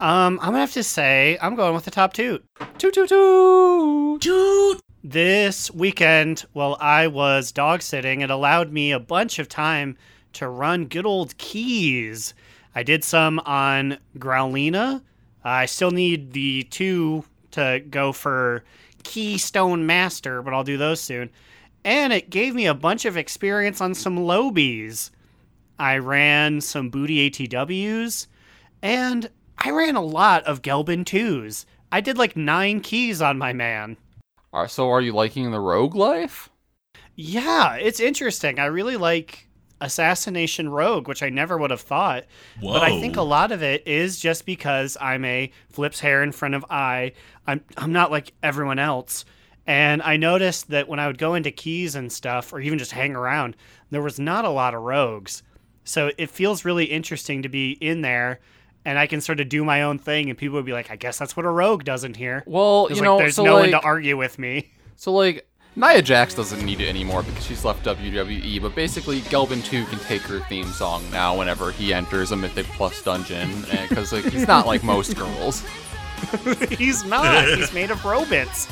Um, 0.00 0.38
I'm 0.40 0.52
gonna 0.52 0.60
have 0.60 0.72
to 0.72 0.82
say 0.82 1.36
I'm 1.42 1.56
going 1.56 1.74
with 1.74 1.84
the 1.84 1.90
top 1.90 2.14
two. 2.14 2.42
toot 2.78 2.94
toot 2.94 3.10
toot. 3.10 4.22
Dude! 4.22 4.80
This 5.02 5.70
weekend, 5.70 6.44
while 6.52 6.76
I 6.78 7.06
was 7.06 7.52
dog 7.52 7.80
sitting, 7.80 8.20
it 8.20 8.28
allowed 8.28 8.70
me 8.70 8.92
a 8.92 9.00
bunch 9.00 9.38
of 9.38 9.48
time 9.48 9.96
to 10.34 10.46
run 10.46 10.84
good 10.84 11.06
old 11.06 11.38
keys. 11.38 12.34
I 12.74 12.82
did 12.82 13.02
some 13.02 13.38
on 13.40 13.96
Growlina. 14.18 15.00
I 15.42 15.64
still 15.64 15.90
need 15.90 16.34
the 16.34 16.64
two 16.64 17.24
to 17.52 17.82
go 17.88 18.12
for 18.12 18.62
Keystone 19.02 19.86
Master, 19.86 20.42
but 20.42 20.52
I'll 20.52 20.64
do 20.64 20.76
those 20.76 21.00
soon. 21.00 21.30
And 21.82 22.12
it 22.12 22.28
gave 22.28 22.54
me 22.54 22.66
a 22.66 22.74
bunch 22.74 23.06
of 23.06 23.16
experience 23.16 23.80
on 23.80 23.94
some 23.94 24.18
Lobies. 24.18 25.10
I 25.78 25.96
ran 25.96 26.60
some 26.60 26.90
Booty 26.90 27.30
ATWs, 27.30 28.26
and 28.82 29.30
I 29.56 29.70
ran 29.70 29.96
a 29.96 30.02
lot 30.02 30.44
of 30.44 30.60
Gelbin 30.60 31.06
2s. 31.06 31.64
I 31.90 32.02
did 32.02 32.18
like 32.18 32.36
nine 32.36 32.80
keys 32.80 33.22
on 33.22 33.38
my 33.38 33.54
man. 33.54 33.96
Uh, 34.52 34.66
so, 34.66 34.90
are 34.90 35.00
you 35.00 35.12
liking 35.12 35.50
the 35.50 35.60
rogue 35.60 35.94
life? 35.94 36.50
Yeah, 37.14 37.74
it's 37.74 38.00
interesting. 38.00 38.58
I 38.58 38.66
really 38.66 38.96
like 38.96 39.48
Assassination 39.80 40.68
Rogue, 40.68 41.08
which 41.08 41.22
I 41.22 41.30
never 41.30 41.56
would 41.56 41.70
have 41.70 41.80
thought. 41.80 42.24
Whoa. 42.60 42.74
But 42.74 42.82
I 42.82 43.00
think 43.00 43.16
a 43.16 43.22
lot 43.22 43.52
of 43.52 43.62
it 43.62 43.86
is 43.86 44.18
just 44.18 44.44
because 44.46 44.96
I'm 45.00 45.24
a 45.24 45.50
flips 45.70 46.00
hair 46.00 46.22
in 46.22 46.32
front 46.32 46.54
of 46.54 46.64
eye. 46.70 47.12
I'm 47.46 47.62
I'm 47.76 47.92
not 47.92 48.10
like 48.10 48.32
everyone 48.42 48.78
else. 48.78 49.24
And 49.66 50.02
I 50.02 50.16
noticed 50.16 50.70
that 50.70 50.88
when 50.88 50.98
I 50.98 51.06
would 51.06 51.18
go 51.18 51.34
into 51.34 51.50
keys 51.50 51.94
and 51.94 52.10
stuff, 52.10 52.52
or 52.52 52.60
even 52.60 52.78
just 52.78 52.92
hang 52.92 53.14
around, 53.14 53.56
there 53.90 54.02
was 54.02 54.18
not 54.18 54.44
a 54.44 54.50
lot 54.50 54.74
of 54.74 54.82
rogues. 54.82 55.42
So 55.84 56.10
it 56.18 56.30
feels 56.30 56.64
really 56.64 56.86
interesting 56.86 57.42
to 57.42 57.48
be 57.48 57.72
in 57.72 58.00
there, 58.00 58.40
and 58.84 58.98
I 58.98 59.06
can 59.06 59.20
sort 59.20 59.40
of 59.40 59.48
do 59.48 59.64
my 59.64 59.82
own 59.82 59.98
thing, 59.98 60.30
and 60.30 60.38
people 60.38 60.56
would 60.56 60.66
be 60.66 60.72
like, 60.72 60.90
"I 60.90 60.96
guess 60.96 61.18
that's 61.18 61.36
what 61.36 61.46
a 61.46 61.50
rogue 61.50 61.84
does 61.84 62.04
in 62.04 62.14
here." 62.14 62.42
Well, 62.46 62.86
you 62.90 62.96
like 62.96 63.04
know, 63.04 63.18
there's 63.18 63.36
so 63.36 63.44
no 63.44 63.54
like, 63.54 63.72
one 63.72 63.80
to 63.80 63.86
argue 63.86 64.16
with 64.16 64.38
me. 64.38 64.70
So 64.96 65.12
like 65.12 65.48
Nia 65.76 66.02
Jax 66.02 66.34
doesn't 66.34 66.64
need 66.64 66.80
it 66.80 66.88
anymore 66.88 67.22
because 67.22 67.46
she's 67.46 67.64
left 67.64 67.84
WWE, 67.84 68.60
but 68.60 68.74
basically 68.74 69.20
Gelbin 69.20 69.64
2 69.64 69.84
can 69.86 69.98
take 70.00 70.22
her 70.22 70.40
theme 70.40 70.66
song 70.66 71.02
now 71.10 71.38
whenever 71.38 71.70
he 71.70 71.94
enters 71.94 72.32
a 72.32 72.36
Mythic 72.36 72.66
Plus 72.66 73.02
dungeon 73.02 73.64
eh, 73.70 73.86
because 73.88 74.12
like 74.12 74.24
he's 74.24 74.46
not 74.46 74.66
like 74.66 74.82
most 74.82 75.16
girls. 75.16 75.64
He's 76.68 77.02
not. 77.04 77.48
He's 77.48 77.72
made 77.72 77.90
of 77.90 78.04
robots. 78.04 78.66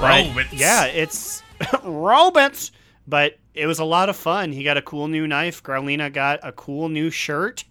But, 0.00 0.52
Yeah, 0.52 0.84
it's 0.86 1.42
robots. 1.82 2.70
But 3.08 3.38
it 3.54 3.66
was 3.66 3.80
a 3.80 3.84
lot 3.84 4.08
of 4.08 4.16
fun. 4.16 4.52
He 4.52 4.62
got 4.62 4.76
a 4.76 4.82
cool 4.82 5.08
new 5.08 5.26
knife. 5.26 5.62
Growlina 5.62 6.12
got 6.12 6.40
a 6.42 6.52
cool 6.52 6.88
new 6.88 7.10
shirt. 7.10 7.64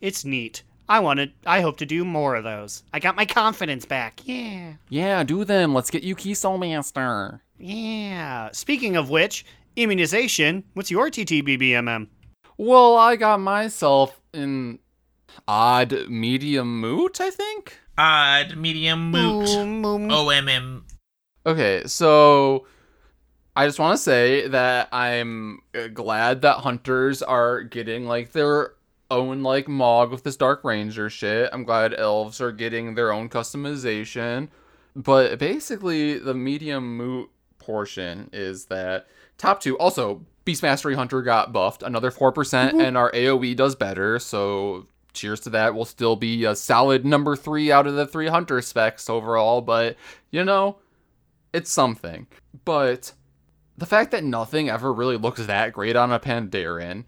It's 0.00 0.24
neat. 0.24 0.62
I 0.88 1.00
wanted. 1.00 1.32
I 1.44 1.60
hope 1.60 1.76
to 1.78 1.86
do 1.86 2.04
more 2.04 2.34
of 2.36 2.44
those. 2.44 2.82
I 2.94 2.98
got 2.98 3.16
my 3.16 3.26
confidence 3.26 3.84
back. 3.84 4.20
Yeah, 4.24 4.74
Yeah, 4.88 5.22
do 5.22 5.44
them. 5.44 5.74
Let's 5.74 5.90
get 5.90 6.02
you 6.02 6.14
Keystone 6.14 6.60
Master. 6.60 7.42
yeah. 7.58 8.48
Speaking 8.52 8.96
of 8.96 9.10
which, 9.10 9.44
immunization. 9.76 10.64
What's 10.74 10.90
your 10.90 11.10
TTBBMM? 11.10 12.06
Well, 12.56 12.96
I 12.96 13.16
got 13.16 13.40
myself 13.40 14.20
in 14.32 14.78
odd 15.46 16.08
medium 16.08 16.80
moot, 16.80 17.20
I 17.20 17.30
think. 17.30 17.78
Odd, 17.98 18.56
medium, 18.56 19.10
moot. 19.10 19.46
Boom, 19.46 19.82
boom. 19.82 20.08
OMM. 20.08 20.82
Okay, 21.44 21.82
so 21.86 22.66
I 23.54 23.66
just 23.66 23.78
want 23.78 23.96
to 23.96 24.02
say 24.02 24.48
that 24.48 24.88
I'm 24.92 25.60
uh, 25.74 25.88
glad 25.88 26.42
that 26.42 26.58
hunters 26.58 27.22
are 27.22 27.62
getting 27.62 28.06
like 28.06 28.32
their 28.32 28.72
own 29.10 29.42
like 29.42 29.68
Mog 29.68 30.10
with 30.10 30.24
this 30.24 30.36
Dark 30.36 30.64
Ranger 30.64 31.08
shit. 31.08 31.50
I'm 31.52 31.64
glad 31.64 31.94
elves 31.94 32.40
are 32.40 32.52
getting 32.52 32.94
their 32.94 33.12
own 33.12 33.28
customization. 33.28 34.48
But 34.94 35.38
basically, 35.38 36.18
the 36.18 36.34
medium 36.34 36.96
moot 36.96 37.30
portion 37.58 38.30
is 38.32 38.66
that 38.66 39.06
top 39.36 39.60
two. 39.60 39.78
Also, 39.78 40.24
Beast 40.44 40.62
Mastery 40.62 40.94
Hunter 40.94 41.22
got 41.22 41.52
buffed 41.52 41.82
another 41.82 42.10
4%, 42.10 42.32
mm-hmm. 42.32 42.80
and 42.80 42.96
our 42.96 43.12
AoE 43.12 43.56
does 43.56 43.74
better. 43.74 44.18
So, 44.18 44.86
cheers 45.12 45.40
to 45.40 45.50
that. 45.50 45.74
We'll 45.74 45.84
still 45.84 46.16
be 46.16 46.44
a 46.44 46.56
solid 46.56 47.04
number 47.04 47.36
three 47.36 47.70
out 47.70 47.86
of 47.86 47.94
the 47.94 48.06
three 48.06 48.28
Hunter 48.28 48.60
specs 48.60 49.08
overall. 49.08 49.60
But, 49.60 49.96
you 50.30 50.44
know, 50.44 50.78
it's 51.52 51.70
something. 51.70 52.26
But 52.64 53.12
the 53.76 53.86
fact 53.86 54.10
that 54.10 54.24
nothing 54.24 54.68
ever 54.68 54.92
really 54.92 55.16
looks 55.16 55.46
that 55.46 55.72
great 55.72 55.96
on 55.96 56.12
a 56.12 56.18
Pandaren, 56.18 57.04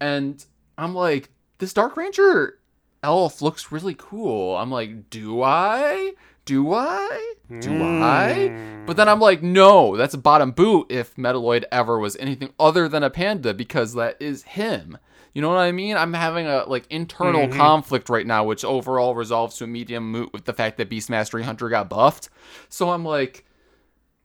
and 0.00 0.44
I'm 0.78 0.94
like, 0.94 1.30
this 1.62 1.72
Dark 1.72 1.96
Ranger 1.96 2.58
elf 3.04 3.40
looks 3.40 3.70
really 3.70 3.94
cool. 3.96 4.56
I'm 4.56 4.72
like, 4.72 5.10
do 5.10 5.42
I? 5.42 6.14
Do 6.44 6.74
I? 6.74 7.34
Do 7.60 7.80
I? 7.80 8.48
Hmm. 8.48 8.84
But 8.84 8.96
then 8.96 9.08
I'm 9.08 9.20
like, 9.20 9.44
no, 9.44 9.96
that's 9.96 10.12
a 10.12 10.18
bottom 10.18 10.50
boot 10.50 10.88
if 10.90 11.14
Metaloid 11.14 11.62
ever 11.70 12.00
was 12.00 12.16
anything 12.16 12.52
other 12.58 12.88
than 12.88 13.04
a 13.04 13.10
panda 13.10 13.54
because 13.54 13.94
that 13.94 14.20
is 14.20 14.42
him. 14.42 14.98
You 15.34 15.40
know 15.40 15.50
what 15.50 15.58
I 15.58 15.70
mean? 15.70 15.96
I'm 15.96 16.14
having 16.14 16.48
a 16.48 16.64
like 16.64 16.88
internal 16.90 17.46
mm-hmm. 17.46 17.56
conflict 17.56 18.08
right 18.08 18.26
now, 18.26 18.42
which 18.42 18.64
overall 18.64 19.14
resolves 19.14 19.56
to 19.58 19.64
a 19.64 19.68
medium 19.68 20.10
moot 20.10 20.32
with 20.32 20.46
the 20.46 20.52
fact 20.52 20.78
that 20.78 20.90
Beast 20.90 21.08
Mastery 21.08 21.44
Hunter 21.44 21.68
got 21.68 21.88
buffed. 21.88 22.28
So 22.70 22.90
I'm 22.90 23.04
like, 23.04 23.46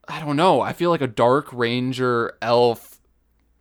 I 0.08 0.18
don't 0.18 0.36
know. 0.36 0.60
I 0.60 0.72
feel 0.72 0.90
like 0.90 1.02
a 1.02 1.06
Dark 1.06 1.52
Ranger 1.52 2.36
elf 2.42 2.98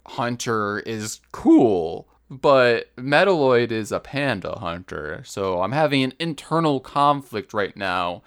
hunter 0.08 0.80
is 0.80 1.20
cool, 1.32 2.08
but 2.30 2.95
Metaloid 2.98 3.72
is 3.72 3.91
a 3.91 3.99
panda 3.99 4.60
hunter. 4.60 5.22
So 5.26 5.62
I'm 5.62 5.72
having 5.72 6.04
an 6.04 6.14
internal 6.20 6.80
conflict 6.80 7.54
right 7.54 7.76
now. 7.76 8.24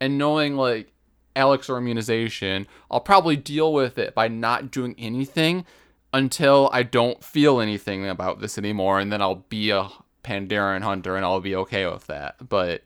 And 0.00 0.16
knowing 0.16 0.56
like 0.56 0.92
Alex 1.36 1.68
or 1.68 1.78
immunization, 1.78 2.66
I'll 2.90 3.00
probably 3.00 3.36
deal 3.36 3.72
with 3.72 3.98
it 3.98 4.14
by 4.14 4.28
not 4.28 4.70
doing 4.70 4.94
anything 4.98 5.64
until 6.12 6.70
I 6.72 6.82
don't 6.82 7.22
feel 7.22 7.60
anything 7.60 8.06
about 8.08 8.40
this 8.40 8.56
anymore. 8.56 9.00
And 9.00 9.12
then 9.12 9.20
I'll 9.20 9.44
be 9.48 9.70
a 9.70 9.88
Pandaren 10.24 10.82
hunter 10.82 11.16
and 11.16 11.24
I'll 11.24 11.40
be 11.40 11.56
okay 11.56 11.86
with 11.86 12.06
that. 12.06 12.36
But 12.48 12.82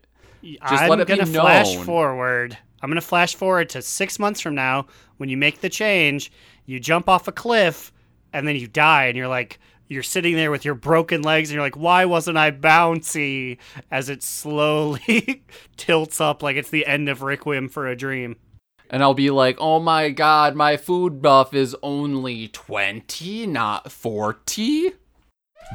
I'm 0.61 0.89
let 0.89 0.99
it 0.99 1.07
gonna 1.07 1.25
flash 1.25 1.75
known. 1.75 1.85
forward. 1.85 2.57
I'm 2.81 2.89
gonna 2.89 3.01
flash 3.01 3.35
forward 3.35 3.69
to 3.69 3.81
six 3.81 4.19
months 4.19 4.41
from 4.41 4.55
now 4.55 4.87
when 5.17 5.29
you 5.29 5.37
make 5.37 5.61
the 5.61 5.69
change. 5.69 6.31
You 6.65 6.79
jump 6.79 7.09
off 7.09 7.27
a 7.27 7.31
cliff 7.31 7.91
and 8.33 8.47
then 8.47 8.55
you 8.55 8.67
die, 8.67 9.05
and 9.05 9.17
you're 9.17 9.27
like, 9.29 9.59
you're 9.87 10.03
sitting 10.03 10.35
there 10.35 10.51
with 10.51 10.65
your 10.65 10.75
broken 10.75 11.21
legs, 11.21 11.49
and 11.49 11.55
you're 11.55 11.63
like, 11.63 11.77
why 11.77 12.05
wasn't 12.05 12.37
I 12.37 12.51
bouncy? 12.51 13.57
As 13.91 14.09
it 14.09 14.23
slowly 14.23 15.43
tilts 15.77 16.19
up 16.19 16.41
like 16.41 16.55
it's 16.55 16.69
the 16.69 16.85
end 16.85 17.09
of 17.09 17.21
Requiem 17.21 17.69
for 17.69 17.87
a 17.87 17.95
Dream. 17.95 18.37
And 18.89 19.01
I'll 19.01 19.13
be 19.13 19.31
like, 19.31 19.57
oh 19.59 19.79
my 19.79 20.09
god, 20.09 20.55
my 20.55 20.77
food 20.77 21.21
buff 21.21 21.53
is 21.53 21.75
only 21.81 22.47
20, 22.49 23.47
not 23.47 23.91
40. 23.91 24.93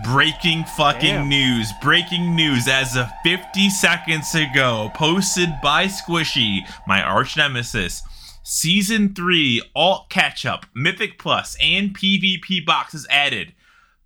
Breaking 0.05 0.65
fucking 0.65 1.17
Damn. 1.17 1.29
news. 1.29 1.73
Breaking 1.83 2.37
news 2.37 2.69
as 2.69 2.97
of 2.97 3.09
50 3.25 3.69
seconds 3.71 4.35
ago. 4.35 4.91
Posted 4.95 5.51
by 5.63 5.87
Squishy, 5.87 6.61
my 6.87 7.03
arch 7.03 7.37
nemesis. 7.37 8.03
Season 8.45 9.13
3 9.15 9.63
alt 9.75 10.09
catch 10.09 10.47
up, 10.47 10.67
Mythic 10.75 11.19
Plus, 11.19 11.57
and 11.61 11.97
PvP 11.97 12.65
boxes 12.65 13.07
added. 13.11 13.53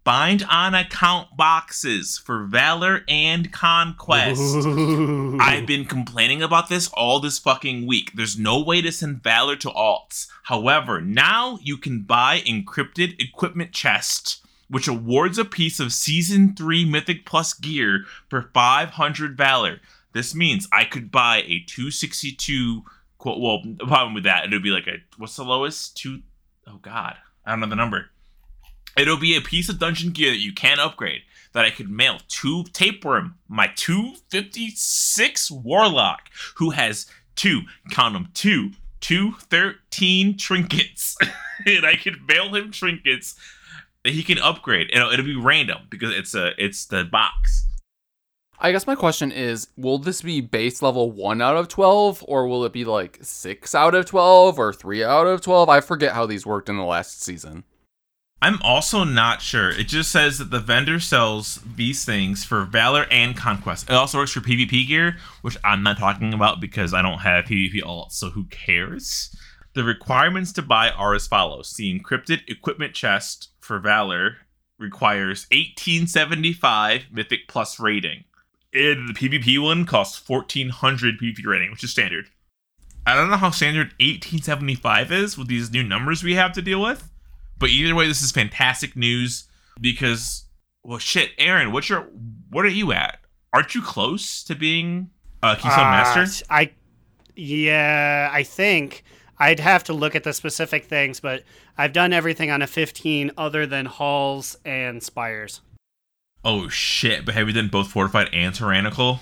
Bind 0.04 0.44
on 0.50 0.74
account 0.74 1.34
boxes 1.34 2.18
for 2.18 2.44
Valor 2.44 3.04
and 3.08 3.50
Conquest. 3.50 4.66
I've 5.40 5.66
been 5.66 5.86
complaining 5.86 6.42
about 6.42 6.68
this 6.68 6.88
all 6.88 7.20
this 7.20 7.38
fucking 7.38 7.86
week. 7.86 8.12
There's 8.14 8.38
no 8.38 8.62
way 8.62 8.82
to 8.82 8.92
send 8.92 9.22
Valor 9.22 9.56
to 9.56 9.70
alts. 9.70 10.26
However, 10.42 11.00
now 11.00 11.58
you 11.62 11.78
can 11.78 12.02
buy 12.02 12.40
encrypted 12.40 13.18
equipment 13.18 13.72
chest, 13.72 14.44
which 14.68 14.88
awards 14.88 15.38
a 15.38 15.44
piece 15.46 15.80
of 15.80 15.90
season 15.90 16.54
3 16.54 16.84
Mythic 16.84 17.24
Plus 17.24 17.54
gear 17.54 18.04
for 18.28 18.50
500 18.52 19.38
Valor. 19.38 19.80
This 20.12 20.34
means 20.34 20.68
I 20.70 20.84
could 20.84 21.10
buy 21.10 21.38
a 21.46 21.64
262 21.66 22.82
quote 23.16 23.40
well, 23.40 23.62
the 23.64 23.86
problem 23.86 24.12
with 24.12 24.24
that 24.24 24.44
it 24.44 24.50
would 24.52 24.62
be 24.62 24.68
like 24.68 24.86
a 24.86 24.98
what's 25.16 25.36
the 25.36 25.44
lowest? 25.44 25.96
Two 25.96 26.20
oh 26.66 26.76
god. 26.82 27.16
I 27.46 27.52
don't 27.52 27.60
know 27.60 27.68
the 27.68 27.74
number. 27.74 28.10
It'll 28.96 29.18
be 29.18 29.36
a 29.36 29.40
piece 29.40 29.68
of 29.68 29.78
dungeon 29.78 30.12
gear 30.12 30.30
that 30.30 30.38
you 30.38 30.52
can 30.52 30.78
upgrade 30.78 31.22
that 31.52 31.64
I 31.64 31.70
could 31.70 31.90
mail 31.90 32.18
to 32.26 32.64
Tapeworm, 32.64 33.36
my 33.48 33.68
256 33.76 35.50
Warlock, 35.50 36.28
who 36.56 36.70
has 36.70 37.06
two, 37.36 37.62
count 37.90 38.14
them, 38.14 38.28
two, 38.34 38.72
two 39.00 39.32
13 39.32 40.36
trinkets. 40.36 41.16
and 41.66 41.86
I 41.86 41.96
could 41.96 42.26
mail 42.28 42.54
him 42.54 42.70
trinkets 42.70 43.36
that 44.02 44.12
he 44.12 44.22
can 44.22 44.38
upgrade. 44.38 44.90
And 44.90 45.00
it'll, 45.00 45.12
it'll 45.12 45.24
be 45.24 45.36
random 45.36 45.86
because 45.90 46.14
it's 46.14 46.34
a 46.34 46.52
it's 46.62 46.86
the 46.86 47.04
box. 47.04 47.66
I 48.58 48.72
guess 48.72 48.86
my 48.86 48.94
question 48.94 49.32
is 49.32 49.68
will 49.76 49.98
this 49.98 50.22
be 50.22 50.40
base 50.40 50.80
level 50.82 51.10
1 51.10 51.42
out 51.42 51.56
of 51.56 51.68
12 51.68 52.24
or 52.26 52.46
will 52.46 52.64
it 52.64 52.72
be 52.72 52.84
like 52.84 53.18
6 53.20 53.74
out 53.74 53.94
of 53.94 54.06
12 54.06 54.58
or 54.58 54.72
3 54.72 55.04
out 55.04 55.26
of 55.26 55.40
12? 55.40 55.68
I 55.68 55.80
forget 55.80 56.12
how 56.12 56.26
these 56.26 56.46
worked 56.46 56.68
in 56.68 56.76
the 56.76 56.84
last 56.84 57.22
season. 57.22 57.64
I'm 58.44 58.60
also 58.60 59.04
not 59.04 59.40
sure. 59.40 59.70
It 59.70 59.88
just 59.88 60.12
says 60.12 60.36
that 60.36 60.50
the 60.50 60.60
vendor 60.60 61.00
sells 61.00 61.60
these 61.76 62.04
things 62.04 62.44
for 62.44 62.66
Valor 62.66 63.06
and 63.10 63.34
Conquest. 63.34 63.88
It 63.88 63.94
also 63.94 64.18
works 64.18 64.32
for 64.32 64.40
PvP 64.40 64.86
gear, 64.86 65.16
which 65.40 65.56
I'm 65.64 65.82
not 65.82 65.96
talking 65.96 66.34
about 66.34 66.60
because 66.60 66.92
I 66.92 67.00
don't 67.00 67.20
have 67.20 67.46
PvP 67.46 67.82
alt, 67.82 68.12
so 68.12 68.28
who 68.28 68.44
cares? 68.50 69.34
The 69.72 69.82
requirements 69.82 70.52
to 70.52 70.62
buy 70.62 70.90
are 70.90 71.14
as 71.14 71.26
follows. 71.26 71.72
The 71.72 71.98
encrypted 71.98 72.42
equipment 72.46 72.92
chest 72.92 73.48
for 73.60 73.78
Valor 73.78 74.36
requires 74.78 75.46
1875 75.50 77.06
Mythic 77.10 77.48
Plus 77.48 77.80
rating. 77.80 78.24
And 78.74 79.08
the 79.08 79.14
PvP 79.14 79.58
one 79.58 79.86
costs 79.86 80.22
1400 80.28 81.18
PvP 81.18 81.46
rating, 81.46 81.70
which 81.70 81.82
is 81.82 81.92
standard. 81.92 82.26
I 83.06 83.14
don't 83.14 83.30
know 83.30 83.38
how 83.38 83.48
standard 83.48 83.94
1875 84.00 85.12
is 85.12 85.38
with 85.38 85.48
these 85.48 85.72
new 85.72 85.82
numbers 85.82 86.22
we 86.22 86.34
have 86.34 86.52
to 86.52 86.60
deal 86.60 86.82
with. 86.82 87.08
But 87.58 87.70
either 87.70 87.94
way, 87.94 88.06
this 88.06 88.22
is 88.22 88.32
fantastic 88.32 88.96
news 88.96 89.44
because, 89.80 90.44
well, 90.82 90.98
shit, 90.98 91.30
Aaron, 91.38 91.72
what's 91.72 91.88
your, 91.88 92.08
what 92.50 92.64
are 92.64 92.68
you 92.68 92.92
at? 92.92 93.18
Aren't 93.52 93.74
you 93.74 93.82
close 93.82 94.42
to 94.44 94.54
being 94.54 95.10
a 95.42 95.54
Keystone 95.54 95.72
Uh, 95.86 95.90
Master? 95.90 96.44
I, 96.50 96.72
yeah, 97.36 98.30
I 98.32 98.42
think 98.42 99.04
I'd 99.38 99.60
have 99.60 99.84
to 99.84 99.92
look 99.92 100.14
at 100.14 100.24
the 100.24 100.32
specific 100.32 100.84
things, 100.84 101.20
but 101.20 101.44
I've 101.78 101.92
done 101.92 102.12
everything 102.12 102.50
on 102.50 102.62
a 102.62 102.66
15 102.66 103.30
other 103.36 103.66
than 103.66 103.86
halls 103.86 104.56
and 104.64 105.02
spires. 105.02 105.60
Oh 106.44 106.68
shit! 106.68 107.24
But 107.24 107.34
have 107.34 107.46
you 107.48 107.54
done 107.54 107.68
both 107.68 107.88
fortified 107.88 108.28
and 108.32 108.54
tyrannical? 108.54 109.20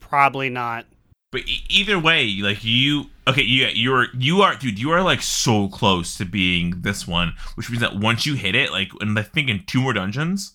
Probably 0.00 0.48
not. 0.48 0.86
But 1.30 1.42
e- 1.48 1.64
either 1.68 1.98
way, 1.98 2.26
like 2.40 2.64
you, 2.64 3.06
okay, 3.26 3.42
you 3.42 3.66
you're 3.66 4.06
you 4.16 4.40
are, 4.42 4.54
dude, 4.56 4.78
you 4.78 4.90
are 4.90 5.02
like 5.02 5.20
so 5.22 5.68
close 5.68 6.16
to 6.16 6.24
being 6.24 6.80
this 6.82 7.06
one, 7.06 7.34
which 7.54 7.68
means 7.70 7.82
that 7.82 7.96
once 7.96 8.24
you 8.26 8.34
hit 8.34 8.54
it, 8.54 8.70
like, 8.72 8.90
and 9.00 9.18
I 9.18 9.22
think 9.22 9.48
in 9.50 9.64
two 9.66 9.82
more 9.82 9.92
dungeons, 9.92 10.52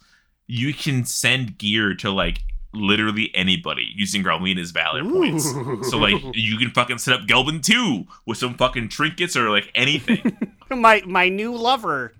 you 0.47 0.73
can 0.73 1.05
send 1.05 1.57
gear 1.59 1.93
to 1.95 2.09
like 2.11 2.39
literally 2.73 3.29
anybody 3.35 3.87
using 3.95 4.23
Gralmina's 4.23 4.71
Valor 4.71 5.03
points. 5.03 5.45
Ooh. 5.53 5.83
So 5.83 5.99
like, 5.99 6.15
you 6.33 6.57
can 6.57 6.71
fucking 6.71 6.97
set 6.97 7.13
up 7.13 7.27
Gelbin 7.27 7.61
too 7.63 8.05
with 8.25 8.39
some 8.39 8.55
fucking 8.55 8.89
trinkets 8.89 9.35
or 9.37 9.51
like 9.51 9.69
anything, 9.75 10.35
my 10.71 11.03
my 11.05 11.29
new 11.29 11.55
lover. 11.55 12.13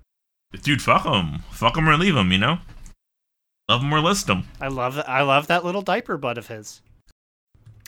dude. 0.61 0.81
Fuck 0.84 1.05
him. 1.05 1.39
fuck 1.49 1.75
him 1.75 1.89
or 1.89 1.97
leave 1.97 2.15
him, 2.15 2.31
you 2.31 2.38
know. 2.38 2.59
Love 3.67 3.81
him 3.81 3.91
or 3.93 3.99
list 4.01 4.30
him. 4.30 4.43
I 4.61 4.67
love 4.67 4.93
that. 4.95 5.09
I 5.09 5.23
love 5.23 5.47
that 5.47 5.65
little 5.65 5.81
diaper 5.81 6.17
butt 6.17 6.38
of 6.38 6.47
his. 6.47 6.81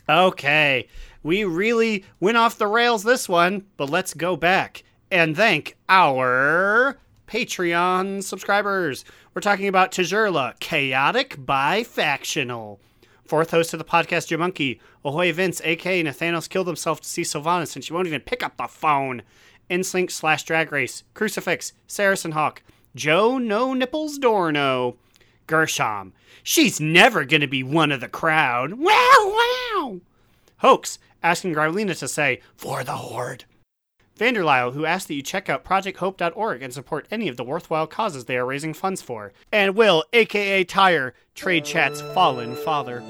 Okay, 0.07 0.87
we 1.23 1.43
really 1.43 2.05
went 2.19 2.37
off 2.37 2.59
the 2.59 2.67
rails 2.67 3.03
this 3.03 3.27
one, 3.27 3.65
but 3.75 3.89
let's 3.89 4.13
go 4.13 4.35
back 4.35 4.83
and 5.09 5.35
thank 5.35 5.75
our 5.89 6.99
Patreon 7.27 8.23
subscribers. 8.23 9.03
We're 9.33 9.41
talking 9.41 9.67
about 9.67 9.91
Tajurla, 9.91 10.59
chaotic 10.59 11.37
bifactional. 11.37 12.77
Fourth 13.25 13.49
host 13.49 13.73
of 13.73 13.79
the 13.79 13.85
podcast, 13.85 14.27
Joe 14.27 14.37
Monkey. 14.37 14.79
Ahoy 15.03 15.33
Vince, 15.33 15.59
aka 15.63 16.03
Nathaniel's 16.03 16.47
killed 16.47 16.67
himself 16.67 17.01
to 17.01 17.09
see 17.09 17.23
Sylvanas 17.23 17.69
since 17.69 17.85
she 17.85 17.93
won't 17.93 18.07
even 18.07 18.21
pick 18.21 18.43
up 18.43 18.57
the 18.57 18.67
phone. 18.67 19.23
Inslink 19.71 20.11
slash 20.11 20.43
Drag 20.43 20.71
Race, 20.71 21.03
Crucifix, 21.15 21.73
Saracen 21.87 22.33
Hawk, 22.33 22.61
Joe 22.95 23.39
No 23.39 23.73
Nipples 23.73 24.19
Dorno, 24.19 24.97
Gershom. 25.47 26.13
She's 26.43 26.79
never 26.79 27.25
gonna 27.25 27.47
be 27.47 27.63
one 27.63 27.91
of 27.91 28.01
the 28.01 28.07
crowd. 28.07 28.73
Wow, 28.73 29.33
wow. 29.75 29.99
Hoax, 30.57 30.99
asking 31.21 31.55
Garlina 31.55 31.97
to 31.99 32.07
say, 32.07 32.41
for 32.55 32.83
the 32.83 32.93
Horde. 32.93 33.45
Vanderlyle, 34.17 34.73
who 34.73 34.85
asked 34.85 35.09
that 35.09 35.15
you 35.15 35.21
check 35.21 35.49
out 35.49 35.65
projecthope.org 35.65 36.61
and 36.61 36.73
support 36.73 37.05
any 37.11 37.27
of 37.27 37.35
the 37.35 37.43
worthwhile 37.43 37.87
causes 37.87 38.25
they 38.25 38.37
are 38.37 38.45
raising 38.45 38.73
funds 38.73 39.01
for. 39.01 39.33
And 39.51 39.75
Will, 39.75 40.05
aka 40.13 40.63
Tire, 40.63 41.13
Trade 41.33 41.65
Chat's 41.65 42.01
fallen 42.01 42.55
father. 42.55 43.03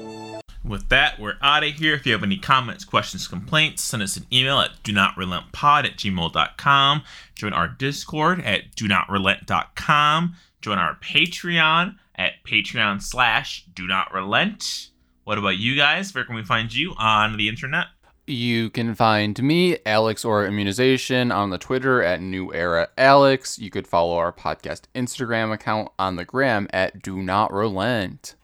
With 0.64 0.88
that, 0.88 1.20
we're 1.20 1.36
out 1.42 1.62
of 1.62 1.74
here. 1.74 1.94
If 1.94 2.06
you 2.06 2.12
have 2.12 2.24
any 2.24 2.38
comments, 2.38 2.84
questions, 2.84 3.28
complaints, 3.28 3.82
send 3.82 4.02
us 4.02 4.16
an 4.16 4.26
email 4.32 4.58
at 4.58 4.82
do 4.82 4.92
not 4.92 5.16
relent 5.16 5.52
pod 5.52 5.86
at 5.86 5.96
gmail.com. 5.96 7.02
Join 7.36 7.52
our 7.52 7.68
Discord 7.68 8.40
at 8.40 8.74
do 8.74 8.88
not 8.88 9.08
relent.com. 9.08 10.34
Join 10.60 10.78
our 10.78 10.96
Patreon 10.96 11.96
at 12.16 12.44
Patreon 12.44 13.02
slash 13.02 13.64
do 13.74 13.86
not 13.86 14.12
relent. 14.12 14.90
What 15.24 15.38
about 15.38 15.58
you 15.58 15.76
guys? 15.76 16.14
Where 16.14 16.24
can 16.24 16.36
we 16.36 16.44
find 16.44 16.72
you 16.74 16.94
on 16.98 17.36
the 17.36 17.48
internet? 17.48 17.86
You 18.28 18.70
can 18.70 18.96
find 18.96 19.40
me, 19.40 19.78
Alex 19.86 20.24
or 20.24 20.44
Immunization, 20.46 21.30
on 21.30 21.50
the 21.50 21.58
Twitter 21.58 22.02
at 22.02 22.20
New 22.20 22.52
Era 22.52 22.88
Alex. 22.98 23.58
You 23.58 23.70
could 23.70 23.86
follow 23.86 24.16
our 24.16 24.32
podcast 24.32 24.82
Instagram 24.96 25.52
account 25.52 25.90
on 25.98 26.16
the 26.16 26.24
gram 26.24 26.66
at 26.72 27.02
Do 27.02 27.22
Not 27.22 27.52
Relent. 27.52 28.34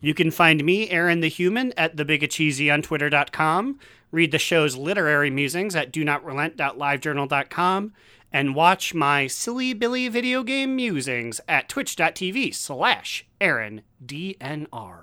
You 0.00 0.14
can 0.14 0.30
find 0.30 0.64
me, 0.64 0.90
Aaron 0.90 1.20
the 1.20 1.28
Human, 1.28 1.72
at 1.76 1.96
thebigacheesy 1.96 2.72
on 2.72 2.82
twitter.com. 2.82 3.78
Read 4.12 4.30
the 4.30 4.38
show's 4.38 4.76
literary 4.76 5.30
musings 5.30 5.74
at 5.74 5.90
do 5.90 6.04
not 6.04 6.24
relent.livejournal.com. 6.24 7.92
And 8.32 8.54
watch 8.54 8.94
my 8.94 9.26
silly 9.26 9.74
Billy 9.74 10.08
video 10.08 10.42
game 10.42 10.74
musings 10.74 11.40
at 11.48 11.68
twitch.tv 11.68 12.54
slash 12.54 13.26
AaronDNR. 13.40 14.98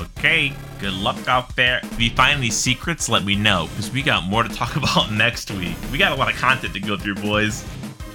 Okay, 0.00 0.52
good 0.80 0.94
luck 0.94 1.28
out 1.28 1.54
there. 1.54 1.80
If 1.84 2.00
you 2.00 2.10
find 2.10 2.42
these 2.42 2.56
secrets, 2.56 3.08
let 3.08 3.24
me 3.24 3.36
know, 3.36 3.68
because 3.70 3.92
we 3.92 4.02
got 4.02 4.24
more 4.24 4.42
to 4.42 4.48
talk 4.48 4.76
about 4.76 5.12
next 5.12 5.50
week. 5.52 5.76
We 5.92 5.98
got 5.98 6.12
a 6.12 6.16
lot 6.16 6.32
of 6.32 6.38
content 6.38 6.74
to 6.74 6.80
go 6.80 6.96
through, 6.96 7.16
boys. 7.16 7.64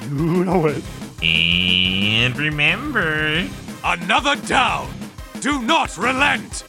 You 0.03 0.43
know 0.43 0.67
it. 0.67 0.83
And 1.23 2.37
remember, 2.37 3.47
Another 3.83 4.35
down! 4.47 4.91
Do 5.39 5.61
not 5.61 5.97
relent! 5.97 6.65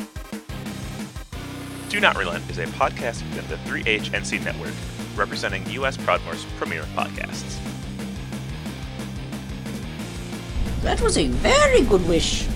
Do 1.88 2.00
Not 2.00 2.16
Relent 2.18 2.48
is 2.50 2.58
a 2.58 2.66
podcast 2.66 3.22
within 3.30 3.48
the 3.48 3.56
3HNC 3.68 4.44
network, 4.44 4.74
representing 5.18 5.68
U.S. 5.70 5.96
Proudmoore's 5.96 6.44
premier 6.56 6.82
podcasts. 6.94 7.58
That 10.82 11.00
was 11.00 11.18
a 11.18 11.26
very 11.26 11.82
good 11.82 12.06
wish. 12.08 12.46